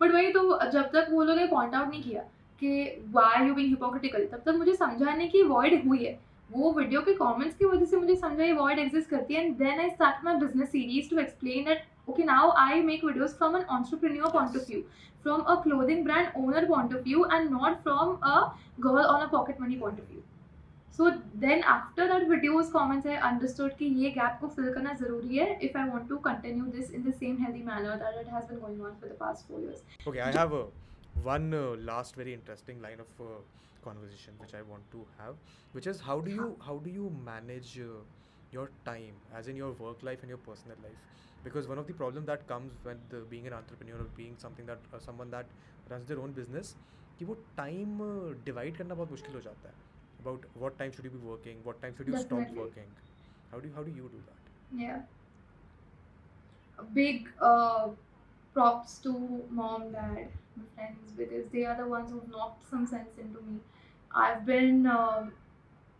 बट 0.00 0.12
वही 0.12 0.32
तो 0.32 0.70
जब 0.70 0.90
तक 0.92 1.06
वो 1.10 1.24
लोग 1.24 1.38
पॉइंट 1.50 1.74
आउट 1.74 1.88
नहीं 1.88 2.02
किया 2.02 2.22
कि 2.62 2.70
वाई 3.12 3.46
यू 3.46 3.54
बीइंग 3.54 3.70
हिपोक्रिटिकल 3.70 4.24
तब 4.26 4.42
तक 4.46 4.54
मुझे 4.58 4.74
समझाने 4.74 5.26
की 5.28 5.42
वॉइड 5.44 5.86
हुई 5.86 6.04
है। 6.04 6.18
वो 6.50 6.72
वीडियो 6.72 7.00
के 7.02 7.12
कमेंट्स 7.14 7.56
की 7.56 7.64
वजह 7.64 7.84
से 7.84 7.96
मुझे 7.96 8.14
समझा 8.16 8.44
ये 8.44 8.52
वॉइड 8.54 8.78
एग्जिस्ट 8.78 9.10
करती 9.10 9.34
है। 9.34 9.44
And 9.44 9.56
then 9.58 9.80
I 9.80 9.90
start 9.90 10.24
my 10.24 10.34
business 10.40 10.68
series 10.70 11.10
to 11.10 11.18
explain 11.20 11.64
that 11.64 11.84
okay 12.08 12.24
now 12.24 12.52
i 12.56 12.80
make 12.80 13.02
videos 13.02 13.36
from 13.38 13.54
an 13.54 13.64
entrepreneur 13.68 14.30
point 14.30 14.56
of 14.56 14.66
view 14.66 14.84
from 15.26 15.44
a 15.52 15.56
clothing 15.62 16.04
brand 16.04 16.30
owner 16.36 16.64
point 16.66 16.92
of 16.96 17.02
view 17.04 17.24
and 17.36 17.50
not 17.50 17.82
from 17.82 18.22
a 18.22 18.52
girl 18.80 19.06
on 19.14 19.22
a 19.22 19.28
pocket 19.28 19.58
money 19.58 19.76
point 19.76 19.98
of 19.98 20.06
view. 20.06 20.22
So 20.98 21.12
then 21.34 21.62
after 21.70 22.06
that 22.10 22.26
videos 22.32 22.70
comments 22.74 23.08
i 23.14 23.16
understood 23.30 23.74
ki 23.80 23.88
ye 24.02 24.12
gap 24.18 24.38
ko 24.42 24.48
fill 24.58 24.68
karna 24.76 24.94
zaruri 25.00 25.40
hai 25.40 25.48
if 25.68 25.76
i 25.80 25.84
want 25.88 26.08
to 26.12 26.20
continue 26.28 26.70
this 26.76 26.94
in 26.98 27.04
the 27.08 27.14
same 27.24 27.42
healthy 27.46 27.64
manner 27.66 27.98
that 28.04 28.20
it 28.22 28.30
has 28.36 28.46
been 28.52 28.62
going 28.66 28.78
on 28.90 28.94
for 29.02 29.12
the 29.12 29.18
past 29.24 29.52
4 29.56 29.60
years. 29.64 29.82
Okay 30.12 30.22
i 30.28 30.30
have 30.38 30.56
a 30.60 30.62
one 31.26 31.52
uh, 31.58 31.64
last 31.90 32.20
very 32.22 32.36
interesting 32.38 32.80
line 32.86 33.04
of 33.06 33.20
uh, 33.26 33.34
conversation 33.88 34.40
which 34.44 34.54
i 34.60 34.62
want 34.70 34.88
to 34.94 35.04
have 35.18 35.60
which 35.78 35.90
is 35.94 36.00
how 36.08 36.18
do 36.30 36.38
you 36.38 36.48
how 36.68 36.78
do 36.86 36.96
you 37.00 37.12
manage 37.28 37.76
uh, 37.88 38.00
your 38.56 38.70
time 38.88 39.20
as 39.40 39.52
in 39.54 39.62
your 39.64 39.72
work 39.84 40.08
life 40.10 40.22
and 40.22 40.36
your 40.36 40.42
personal 40.48 40.76
life? 40.88 41.25
Because 41.45 41.67
one 41.67 41.77
of 41.77 41.87
the 41.87 41.93
problems 41.93 42.27
that 42.27 42.47
comes 42.47 42.73
when 42.83 42.99
the, 43.09 43.21
being 43.29 43.47
an 43.47 43.53
entrepreneur 43.53 43.99
or 44.01 44.09
being 44.15 44.37
something 44.37 44.65
that 44.65 44.79
uh, 44.93 44.99
someone 44.99 45.29
that 45.31 45.49
runs 45.89 46.07
their 46.07 46.19
own 46.19 46.33
business, 46.33 46.75
कि 47.19 47.25
वो 47.25 47.37
time 47.57 48.01
uh, 48.01 48.33
divide 48.49 48.77
करना 48.77 48.95
बहुत 48.95 49.11
मुश्किल 49.11 49.35
हो 49.35 49.41
जाता 49.41 49.69
है. 49.69 49.75
About 50.25 50.45
what 50.63 50.77
time 50.79 50.91
should 50.91 51.05
you 51.05 51.11
be 51.17 51.23
working, 51.29 51.63
what 51.69 51.81
time 51.81 51.95
should 51.95 52.07
you 52.07 52.15
stop 52.23 52.39
Definitely. 52.39 52.59
working? 52.63 52.91
How 53.51 53.59
do 53.59 53.67
you, 53.67 53.73
how 53.75 53.83
do 53.83 53.91
you 53.91 54.09
do 54.09 54.21
that? 54.27 54.51
Yeah. 54.71 55.01
A 56.79 56.83
big 56.83 57.29
uh, 57.41 57.89
props 58.53 58.99
to 58.99 59.43
mom, 59.49 59.91
dad, 59.91 60.29
my 60.55 60.63
friends 60.75 61.11
because 61.17 61.47
they 61.51 61.65
are 61.65 61.75
the 61.77 61.87
ones 61.87 62.11
who've 62.11 62.27
knocked 62.29 62.69
some 62.69 62.85
sense 62.85 63.17
into 63.17 63.41
me. 63.41 63.59
I've 64.13 64.45
been 64.45 64.87
um 64.87 65.33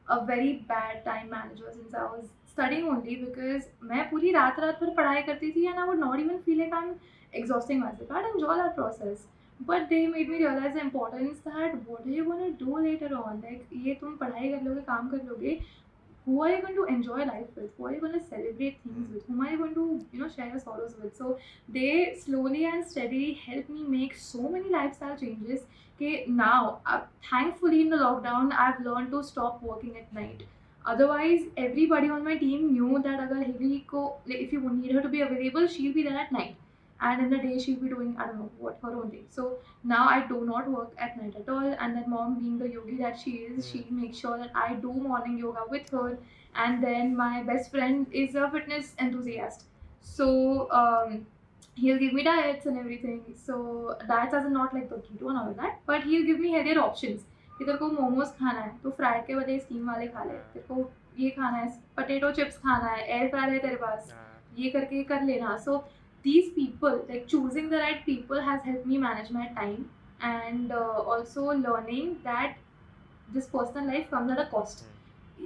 a 0.09 0.25
very 0.25 0.53
bad 0.71 1.03
time 1.05 1.29
manager 1.29 1.69
since 1.71 1.93
I 1.93 2.03
was 2.05 2.29
studying 2.56 2.88
only 2.88 3.14
because 3.16 3.64
मैं 3.86 4.08
पूरी 4.10 4.30
रात 4.32 4.58
रात 4.60 4.78
भर 4.82 4.90
पढ़ाई 4.96 5.22
करती 5.22 5.50
थी 5.52 5.64
and 5.66 5.78
I 5.78 5.86
would 5.86 5.98
not 5.98 6.20
even 6.20 6.36
feel 6.44 6.60
एक 6.62 6.72
I 6.74 6.84
am 6.84 6.94
exhausting 7.32 7.80
my 7.80 7.96
self 7.96 8.12
enjoy 8.12 8.56
that 8.58 8.74
process 8.74 9.26
but 9.60 9.82
they 9.88 10.06
made 10.06 10.28
me 10.28 10.38
realize 10.38 10.74
the 10.74 10.80
importance 10.82 11.38
that 11.48 11.74
what 11.88 12.06
you 12.06 12.24
wanna 12.24 12.56
do 12.60 12.78
later 12.78 13.12
on 13.14 13.40
like 13.40 13.68
ये 13.86 13.94
तुम 14.00 14.16
पढ़ाई 14.16 14.48
कर 14.48 14.62
लोगे, 14.62 14.80
काम 14.80 15.08
कर 15.08 15.22
लोगे 15.28 15.58
who 16.26 16.42
are 16.44 16.50
you 16.50 16.56
gonna 16.62 16.74
to 16.76 16.84
enjoy 16.94 17.24
life 17.24 17.58
with 17.58 17.70
who 17.80 17.86
are 17.86 17.94
you 17.94 18.00
gonna 18.00 18.12
to 18.12 18.18
celebrate 18.20 18.78
things 18.86 19.10
with 19.10 19.22
whom 19.30 19.46
are 19.46 19.52
you 19.52 19.58
gonna 19.58 19.74
to 19.74 19.86
you 20.14 20.22
know 20.22 20.28
share 20.30 20.58
sorrows 20.58 20.96
with 21.02 21.12
so 21.18 21.38
they 21.70 21.94
slowly 22.24 22.62
and 22.64 22.84
study 22.86 23.24
help 23.40 23.70
me 23.70 23.86
make 23.98 24.16
so 24.22 24.48
many 24.48 24.70
life 24.70 24.94
style 24.94 25.16
changes 25.16 25.68
के 26.00 26.18
now 26.34 26.76
thankfully 27.30 27.80
in 27.80 27.90
the 27.90 28.00
lockdown 28.00 28.52
I 28.52 28.72
have 28.72 28.88
learn 28.88 29.10
to 29.10 29.22
stop 29.24 29.60
working 29.64 29.96
at 29.96 30.14
night 30.14 30.46
Otherwise, 30.86 31.42
everybody 31.56 32.08
on 32.08 32.24
my 32.24 32.36
team 32.36 32.72
knew 32.72 33.02
that 33.02 33.20
agar 33.20 33.44
ko, 33.90 34.16
like, 34.24 34.38
if 34.38 34.52
you 34.52 34.60
need 34.70 34.92
her 34.92 35.02
to 35.02 35.08
be 35.08 35.20
available, 35.20 35.66
she'll 35.66 35.92
be 35.92 36.04
there 36.04 36.16
at 36.16 36.30
night. 36.30 36.56
And 37.00 37.22
in 37.22 37.30
the 37.30 37.38
day, 37.38 37.58
she'll 37.58 37.80
be 37.80 37.88
doing, 37.88 38.16
I 38.18 38.26
don't 38.26 38.38
know, 38.38 38.50
what, 38.58 38.78
her 38.82 38.94
own 38.94 39.10
thing. 39.10 39.26
So 39.28 39.58
now 39.84 40.08
I 40.08 40.26
do 40.26 40.44
not 40.46 40.70
work 40.70 40.92
at 40.96 41.20
night 41.20 41.34
at 41.36 41.48
all. 41.48 41.76
And 41.78 41.96
then 41.96 42.08
mom, 42.08 42.38
being 42.38 42.58
the 42.58 42.68
yogi 42.68 42.96
that 42.98 43.18
she 43.18 43.32
is, 43.32 43.68
she 43.68 43.86
makes 43.90 44.16
sure 44.16 44.38
that 44.38 44.50
I 44.54 44.74
do 44.74 44.92
morning 44.92 45.36
yoga 45.38 45.64
with 45.68 45.90
her. 45.90 46.18
And 46.54 46.82
then 46.82 47.16
my 47.16 47.42
best 47.42 47.70
friend 47.70 48.06
is 48.12 48.34
a 48.34 48.50
fitness 48.50 48.94
enthusiast. 48.98 49.64
So 50.00 50.70
um, 50.70 51.26
he'll 51.74 51.98
give 51.98 52.12
me 52.14 52.22
diets 52.22 52.64
and 52.66 52.78
everything. 52.78 53.22
So 53.34 53.98
diets 54.08 54.32
as 54.32 54.46
in 54.46 54.52
not 54.52 54.72
like 54.72 54.88
the 54.88 54.96
keto 54.96 55.28
and 55.28 55.38
all 55.38 55.54
that, 55.58 55.80
but 55.84 56.04
he'll 56.04 56.24
give 56.24 56.40
me 56.40 56.52
healthier 56.52 56.80
options. 56.80 57.24
तेरे 57.58 57.76
को 57.78 57.90
मोमोज 57.90 58.28
खाना 58.38 58.60
है 58.60 58.78
तो 58.82 58.90
fry 58.96 59.20
के 59.26 59.34
बजे 59.34 59.58
steam 59.58 59.88
वाले 59.90 60.06
खा 60.06 60.24
ले। 60.24 60.32
तेरे 60.54 60.64
को 60.68 60.90
ये 61.18 61.30
खाना 61.30 61.56
है 61.56 61.68
पटेटो 61.96 62.30
चिप्स 62.32 62.58
खाना 62.58 62.88
है 62.88 63.06
एयर 63.08 63.28
फ्रायर 63.30 63.52
है 63.52 63.58
तेरे 63.58 63.76
पास। 63.76 64.12
हाँ। 64.12 64.42
ये 64.58 64.70
करके 64.70 65.02
कर 65.04 65.22
लेना। 65.22 65.56
So 65.58 65.76
these 66.24 66.50
people 66.54 66.94
like 67.08 67.26
choosing 67.26 67.70
the 67.70 67.74
right 67.74 68.04
people 68.06 68.40
has 68.40 68.60
help 68.66 68.86
me 68.86 68.98
manage 68.98 69.32
my 69.32 69.46
time 69.56 69.84
and 70.24 70.72
also 70.72 71.52
learning 71.52 72.14
that 72.24 72.56
this 73.32 73.48
personal 73.50 73.86
life 73.86 74.08
come 74.10 74.34
the 74.34 74.48
cost 74.50 74.84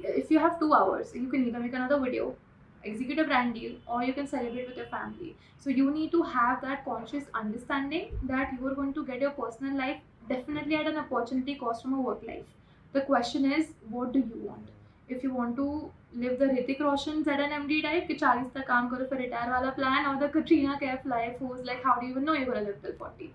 if 0.06 0.32
you 0.32 0.40
have 0.40 0.56
two 0.60 0.72
hours 0.74 1.16
you 1.16 1.30
can 1.30 1.60
make 1.60 1.74
another 1.74 2.00
video 2.00 2.34
executive 2.84 3.26
brand 3.26 3.52
deal 3.54 3.76
और 3.88 4.04
you 4.04 4.12
can 4.14 4.26
celebrate 4.26 4.68
with 4.68 4.86
family 4.86 5.34
so 5.64 5.70
you 5.70 5.90
need 5.90 6.10
to 6.10 6.22
have 6.34 6.54
that 6.66 6.84
conscious 6.84 7.28
understanding 7.34 8.28
that 8.28 8.60
you 8.60 8.68
are 8.68 8.74
going 8.74 8.94
to 8.94 9.02
get 9.04 9.22
your 9.22 9.32
personal 9.38 9.76
life 9.78 10.02
definitely 10.32 10.76
at 10.76 10.86
an 10.86 10.98
opportunity 11.04 11.56
cost 11.62 11.82
from 11.82 11.94
a 11.94 12.00
work 12.08 12.26
life. 12.26 12.50
The 12.92 13.02
question 13.02 13.50
is, 13.52 13.72
what 13.88 14.12
do 14.12 14.20
you 14.20 14.42
want? 14.48 14.68
If 15.08 15.22
you 15.24 15.34
want 15.34 15.56
to 15.56 15.90
live 16.14 16.38
the 16.38 16.46
Ritik 16.46 16.80
Roshan 16.80 17.24
ZNMD 17.24 17.82
type, 17.82 18.08
ki 18.08 18.16
40 18.18 18.50
tak 18.56 18.66
kaam 18.70 18.90
karo 18.90 19.06
fir 19.12 19.20
retire 19.22 19.50
wala 19.54 19.72
plan, 19.78 20.08
or 20.10 20.18
the 20.22 20.28
Katrina 20.36 20.78
Kaif 20.82 21.06
life, 21.12 21.36
who's 21.38 21.64
like, 21.70 21.82
how 21.82 21.94
do 22.00 22.06
you 22.06 22.12
even 22.12 22.24
know 22.24 22.36
you're 22.40 22.52
gonna 22.52 22.66
live 22.68 22.82
till 22.82 22.96
40? 23.04 23.30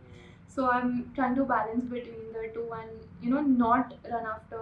So 0.55 0.69
I'm 0.71 0.91
trying 1.15 1.35
to 1.35 1.45
balance 1.53 1.85
between 1.95 2.33
the 2.33 2.49
two 2.57 2.67
and 2.79 2.89
you 3.21 3.31
know 3.35 3.41
not 3.41 3.93
run 4.11 4.25
after 4.33 4.61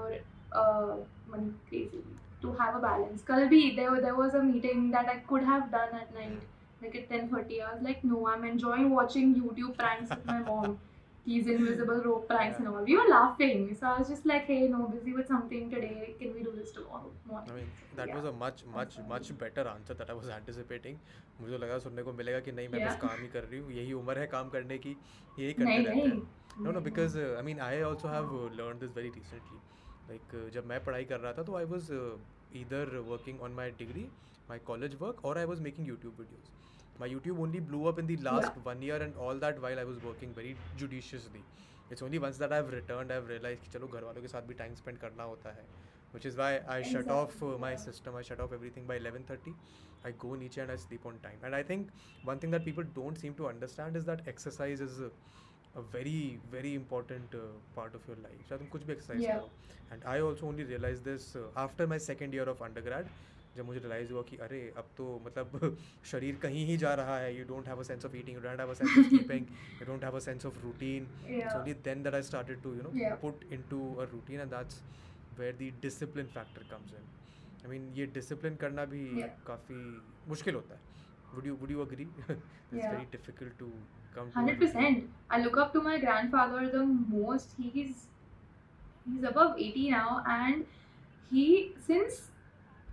uh, 0.51 0.95
money 1.27 1.53
crazily. 1.69 2.03
To 2.43 2.51
have 2.59 2.75
a 2.75 2.79
balance. 2.79 3.21
Kalbi, 3.27 3.75
there 3.75 3.99
there 4.05 4.15
was 4.15 4.34
a 4.38 4.43
meeting 4.45 4.88
that 4.95 5.11
I 5.11 5.19
could 5.27 5.43
have 5.49 5.69
done 5.75 5.93
at 5.99 6.09
night, 6.15 6.41
like 6.81 6.95
at 7.01 7.05
10:30. 7.11 7.59
I 7.67 7.69
was 7.73 7.84
like, 7.89 8.03
no, 8.13 8.23
I'm 8.31 8.43
enjoying 8.49 8.89
watching 8.95 9.29
YouTube 9.36 9.77
pranks 9.77 10.09
with 10.15 10.25
my 10.31 10.39
mom. 10.49 10.73
These 11.26 11.47
invisible 11.47 12.01
rope 12.05 12.28
pranks 12.30 12.57
yeah. 12.59 12.65
and 12.65 12.76
all 12.76 12.84
we 12.84 12.95
were 12.99 13.07
laughing 13.09 13.61
so 13.80 13.88
I 13.88 13.99
was 13.99 14.09
just 14.09 14.26
like 14.26 14.45
hey 14.45 14.67
no 14.67 14.88
busy 14.93 15.13
with 15.13 15.28
something 15.28 15.69
today 15.69 16.15
can 16.19 16.34
we 16.34 16.43
do 16.43 16.51
this 16.55 16.71
tomorrow 16.71 17.11
morning? 17.26 17.51
I 17.51 17.55
mean, 17.57 17.69
that 17.95 18.07
Yeah. 18.07 18.15
was 18.15 18.26
a 18.26 18.32
much, 18.32 18.65
much, 18.65 18.97
much 19.13 19.38
better 19.43 19.67
answer 19.76 19.93
that 20.01 20.09
I 20.09 20.13
was 20.21 20.30
anticipating. 20.39 20.97
मुझे 21.41 21.51
तो 21.51 21.57
लगा 21.63 21.78
सुनने 21.86 22.03
को 22.03 22.13
मिलेगा 22.13 22.39
कि 22.47 22.51
नहीं 22.51 22.67
मैं 22.69 22.82
बस 22.86 22.91
Yeah. 22.93 23.01
काम 23.01 23.21
ही 23.21 23.28
कर 23.36 23.43
रही 23.51 23.59
हूँ 23.59 23.71
यही 23.71 23.93
उम्र 24.01 24.17
है 24.19 24.28
काम 24.34 24.49
करने 24.55 24.78
की 24.86 24.95
यही 25.39 25.53
करते 25.53 25.65
नहीं 25.65 25.86
रहते 25.86 25.99
नहीं 25.99 26.09
हैं 26.09 26.41
no 26.65 26.71
no 26.78 26.82
because 26.89 27.15
uh, 27.15 27.30
I 27.39 27.43
mean 27.49 27.59
I 27.67 27.82
also 27.91 28.11
have 28.15 28.34
uh, 28.39 28.43
learned 28.61 28.86
this 28.86 28.91
very 28.99 29.13
recently 29.19 29.61
like 30.11 30.36
uh, 30.41 30.49
जब 30.57 30.65
मैं 30.74 30.84
पढ़ाई 30.89 31.05
कर 31.13 31.19
रहा 31.19 31.34
था 31.39 31.43
तो 31.49 31.57
I 31.61 31.65
was 31.76 31.89
uh, 31.99 32.17
either 32.63 32.84
working 33.13 33.39
on 33.47 33.55
my 33.61 33.69
degree, 33.82 34.05
my 34.49 34.59
college 34.71 34.99
work, 35.05 35.24
or 35.24 35.38
I 35.43 35.45
was 35.53 35.63
making 35.69 35.88
YouTube 35.93 36.21
videos. 36.24 36.51
My 37.01 37.09
YouTube 37.09 37.38
only 37.38 37.61
blew 37.61 37.86
up 37.86 37.99
in 37.99 38.07
the 38.07 38.16
last 38.28 38.57
Yeah. 38.57 38.62
one 38.70 38.80
year, 38.82 38.96
and 39.09 39.16
all 39.26 39.42
that 39.46 39.61
while 39.64 39.78
I 39.78 39.84
was 39.90 39.99
working 40.07 40.32
very 40.38 40.55
judiciously. 40.76 41.42
It's 41.90 42.03
only 42.03 42.18
once 42.18 42.38
that 42.38 42.53
I've 42.53 42.72
returned, 42.72 43.12
I've 43.12 43.28
realized 43.28 43.62
कि 43.64 43.70
चलो 43.74 43.88
घर 43.88 44.05
वालों 44.05 44.22
के 44.22 44.28
साथ 44.28 44.49
भी 44.49 44.57
time 44.62 44.74
spend 44.80 44.99
करना 45.05 45.28
होता 45.32 45.53
है. 45.59 45.64
Which 46.16 46.26
is 46.30 46.36
why 46.40 46.49
I 46.74 46.82
shut 46.90 47.11
off 47.14 47.30
uh, 47.30 47.46
Exactly, 47.46 47.61
my 47.64 47.70
yeah. 47.70 47.82
system. 47.84 48.14
I 48.16 48.22
shut 48.30 48.40
off 48.46 48.53
everything 48.59 48.86
by 48.90 48.96
11:30. 49.03 49.55
I 50.05 50.12
go 50.24 50.34
niche 50.42 50.59
and 50.64 50.74
I 50.74 50.76
sleep 50.84 51.07
on 51.12 51.18
time. 51.28 51.46
And 51.49 51.59
I 51.61 51.62
think 51.70 51.90
one 52.32 52.38
thing 52.44 52.51
that 52.57 52.64
people 52.68 52.90
don't 52.99 53.24
seem 53.24 53.34
to 53.42 53.49
understand 53.53 53.96
is 54.03 54.05
that 54.11 54.22
exercise 54.34 54.84
is 54.88 55.01
a, 55.01 55.11
a 55.76 55.82
very 55.96 56.40
very 56.57 56.74
important 56.74 57.34
uh, 57.34 57.46
part 57.78 57.94
of 58.01 58.07
your 58.12 58.16
life. 58.26 58.44
So 58.49 58.59
तुम 58.59 58.70
कुछ 58.76 58.86
भी 58.90 58.96
exercise 58.96 59.26
Yeah. 59.26 59.38
करो. 59.38 59.51
And 59.92 60.09
I 60.14 60.20
also 60.28 60.46
only 60.53 60.64
realized 60.74 61.05
this 61.12 61.28
uh, 61.36 61.46
after 61.66 61.86
my 61.94 61.99
second 62.11 62.38
year 62.40 62.49
of 62.55 62.62
undergrad. 62.70 63.14
जब 63.58 63.66
मुझे 63.66 63.80
realise 63.80 64.12
हुआ 64.14 64.22
कि 64.30 64.38
अरे 64.45 64.60
अब 64.78 64.88
तो 64.97 65.06
मतलब 65.26 65.78
शरीर 66.12 66.36
कहीं 66.43 66.66
ही 66.66 66.78
जा 66.84 66.93
रहा 66.99 67.18
है 67.20 67.38
you 67.38 67.43
don't 67.47 67.68
have 67.68 67.80
a 67.80 67.84
sense 67.89 68.06
of 68.06 68.16
eating 68.18 68.36
you 68.38 68.41
don't 68.43 68.60
have 68.60 68.70
a 68.72 68.74
sense 68.80 68.97
of 68.97 69.06
sleeping 69.10 69.45
you 69.82 69.86
don't 69.88 70.04
have 70.04 70.16
a 70.16 70.20
sense 70.28 70.45
of 70.45 70.60
routine 70.64 71.08
only 71.58 71.76
then 71.88 72.01
that 72.08 72.16
I 72.20 72.22
started 72.30 72.64
to 72.66 72.72
you 72.78 72.86
know 72.88 72.93
Yeah. 73.01 73.18
put 73.26 73.43
into 73.58 73.82
a 74.06 74.08
routine 74.14 74.43
and 74.45 74.56
that's 74.58 74.80
where 75.41 75.54
the 75.60 75.68
discipline 75.86 76.32
factor 76.38 76.64
comes 76.72 76.95
in. 77.01 77.06
I 77.66 77.70
mean 77.74 77.86
ये 77.99 78.08
discipline 78.18 78.58
करना 78.64 78.86
भी 78.95 79.04
Yeah. 79.22 79.36
काफ़ी 79.47 79.80
मुश्किल 80.30 80.56
होता 80.56 80.76
है. 80.76 80.82
Would 81.36 81.49
you 81.51 81.56
would 81.62 81.76
you 81.76 81.86
agree? 81.88 82.08
it's 82.30 82.80
Yeah. 82.80 82.89
very 82.95 83.08
difficult 83.18 83.56
to 83.62 83.70
come 84.18 84.28
to. 84.28 84.36
a 84.36 84.39
Hundred 84.39 84.60
routine. 84.66 84.84
percent. 84.84 85.08
I 85.38 85.41
look 85.45 85.62
up 85.66 85.72
to 85.78 85.86
my 85.91 85.95
grandfather 86.08 86.66
the 86.78 86.84
most. 87.14 87.56
He's 87.62 88.04
he's 89.08 89.30
above 89.34 89.64
eighty 89.68 89.86
now, 89.95 90.10
and 90.36 90.66
he 91.32 91.47
since 91.88 92.20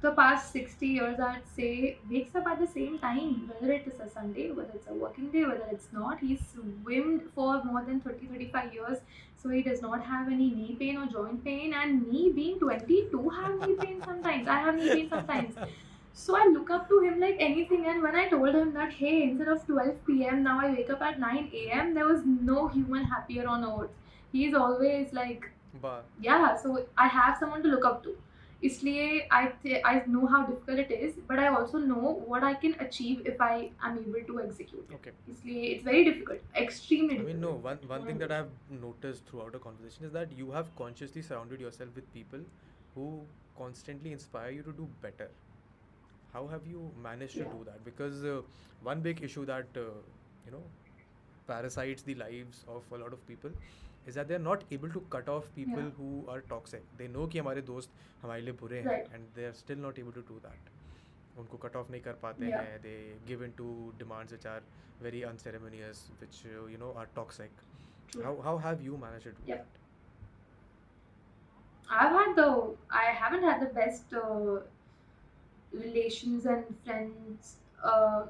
the 0.03 0.13
past 0.13 0.53
sixty 0.53 0.87
years, 0.89 1.21
I'd 1.21 1.47
say, 1.55 1.99
wakes 2.11 2.35
up 2.35 2.47
at 2.47 2.59
the 2.59 2.67
same 2.67 2.99
time. 2.99 3.51
Whether 3.51 3.73
it 3.75 3.87
is 3.87 4.01
a 4.01 4.09
Sunday, 4.09 4.51
whether 4.51 4.71
it's 4.75 4.89
a 4.89 4.95
working 4.95 5.31
day, 5.31 5.45
whether 5.45 5.67
it's 5.71 5.89
not, 5.93 6.21
he's 6.21 6.41
swimmed 6.53 7.23
for 7.35 7.63
more 7.65 7.83
than 7.85 8.01
30, 8.01 8.27
35 8.27 8.75
years. 8.75 8.99
So 9.43 9.49
he 9.51 9.63
does 9.63 9.83
not 9.83 10.05
have 10.05 10.27
any 10.29 10.51
knee 10.51 10.77
pain 10.79 10.97
or 10.97 11.07
joint 11.07 11.45
pain. 11.45 11.75
And 11.75 12.07
me 12.07 12.33
being 12.35 12.59
22 12.59 13.29
have 13.29 13.67
knee 13.67 13.75
pain 13.75 14.03
sometimes. 14.05 14.49
I 14.49 14.59
have 14.59 14.75
knee 14.77 14.89
pain 14.89 15.09
sometimes. 15.09 15.55
So 16.13 16.37
I 16.37 16.47
look 16.47 16.71
up 16.71 16.89
to 16.89 17.01
him 17.01 17.21
like 17.21 17.37
anything, 17.39 17.87
and 17.87 18.03
when 18.03 18.17
I 18.17 18.29
told 18.29 18.55
him 18.55 18.75
that, 18.75 18.93
hey, 18.93 19.23
instead 19.23 19.49
of 19.49 19.65
12 19.67 20.07
p.m., 20.07 20.43
now 20.43 20.61
I 20.61 20.71
wake 20.71 20.91
up 20.91 21.01
at 21.03 21.21
9 21.21 21.51
a.m., 21.55 21.95
there 21.95 22.07
was 22.07 22.23
no 22.25 22.69
human 22.69 23.05
happier 23.05 23.47
on 23.47 23.65
earth. 23.65 23.91
He's 24.33 24.55
always 24.55 25.13
like, 25.13 25.49
yeah, 26.21 26.57
so 26.57 26.85
I 26.99 27.07
have 27.07 27.39
someone 27.39 27.63
to 27.63 27.69
look 27.69 27.85
up 27.85 28.03
to. 28.05 28.17
इसलिए 28.64 29.08
I 29.38 29.42
th- 29.64 29.82
I 29.86 29.94
know 30.12 30.28
how 30.34 30.40
difficult 30.46 30.80
it 30.84 30.92
is, 31.08 31.16
but 31.32 31.40
I 31.40 31.48
also 31.56 31.78
know 31.90 32.12
what 32.34 32.44
I 32.44 32.54
can 32.62 32.76
achieve 32.86 33.26
if 33.32 33.42
I 33.48 33.70
am 33.90 33.98
able 34.04 34.24
to 34.30 34.38
execute. 34.44 34.86
it. 34.90 34.96
okay. 35.00 35.14
इसलिए 35.34 35.64
it's 35.74 35.84
very 35.90 36.04
difficult, 36.10 36.56
extremely 36.64 37.16
I 37.16 37.18
difficult. 37.18 37.34
mean 37.34 37.42
no 37.48 37.52
one 37.70 37.84
one 37.94 38.06
thing 38.08 38.18
Mm. 38.18 38.24
that 38.26 38.34
I've 38.38 38.80
noticed 38.86 39.28
throughout 39.32 39.58
a 39.60 39.62
conversation 39.66 40.08
is 40.10 40.14
that 40.20 40.34
you 40.44 40.50
have 40.58 40.72
consciously 40.82 41.26
surrounded 41.32 41.66
yourself 41.68 42.00
with 42.02 42.08
people 42.16 42.48
who 42.96 43.08
constantly 43.60 44.16
inspire 44.20 44.50
you 44.60 44.64
to 44.70 44.74
do 44.82 44.88
better. 45.08 45.30
How 46.34 46.48
have 46.56 46.66
you 46.76 46.88
managed 47.10 47.38
to 47.42 47.46
Yeah. 47.46 47.54
do 47.58 47.64
that? 47.72 47.84
Because 47.92 48.24
uh, 48.34 48.42
one 48.92 49.06
big 49.10 49.22
issue 49.30 49.46
that 49.52 49.80
uh, 49.84 49.86
you 50.48 50.56
know 50.58 50.64
parasites 51.48 52.04
the 52.12 52.16
lives 52.16 52.64
of 52.68 52.92
a 52.92 52.98
lot 53.06 53.14
of 53.14 53.26
people 53.28 53.52
is 54.08 54.16
that 54.20 54.28
they're 54.32 54.46
not 54.48 54.64
able 54.78 54.92
to 54.96 55.02
cut 55.16 55.30
off 55.36 55.46
people 55.58 55.84
Yeah. 55.84 55.92
who 56.00 56.10
are 56.34 56.42
toxic. 56.54 56.84
They 57.02 57.08
know 57.16 57.28
कि 57.36 57.40
हमारे 57.40 57.62
दोस्त 57.70 58.02
हमारे 58.24 58.42
लिए 58.42 58.54
बुरे 58.64 58.80
हैं 58.82 58.92
Right. 58.94 59.14
and 59.18 59.32
they 59.38 59.46
are 59.52 59.54
still 59.62 59.80
not 59.86 60.02
able 60.06 60.18
to 60.20 60.26
do 60.32 60.40
that. 60.48 60.72
उनको 61.44 61.58
cut 61.64 61.76
off 61.76 61.90
नहीं 61.92 62.02
कर 62.02 62.14
पाते 62.26 62.50
Yeah. 62.50 62.62
हैं 62.66 62.82
they 62.84 62.98
give 63.30 63.42
in 63.48 63.56
to 63.62 63.70
demands 64.02 64.36
which 64.36 64.46
are 64.52 64.60
very 65.06 65.24
unceremonious 65.30 66.04
which 66.20 66.38
uh, 66.52 66.62
you 66.74 66.78
know 66.84 66.92
are 67.02 67.08
toxic 67.18 67.64
True. 68.14 68.22
how 68.28 68.32
how 68.46 68.54
have 68.68 68.86
you 68.90 69.00
managed 69.02 69.28
to 69.30 69.34
do 69.40 69.50
Yep. 69.54 69.66
that 69.66 69.82
I've 72.04 72.14
had 72.20 72.32
the 72.38 72.46
I 73.00 73.04
haven't 73.24 73.44
had 73.44 73.60
the 73.66 73.72
best 73.80 74.14
uh, 74.14 74.56
relations 75.72 76.46
and 76.46 76.64
friends. 76.86 77.52
Uh, 77.84 78.26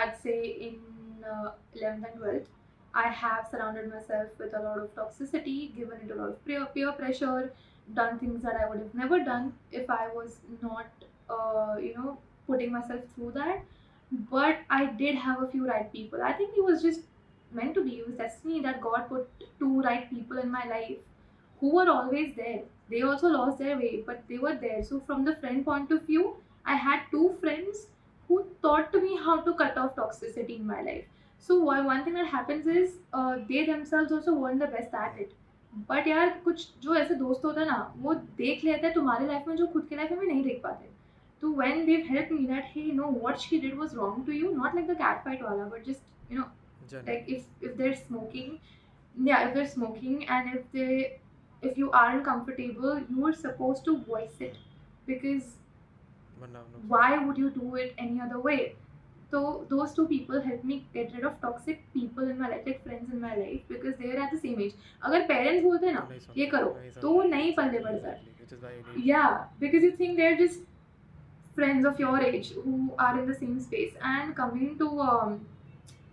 I'd 0.00 0.16
say 0.26 0.36
in 0.68 1.24
uh, 1.30 1.52
11th 1.74 2.06
and 2.10 2.20
12th, 2.20 2.46
I 2.99 3.07
have 3.07 3.47
surrounded 3.49 3.89
myself 3.89 4.29
with 4.37 4.53
a 4.53 4.61
lot 4.61 4.79
of 4.79 4.93
toxicity, 4.95 5.75
given 5.75 6.01
it 6.05 6.11
a 6.11 6.15
lot 6.15 6.29
of 6.29 6.45
peer, 6.45 6.65
peer 6.73 6.91
pressure, 6.91 7.53
done 7.93 8.19
things 8.19 8.41
that 8.43 8.55
I 8.55 8.67
would 8.69 8.79
have 8.79 8.93
never 8.93 9.19
done 9.23 9.53
if 9.71 9.89
I 9.89 10.07
was 10.13 10.39
not, 10.61 10.87
uh, 11.29 11.77
you 11.81 11.93
know, 11.95 12.17
putting 12.47 12.71
myself 12.71 13.01
through 13.15 13.31
that. 13.33 13.61
But 14.11 14.59
I 14.69 14.85
did 14.85 15.15
have 15.15 15.41
a 15.43 15.47
few 15.47 15.67
right 15.67 15.91
people. 15.91 16.21
I 16.23 16.33
think 16.33 16.57
it 16.57 16.63
was 16.63 16.81
just 16.81 17.01
meant 17.51 17.73
to 17.75 17.83
be. 17.83 17.99
It 17.99 18.07
was 18.07 18.15
destiny 18.17 18.61
that 18.61 18.81
God 18.81 19.07
put 19.09 19.29
two 19.59 19.81
right 19.81 20.09
people 20.09 20.37
in 20.37 20.51
my 20.51 20.65
life 20.67 20.97
who 21.59 21.75
were 21.75 21.89
always 21.89 22.35
there. 22.35 22.63
They 22.89 23.01
also 23.03 23.27
lost 23.29 23.59
their 23.59 23.77
way, 23.77 24.03
but 24.05 24.23
they 24.27 24.37
were 24.39 24.55
there. 24.55 24.83
So, 24.83 24.99
from 24.99 25.25
the 25.25 25.35
friend 25.35 25.63
point 25.65 25.91
of 25.91 26.03
view, 26.03 26.37
I 26.65 26.75
had 26.75 27.03
two 27.11 27.35
friends 27.39 27.87
who 28.27 28.45
taught 28.63 28.93
me 28.95 29.15
how 29.17 29.41
to 29.41 29.53
cut 29.53 29.77
off 29.77 29.95
toxicity 29.95 30.59
in 30.59 30.67
my 30.67 30.81
life. 30.81 31.05
So 31.47 31.59
one 31.61 31.85
one 31.85 32.05
thing 32.05 32.15
that 32.15 32.33
happens 32.33 32.67
is 32.67 32.97
they 33.15 33.65
themselves 33.65 34.13
also 34.13 34.35
warn 34.35 34.59
the 34.59 34.69
best 34.71 34.95
at 34.95 35.19
it 35.21 35.33
but 35.89 36.07
यार 36.07 36.29
कुछ 36.43 36.67
जो 36.83 36.95
ऐसे 36.95 37.15
दोस्त 37.15 37.45
होते 37.45 37.59
हैं 37.59 37.67
ना 37.67 37.93
वो 37.97 38.13
देख 38.37 38.63
लेते 38.63 38.87
हैं 38.87 38.93
तुम्हारे 38.93 39.27
लाइफ 39.27 39.47
में 39.47 39.55
जो 39.55 39.67
खुद 39.73 39.85
के 39.89 39.95
लाइफ 39.95 40.11
में 40.11 40.25
नहीं 40.25 40.43
देख 40.43 40.61
पाते। 40.63 40.87
तो 41.41 41.51
when 41.55 41.85
they 41.85 41.95
help 42.09 42.31
me 42.31 42.45
that 42.47 42.65
he 42.75 42.91
know 42.91 43.09
what 43.11 43.37
she 43.39 43.59
did 43.59 43.75
was 43.79 43.93
wrong 43.95 44.25
to 44.25 44.31
you 44.31 44.51
not 44.53 44.75
like 44.75 44.87
the 44.87 44.95
cat 44.97 45.23
fight 45.25 45.43
वाला 45.43 45.65
but 45.65 45.85
just 45.85 46.31
you 46.31 46.39
know 46.39 46.45
like 46.93 47.29
if 47.29 47.65
if 47.65 47.77
they're 47.77 47.93
smoking 47.95 49.27
या 49.27 49.41
if 49.41 49.53
they're 49.53 49.67
smoking 49.67 50.23
and 50.23 50.53
if 50.55 50.65
they 50.73 50.99
if 51.63 51.79
you 51.79 51.89
are 51.89 52.09
uncomfortable 52.09 53.05
you 53.11 53.25
are 53.27 53.33
suppose 53.35 53.83
to 53.85 53.95
voice 54.09 54.41
it 54.41 54.57
because 55.07 55.55
why 56.85 57.17
would 57.17 57.39
you 57.39 57.49
do 57.57 57.75
it 57.77 57.99
any 57.99 58.19
other 58.19 58.37
way 58.45 58.57
so 59.30 59.40
those 59.70 59.92
two 59.94 60.06
people 60.08 60.40
helped 60.40 60.64
me 60.64 60.76
get 60.94 61.12
rid 61.14 61.24
of 61.30 61.40
toxic 61.40 61.80
people 61.94 62.28
in 62.32 62.38
my 62.42 62.48
life 62.50 62.66
like 62.66 62.82
friends 62.84 63.12
in 63.12 63.20
my 63.20 63.34
life 63.36 63.62
because 63.68 63.96
they're 64.02 64.20
at 64.26 64.30
the 64.34 64.38
same 64.44 64.60
age 64.66 64.74
अगर 65.08 65.26
parents 65.32 65.62
बोलते 65.64 65.86
हैं 65.86 65.94
ना 65.94 66.06
नहीं 66.10 66.18
सुनते, 66.26 66.40
ये 66.40 66.46
करो 66.54 66.68
नहीं 66.80 66.92
तो 67.00 67.10
वो 67.10 67.22
सुनते. 67.22 67.36
नहीं 67.36 67.52
पल्ले 67.56 67.78
पड़ता 67.88 68.08
है 68.08 68.20
Exactly, 68.20 68.44
which 68.44 68.52
is 68.58 68.62
why 68.66 68.72
you 68.76 68.84
need 68.92 69.06
yeah 69.10 69.44
because 69.64 69.82
you 69.88 69.92
think 70.02 70.16
they're 70.22 70.38
just 70.44 70.60
friends 71.58 71.86
of 71.92 72.00
your 72.04 72.14
age 72.28 72.52
who 72.64 72.78
are 72.98 73.12
in 73.18 73.26
the 73.32 73.34
same 73.42 73.58
space 73.66 73.92
and 74.12 74.34
coming 74.38 74.78
to 74.78 74.88
um, 75.08 75.34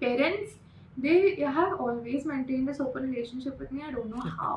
parents 0.02 0.58
they 0.98 1.36
have 1.58 1.80
always 1.86 2.26
maintained 2.26 2.68
this 2.68 2.80
open 2.86 3.10
relationship 3.12 3.60
with 3.64 3.72
me 3.78 3.84
i 3.88 3.92
don't 3.98 4.10
know 4.16 4.26
how 4.40 4.56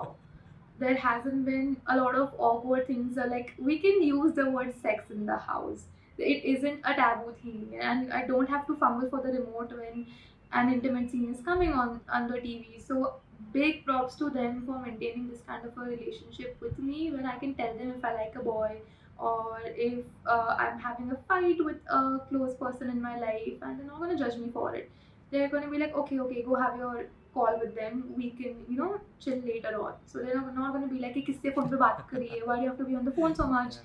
there 0.79 0.97
hasn't 1.07 1.45
been 1.49 1.69
a 1.95 1.97
lot 1.97 2.15
of 2.23 2.33
awkward 2.39 2.87
things 2.87 3.19
uh, 3.19 3.27
like 3.35 3.53
we 3.59 3.79
can 3.85 4.03
use 4.03 4.33
the 4.41 4.47
word 4.57 4.73
sex 4.87 5.11
in 5.19 5.25
the 5.27 5.37
house 5.51 5.85
it 6.20 6.44
isn't 6.44 6.82
a 6.84 6.94
taboo 6.94 7.34
thing. 7.42 7.78
And 7.80 8.14
i 8.14 8.26
don't 8.26 8.50
have 8.50 8.68
to 8.68 8.76
fumble 8.76 9.10
for 9.10 9.22
the 9.22 9.32
remote 9.40 9.72
when 9.72 10.06
an 10.52 10.74
intimate 10.74 11.12
scene 11.12 11.34
is 11.34 11.42
coming 11.42 11.74
on 11.74 12.02
on 12.12 12.28
the 12.28 12.38
tv 12.46 12.86
so 12.86 13.16
big 13.54 13.86
props 13.86 14.16
to 14.16 14.30
them 14.30 14.64
for 14.66 14.80
maintaining 14.80 15.30
this 15.30 15.42
kind 15.48 15.66
of 15.66 15.78
a 15.78 15.82
relationship 15.82 16.58
with 16.62 16.80
me. 16.80 17.12
When 17.12 17.26
i 17.26 17.38
can 17.38 17.54
tell 17.56 17.74
them 17.76 17.94
if 17.98 18.06
i 18.06 18.14
like 18.14 18.36
a 18.36 18.44
boy 18.44 18.82
or 19.18 19.60
if 19.66 20.06
uh, 20.26 20.56
i'm 20.58 20.80
having 20.80 21.12
a 21.12 21.18
fight 21.28 21.64
with 21.64 21.78
a 21.90 22.20
close 22.30 22.56
person 22.56 22.90
in 22.90 23.02
my 23.02 23.20
life 23.20 23.54
and 23.62 23.80
they're 23.80 23.88
not 23.88 24.00
going 24.00 24.18
to 24.18 24.24
judge 24.24 24.38
me 24.38 24.50
for 24.54 24.76
it. 24.76 24.92
They're 25.32 25.50
going 25.50 25.64
to 25.64 25.70
be 25.70 25.78
like 25.78 25.96
okay 25.96 26.20
okay 26.20 26.44
go 26.44 26.56
have 26.56 26.78
your 26.78 27.08
call 27.34 27.60
with 27.60 27.76
them. 27.76 28.14
We 28.18 28.32
can 28.32 28.66
you 28.68 28.78
know 28.78 29.00
chill 29.20 29.40
later 29.46 29.82
on. 29.82 29.94
So 30.06 30.20
they're 30.20 30.36
not, 30.36 30.74
going 30.74 30.88
to 30.88 30.94
be 30.94 31.00
like 31.00 31.16
kisse 31.16 31.54
phone 31.56 31.70
pe 31.70 31.78
baat 31.84 32.08
kariye 32.12 32.46
why 32.46 32.56
do 32.58 32.64
you 32.64 32.70
have 32.70 32.78
to 32.80 32.86
be 32.86 32.96
on 32.96 33.06
the 33.06 33.12
phone 33.12 33.36
so 33.36 33.48
much? 33.48 33.76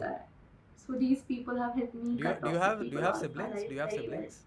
yeah. 0.00 0.29
So 0.90 0.96
these 0.98 1.22
people 1.22 1.56
have 1.56 1.74
helped 1.74 1.94
me. 1.94 2.16
Do 2.16 2.24
you, 2.24 2.36
do 2.42 2.50
you 2.50 2.58
have 2.58 2.80
do 2.80 2.86
you 2.86 2.98
have 2.98 3.14
out 3.14 3.24
of 3.24 3.36
my 3.36 3.44
siblings? 3.44 3.68
Do 3.68 3.74
you 3.74 3.80
have 3.80 3.92
siblings? 3.92 4.38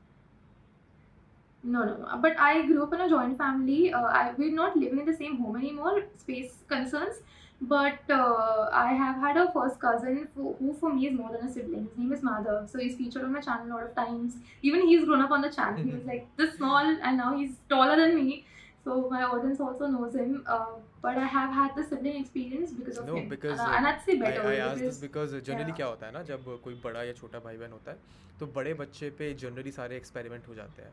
No, 1.64 1.86
no, 1.86 1.96
no. 1.98 2.18
But 2.22 2.38
I 2.38 2.66
grew 2.66 2.84
up 2.84 2.94
in 2.94 3.00
a 3.02 3.10
joint 3.10 3.38
family. 3.38 3.94
Uh, 3.94 4.02
I, 4.02 4.34
we're 4.38 4.52
not 4.52 4.76
living 4.76 5.00
in 5.00 5.06
the 5.06 5.16
same 5.16 5.38
home 5.38 5.56
anymore, 5.56 6.04
space 6.18 6.56
concerns. 6.68 7.22
But 7.62 8.00
uh, 8.10 8.70
I 8.74 8.88
have 8.94 9.16
had 9.16 9.38
a 9.38 9.50
first 9.54 9.80
cousin 9.80 10.28
who, 10.36 10.54
who, 10.60 10.74
for 10.74 10.94
me, 10.94 11.08
is 11.08 11.18
more 11.18 11.32
than 11.32 11.48
a 11.48 11.54
sibling. 11.54 11.86
His 11.86 11.98
name 11.98 12.12
is 12.12 12.20
Madhav. 12.22 12.70
So 12.70 12.80
he's 12.80 12.98
featured 12.98 13.24
on 13.24 13.32
my 13.32 13.40
channel 13.40 13.68
a 13.68 13.74
lot 13.74 13.84
of 13.84 13.96
times. 13.96 14.34
Even 14.62 14.86
he's 14.86 15.06
grown 15.06 15.22
up 15.22 15.32
on 15.32 15.42
the 15.42 15.50
channel. 15.50 15.82
He 15.82 15.92
was 15.92 16.04
like 16.14 16.28
this 16.36 16.56
small, 16.56 16.78
and 16.80 17.18
now 17.18 17.38
he's 17.38 17.52
taller 17.70 17.96
than 17.96 18.18
me. 18.18 18.46
So 18.86 19.08
my 19.10 19.24
audience 19.24 19.60
also 19.60 19.88
knows 19.88 20.14
him. 20.14 20.44
Uh, 20.46 20.66
but 21.02 21.18
I 21.18 21.26
have 21.28 21.54
had 21.54 21.76
the 21.76 21.84
sibling 21.84 22.18
experience 22.18 22.72
because 22.72 22.98
of 22.98 23.08
No, 23.08 23.16
him. 23.16 23.30
because, 23.30 23.60
uh, 23.60 23.64
uh, 23.64 23.78
and 23.78 23.88
I'd 23.88 24.02
say 24.02 24.14
I, 24.14 24.20
better 24.20 24.46
I 24.46 24.56
asked 24.58 24.80
this 24.80 24.98
because 24.98 25.32
because 25.32 25.50
generally 25.50 25.68
yeah. 25.68 25.76
क्या 25.76 25.88
होता 25.88 26.06
है 26.06 26.12
ना 26.14 26.22
जब 26.24 26.46
कोई 26.64 26.76
बड़ा 26.84 27.04
या 27.04 27.14
छोटा 27.14 27.40
भाई 27.40 27.58
बहन 27.58 27.72
होता 27.72 27.92
है 27.92 27.98
तो 28.40 28.48
बड़े 28.56 28.74
बच्चे 28.84 29.10
पे 29.20 29.34
जनरली 29.44 29.72
सारे 29.72 29.98
एक्सपेरिमेंट 29.98 30.48
हो 30.48 30.56
जाते 30.56 30.82
हैं 30.82 30.92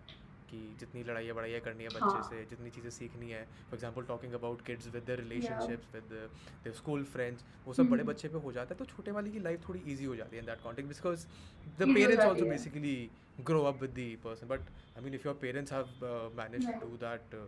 कि 0.51 0.59
जितनी 0.81 1.03
लड़ाइयाँ 1.09 1.35
बड़ाइयाँ 1.37 1.61
करनी 1.61 1.85
है 1.85 1.91
बच्चे 1.91 2.15
हाँ। 2.15 2.23
से 2.31 2.45
जितनी 2.51 2.71
चीज़ें 2.71 2.91
सीखनी 2.91 3.31
है 3.31 3.43
for 3.45 3.75
example 3.75 4.03
talking 4.09 4.33
about 4.35 4.63
kids 4.67 4.87
with 4.95 5.05
the 5.07 5.17
relationships 5.21 5.95
with 5.95 6.15
the 6.67 6.73
school 6.79 7.05
friends 7.13 7.45
वो 7.67 7.75
सब 7.75 7.91
बड़े 7.91 8.03
हम्म। 8.03 8.13
बच्चे 8.13 8.29
पे 8.29 8.39
हो 8.47 8.53
जाता 8.53 8.75
है 8.75 8.79
तो 8.79 8.85
छोटे 8.95 9.11
वाले 9.19 9.31
की 9.31 9.41
लाइफ 9.41 9.69
थोड़ी 9.69 9.83
इजी 9.93 10.05
हो 10.05 10.17
जाती 10.17 10.37
है 10.37 10.43
in 10.43 10.47
that 10.47 10.63
context 10.63 10.89
because 10.89 11.27
the 11.79 11.95
parents 11.95 12.25
also 12.25 12.47
basically 12.47 12.97
grow 13.51 13.63
up 13.71 13.81
with 13.85 13.95
the 14.01 14.07
person 14.27 14.49
but 14.53 14.71
i 14.97 15.01
mean 15.07 15.15
if 15.19 15.25
your 15.29 15.35
parents 15.45 15.71
have 15.79 15.91
uh, 16.03 16.29
managed 16.43 16.69
Right. 16.71 16.81
to 16.85 16.89
do 16.93 16.99
that 17.07 17.37
uh, 17.41 17.45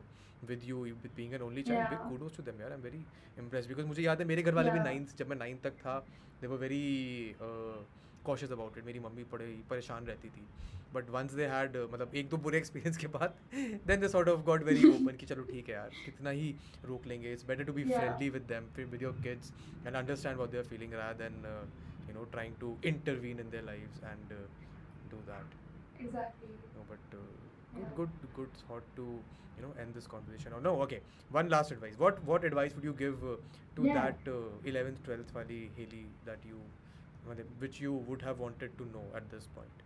with 0.50 0.66
you 0.70 0.78
with 1.04 1.14
being 1.20 1.34
an 1.38 1.42
only 1.48 1.62
child 1.70 1.78
yeah. 1.82 1.90
big 1.94 2.04
kudos 2.10 2.36
to 2.38 2.44
them 2.50 2.60
यार 2.64 2.72
i'm 2.76 2.84
very 2.88 3.02
impressed 3.44 3.72
because 3.72 3.86
मुझे 3.92 4.02
याद 4.02 4.20
है 4.20 4.26
मेरे 4.34 4.42
घर 4.42 4.54
वाले 4.60 4.70
भी 4.70 4.78
Yeah. 4.78 4.86
Ninth 4.90 5.16
जब 5.18 5.28
मैं 5.34 5.36
नाइन्थ 5.44 5.62
तक 5.68 5.78
था 5.86 5.96
they 6.42 6.50
were 6.52 6.60
very 6.66 6.84
uh, 7.48 7.78
cautious 8.28 8.54
about 8.58 8.78
it 8.80 8.86
मेरी 8.86 9.00
मम्मी 9.08 9.24
बड़े 9.32 9.46
परेशान 9.70 10.06
रहती 10.12 10.28
थी 10.38 10.46
बट 10.94 11.10
वंस 11.10 11.32
दे 11.34 11.44
हैड 11.50 11.76
मतलब 11.92 12.14
एक 12.22 12.28
दो 12.30 12.36
बुरे 12.46 12.58
एक्सपीरियंस 12.58 12.96
के 13.02 13.06
बाद 13.12 13.34
then 13.90 14.00
they 14.00 14.08
sort 14.14 14.28
of 14.28 14.40
got 14.48 14.62
very 14.64 14.84
open 14.88 15.16
कि 15.20 15.26
चलो 15.26 15.42
ठीक 15.52 15.68
है 15.68 15.74
यार 15.74 15.90
कितना 16.04 16.30
ही 16.40 16.54
रोक 16.88 17.06
लेंगे 17.12 17.32
it's 17.32 17.46
better 17.52 17.64
to 17.64 17.72
be 17.78 17.84
Yeah. 17.84 17.98
Friendly 18.00 18.28
with 18.36 18.42
them 18.52 18.66
with 18.90 19.02
your 19.02 19.14
kids 19.22 19.52
and 19.86 19.94
understand 19.94 20.36
what 20.36 20.50
they 20.50 20.58
are 20.58 20.64
feeling 20.74 20.92
rather 21.02 21.22
than 21.22 21.38
uh, 21.52 21.62
you 22.08 22.16
know 22.18 22.26
trying 22.36 22.58
to 22.64 22.74
intervene 22.92 23.40
in 23.46 23.50
their 23.56 23.66
lives 23.70 24.02
and 24.12 24.34
uh, 24.38 24.42
do 25.14 25.22
that 25.30 25.56
Exactly. 26.01 26.49
no 26.75 26.85
but 26.91 27.17
uh, 27.17 27.23
Yeah. 27.79 27.89
good 27.99 28.11
good 28.21 28.33
good 28.37 28.57
thought 28.61 28.85
to 28.99 29.05
you 29.57 29.63
know 29.65 29.71
end 29.83 29.93
this 29.99 30.07
conversation 30.13 30.53
or 30.57 30.61
no 30.67 30.73
okay 30.85 30.99
one 31.37 31.49
last 31.55 31.71
advice 31.75 31.97
what 32.03 32.21
what 32.31 32.45
advice 32.49 32.75
would 32.75 32.87
you 32.89 32.93
give 33.01 33.23
uh, 33.33 33.35
to 33.79 33.87
Yeah. 33.89 33.99
that 33.99 34.31
uh, 34.35 34.71
11th 34.73 35.03
12th 35.09 35.33
wali 35.39 35.59
Haley 35.77 36.03
that 36.31 36.45
you 36.51 36.61
मतलब, 37.29 37.45
which 37.65 37.79
you 37.81 37.93
would 38.09 38.21
have 38.29 38.39
wanted 38.39 38.77
to 38.81 38.85
know 38.95 39.05
at 39.21 39.29
this 39.35 39.47
point 39.59 39.83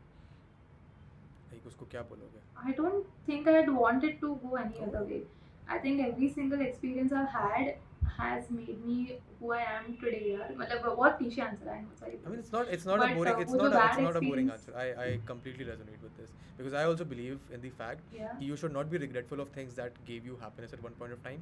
like 1.52 1.68
उसको 1.68 1.86
क्या 1.94 2.02
बोलोगे 2.12 2.42
I 2.70 2.74
don't 2.80 3.08
think 3.30 3.48
I'd 3.54 3.72
want 3.84 4.04
it 4.10 4.20
to 4.26 4.36
go 4.44 4.56
any 4.64 4.84
other 4.88 5.04
way. 5.12 5.22
I 5.69 5.79
think 5.79 6.07
every 6.07 6.31
single 6.33 6.61
experience 6.61 7.13
I've 7.13 7.29
had 7.29 7.77
has 8.17 8.51
made 8.51 8.85
me 8.87 9.19
who 9.41 9.53
I 9.53 9.63
am 9.63 9.97
today. 9.99 10.39
Yeah. 10.39 10.55
Matlab, 10.57 10.97
what 10.97 11.19
cliche 11.19 11.43
answer 11.43 11.71
I 11.71 11.79
am 11.79 11.89
Sorry. 11.99 12.19
I 12.25 12.29
mean, 12.29 12.39
it's 12.39 12.53
not 12.53 12.69
it's 12.69 12.87
not 12.87 12.99
but, 13.01 13.11
a 13.11 13.15
boring 13.15 13.35
uh, 13.35 13.39
it's 13.39 13.53
not 13.53 13.73
a, 13.73 13.87
it's 13.89 13.99
not 13.99 14.17
a 14.17 14.21
boring 14.21 14.51
answer. 14.51 14.73
I, 14.77 14.87
I 15.05 15.19
completely 15.27 15.65
resonate 15.65 16.03
with 16.03 16.17
this 16.17 16.31
because 16.57 16.73
I 16.73 16.85
also 16.85 17.05
believe 17.05 17.39
in 17.53 17.61
the 17.61 17.71
fact 17.71 18.01
yeah. 18.15 18.29
you 18.41 18.57
should 18.57 18.73
not 18.73 18.91
be 18.91 18.99
regretful 18.99 19.41
of 19.41 19.49
things 19.51 19.75
that 19.75 19.93
gave 20.07 20.25
you 20.25 20.39
happiness 20.41 20.73
at 20.73 20.83
one 20.83 20.93
point 20.93 21.13
of 21.13 21.23
time, 21.23 21.41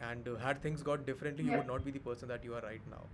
and 0.00 0.26
uh, 0.26 0.36
had 0.36 0.62
things 0.62 0.82
got 0.82 1.06
differently, 1.06 1.44
you 1.44 1.52
would 1.52 1.66
not 1.66 1.84
be 1.84 1.90
the 1.90 1.98
person 2.00 2.28
that 2.28 2.44
you 2.44 2.54
are 2.54 2.62
right 2.62 2.80
now. 2.90 3.04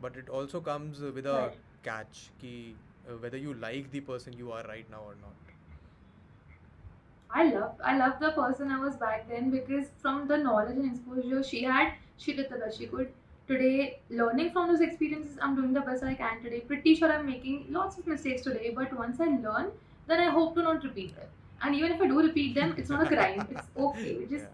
But 0.00 0.16
it 0.16 0.28
also 0.28 0.60
comes 0.60 1.00
with 1.00 1.26
a 1.26 1.32
right. 1.32 1.56
catch, 1.84 2.30
ki, 2.40 2.74
uh, 3.08 3.16
whether 3.18 3.36
you 3.36 3.54
like 3.54 3.90
the 3.92 4.00
person 4.00 4.32
you 4.32 4.52
are 4.52 4.64
right 4.64 4.88
now 4.90 5.02
or 5.06 5.16
not. 5.22 5.51
I 7.34 7.44
love 7.50 7.80
I 7.84 7.96
love 7.96 8.18
the 8.20 8.30
person 8.32 8.70
I 8.70 8.78
was 8.78 8.96
back 8.96 9.28
then 9.28 9.50
because 9.50 9.86
from 10.00 10.26
the 10.28 10.36
knowledge 10.38 10.76
and 10.76 10.90
exposure 10.90 11.42
she 11.42 11.62
had, 11.64 11.92
she 12.16 12.34
did 12.34 12.50
the 12.50 12.56
best 12.58 12.78
she 12.78 12.86
could. 12.86 13.12
Today, 13.48 14.00
learning 14.10 14.52
from 14.52 14.68
those 14.68 14.80
experiences, 14.80 15.38
I'm 15.42 15.56
doing 15.56 15.72
the 15.72 15.80
best 15.80 16.04
I 16.04 16.14
can 16.14 16.42
today. 16.42 16.60
Pretty 16.60 16.94
sure 16.94 17.12
I'm 17.12 17.26
making 17.26 17.66
lots 17.70 17.98
of 17.98 18.06
mistakes 18.06 18.42
today, 18.42 18.72
but 18.74 18.96
once 18.96 19.20
I 19.20 19.26
learn, 19.46 19.72
then 20.06 20.20
I 20.20 20.30
hope 20.30 20.54
to 20.56 20.62
not 20.62 20.84
repeat 20.84 21.16
them. 21.16 21.28
And 21.62 21.74
even 21.74 21.92
if 21.92 22.00
I 22.00 22.06
do 22.06 22.22
repeat 22.22 22.54
them, 22.54 22.74
it's 22.78 22.90
not 22.90 23.04
a 23.04 23.08
crime. 23.16 23.46
It's 23.56 23.68
okay. 23.76 24.26
Just 24.26 24.46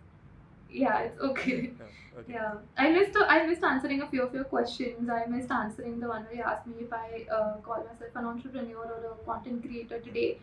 yeah, 0.71 0.99
it's 1.01 1.21
okay. 1.21 1.61
yeah. 1.63 1.71
No, 1.79 2.21
okay 2.21 2.33
Yeah, 2.35 2.55
I 2.77 2.91
missed 2.91 3.17
I 3.35 3.47
missed 3.47 3.63
answering 3.65 4.03
a 4.03 4.09
few 4.09 4.23
of 4.23 4.35
your 4.35 4.45
questions. 4.45 5.09
I 5.09 5.27
missed 5.27 5.51
answering 5.51 6.01
the 6.01 6.09
one 6.09 6.25
where 6.25 6.35
you 6.35 6.43
asked 6.43 6.67
me 6.67 6.75
if 6.81 6.93
I 6.93 7.27
uh, 7.33 7.57
call 7.67 7.85
myself 7.89 8.17
an 8.17 8.27
entrepreneur 8.27 8.87
or 8.97 9.13
a 9.13 9.25
content 9.25 9.63
creator 9.63 10.01
today. 10.01 10.39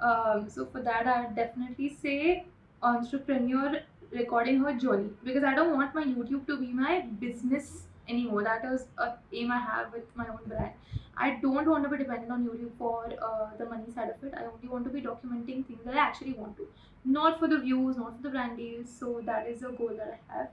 Um, 0.00 0.48
so 0.48 0.66
for 0.66 0.82
that, 0.82 1.06
I 1.06 1.26
definitely 1.34 1.96
say 2.02 2.44
entrepreneur 2.82 3.80
recording 4.12 4.60
her 4.60 4.74
journey 4.74 5.10
because 5.24 5.44
I 5.44 5.54
don't 5.54 5.74
want 5.74 5.94
my 5.94 6.04
YouTube 6.04 6.46
to 6.46 6.58
be 6.58 6.72
my 6.72 7.00
business 7.20 7.82
anymore. 8.08 8.44
That 8.44 8.64
is 8.64 8.86
a 8.98 9.14
aim 9.32 9.50
I 9.50 9.58
have 9.58 9.92
with 9.92 10.04
my 10.14 10.26
own 10.28 10.40
brand. 10.46 10.72
I 11.16 11.38
don't 11.42 11.54
want 11.54 11.82
to 11.84 11.88
be 11.88 11.96
dependent 11.96 12.30
on 12.30 12.46
YouTube 12.46 12.72
for 12.78 13.06
uh, 13.22 13.56
the 13.58 13.64
money 13.64 13.90
side 13.94 14.10
of 14.10 14.22
it. 14.22 14.34
I 14.36 14.44
only 14.44 14.68
want 14.68 14.84
to 14.84 14.90
be 14.90 15.00
documenting 15.00 15.66
things 15.66 15.80
that 15.84 15.94
I 15.94 15.98
actually 15.98 16.34
want 16.34 16.56
to, 16.58 16.68
not 17.04 17.38
for 17.38 17.48
the 17.48 17.58
views, 17.58 17.96
not 17.96 18.16
for 18.16 18.22
the 18.22 18.28
brand 18.28 18.58
deals. 18.58 18.90
So 18.90 19.22
that 19.24 19.48
is 19.48 19.62
a 19.62 19.70
goal 19.70 19.92
that 19.96 20.20
I 20.30 20.36
have. 20.36 20.48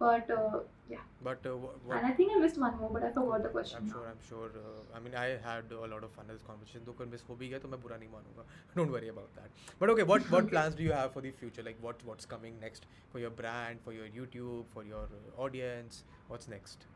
But 0.00 0.28
uh, 0.30 0.58
yeah, 0.88 1.04
but 1.26 1.46
uh, 1.50 1.52
wha- 1.62 1.70
what 1.86 1.96
and 1.98 2.06
I 2.06 2.10
think 2.18 2.32
I 2.32 2.36
missed 2.40 2.58
one 2.64 2.76
more, 2.80 2.90
but 2.96 3.04
I 3.06 3.10
forgot 3.14 3.42
the 3.46 3.48
question. 3.54 3.78
I'm 3.78 3.86
now. 3.86 3.94
sure 3.94 4.10
I'm 4.10 4.20
sure 4.28 4.50
uh, 4.60 4.96
I 4.98 5.00
mean 5.06 5.16
I 5.22 5.24
had 5.46 5.72
a 5.76 5.88
lot 5.92 6.04
of 6.08 6.12
fun 6.18 6.28
in 6.28 6.36
this 6.36 6.44
conversation 6.50 6.84
तो 6.88 6.92
कल 7.00 7.08
miss 7.14 7.24
हो 7.28 7.36
भी 7.40 7.48
गया 7.48 7.58
तो 7.64 7.68
मैं 7.68 7.80
बुरा 7.86 7.96
नहीं 8.02 8.08
मानूँगा 8.12 8.44
don't 8.76 8.94
worry 8.96 9.10
about 9.14 9.32
that 9.38 9.64
but 9.80 9.92
okay 9.94 10.06
what 10.10 10.28
what 10.34 10.50
plans 10.52 10.76
do 10.80 10.84
you 10.88 10.92
have 10.98 11.10
for 11.16 11.22
the 11.26 11.32
future 11.40 11.64
like 11.68 11.80
what 11.86 12.04
what's 12.10 12.30
coming 12.34 12.60
next 12.66 12.86
for 13.14 13.22
your 13.24 13.30
brand 13.40 13.82
for 13.88 13.94
your 13.96 14.06
YouTube 14.18 14.76
for 14.76 14.84
your 14.92 15.02
uh, 15.20 15.42
audience 15.46 16.02
what's 16.32 16.52
next 16.54 16.86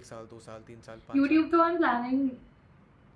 एक 0.00 0.04
साल 0.10 0.26
दो 0.34 0.40
साल 0.48 0.62
तीन 0.66 0.80
साल 0.88 1.00
पाँच 1.08 1.18
YouTube 1.20 1.50
तो 1.54 1.62
I'm 1.68 1.78
planning. 1.84 2.20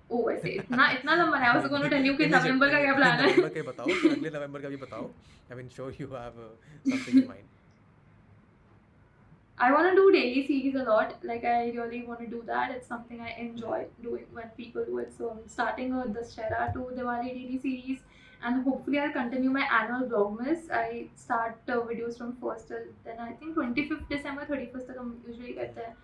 Oh, 0.09 0.23
वैसे 0.27 0.49
इतना 0.63 0.89
इतना 0.97 1.15
लंबा 1.21 1.37
है. 1.37 1.51
I 1.51 1.55
was 1.57 1.69
going 1.71 1.85
to 1.85 1.89
tell 1.93 2.09
you 2.09 2.17
कि 2.17 2.25
नवंबर 2.33 2.69
का 2.71 2.81
क्या 2.83 2.95
plan 2.97 3.21
है. 3.21 3.27
नवंबर 3.27 3.53
का 3.55 3.63
बताओ 3.71 3.87
अगले 4.11 4.29
नवंबर 4.39 4.61
का 4.61 4.69
भी 4.75 4.77
बताओ 4.87 5.09
I 5.51 5.61
mean 5.61 5.71
sure 5.77 5.91
you 6.01 6.09
have 6.17 6.41
uh, 6.47 6.49
something 6.89 7.21
in 7.23 7.27
mind 7.31 7.55
I 9.58 9.70
want 9.70 9.88
to 9.88 9.94
do 9.94 10.10
daily 10.10 10.44
series 10.46 10.74
a 10.74 10.82
lot. 10.82 11.14
Like 11.22 11.44
I 11.44 11.70
really 11.70 12.02
want 12.02 12.20
to 12.20 12.26
do 12.26 12.42
that. 12.46 12.72
It's 12.72 12.88
something 12.88 13.20
I 13.20 13.34
enjoy 13.38 13.86
doing 14.02 14.24
when 14.32 14.48
people 14.56 14.84
do 14.84 14.98
it. 14.98 15.12
So 15.16 15.30
I'm 15.30 15.48
starting 15.48 15.92
a 15.92 16.04
Dussehra 16.16 16.72
to 16.72 16.80
Diwali 16.96 17.28
daily 17.34 17.60
series, 17.62 18.00
and 18.42 18.64
hopefully 18.64 18.98
I'll 18.98 19.12
continue 19.12 19.50
my 19.50 19.66
annual 19.80 20.08
Vlogmas. 20.08 20.68
I 20.70 21.06
start 21.14 21.60
uh, 21.68 21.78
videos 21.92 22.18
from 22.18 22.34
first 22.40 22.68
till 22.68 22.90
then 23.04 23.20
I 23.20 23.32
think 23.34 23.54
25th 23.54 24.08
December 24.08 24.46
31st 24.50 24.90
तक 24.90 24.98
हम 24.98 25.14
usually 25.30 25.56
करते 25.60 25.86
हैं. 25.86 25.94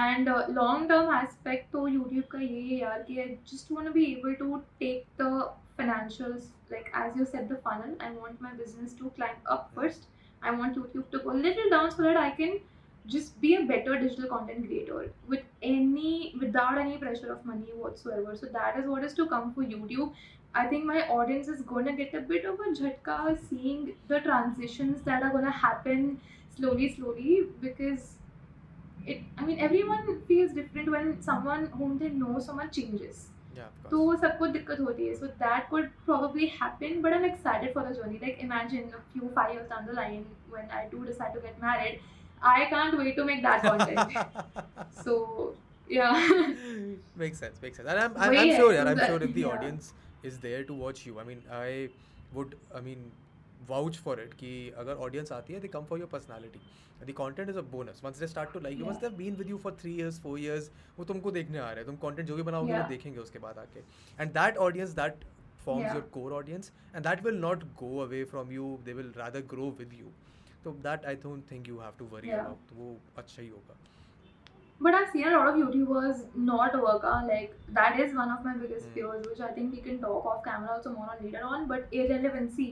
And 0.00 0.28
uh, 0.28 0.40
long 0.62 0.88
term 0.88 1.14
aspect 1.20 1.72
तो 1.72 1.86
YouTube 2.00 2.28
का 2.32 2.38
ये 2.40 2.60
है 2.72 2.80
यार 2.80 3.04
कि 3.08 3.22
I 3.24 3.38
just 3.54 3.70
want 3.70 3.86
to 3.86 3.96
be 4.00 4.10
able 4.12 4.36
to 4.44 4.62
take 4.80 5.06
the 5.22 5.32
financials 5.78 6.52
like 6.70 6.92
as 6.94 7.16
you 7.16 7.26
said 7.26 7.50
the 7.50 7.64
funnel. 7.68 7.96
I 8.00 8.12
want 8.12 8.40
my 8.40 8.54
business 8.62 8.94
to 9.02 9.10
climb 9.18 9.50
up 9.56 9.72
first. 9.74 10.06
I 10.42 10.60
want 10.60 10.78
YouTube 10.78 11.10
to 11.10 11.18
go 11.18 11.32
a 11.32 11.42
little 11.48 11.68
down 11.74 11.90
so 11.90 12.02
that 12.04 12.16
I 12.28 12.30
can 12.30 12.62
just 13.08 13.38
be 13.40 13.54
a 13.56 13.62
better 13.64 13.98
digital 14.00 14.28
content 14.28 14.66
creator 14.66 15.12
with 15.28 15.42
any 15.62 16.34
without 16.40 16.78
any 16.78 16.96
pressure 16.96 17.32
of 17.32 17.44
money 17.44 17.72
whatsoever 17.74 18.34
so 18.34 18.46
that 18.46 18.78
is 18.78 18.86
what 18.86 19.04
is 19.04 19.12
to 19.14 19.26
come 19.26 19.52
for 19.52 19.62
youtube 19.62 20.12
i 20.54 20.66
think 20.66 20.84
my 20.84 21.06
audience 21.08 21.48
is 21.48 21.60
going 21.62 21.84
to 21.84 21.92
get 21.92 22.14
a 22.14 22.20
bit 22.20 22.46
of 22.46 22.58
a 22.60 22.72
jhatka 22.80 23.18
seeing 23.48 23.92
the 24.08 24.20
transitions 24.20 25.02
that 25.02 25.22
are 25.22 25.30
going 25.30 25.44
to 25.44 25.58
happen 25.66 26.18
slowly 26.56 26.88
slowly 26.94 27.40
because 27.60 28.14
it 29.06 29.20
i 29.36 29.44
mean 29.44 29.58
everyone 29.58 30.18
feels 30.26 30.52
different 30.52 30.90
when 30.90 31.14
someone 31.22 31.66
whom 31.78 31.98
they 31.98 32.08
know 32.08 32.38
someone 32.38 32.70
changes 32.70 33.26
yeah 33.56 33.66
of 33.66 33.90
course 33.90 33.90
तो 33.90 34.16
सबको 34.22 34.46
दिक्कत 34.54 34.80
होती 34.80 35.06
है 35.08 35.18
so 35.18 35.28
that 35.42 35.68
could 35.72 35.90
probably 36.06 36.46
happen 36.54 37.02
but 37.02 37.16
i'm 37.16 37.26
excited 37.26 37.72
for 37.76 37.84
the 37.88 37.94
journey 37.98 38.18
like 38.22 38.40
imagine 38.46 38.96
a 39.00 39.02
few 39.12 39.28
five 39.36 39.52
years 39.56 39.68
down 39.74 39.86
the 39.90 39.96
line 39.98 40.24
when 40.54 40.74
i 40.78 40.82
do 40.94 41.04
decide 41.10 41.36
to 41.36 41.42
get 41.46 41.60
married 41.66 42.00
I 42.41 42.65
can't 42.65 42.97
wait 42.97 43.15
to 43.15 43.25
make 43.25 43.41
that 43.43 43.61
content 43.61 44.13
so 45.03 45.15
yeah 45.87 46.13
makes 47.15 47.39
sense 47.39 47.61
makes 47.61 47.77
sense 47.77 47.89
and 47.89 47.99
i'm, 47.99 48.13
I'm, 48.17 48.37
I'm 48.37 48.51
sure 48.55 48.73
yeah, 48.73 48.83
i'm 48.85 48.99
sure 49.05 49.21
if 49.23 49.33
the 49.33 49.41
yeah. 49.41 49.47
audience 49.47 49.93
is 50.23 50.39
there 50.39 50.63
to 50.63 50.73
watch 50.73 51.05
you 51.05 51.19
i 51.19 51.23
mean 51.23 51.41
i 51.51 51.89
would 52.33 52.55
i 52.75 52.81
mean 52.81 53.11
vouch 53.69 53.97
for 54.03 54.13
it 54.25 54.35
कि 54.41 54.51
अगर 54.81 54.95
audience 55.07 55.31
आती 55.31 55.53
है 55.53 55.61
they 55.61 55.71
come 55.71 55.85
for 55.87 55.97
your 56.01 56.07
personality 56.11 56.61
the 57.07 57.13
content 57.13 57.49
is 57.53 57.57
a 57.61 57.63
bonus 57.73 58.01
once 58.03 58.19
they 58.23 58.27
start 58.33 58.53
to 58.53 58.59
like 58.67 58.77
you 58.77 58.85
once 58.85 59.01
Yeah. 59.01 59.07
they've 59.07 59.17
been 59.23 59.37
with 59.41 59.49
you 59.53 59.57
for 59.65 59.71
three 59.81 59.95
years 59.97 60.19
four 60.27 60.37
years 60.43 60.69
वो 60.99 61.05
तुमको 61.11 61.31
देखने 61.39 61.59
आ 61.59 61.71
रहे 61.71 61.83
हैं 61.83 61.85
तुम 61.85 61.97
content 62.05 62.31
जो 62.31 62.35
भी 62.35 62.43
बनाओगे 62.51 62.73
वो. 62.73 62.87
देखेंगे 62.89 63.19
उसके 63.19 63.39
बाद 63.47 63.57
आके 63.65 63.83
and 64.23 64.33
that 64.39 64.61
audience 64.67 64.95
that 65.01 65.25
forms 65.65 65.85
Yeah. 65.85 65.95
your 65.99 66.05
core 66.17 66.31
audience 66.39 66.71
and 66.93 67.09
that 67.09 67.23
will 67.27 67.41
not 67.47 67.65
go 67.83 67.91
away 68.07 68.23
from 68.33 68.51
you 68.57 68.67
they 68.89 68.97
will 69.01 69.11
rather 69.23 69.41
grow 69.55 69.69
with 69.83 69.95
तो 70.63 70.71
that 70.83 71.05
I 71.05 71.15
don't 71.23 71.51
think 71.51 71.67
you 71.69 71.79
have 71.79 71.93
to 71.99 72.05
worry 72.13 72.29
about 72.31 72.73
वो 72.77 72.95
अच्छा 73.17 73.41
ही 73.41 73.47
होगा। 73.49 73.75
But 74.81 74.95
I 74.95 75.05
see 75.05 75.23
a 75.23 75.29
lot 75.29 75.47
of 75.47 75.57
youtubers 75.57 76.25
not 76.37 76.75
work 76.83 77.05
like 77.27 77.55
that 77.71 77.99
is 77.99 78.15
one 78.15 78.31
of 78.31 78.45
my 78.45 78.55
biggest 78.57 78.93
fears 78.93 79.25
which 79.25 79.41
I 79.41 79.55
think 79.57 79.71
we 79.71 79.81
can 79.85 79.97
talk 80.01 80.25
off 80.25 80.39
camera 80.45 80.73
also 80.73 80.91
more 80.91 81.07
on 81.07 81.23
later 81.23 81.41
on 81.43 81.65
but 81.67 81.93
irrelevancy 81.93 82.67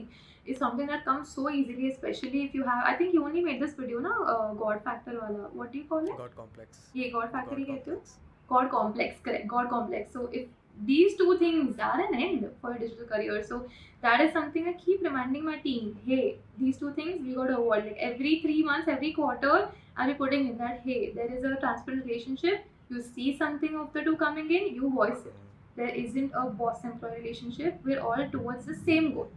is 0.46 0.58
something 0.58 0.88
that 0.88 1.04
comes 1.04 1.34
so 1.34 1.48
easily 1.50 1.90
specially 1.92 2.40
if 2.42 2.56
you 2.56 2.62
have 2.64 2.84
I 2.84 2.96
think 3.00 3.14
you 3.14 3.22
only 3.24 3.44
made 3.44 3.60
this 3.60 3.78
video 3.80 3.98
ना 4.00 4.14
god 4.60 4.78
factor 4.88 5.16
वाला 5.16 5.48
what 5.54 5.72
do 5.72 5.78
you 5.78 5.84
call 5.90 6.08
it 6.08 6.16
god 6.16 6.34
complex 6.34 6.90
ये 6.96 7.10
god 7.10 7.28
factor 7.28 7.58
ही 7.58 7.64
कहते 7.64 7.90
हो? 7.90 8.02
God 8.48 8.68
complex 8.70 9.20
correct 9.24 9.46
god 9.48 9.68
complex 9.70 10.12
so 10.12 10.28
if 10.28 10.50
these 10.84 11.16
two 11.16 11.36
things 11.38 11.78
are 11.78 12.00
an 12.00 12.14
end 12.14 12.50
for 12.60 12.72
a 12.72 12.78
digital 12.78 13.06
career. 13.06 13.42
So 13.42 13.68
that 14.02 14.20
is 14.20 14.32
something 14.32 14.68
I 14.68 14.74
keep 14.74 15.02
reminding 15.02 15.44
my 15.44 15.58
team. 15.58 15.98
Hey, 16.06 16.38
these 16.58 16.78
two 16.78 16.92
things 16.92 17.20
we 17.26 17.34
got 17.34 17.48
to 17.48 17.58
avoid. 17.58 17.84
Like 17.84 17.96
every 17.98 18.40
three 18.40 18.62
months, 18.62 18.88
every 18.88 19.12
quarter, 19.12 19.68
I'll 19.96 20.06
be 20.06 20.14
putting 20.14 20.48
in 20.48 20.58
that 20.58 20.80
hey, 20.84 21.10
there 21.12 21.32
is 21.32 21.44
a 21.44 21.56
transparent 21.56 22.04
relationship. 22.06 22.64
You 22.90 23.02
see 23.02 23.36
something 23.36 23.76
of 23.76 23.92
the 23.92 24.02
two 24.02 24.16
coming 24.16 24.50
in, 24.50 24.74
you 24.74 24.90
voice 24.90 25.26
it. 25.26 25.34
There 25.76 25.88
isn't 25.88 26.32
a 26.34 26.46
boss-employee 26.46 27.20
relationship. 27.20 27.78
We're 27.84 28.00
all 28.00 28.28
towards 28.30 28.64
the 28.64 28.74
same 28.74 29.14
goal. 29.14 29.28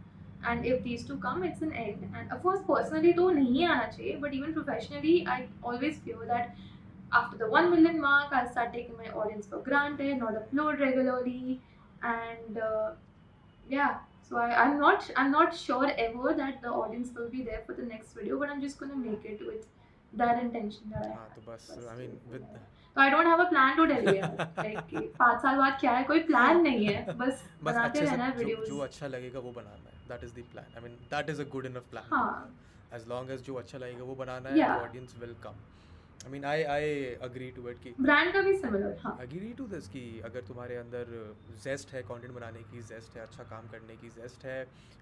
And 0.44 0.66
if 0.66 0.82
these 0.82 1.04
two 1.04 1.18
come, 1.18 1.44
it's 1.44 1.62
an 1.62 1.72
end. 1.72 2.10
And 2.16 2.32
of 2.32 2.42
course, 2.42 2.60
personally, 2.66 3.12
though, 3.12 3.30
nahi 3.30 3.60
aana 3.68 3.90
chahiye. 3.96 4.20
But 4.20 4.34
even 4.34 4.52
professionally, 4.52 5.26
I 5.26 5.46
always 5.62 5.98
feel 5.98 6.24
that 6.26 6.56
after 7.11 7.37
the 7.37 7.49
1 7.49 7.71
million 7.71 7.99
mark 8.01 8.31
I'll 8.31 8.51
start 8.51 8.73
taking 8.73 8.97
my 8.97 9.09
audience 9.21 9.47
for 9.47 9.59
granted 9.59 10.17
not 10.19 10.39
upload 10.41 10.79
regularly 10.79 11.59
and 12.03 12.57
uh, 12.59 12.91
yeah 13.67 13.97
so 14.29 14.37
I, 14.37 14.47
I'm 14.63 14.79
not 14.79 15.09
I'm 15.15 15.31
not 15.31 15.55
sure 15.55 15.91
ever 16.05 16.33
that 16.33 16.61
the 16.61 16.69
audience 16.69 17.11
will 17.15 17.29
be 17.29 17.43
there 17.43 17.61
for 17.65 17.73
the 17.73 17.87
next 17.93 18.13
video 18.13 18.39
but 18.39 18.49
I'm 18.49 18.61
just 18.61 18.79
gonna 18.79 19.01
make 19.03 19.25
it 19.25 19.45
with 19.51 19.65
that 20.13 20.41
intention 20.43 20.91
that 20.91 21.05
I 21.05 21.13
हाँ 21.13 21.27
have 21.27 21.35
तो 21.35 21.51
बस 21.51 21.67
बस 21.71 21.87
I 21.91 21.97
mean 21.97 22.19
with 22.33 22.41
तो 22.95 23.01
I 23.01 23.09
don't 23.11 23.27
have 23.27 23.43
a 23.43 23.49
plan 23.49 23.75
to 23.77 23.85
tell 23.85 24.07
you 24.07 24.13
like 24.13 25.15
पाँच 25.19 25.41
साल 25.41 25.57
बाद 25.57 25.77
क्या 25.79 25.91
है 25.97 26.03
कोई 26.11 26.19
प्लान 26.29 26.61
नहीं 26.61 26.85
है 26.87 27.05
बस 27.05 27.17
बस 27.17 27.43
बनाते 27.63 27.99
अच्छे 27.99 28.05
से 28.05 28.11
रहना 28.11 28.25
है 28.25 28.31
जो, 28.31 28.37
जो 28.37 28.45
वीडियोस 28.45 28.81
अच्छा 28.83 29.07
लगेगा 29.07 29.39
वो 29.39 29.51
बनाना 29.57 29.89
है 29.89 29.95
that 30.09 30.23
is 30.23 30.33
the 30.39 30.45
plan 30.51 30.77
I 30.77 30.83
mean 30.83 30.95
that 31.11 31.29
is 31.29 31.41
a 31.41 31.49
good 31.55 31.65
enough 31.65 31.89
plan 31.91 32.13
हाँ 32.13 32.29
एज 32.93 33.07
लॉन्ग 33.09 33.31
एज 33.31 33.43
जो 33.49 33.55
अच्छा 33.63 33.77
लगेगा 33.77 34.03
वो 34.03 34.15
बनाना 34.23 34.49
है 34.49 34.55
Yeah. 34.59 34.77
Audience 34.83 35.15
will 35.21 35.35
come 35.43 35.59
I 36.24 36.30
mean 36.30 36.44
I 36.44 36.62
I 36.72 37.04
agree 37.22 37.50
to 37.52 37.68
it 37.68 37.78
कि 37.82 37.94
ब्रांड 38.00 38.32
का 38.32 38.40
भी 38.42 38.56
सिमिलर 38.58 38.96
हाँ 39.02 39.16
अग्री 39.20 39.52
टू 39.58 39.66
दिस 39.68 39.88
कि 39.88 40.02
अगर 40.24 40.40
तुम्हारे 40.48 40.76
अंदर 40.76 41.12
जेस्ट 41.64 41.92
है 41.94 42.02
कंटेंट 42.10 42.32
बनाने 42.34 42.62
की 42.72 42.82
जेस्ट 42.88 43.16
है 43.16 43.22
अच्छा 43.22 43.44
काम 43.50 43.68
करने 43.68 43.96
की 43.96 44.08
जेस्ट 44.16 44.44
है 44.44 44.58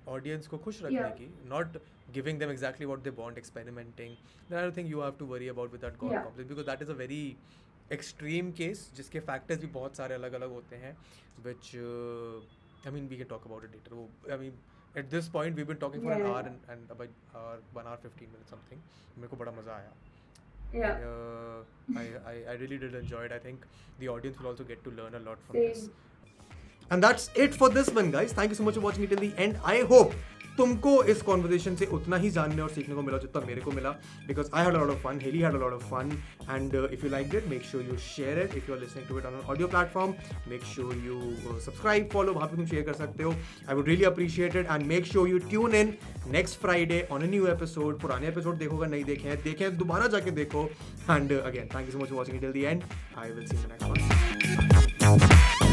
ऑडियंस 0.08 0.46
को 0.48 0.58
खुश 0.58 0.82
रखने 0.82 0.98
Yeah. 0.98 1.10
की 1.18 1.26
not 1.48 1.76
giving 2.14 2.38
them 2.38 2.50
exactly 2.50 2.86
what 2.86 3.00
they 3.00 3.10
want 3.18 3.38
experimenting 3.38 4.14
I 4.52 4.62
don't 4.62 4.76
think 4.76 4.90
you 4.90 5.02
have 5.02 5.14
to 5.18 5.26
worry 5.28 5.48
about 5.48 5.72
with 5.72 5.80
that 5.80 5.96
god 5.98 6.12
Yeah. 6.12 6.22
Complex 6.24 6.48
because 6.50 6.66
that 6.66 6.82
is 6.82 6.90
a 6.90 6.94
very 6.96 7.22
extreme 7.92 8.50
case 8.58 8.90
जिसके 8.96 9.20
फैक्टर्स 9.28 9.60
भी 9.60 9.66
बहुत 9.74 9.96
सारे 9.96 10.14
अलग 10.14 10.32
अलग 10.34 10.50
होते 10.52 10.76
हैं 10.78 10.96
which 11.44 11.70
I 12.86 12.92
mean 12.92 13.08
we 13.08 13.16
can 13.16 13.26
talk 13.30 13.46
about 13.46 13.64
it 13.64 13.72
later 13.72 13.94
वो 13.94 14.08
I 14.30 14.38
mean 14.38 14.58
at 14.98 15.10
this 15.10 15.28
point 15.30 15.56
we 15.56 15.64
been 15.64 15.76
talking 15.78 16.02
for 16.04 16.12
an. 16.12 16.26
Hour 16.26 16.52
and 16.70 16.90
about 16.90 17.36
hour 17.36 17.62
one 17.74 17.82
hour 17.84 17.96
fifteen 18.02 18.30
minute 18.32 18.46
something 18.50 18.80
मेरे 19.16 19.28
को 19.28 19.36
बड़ा 19.36 19.52
मज़ा 19.52 19.74
आया 19.74 19.92
Yeah. 20.72 20.98
I, 21.96 22.00
uh, 22.00 22.30
I, 22.30 22.52
I, 22.52 22.54
really 22.54 22.78
did 22.78 22.94
enjoy 22.94 23.22
it. 23.22 23.32
I 23.32 23.38
think 23.38 23.64
the 23.98 24.08
audience 24.08 24.38
will 24.38 24.46
also 24.46 24.64
get 24.64 24.82
to 24.84 24.90
learn 24.90 25.14
a 25.14 25.18
lot 25.18 25.38
from 25.46 25.56
Same. 25.56 25.68
this. 25.68 25.88
And 26.90 27.02
that's 27.02 27.30
it 27.34 27.54
for 27.54 27.68
this 27.68 27.88
one, 27.90 28.10
guys. 28.10 28.32
Thank 28.32 28.50
you 28.50 28.56
so 28.56 28.62
much 28.62 28.74
for 28.74 28.80
watching 28.80 29.04
it 29.04 29.10
till 29.10 29.18
the 29.18 29.32
end. 29.36 29.58
I 29.64 29.80
hope 29.80 30.14
तुमको 30.56 31.02
इस 31.12 31.22
conversation 31.22 31.74
से 31.76 31.86
उतना 31.96 32.16
ही 32.16 32.30
जानने 32.30 32.62
और 32.62 32.70
सीखने 32.70 32.94
को 32.94 33.02
मिला 33.02 33.18
जितना 33.18 33.46
मेरे 33.46 33.60
को 33.60 33.70
मिला 33.70 33.90
because 34.26 34.50
I 34.54 34.64
had 34.64 34.74
of 34.74 34.98
fun 35.04 35.20
hell 35.22 35.38
had 35.38 35.54
of 35.54 35.84
fun 35.84 36.10
and 36.50 36.74
if 36.92 37.04
you 37.04 37.10
like 37.10 37.34
it 37.34 37.46
make 37.48 37.62
sure 37.70 37.84
you 37.84 37.96
share 38.06 38.38
it 38.38 38.54
if 38.56 38.68
you 38.68 38.74
are 38.74 38.80
listening 38.80 39.06
to 39.08 39.18
it 39.18 39.26
on 39.26 39.34
audio 39.46 39.68
platform 39.68 40.14
make 40.50 40.64
sure 40.74 40.94
you 41.06 41.20
subscribe 41.60 42.08
follow 42.12 42.32
वहाँ 42.32 42.48
पे 42.48 42.56
तुम 42.56 42.66
share 42.66 42.82
कर 42.84 42.92
सकते 42.94 43.22
हो। 43.22 43.30
I 43.68 43.74
would 43.74 43.88
really 43.88 44.04
appreciate 44.04 44.56
and 44.56 44.86
make 44.86 45.06
sure 45.06 45.28
you 45.28 45.38
tune 45.48 45.74
in 45.74 45.94
next 46.30 46.60
Friday 46.60 47.06
on 47.12 47.22
a 47.22 47.30
new 47.30 47.46
episode 47.46 48.00
पुराने 48.00 48.28
episode 48.28 48.58
देखोगा, 48.58 48.86
नहीं 48.86 49.04
देखे 49.04 49.28
हैं, 49.28 49.42
देखें 49.42 49.76
दोबारा 49.78 50.06
जाके 50.06 50.30
देखो। 50.30 50.68
And 51.10 51.32
again 51.32 51.68
thank 51.74 51.86
you 51.86 51.92
so 51.92 51.98
much 51.98 52.10
watching 52.12 52.40
till 52.40 52.52
the 52.52 52.56
end 52.56 52.82
I 53.18 53.30
will 53.30 53.46
see 53.46 53.56
next 53.56 53.84
one 53.84 55.69